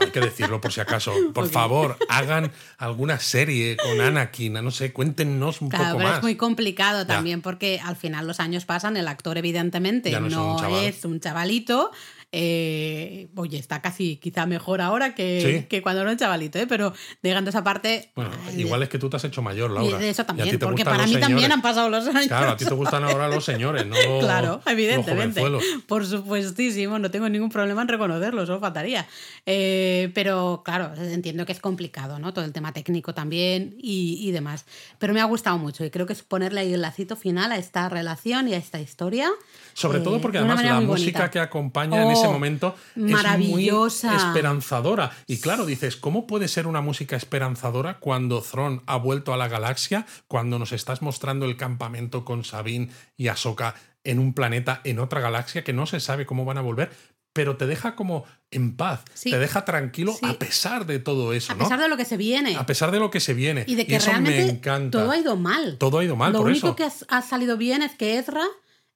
hay 0.00 0.10
que 0.10 0.20
decirlo 0.20 0.60
por 0.60 0.72
si 0.72 0.80
acaso. 0.80 1.12
Por 1.34 1.48
favor, 1.48 1.96
hagan 2.08 2.50
alguna 2.78 3.18
serie 3.20 3.76
con 3.76 4.00
Anakin. 4.00 4.54
No 4.54 4.70
sé, 4.70 4.92
cuéntenos 4.92 5.60
un 5.60 5.68
Claro, 5.68 5.84
poco 5.84 5.96
pero 5.98 6.08
más. 6.08 6.18
es 6.18 6.22
muy 6.22 6.34
complicado 6.36 7.06
también 7.06 7.40
porque 7.42 7.80
al 7.84 7.96
final 7.96 8.26
los 8.26 8.40
años 8.40 8.64
pasan, 8.64 8.96
el 8.96 9.06
actor 9.08 9.38
evidentemente 9.38 10.10
no 10.20 10.56
es 10.80 11.04
un 11.04 11.20
chavalito. 11.20 11.92
Eh, 12.30 13.28
oye, 13.36 13.58
está 13.58 13.80
casi 13.80 14.16
quizá 14.16 14.44
mejor 14.46 14.80
ahora 14.80 15.14
que, 15.14 15.60
Sí. 15.60 15.66
que 15.66 15.80
cuando 15.82 16.02
era 16.02 16.10
un 16.10 16.16
chavalito, 16.18 16.58
¿eh? 16.58 16.66
pero 16.66 16.92
dejando 17.22 17.50
esa 17.50 17.64
parte... 17.64 18.12
Bueno, 18.14 18.30
igual 18.56 18.82
es 18.82 18.88
que 18.90 18.98
tú 18.98 19.08
te 19.08 19.16
has 19.16 19.24
hecho 19.24 19.40
mayor, 19.40 19.70
Laura. 19.70 19.98
de 19.98 20.10
eso 20.10 20.22
Y 20.22 20.24
a 20.24 20.26
ti 20.26 20.32
también, 20.34 20.58
porque 20.58 20.84
para 20.84 21.06
mí 21.06 21.16
también 21.16 21.52
han 21.52 21.62
pasado 21.62 21.88
los 21.88 22.06
años. 22.06 22.26
Claro, 22.26 22.50
a 22.50 22.56
ti 22.56 22.64
te 22.66 22.74
gustan 22.74 23.04
ahora 23.04 23.28
los 23.28 23.44
señores, 23.44 23.86
no 23.86 23.96
Claro, 24.20 24.60
evidentemente. 24.66 25.42
Por 25.86 26.06
supuestísimo, 26.06 26.98
no 26.98 27.10
tengo 27.10 27.28
ningún 27.28 27.50
problema 27.50 27.82
en 27.82 27.88
reconocerlo, 27.88 28.42
eso 28.42 28.60
faltaría. 28.60 29.06
Eh, 29.46 30.10
pero 30.14 30.62
claro, 30.64 30.92
entiendo 31.00 31.46
que 31.46 31.52
es 31.52 31.60
complicado, 31.60 32.18
¿no? 32.18 32.34
Todo 32.34 32.44
el 32.44 32.52
tema 32.52 32.72
técnico 32.72 33.14
también 33.14 33.76
y, 33.80 34.18
y 34.20 34.30
demás. 34.32 34.66
Pero 34.98 35.14
me 35.14 35.20
ha 35.20 35.24
gustado 35.24 35.56
mucho 35.56 35.84
y 35.84 35.90
creo 35.90 36.06
que 36.06 36.12
es 36.12 36.22
ponerle 36.22 36.60
ahí 36.60 36.74
el 36.74 36.82
lacito 36.82 37.16
final 37.16 37.52
a 37.52 37.56
esta 37.56 37.88
relación 37.88 38.48
y 38.48 38.54
a 38.54 38.58
esta 38.58 38.80
historia. 38.80 39.30
Sobre 39.72 39.98
eh, 39.98 40.02
todo 40.02 40.20
porque 40.20 40.38
además 40.38 40.62
la 40.62 40.80
música 40.80 41.20
bonita. 41.20 41.30
que 41.30 41.38
acompaña 41.40 42.02
en 42.02 42.10
ese 42.18 42.28
momento 42.32 42.74
maravillosa. 42.96 44.08
es 44.16 44.22
muy 44.22 44.28
esperanzadora. 44.28 45.12
Y 45.26 45.38
claro, 45.38 45.66
dices, 45.66 45.96
¿cómo 45.96 46.26
puede 46.26 46.48
ser 46.48 46.66
una 46.66 46.80
música 46.80 47.16
esperanzadora 47.16 47.98
cuando 47.98 48.40
Thrawn 48.42 48.82
ha 48.86 48.96
vuelto 48.96 49.32
a 49.32 49.36
la 49.36 49.48
galaxia, 49.48 50.06
cuando 50.26 50.58
nos 50.58 50.72
estás 50.72 51.02
mostrando 51.02 51.46
el 51.46 51.56
campamento 51.56 52.24
con 52.24 52.44
Sabine 52.44 52.90
y 53.16 53.28
Ahsoka 53.28 53.74
en 54.04 54.18
un 54.18 54.32
planeta, 54.32 54.80
en 54.84 54.98
otra 54.98 55.20
galaxia, 55.20 55.64
que 55.64 55.72
no 55.72 55.86
se 55.86 56.00
sabe 56.00 56.24
cómo 56.26 56.44
van 56.44 56.58
a 56.58 56.62
volver, 56.62 56.90
pero 57.34 57.56
te 57.56 57.66
deja 57.66 57.94
como 57.94 58.24
en 58.50 58.74
paz, 58.76 59.00
Sí. 59.14 59.30
te 59.30 59.38
deja 59.38 59.64
tranquilo 59.64 60.12
Sí. 60.18 60.26
a 60.26 60.38
pesar 60.38 60.86
de 60.86 60.98
todo 60.98 61.32
eso, 61.34 61.52
A 61.52 61.56
¿no? 61.56 61.64
pesar 61.64 61.78
de 61.80 61.88
lo 61.88 61.96
que 61.96 62.04
se 62.04 62.16
viene. 62.16 62.56
a 62.56 62.64
pesar 62.66 62.90
de 62.90 62.98
lo 62.98 63.10
que 63.10 63.20
se 63.20 63.34
viene. 63.34 63.64
Y 63.68 63.74
de 63.74 63.86
que 63.86 63.96
eso 63.96 64.10
realmente 64.10 64.44
me 64.44 64.50
encanta. 64.50 64.98
todo 64.98 65.10
ha 65.10 65.18
ido 65.18 65.36
mal. 65.36 65.76
Todo 65.78 65.98
ha 65.98 66.04
ido 66.04 66.16
mal, 66.16 66.32
Lo 66.32 66.38
por 66.40 66.48
único 66.48 66.68
eso. 66.68 66.76
que 66.76 66.84
ha, 66.84 66.92
ha 67.18 67.22
salido 67.22 67.56
bien 67.58 67.82
es 67.82 67.94
que 67.94 68.18
Ezra 68.18 68.42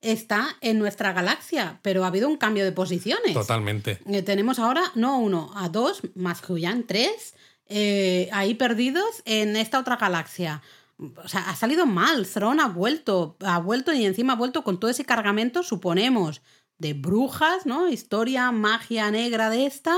está 0.03 0.57
en 0.61 0.78
nuestra 0.78 1.12
galaxia, 1.12 1.78
pero 1.82 2.05
ha 2.05 2.09
habido 2.09 2.28
un 2.28 2.36
cambio 2.36 2.64
de 2.64 2.72
posiciones. 2.72 3.32
Totalmente. 3.32 4.00
Eh, 4.07 4.22
tenemos 4.22 4.59
ahora 4.59 4.82
no 4.94 5.18
uno, 5.18 5.53
a 5.55 5.68
dos, 5.68 6.03
más 6.14 6.42
Huyan, 6.48 6.84
tres, 6.84 7.34
eh, 7.68 8.28
ahí 8.32 8.55
perdidos 8.55 9.22
en 9.24 9.57
esta 9.57 9.78
otra 9.78 9.96
galaxia. 9.96 10.61
O 10.98 11.28
sea, 11.28 11.48
ha 11.48 11.57
salido 11.57 11.86
mal. 11.86 12.26
Thrawn 12.26 12.61
ha 12.61 12.68
vuelto, 12.68 13.36
ha 13.40 13.59
vuelto 13.59 13.92
y 13.92 14.05
encima 14.05 14.34
ha 14.34 14.36
vuelto 14.36 14.62
con 14.62 14.78
todo 14.78 14.90
ese 14.90 15.05
cargamento, 15.05 15.62
suponemos, 15.62 16.42
de 16.78 16.94
brujas, 16.94 17.64
¿no? 17.64 17.88
Historia, 17.88 18.50
magia 18.50 19.11
negra 19.11 19.50
de 19.50 19.66
esta. 19.66 19.96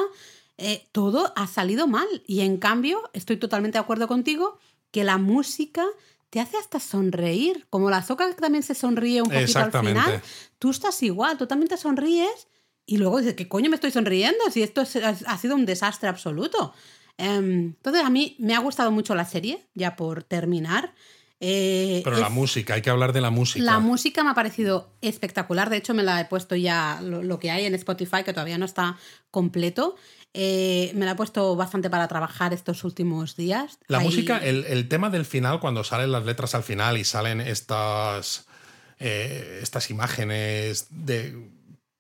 Eh, 0.59 0.87
todo 0.93 1.33
ha 1.35 1.47
salido 1.47 1.87
mal. 1.87 2.07
Y 2.27 2.41
en 2.43 2.59
cambio, 2.59 3.11
estoy 3.13 3.39
totalmente 3.39 3.79
de 3.79 3.83
acuerdo 3.83 4.07
contigo 4.07 4.59
que 4.91 5.03
la 5.03 5.19
música 5.19 5.85
te 6.31 6.41
hace 6.41 6.57
hasta 6.57 6.81
sonreír. 6.81 7.67
Como 7.71 7.91
la 7.91 8.03
soca 8.03 8.29
que 8.29 8.41
también 8.41 8.63
se 8.63 8.75
sonríe 8.75 9.23
un 9.23 9.31
poquito 9.31 9.59
al 9.59 9.73
final, 9.73 10.23
tú 10.59 10.71
estás 10.71 11.03
igual, 11.03 11.39
tú 11.39 11.47
también 11.47 11.69
te 11.69 11.77
sonríes 11.77 12.49
y 12.87 12.99
luego 12.99 13.19
dices, 13.19 13.35
¿qué 13.35 13.49
coño 13.49 13.71
me 13.71 13.77
estoy 13.77 13.91
sonriendo? 13.91 14.39
Si 14.51 14.63
esto 14.63 14.83
es- 14.83 14.97
ha, 14.97 15.39
sido 15.39 15.55
un 15.55 15.65
desastre 15.67 16.09
absoluto. 16.09 16.75
Em, 17.17 17.75
entonces, 17.77 18.03
a 18.05 18.11
mí 18.11 18.37
me 18.39 18.55
ha 18.55 18.59
gustado 18.59 18.91
mucho 18.91 19.15
la 19.15 19.25
serie, 19.25 19.69
ya 19.75 19.97
por 19.97 20.25
terminar. 20.25 20.93
Eh, 21.41 22.01
Pero 22.05 22.19
la 22.19 22.29
es- 22.29 22.33
música, 22.33 22.75
hay 22.75 22.83
que 22.83 22.91
hablar 22.91 23.13
de 23.13 23.21
la 23.21 23.31
música. 23.31 23.65
La 23.65 23.79
música 23.79 24.25
me 24.25 24.31
ha 24.31 24.35
parecido 24.35 24.93
espectacular. 25.01 25.69
De 25.71 25.77
hecho, 25.77 25.95
me 25.95 26.03
la 26.03 26.21
he 26.21 26.25
puesto 26.25 26.57
ya 26.57 27.01
lo, 27.03 27.23
lo 27.23 27.39
que 27.39 27.51
hay 27.51 27.67
en 27.67 27.75
Spotify, 27.75 28.23
que 28.25 28.33
todavía 28.33 28.59
no 28.59 28.65
está 28.65 28.97
completo. 29.31 29.97
Eh, 30.37 30.91
me 30.95 31.07
la 31.07 31.13
he 31.13 31.15
puesto 31.15 31.55
bastante 31.55 31.89
para 31.89 32.09
trabajar 32.09 32.53
estos 32.53 32.83
últimos 32.85 33.37
días. 33.37 33.79
La 33.87 33.99
Ahí- 33.99 34.05
música, 34.05 34.39
el, 34.39 34.65
el 34.65 34.89
tema 34.89 35.09
del 35.09 35.25
final, 35.25 35.61
cuando 35.61 35.85
salen 35.85 36.11
las 36.11 36.25
letras 36.27 36.55
al 36.57 36.65
final 36.65 36.99
y 36.99 37.05
salen 37.05 37.41
estas, 37.41 38.47
eh, 38.99 39.61
estas 39.63 39.91
imágenes 39.91 40.89
de 40.91 41.49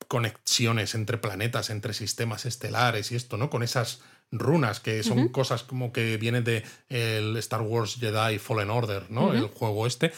conexiones 0.09 0.95
entre 0.95 1.19
planetas, 1.19 1.71
entre 1.71 1.95
sistemas 1.95 2.45
estelares 2.45 3.11
y 3.13 3.17
esto, 3.17 3.37
¿no? 3.37 3.51
Con 3.51 3.63
esas 3.63 4.01
runas 4.33 4.81
que 4.81 5.03
son 5.05 5.29
cosas 5.29 5.63
como 5.63 5.93
que 5.93 6.17
vienen 6.17 6.43
de 6.45 6.65
el 6.89 7.37
Star 7.37 7.61
Wars 7.63 7.97
Jedi 8.01 8.39
Fallen 8.39 8.71
Order, 8.71 9.11
¿no? 9.11 9.33
El 9.33 9.47
juego 9.47 9.87
este. 9.87 10.13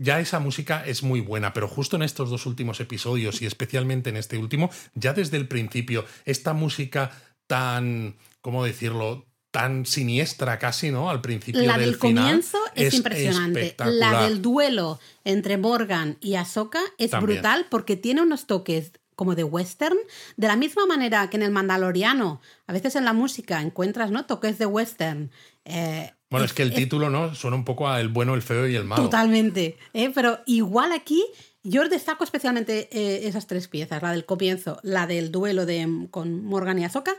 Ya 0.00 0.20
esa 0.20 0.38
música 0.38 0.84
es 0.86 1.02
muy 1.02 1.20
buena, 1.20 1.52
pero 1.52 1.66
justo 1.66 1.96
en 1.96 2.02
estos 2.02 2.30
dos 2.30 2.46
últimos 2.46 2.78
episodios 2.80 3.42
y 3.42 3.46
especialmente 3.46 4.10
en 4.10 4.16
este 4.16 4.38
último, 4.38 4.70
ya 4.94 5.12
desde 5.12 5.36
el 5.36 5.48
principio, 5.48 6.04
esta 6.24 6.52
música 6.52 7.10
tan, 7.48 8.14
¿cómo 8.40 8.64
decirlo? 8.64 9.24
tan 9.50 9.86
siniestra 9.86 10.58
casi, 10.58 10.90
¿no? 10.90 11.08
Al 11.08 11.22
principio 11.22 11.62
La 11.62 11.78
del, 11.78 11.92
del 11.92 11.98
final 11.98 12.24
comienzo 12.24 12.58
es, 12.74 12.92
impresionante. 12.92 13.74
La 13.78 14.24
del 14.24 14.42
duelo 14.42 15.00
entre 15.24 15.56
Morgan 15.56 16.18
y 16.20 16.34
Ahsoka 16.34 16.80
es 16.98 17.10
También. 17.12 17.38
brutal 17.38 17.66
porque 17.70 17.96
tiene 17.96 18.20
unos 18.20 18.46
toques 18.46 18.92
como 19.16 19.34
de 19.34 19.44
western, 19.44 19.96
de 20.36 20.46
la 20.46 20.54
misma 20.54 20.84
manera 20.86 21.28
que 21.30 21.38
en 21.38 21.42
el 21.42 21.50
Mandaloriano, 21.50 22.40
a 22.66 22.72
veces 22.74 22.94
en 22.94 23.06
la 23.06 23.14
música 23.14 23.60
encuentras 23.62 24.10
¿no? 24.10 24.26
toques 24.26 24.58
de 24.58 24.66
western. 24.66 25.30
eh, 25.64 26.12
Bueno, 26.30 26.44
es 26.44 26.52
que 26.52 26.62
el 26.62 26.74
título, 26.74 27.08
¿no? 27.08 27.34
Suena 27.34 27.56
un 27.56 27.64
poco 27.64 27.88
a 27.88 28.00
el 28.00 28.10
bueno, 28.10 28.34
el 28.34 28.42
feo 28.42 28.68
y 28.68 28.76
el 28.76 28.84
malo. 28.84 29.02
Totalmente. 29.04 29.78
¿eh? 29.94 30.12
Pero 30.14 30.40
igual 30.46 30.92
aquí, 30.92 31.24
yo 31.62 31.88
destaco 31.88 32.24
especialmente 32.24 32.88
eh, 32.92 33.26
esas 33.28 33.46
tres 33.46 33.68
piezas: 33.68 34.02
la 34.02 34.12
del 34.12 34.24
comienzo, 34.24 34.78
la 34.82 35.06
del 35.06 35.30
duelo 35.32 35.66
de, 35.66 36.06
con 36.10 36.44
Morgan 36.44 36.78
y 36.78 36.84
Ahsoka 36.84 37.14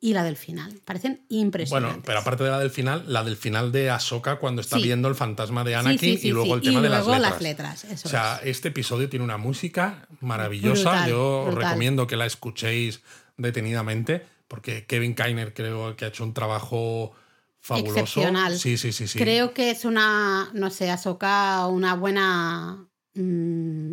y 0.00 0.14
la 0.14 0.24
del 0.24 0.36
final. 0.36 0.80
Parecen 0.84 1.24
impresionantes. 1.28 1.92
Bueno, 1.96 2.02
pero 2.04 2.18
aparte 2.18 2.42
de 2.44 2.50
la 2.50 2.58
del 2.58 2.70
final, 2.70 3.04
la 3.06 3.22
del 3.22 3.36
final 3.36 3.70
de 3.70 3.90
Ahsoka 3.90 4.36
cuando 4.36 4.60
está 4.60 4.76
Sí. 4.76 4.82
viendo 4.82 5.06
el 5.08 5.14
fantasma 5.14 5.62
de 5.62 5.76
Anakin 5.76 5.98
sí, 5.98 6.16
sí, 6.18 6.28
y 6.28 6.30
luego 6.32 6.54
el 6.56 6.60
tema 6.62 6.80
Y 6.80 6.82
de 6.82 6.88
luego 6.88 7.10
las 7.10 7.20
letras. 7.20 7.32
las 7.32 7.42
letras, 7.42 7.84
eso 7.84 8.08
o 8.08 8.10
sea, 8.10 8.40
este 8.42 8.68
episodio 8.68 9.08
tiene 9.08 9.24
una 9.24 9.36
música 9.36 10.08
maravillosa. 10.20 10.90
Brutal, 10.90 11.10
Yo 11.10 11.40
os 11.46 11.54
recomiendo 11.54 12.06
que 12.08 12.16
la 12.16 12.26
escuchéis 12.26 13.00
detenidamente 13.36 14.26
porque 14.48 14.86
Kevin 14.86 15.14
Kainer 15.14 15.54
creo 15.54 15.94
que 15.96 16.04
ha 16.04 16.08
hecho 16.08 16.24
un 16.24 16.34
trabajo 16.34 17.12
fabuloso. 17.60 18.00
Excepcional. 18.00 18.58
Sí, 18.58 18.76
sí, 18.76 18.92
sí, 18.92 19.06
sí. 19.06 19.18
Creo 19.18 19.54
que 19.54 19.70
es 19.70 19.84
una, 19.84 20.50
no 20.52 20.70
sé, 20.70 20.90
Ahsoka, 20.90 21.66
una 21.68 21.94
buena 21.94 22.86
mm, 23.14 23.92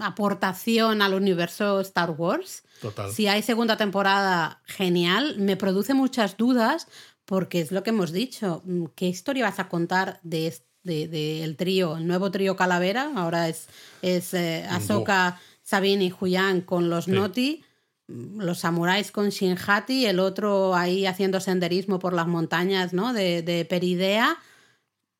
aportación 0.00 1.02
al 1.02 1.14
universo 1.14 1.80
Star 1.80 2.10
Wars. 2.10 2.62
Total. 2.80 3.10
Si 3.10 3.26
hay 3.26 3.42
segunda 3.42 3.76
temporada, 3.76 4.62
genial. 4.64 5.36
Me 5.38 5.56
produce 5.56 5.94
muchas 5.94 6.36
dudas 6.36 6.86
porque 7.24 7.60
es 7.60 7.72
lo 7.72 7.82
que 7.82 7.90
hemos 7.90 8.12
dicho. 8.12 8.62
Mm, 8.64 8.86
¿Qué 8.94 9.06
historia 9.08 9.44
vas 9.44 9.58
a 9.58 9.68
contar 9.68 10.20
de 10.22 10.48
es- 10.48 10.64
de- 10.82 11.08
del 11.08 11.56
trío, 11.56 11.96
el 11.96 12.06
nuevo 12.06 12.30
trío 12.30 12.56
Calavera? 12.56 13.10
Ahora 13.16 13.48
es, 13.48 13.68
es 14.02 14.34
eh, 14.34 14.66
Ahsoka, 14.68 15.40
Sabine 15.62 16.04
y 16.06 16.14
Huyan 16.18 16.60
con 16.60 16.90
los 16.90 17.06
Sí. 17.06 17.12
Noti, 17.12 17.64
mm, 18.08 18.40
los 18.40 18.58
samuráis 18.58 19.10
con 19.10 19.30
Shinhati, 19.30 20.04
el 20.06 20.18
otro 20.20 20.74
ahí 20.74 21.06
haciendo 21.06 21.40
senderismo 21.40 21.98
por 21.98 22.12
las 22.12 22.26
montañas 22.26 22.92
¿no? 22.92 23.12
de, 23.14 23.40
de 23.42 23.64
Peridea. 23.64 24.36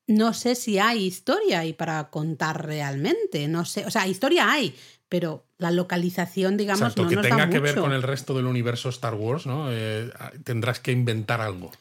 No 0.07 0.33
sé 0.33 0.55
si 0.55 0.77
hay 0.77 1.05
historia 1.05 1.59
ahí 1.59 1.73
para 1.73 2.09
contar 2.09 2.65
realmente. 2.65 3.47
No 3.47 3.65
sé, 3.65 3.85
o 3.85 3.91
sea, 3.91 4.07
historia 4.07 4.51
hay, 4.51 4.75
pero 5.09 5.45
la 5.57 5.71
localización, 5.71 6.57
digamos, 6.57 6.81
Exacto, 6.81 7.03
no 7.03 7.09
que 7.09 7.15
nos 7.15 7.25
tenga 7.25 7.45
da 7.45 7.49
que 7.49 7.59
ver 7.59 7.75
con 7.75 7.93
el 7.93 8.03
resto 8.03 8.35
del 8.35 8.45
universo 8.45 8.89
Star 8.89 9.15
Wars, 9.15 9.45
¿no? 9.45 9.71
Eh, 9.71 10.11
tendrás 10.43 10.79
que 10.79 10.91
inventar 10.91 11.41
algo. 11.41 11.71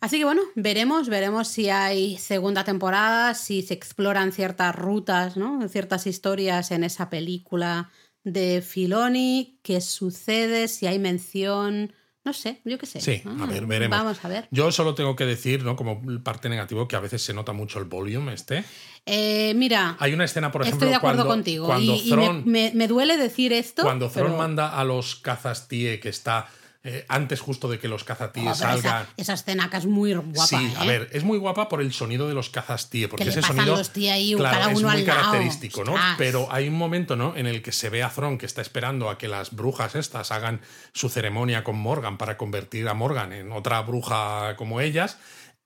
Así 0.00 0.18
que 0.18 0.24
bueno, 0.24 0.42
veremos, 0.54 1.08
veremos 1.08 1.48
si 1.48 1.70
hay 1.70 2.18
segunda 2.18 2.64
temporada, 2.64 3.34
si 3.34 3.62
se 3.62 3.74
exploran 3.74 4.32
ciertas 4.32 4.74
rutas, 4.74 5.36
¿no? 5.36 5.66
Ciertas 5.68 6.06
historias 6.06 6.70
en 6.70 6.84
esa 6.84 7.08
película 7.08 7.90
de 8.22 8.60
Filoni, 8.60 9.58
qué 9.62 9.80
sucede, 9.80 10.68
si 10.68 10.86
hay 10.86 10.98
mención, 10.98 11.92
no 12.26 12.32
sé, 12.34 12.60
yo 12.64 12.76
qué 12.76 12.84
sé. 12.86 13.00
Sí, 13.00 13.22
Ah, 13.24 13.44
a 13.44 13.46
ver, 13.46 13.64
veremos. 13.66 13.96
Vamos 13.96 14.22
a 14.24 14.28
ver. 14.28 14.48
Yo 14.50 14.70
solo 14.72 14.94
tengo 14.94 15.14
que 15.16 15.24
decir, 15.24 15.62
¿no? 15.64 15.76
Como 15.76 16.02
parte 16.22 16.48
negativo, 16.50 16.86
que 16.88 16.96
a 16.96 17.00
veces 17.00 17.22
se 17.22 17.32
nota 17.32 17.52
mucho 17.52 17.78
el 17.78 17.84
volumen 17.86 18.34
este. 18.34 18.64
Eh, 19.06 19.54
mira, 19.54 19.96
Hay 20.00 20.12
una 20.12 20.24
escena, 20.24 20.50
por 20.50 20.62
ejemplo, 20.62 20.78
estoy 20.78 20.90
de 20.90 20.96
acuerdo 20.96 21.18
cuando, 21.24 21.34
contigo 21.34 21.66
cuando 21.66 21.94
y, 21.94 22.10
y 22.12 22.16
me, 22.16 22.32
me- 22.44 22.72
me 22.74 22.88
duele 22.88 23.16
decir 23.16 23.52
esto. 23.52 23.82
Cuando 23.82 24.10
pero- 24.10 24.36
manda 24.36 24.76
a 24.78 24.84
los 24.84 25.14
cazas 25.16 25.68
tie, 25.68 26.00
que 26.00 26.08
está 26.08 26.48
eh, 26.86 27.04
antes 27.08 27.40
justo 27.40 27.68
de 27.68 27.78
que 27.78 27.88
los 27.88 28.04
cazatíes 28.04 28.46
Oh, 28.46 28.52
esa, 28.52 28.72
salgan. 28.72 29.06
esa 29.16 29.32
escena 29.34 29.68
que 29.68 29.76
es 29.76 29.86
muy 29.86 30.14
guapa. 30.14 30.46
sí, 30.46 30.72
a 30.78 30.84
¿eh? 30.84 30.88
ver, 30.88 31.08
es 31.12 31.24
muy 31.24 31.36
guapa 31.38 31.68
por 31.68 31.80
el 31.80 31.92
sonido 31.92 32.28
de 32.28 32.34
los 32.34 32.48
cazas 32.48 32.88
tie, 32.90 33.08
porque 33.08 33.24
ese 33.28 33.42
sonido 33.42 33.76
los 33.76 33.90
tie 33.90 34.12
ahí, 34.12 34.34
claro, 34.34 34.58
cada 34.60 34.72
es 34.72 34.82
muy 34.82 34.90
al 34.90 35.04
lado. 35.04 35.20
característico, 35.20 35.84
¿no? 35.84 35.92
Ostras. 35.94 36.14
Pero 36.16 36.48
hay 36.50 36.68
un 36.68 36.74
momento, 36.74 37.16
¿no? 37.16 37.34
En 37.36 37.46
el 37.46 37.60
que 37.62 37.72
se 37.72 37.90
ve 37.90 38.02
a 38.02 38.08
Thrawn 38.10 38.38
que 38.38 38.46
está 38.46 38.62
esperando 38.62 39.10
a 39.10 39.18
que 39.18 39.28
las 39.28 39.50
brujas 39.54 39.94
estas 39.96 40.30
hagan 40.30 40.60
su 40.92 41.08
ceremonia 41.08 41.64
con 41.64 41.76
Morgan 41.76 42.18
para 42.18 42.36
convertir 42.36 42.88
a 42.88 42.94
Morgan 42.94 43.32
en 43.32 43.52
otra 43.52 43.82
bruja 43.82 44.54
como 44.56 44.80
ellas. 44.80 45.18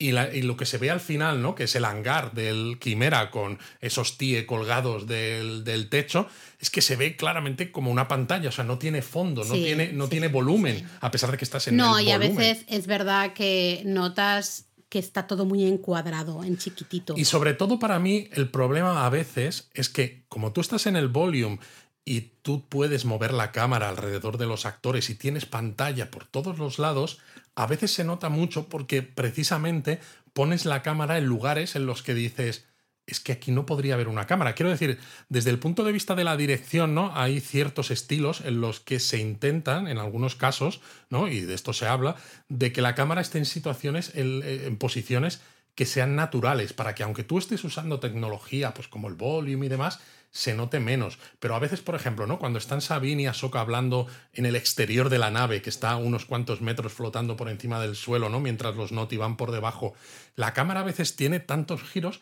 Y, 0.02 0.12
la- 0.12 0.34
y 0.34 0.40
lo 0.40 0.56
que 0.56 0.64
se 0.64 0.78
ve 0.78 0.90
al 0.90 0.98
final, 1.00 1.42
¿no? 1.42 1.54
Que 1.54 1.64
es 1.64 1.76
el 1.76 1.84
hangar 1.84 2.32
del 2.32 2.78
Quimera 2.80 3.30
con 3.30 3.58
esos 3.82 4.16
tie 4.16 4.46
colgados 4.46 5.06
del, 5.06 5.62
del 5.62 5.90
techo, 5.90 6.26
es 6.58 6.70
que 6.70 6.80
se 6.80 6.96
ve 6.96 7.16
claramente 7.16 7.70
como 7.70 7.90
una 7.90 8.08
pantalla, 8.08 8.48
o 8.48 8.52
sea, 8.52 8.64
no 8.64 8.78
tiene 8.78 9.02
fondo, 9.02 9.44
no 9.44 9.54
Sí, 9.54 9.62
tiene, 9.62 9.92
no 9.92 10.04
sí, 10.06 10.10
tiene 10.12 10.28
volumen, 10.28 10.88
a 11.02 11.10
pesar 11.10 11.30
de 11.30 11.36
que 11.36 11.44
estás 11.44 11.68
en 11.68 11.76
No, 11.76 11.98
el 11.98 12.06
y 12.06 12.10
a 12.12 12.18
veces 12.18 12.64
es 12.66 12.86
verdad 12.86 13.34
que 13.34 13.82
notas 13.84 14.64
que 14.88 14.98
está 14.98 15.26
todo 15.26 15.44
muy 15.44 15.64
encuadrado, 15.66 16.42
en 16.44 16.56
chiquitito. 16.56 17.14
Y 17.16 17.24
sobre 17.26 17.52
todo 17.52 17.78
para 17.78 17.98
mí, 17.98 18.28
el 18.32 18.48
problema 18.48 19.04
a 19.06 19.10
veces 19.10 19.68
es 19.74 19.88
que 19.90 20.22
como 20.30 20.52
tú 20.52 20.62
estás 20.62 20.86
en 20.86 20.96
el 20.96 21.08
volume 21.08 21.58
y 22.06 22.22
tú 22.42 22.64
puedes 22.68 23.04
mover 23.04 23.32
la 23.34 23.52
cámara 23.52 23.90
alrededor 23.90 24.38
de 24.38 24.46
los 24.46 24.64
actores 24.66 25.10
y 25.10 25.14
tienes 25.14 25.44
pantalla 25.46 26.10
por 26.10 26.24
todos 26.24 26.58
los 26.58 26.78
lados, 26.78 27.18
a 27.54 27.66
veces 27.66 27.92
se 27.92 28.04
nota 28.04 28.28
mucho 28.28 28.68
porque 28.68 29.02
precisamente 29.02 30.00
pones 30.32 30.64
la 30.64 30.82
cámara 30.82 31.18
en 31.18 31.26
lugares 31.26 31.76
en 31.76 31.86
los 31.86 32.02
que 32.02 32.14
dices, 32.14 32.66
es 33.06 33.20
que 33.20 33.32
aquí 33.32 33.50
no 33.50 33.66
podría 33.66 33.94
haber 33.94 34.08
una 34.08 34.26
cámara. 34.26 34.54
Quiero 34.54 34.70
decir, 34.70 34.98
desde 35.28 35.50
el 35.50 35.58
punto 35.58 35.84
de 35.84 35.92
vista 35.92 36.14
de 36.14 36.24
la 36.24 36.36
dirección, 36.36 36.94
¿no? 36.94 37.12
Hay 37.14 37.40
ciertos 37.40 37.90
estilos 37.90 38.40
en 38.42 38.60
los 38.60 38.80
que 38.80 39.00
se 39.00 39.18
intentan, 39.18 39.88
en 39.88 39.98
algunos 39.98 40.36
casos, 40.36 40.80
¿no? 41.08 41.28
Y 41.28 41.40
de 41.40 41.54
esto 41.54 41.72
se 41.72 41.86
habla, 41.86 42.16
de 42.48 42.72
que 42.72 42.82
la 42.82 42.94
cámara 42.94 43.20
esté 43.20 43.38
en 43.38 43.46
situaciones, 43.46 44.12
en, 44.14 44.42
en 44.44 44.76
posiciones 44.76 45.40
que 45.74 45.86
sean 45.86 46.16
naturales, 46.16 46.72
para 46.72 46.94
que 46.94 47.02
aunque 47.02 47.24
tú 47.24 47.38
estés 47.38 47.64
usando 47.64 48.00
tecnología, 48.00 48.74
pues 48.74 48.88
como 48.88 49.08
el 49.08 49.14
volume 49.14 49.66
y 49.66 49.68
demás, 49.68 50.00
se 50.30 50.54
note 50.54 50.78
menos. 50.78 51.18
Pero 51.38 51.54
a 51.54 51.58
veces, 51.58 51.80
por 51.80 51.94
ejemplo, 51.94 52.26
¿no? 52.26 52.38
Cuando 52.38 52.58
están 52.58 52.80
Sabine 52.80 53.22
y 53.22 53.26
Ahsoka 53.26 53.60
hablando 53.60 54.06
en 54.32 54.46
el 54.46 54.56
exterior 54.56 55.08
de 55.08 55.18
la 55.18 55.30
nave, 55.30 55.62
que 55.62 55.70
está 55.70 55.96
unos 55.96 56.24
cuantos 56.24 56.60
metros 56.60 56.92
flotando 56.92 57.36
por 57.36 57.48
encima 57.48 57.80
del 57.80 57.96
suelo, 57.96 58.28
¿no? 58.28 58.40
Mientras 58.40 58.76
los 58.76 58.92
Noti 58.92 59.16
van 59.16 59.36
por 59.36 59.50
debajo, 59.50 59.94
la 60.36 60.54
cámara 60.54 60.80
a 60.80 60.84
veces 60.84 61.16
tiene 61.16 61.40
tantos 61.40 61.82
giros 61.82 62.20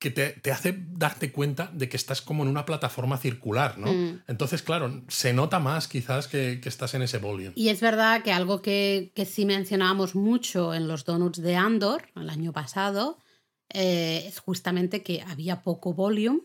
que 0.00 0.10
te, 0.10 0.30
te 0.30 0.50
hace 0.50 0.74
darte 0.92 1.30
cuenta 1.30 1.70
de 1.74 1.90
que 1.90 1.98
estás 1.98 2.22
como 2.22 2.42
en 2.42 2.48
una 2.48 2.64
plataforma 2.64 3.18
circular, 3.18 3.76
¿no? 3.76 3.92
Mm. 3.92 4.22
Entonces, 4.28 4.62
claro, 4.62 5.02
se 5.08 5.34
nota 5.34 5.58
más 5.58 5.88
quizás 5.88 6.26
que, 6.26 6.58
que 6.62 6.70
estás 6.70 6.94
en 6.94 7.02
ese 7.02 7.18
volume. 7.18 7.52
Y 7.54 7.68
es 7.68 7.82
verdad 7.82 8.22
que 8.22 8.32
algo 8.32 8.62
que, 8.62 9.12
que 9.14 9.26
sí 9.26 9.44
mencionábamos 9.44 10.14
mucho 10.14 10.72
en 10.72 10.88
los 10.88 11.04
donuts 11.04 11.42
de 11.42 11.54
Andor 11.54 12.08
el 12.16 12.30
año 12.30 12.50
pasado 12.52 13.18
eh, 13.68 14.24
es 14.26 14.38
justamente 14.40 15.02
que 15.02 15.20
había 15.20 15.60
poco 15.60 15.92
volume, 15.92 16.40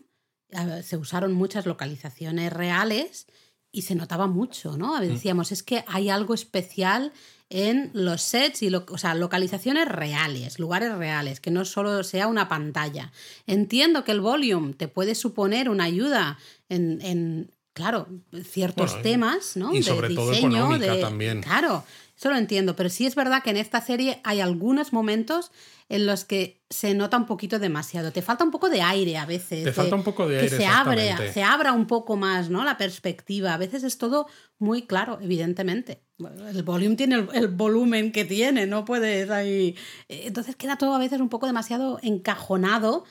eh, 0.50 0.82
se 0.84 0.98
usaron 0.98 1.32
muchas 1.32 1.64
localizaciones 1.64 2.52
reales 2.52 3.26
y 3.72 3.82
se 3.82 3.94
notaba 3.94 4.26
mucho, 4.26 4.76
¿no? 4.76 4.94
A 4.94 5.00
ver, 5.00 5.12
Decíamos, 5.12 5.50
es 5.50 5.62
que 5.62 5.82
hay 5.88 6.10
algo 6.10 6.34
especial 6.34 7.14
en 7.48 7.90
los 7.92 8.22
sets 8.22 8.62
y 8.62 8.70
lo, 8.70 8.84
o 8.90 8.98
sea, 8.98 9.14
localizaciones 9.14 9.86
reales, 9.88 10.58
lugares 10.58 10.96
reales, 10.96 11.40
que 11.40 11.50
no 11.50 11.64
solo 11.64 12.02
sea 12.02 12.26
una 12.26 12.48
pantalla. 12.48 13.12
Entiendo 13.46 14.04
que 14.04 14.12
el 14.12 14.20
volume 14.20 14.74
te 14.74 14.88
puede 14.88 15.14
suponer 15.14 15.70
una 15.70 15.84
ayuda 15.84 16.38
en, 16.68 17.00
en, 17.02 17.52
claro, 17.76 18.08
ciertos 18.42 18.92
Bueno, 18.92 19.02
temas, 19.02 19.54
¿no? 19.54 19.74
y 19.74 19.76
De 19.78 19.82
sobre 19.82 20.08
todo 20.14 20.30
diseño, 20.30 20.48
económica 20.64 20.94
de- 20.94 21.00
también. 21.02 21.42
Claro, 21.42 21.84
eso 22.16 22.30
lo 22.30 22.36
entiendo, 22.38 22.74
pero 22.74 22.88
sí 22.88 23.04
es 23.04 23.14
verdad 23.14 23.42
que 23.42 23.50
en 23.50 23.58
esta 23.58 23.82
serie 23.82 24.18
hay 24.24 24.40
algunos 24.40 24.94
momentos 24.94 25.52
en 25.90 26.06
los 26.06 26.24
que 26.24 26.62
se 26.70 26.94
nota 26.94 27.18
un 27.18 27.26
poquito 27.26 27.58
demasiado. 27.58 28.12
Te 28.12 28.22
falta 28.22 28.44
un 28.44 28.50
poco 28.50 28.70
de 28.70 28.80
aire 28.80 29.18
a 29.18 29.26
veces. 29.26 29.62
Te 29.62 29.72
falta 29.74 29.94
un 29.94 30.02
poco 30.04 30.26
de 30.26 30.36
que 30.38 30.44
aire, 30.46 30.56
se 30.56 30.66
abre, 30.66 31.32
se 31.34 31.42
abra 31.42 31.72
un 31.74 31.86
poco 31.86 32.16
más, 32.16 32.48
¿no? 32.48 32.64
La 32.64 32.78
perspectiva. 32.78 33.52
A 33.52 33.58
veces 33.58 33.84
es 33.84 33.98
todo 33.98 34.26
muy 34.58 34.86
claro, 34.86 35.18
evidentemente. 35.20 36.00
El 36.18 36.62
volumen 36.62 36.96
tiene 36.96 37.16
el, 37.16 37.28
el 37.34 37.48
volumen 37.48 38.10
que 38.10 38.24
tiene, 38.24 38.66
no 38.66 38.86
puedes 38.86 39.28
ahí. 39.28 39.76
eh, 40.08 40.22
Entonces 40.24 40.56
queda 40.56 40.76
todo 40.78 40.94
a 40.94 40.98
veces 40.98 41.20
un 41.20 41.28
poco 41.28 41.46
demasiado 41.46 41.98
encajonado 42.02 43.04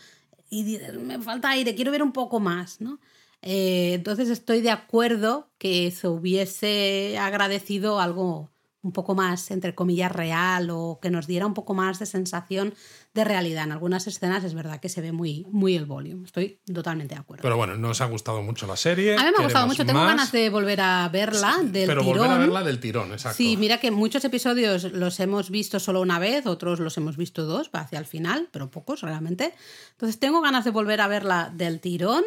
y 0.49 0.63
dices, 0.63 0.95
me 0.95 1.20
falta 1.20 1.51
aire, 1.51 1.76
quiero 1.76 1.91
ver 1.91 2.01
un 2.01 2.11
poco 2.13 2.39
más, 2.39 2.82
¿no? 2.82 2.99
Eh, 3.45 3.93
entonces 3.93 4.29
estoy 4.29 4.61
de 4.61 4.71
acuerdo 4.71 5.51
que 5.59 5.91
se 5.91 6.07
hubiese 6.07 7.17
agradecido 7.19 7.99
algo 7.99 8.49
un 8.81 8.91
poco 8.91 9.15
más, 9.15 9.49
entre 9.49 9.73
comillas, 9.73 10.11
real 10.11 10.69
o 10.69 10.99
que 11.01 11.09
nos 11.09 11.25
diera 11.25 11.45
un 11.45 11.53
poco 11.53 11.73
más 11.73 11.97
de 11.99 12.05
sensación 12.05 12.73
de 13.13 13.23
realidad. 13.23 13.63
En 13.63 13.71
algunas 13.71 14.05
escenas 14.07 14.43
es 14.43 14.53
verdad 14.53 14.79
que 14.79 14.89
se 14.89 15.01
ve 15.01 15.11
muy, 15.11 15.45
muy 15.49 15.75
el 15.75 15.85
volumen. 15.85 16.25
Estoy 16.25 16.59
totalmente 16.71 17.15
de 17.15 17.21
acuerdo. 17.21 17.41
Pero 17.41 17.57
bueno, 17.57 17.75
nos 17.77 18.01
ha 18.01 18.05
gustado 18.05 18.41
mucho 18.43 18.67
la 18.67 18.75
serie. 18.75 19.15
A 19.15 19.23
mí 19.23 19.29
me 19.35 19.41
ha 19.41 19.43
gustado 19.43 19.67
mucho. 19.67 19.85
Tengo 19.85 20.05
ganas 20.05 20.31
de 20.31 20.49
volver 20.49 20.81
a 20.81 21.09
verla 21.09 21.57
del 21.63 21.87
pero 21.87 22.01
tirón. 22.01 22.17
volver 22.17 22.31
a 22.31 22.37
verla 22.37 22.63
del 22.63 22.79
tirón, 22.79 23.11
exacto. 23.11 23.37
Sí, 23.37 23.57
mira 23.57 23.79
que 23.79 23.89
muchos 23.89 24.23
episodios 24.23 24.83
los 24.91 25.19
hemos 25.19 25.49
visto 25.49 25.79
solo 25.79 26.01
una 26.01 26.19
vez, 26.19 26.45
otros 26.45 26.79
los 26.79 26.97
hemos 26.97 27.17
visto 27.17 27.45
dos, 27.45 27.69
hacia 27.73 27.97
el 27.97 28.05
final, 28.05 28.49
pero 28.51 28.69
pocos 28.69 29.01
realmente. 29.01 29.53
Entonces 29.91 30.19
tengo 30.19 30.41
ganas 30.41 30.63
de 30.63 30.71
volver 30.71 31.01
a 31.01 31.07
verla 31.07 31.51
del 31.55 31.79
tirón 31.79 32.23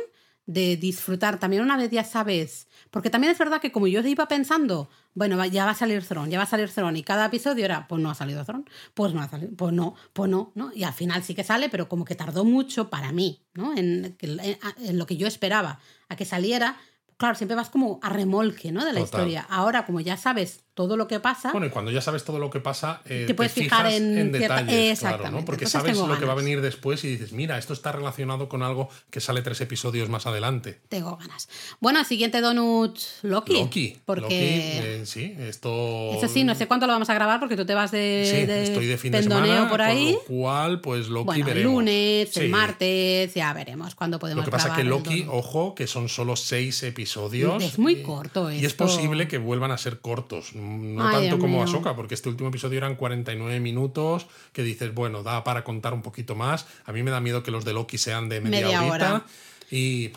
de 0.49 0.79
disfrutar 0.79 1.39
también 1.39 1.63
una 1.63 1.77
vez 1.77 1.91
ya 1.91 2.03
sabes, 2.05 2.69
porque 2.91 3.11
también 3.11 3.31
es 3.31 3.39
verdad 3.39 3.61
que 3.61 3.71
como 3.71 3.87
yo 3.87 4.01
iba 4.01 4.27
pensando, 4.29 4.89
bueno, 5.13 5.45
ya 5.45 5.67
va 5.67 5.73
a 5.73 5.75
salir 5.75 6.03
Throne, 6.03 6.31
ya 6.31 6.39
va 6.39 6.45
a 6.45 6.49
salir 6.49 6.71
Throne 6.71 6.99
y 6.99 7.03
cada 7.03 7.27
episodio 7.27 7.67
era, 7.67 7.87
pues 7.87 8.01
no 8.01 8.11
ha 8.11 8.15
salido 8.15 8.43
Throne, 8.47 8.65
pues 8.95 9.13
no 9.13 9.21
ha 9.21 9.29
salido, 9.29 9.53
pues 9.55 9.75
no, 9.75 9.95
pues 10.15 10.31
no, 10.31 10.53
¿no? 10.55 10.73
Y 10.75 10.85
al 10.85 10.95
final 10.95 11.23
sí 11.23 11.35
que 11.35 11.45
sale, 11.45 11.69
pero 11.69 11.87
como 11.87 12.07
que 12.07 12.15
tardó 12.15 12.47
mucho 12.47 12.89
para 12.89 13.13
mí, 13.13 13.43
¿no? 13.53 13.77
En, 13.77 14.17
en 14.21 14.99
lo 14.99 15.05
que 15.05 15.19
yo 15.19 15.27
esperaba 15.27 15.81
a 16.09 16.17
que 16.17 16.25
saliera, 16.25 16.79
claro, 17.19 17.35
siempre 17.35 17.55
vas 17.55 17.69
como 17.69 18.01
a 18.03 18.09
remolque, 18.09 18.73
¿no? 18.73 18.87
De 18.87 18.95
la 18.95 19.01
historia. 19.01 19.47
Ahora, 19.51 19.85
como 19.85 20.01
ya 20.01 20.17
sabes 20.17 20.65
todo 20.79 20.97
lo 20.97 21.09
que 21.09 21.19
pasa. 21.19 21.51
Bueno, 21.51 21.67
y 21.67 21.71
cuando 21.71 21.91
ya 21.91 22.01
sabes 22.01 22.23
todo 22.23 22.39
lo 22.39 22.51
que 22.51 22.61
pasa, 22.61 23.01
eh, 23.05 23.25
te 23.27 23.35
puedes 23.35 23.51
fijar 23.51 23.91
en, 23.91 24.31
detalles, 24.31 25.01
claro, 25.01 25.29
¿no? 25.29 25.45
Porque 25.45 25.67
sabes 25.67 25.99
lo 25.99 26.17
que 26.17 26.25
va 26.25 26.35
a 26.35 26.37
venir 26.37 26.61
después 26.61 27.03
y 27.03 27.09
dices, 27.09 27.33
mira, 27.33 27.59
esto 27.59 27.73
está 27.73 27.91
relacionado 27.91 28.49
con 28.49 28.63
algo 28.63 28.89
que 29.11 29.21
sale 29.21 29.43
tres 29.43 29.61
episodios 29.61 30.09
más 30.09 30.29
adelante. 30.29 30.79
Tengo 30.89 31.17
ganas. 31.17 31.49
Bueno, 31.81 32.05
siguiente 32.05 32.41
donut 32.41 32.97
Loki. 33.23 33.55
Loki. 33.55 33.99
Porque 34.05 35.01
eh, 35.01 35.03
sí, 35.05 35.35
esto. 35.41 36.13
Eso 36.13 36.29
sí, 36.29 36.45
no 36.45 36.55
sé 36.55 36.69
cuánto 36.69 36.87
lo 36.87 36.93
vamos 36.93 37.11
a 37.11 37.15
grabar 37.15 37.41
porque 37.41 37.57
tú 37.57 37.67
te 37.67 37.75
vas 37.75 37.91
de, 37.91 38.33
sí, 38.33 38.47
de 38.47 38.63
estoy 38.63 38.87
de 38.87 38.99
fin 38.99 39.11
de 39.11 39.25
semana, 39.25 39.69
por 39.69 39.83
ahí. 39.83 40.17
Con 40.29 40.37
lo 40.37 40.43
cual, 40.43 40.81
pues 40.81 41.09
Loki 41.09 41.27
bueno, 41.27 41.45
veremos. 41.45 41.71
El 41.71 41.75
lunes, 41.75 42.37
el 42.37 42.51
martes, 42.51 43.35
ya 43.35 43.53
veremos 43.53 43.97
cuándo 43.97 44.21
podemos. 44.21 44.45
Lo 44.45 44.45
que 44.45 44.53
pasa 44.53 44.69
es 44.69 44.75
que 44.75 44.85
Loki, 44.85 45.27
ojo, 45.29 45.75
que 45.75 45.89
son 45.89 46.09
solo 46.09 46.37
seis 46.37 46.85
episodios. 46.85 47.65
Es 47.65 47.81
muy 47.81 48.01
corto. 48.03 48.53
Y 48.53 48.65
es 48.65 48.75
posible 48.75 49.27
que 49.27 49.39
vuelvan 49.39 49.73
a 49.73 49.79
ser 49.79 49.99
cortos, 49.99 50.55
no 50.69 51.11
tanto 51.11 51.39
como 51.39 51.49
como 51.49 51.63
Ahsoka, 51.63 51.97
porque 51.97 52.15
este 52.15 52.29
último 52.29 52.51
episodio 52.51 52.79
eran 52.79 52.95
49 52.95 53.59
minutos, 53.61 54.27
que 54.53 54.63
dices, 54.63 54.95
bueno, 54.95 55.23
da 55.23 55.45
para 55.45 55.65
contar 55.65 55.95
un 55.95 56.03
poquito 56.03 56.35
más. 56.35 56.67
A 56.85 56.93
mí 56.93 57.03
me 57.03 57.11
da 57.11 57.21
miedo 57.21 57.43
que 57.43 57.51
los 57.51 57.65
de 57.65 57.73
Loki 57.73 57.99
sean 57.99 58.29
de 58.29 58.41
media, 58.41 58.85
hora. 58.85 59.25
Y 59.71 60.11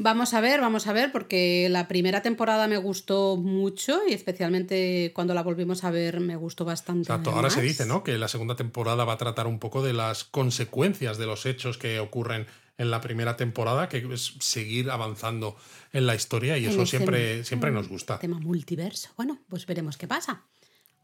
Vamos 0.00 0.32
a 0.32 0.40
ver, 0.40 0.60
vamos 0.60 0.86
a 0.86 0.92
ver, 0.92 1.10
porque 1.10 1.66
la 1.68 1.88
primera 1.88 2.22
temporada 2.22 2.68
me 2.68 2.76
gustó 2.76 3.36
mucho 3.36 3.98
y 4.08 4.12
especialmente 4.12 5.10
cuando 5.12 5.34
la 5.34 5.42
volvimos 5.42 5.82
a 5.82 5.90
ver 5.90 6.20
me 6.20 6.36
gustó 6.36 6.64
bastante. 6.64 7.10
Exacto, 7.10 7.30
ahora 7.30 7.50
se 7.50 7.60
dice, 7.60 7.84
¿no? 7.84 8.04
Que 8.04 8.16
la 8.16 8.28
segunda 8.28 8.54
temporada 8.54 9.04
va 9.04 9.14
a 9.14 9.18
tratar 9.18 9.48
un 9.48 9.58
poco 9.58 9.82
de 9.82 9.94
las 9.94 10.22
consecuencias 10.22 11.18
de 11.18 11.26
los 11.26 11.46
hechos 11.46 11.78
que 11.78 11.98
ocurren 11.98 12.46
en 12.78 12.90
la 12.90 13.00
primera 13.00 13.36
temporada, 13.36 13.88
que 13.88 13.98
es 14.12 14.34
seguir 14.38 14.90
avanzando 14.90 15.56
en 15.92 16.06
la 16.06 16.14
historia 16.14 16.56
y 16.56 16.66
eso 16.66 16.86
siempre, 16.86 17.44
siempre 17.44 17.70
nos 17.70 17.88
gusta. 17.88 18.18
Tema 18.18 18.38
multiverso. 18.38 19.10
Bueno, 19.16 19.40
pues 19.48 19.66
veremos 19.66 19.96
qué 19.96 20.06
pasa. 20.06 20.44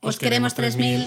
Os, 0.01 0.19
queremos 0.19 0.55
3000. 0.55 1.07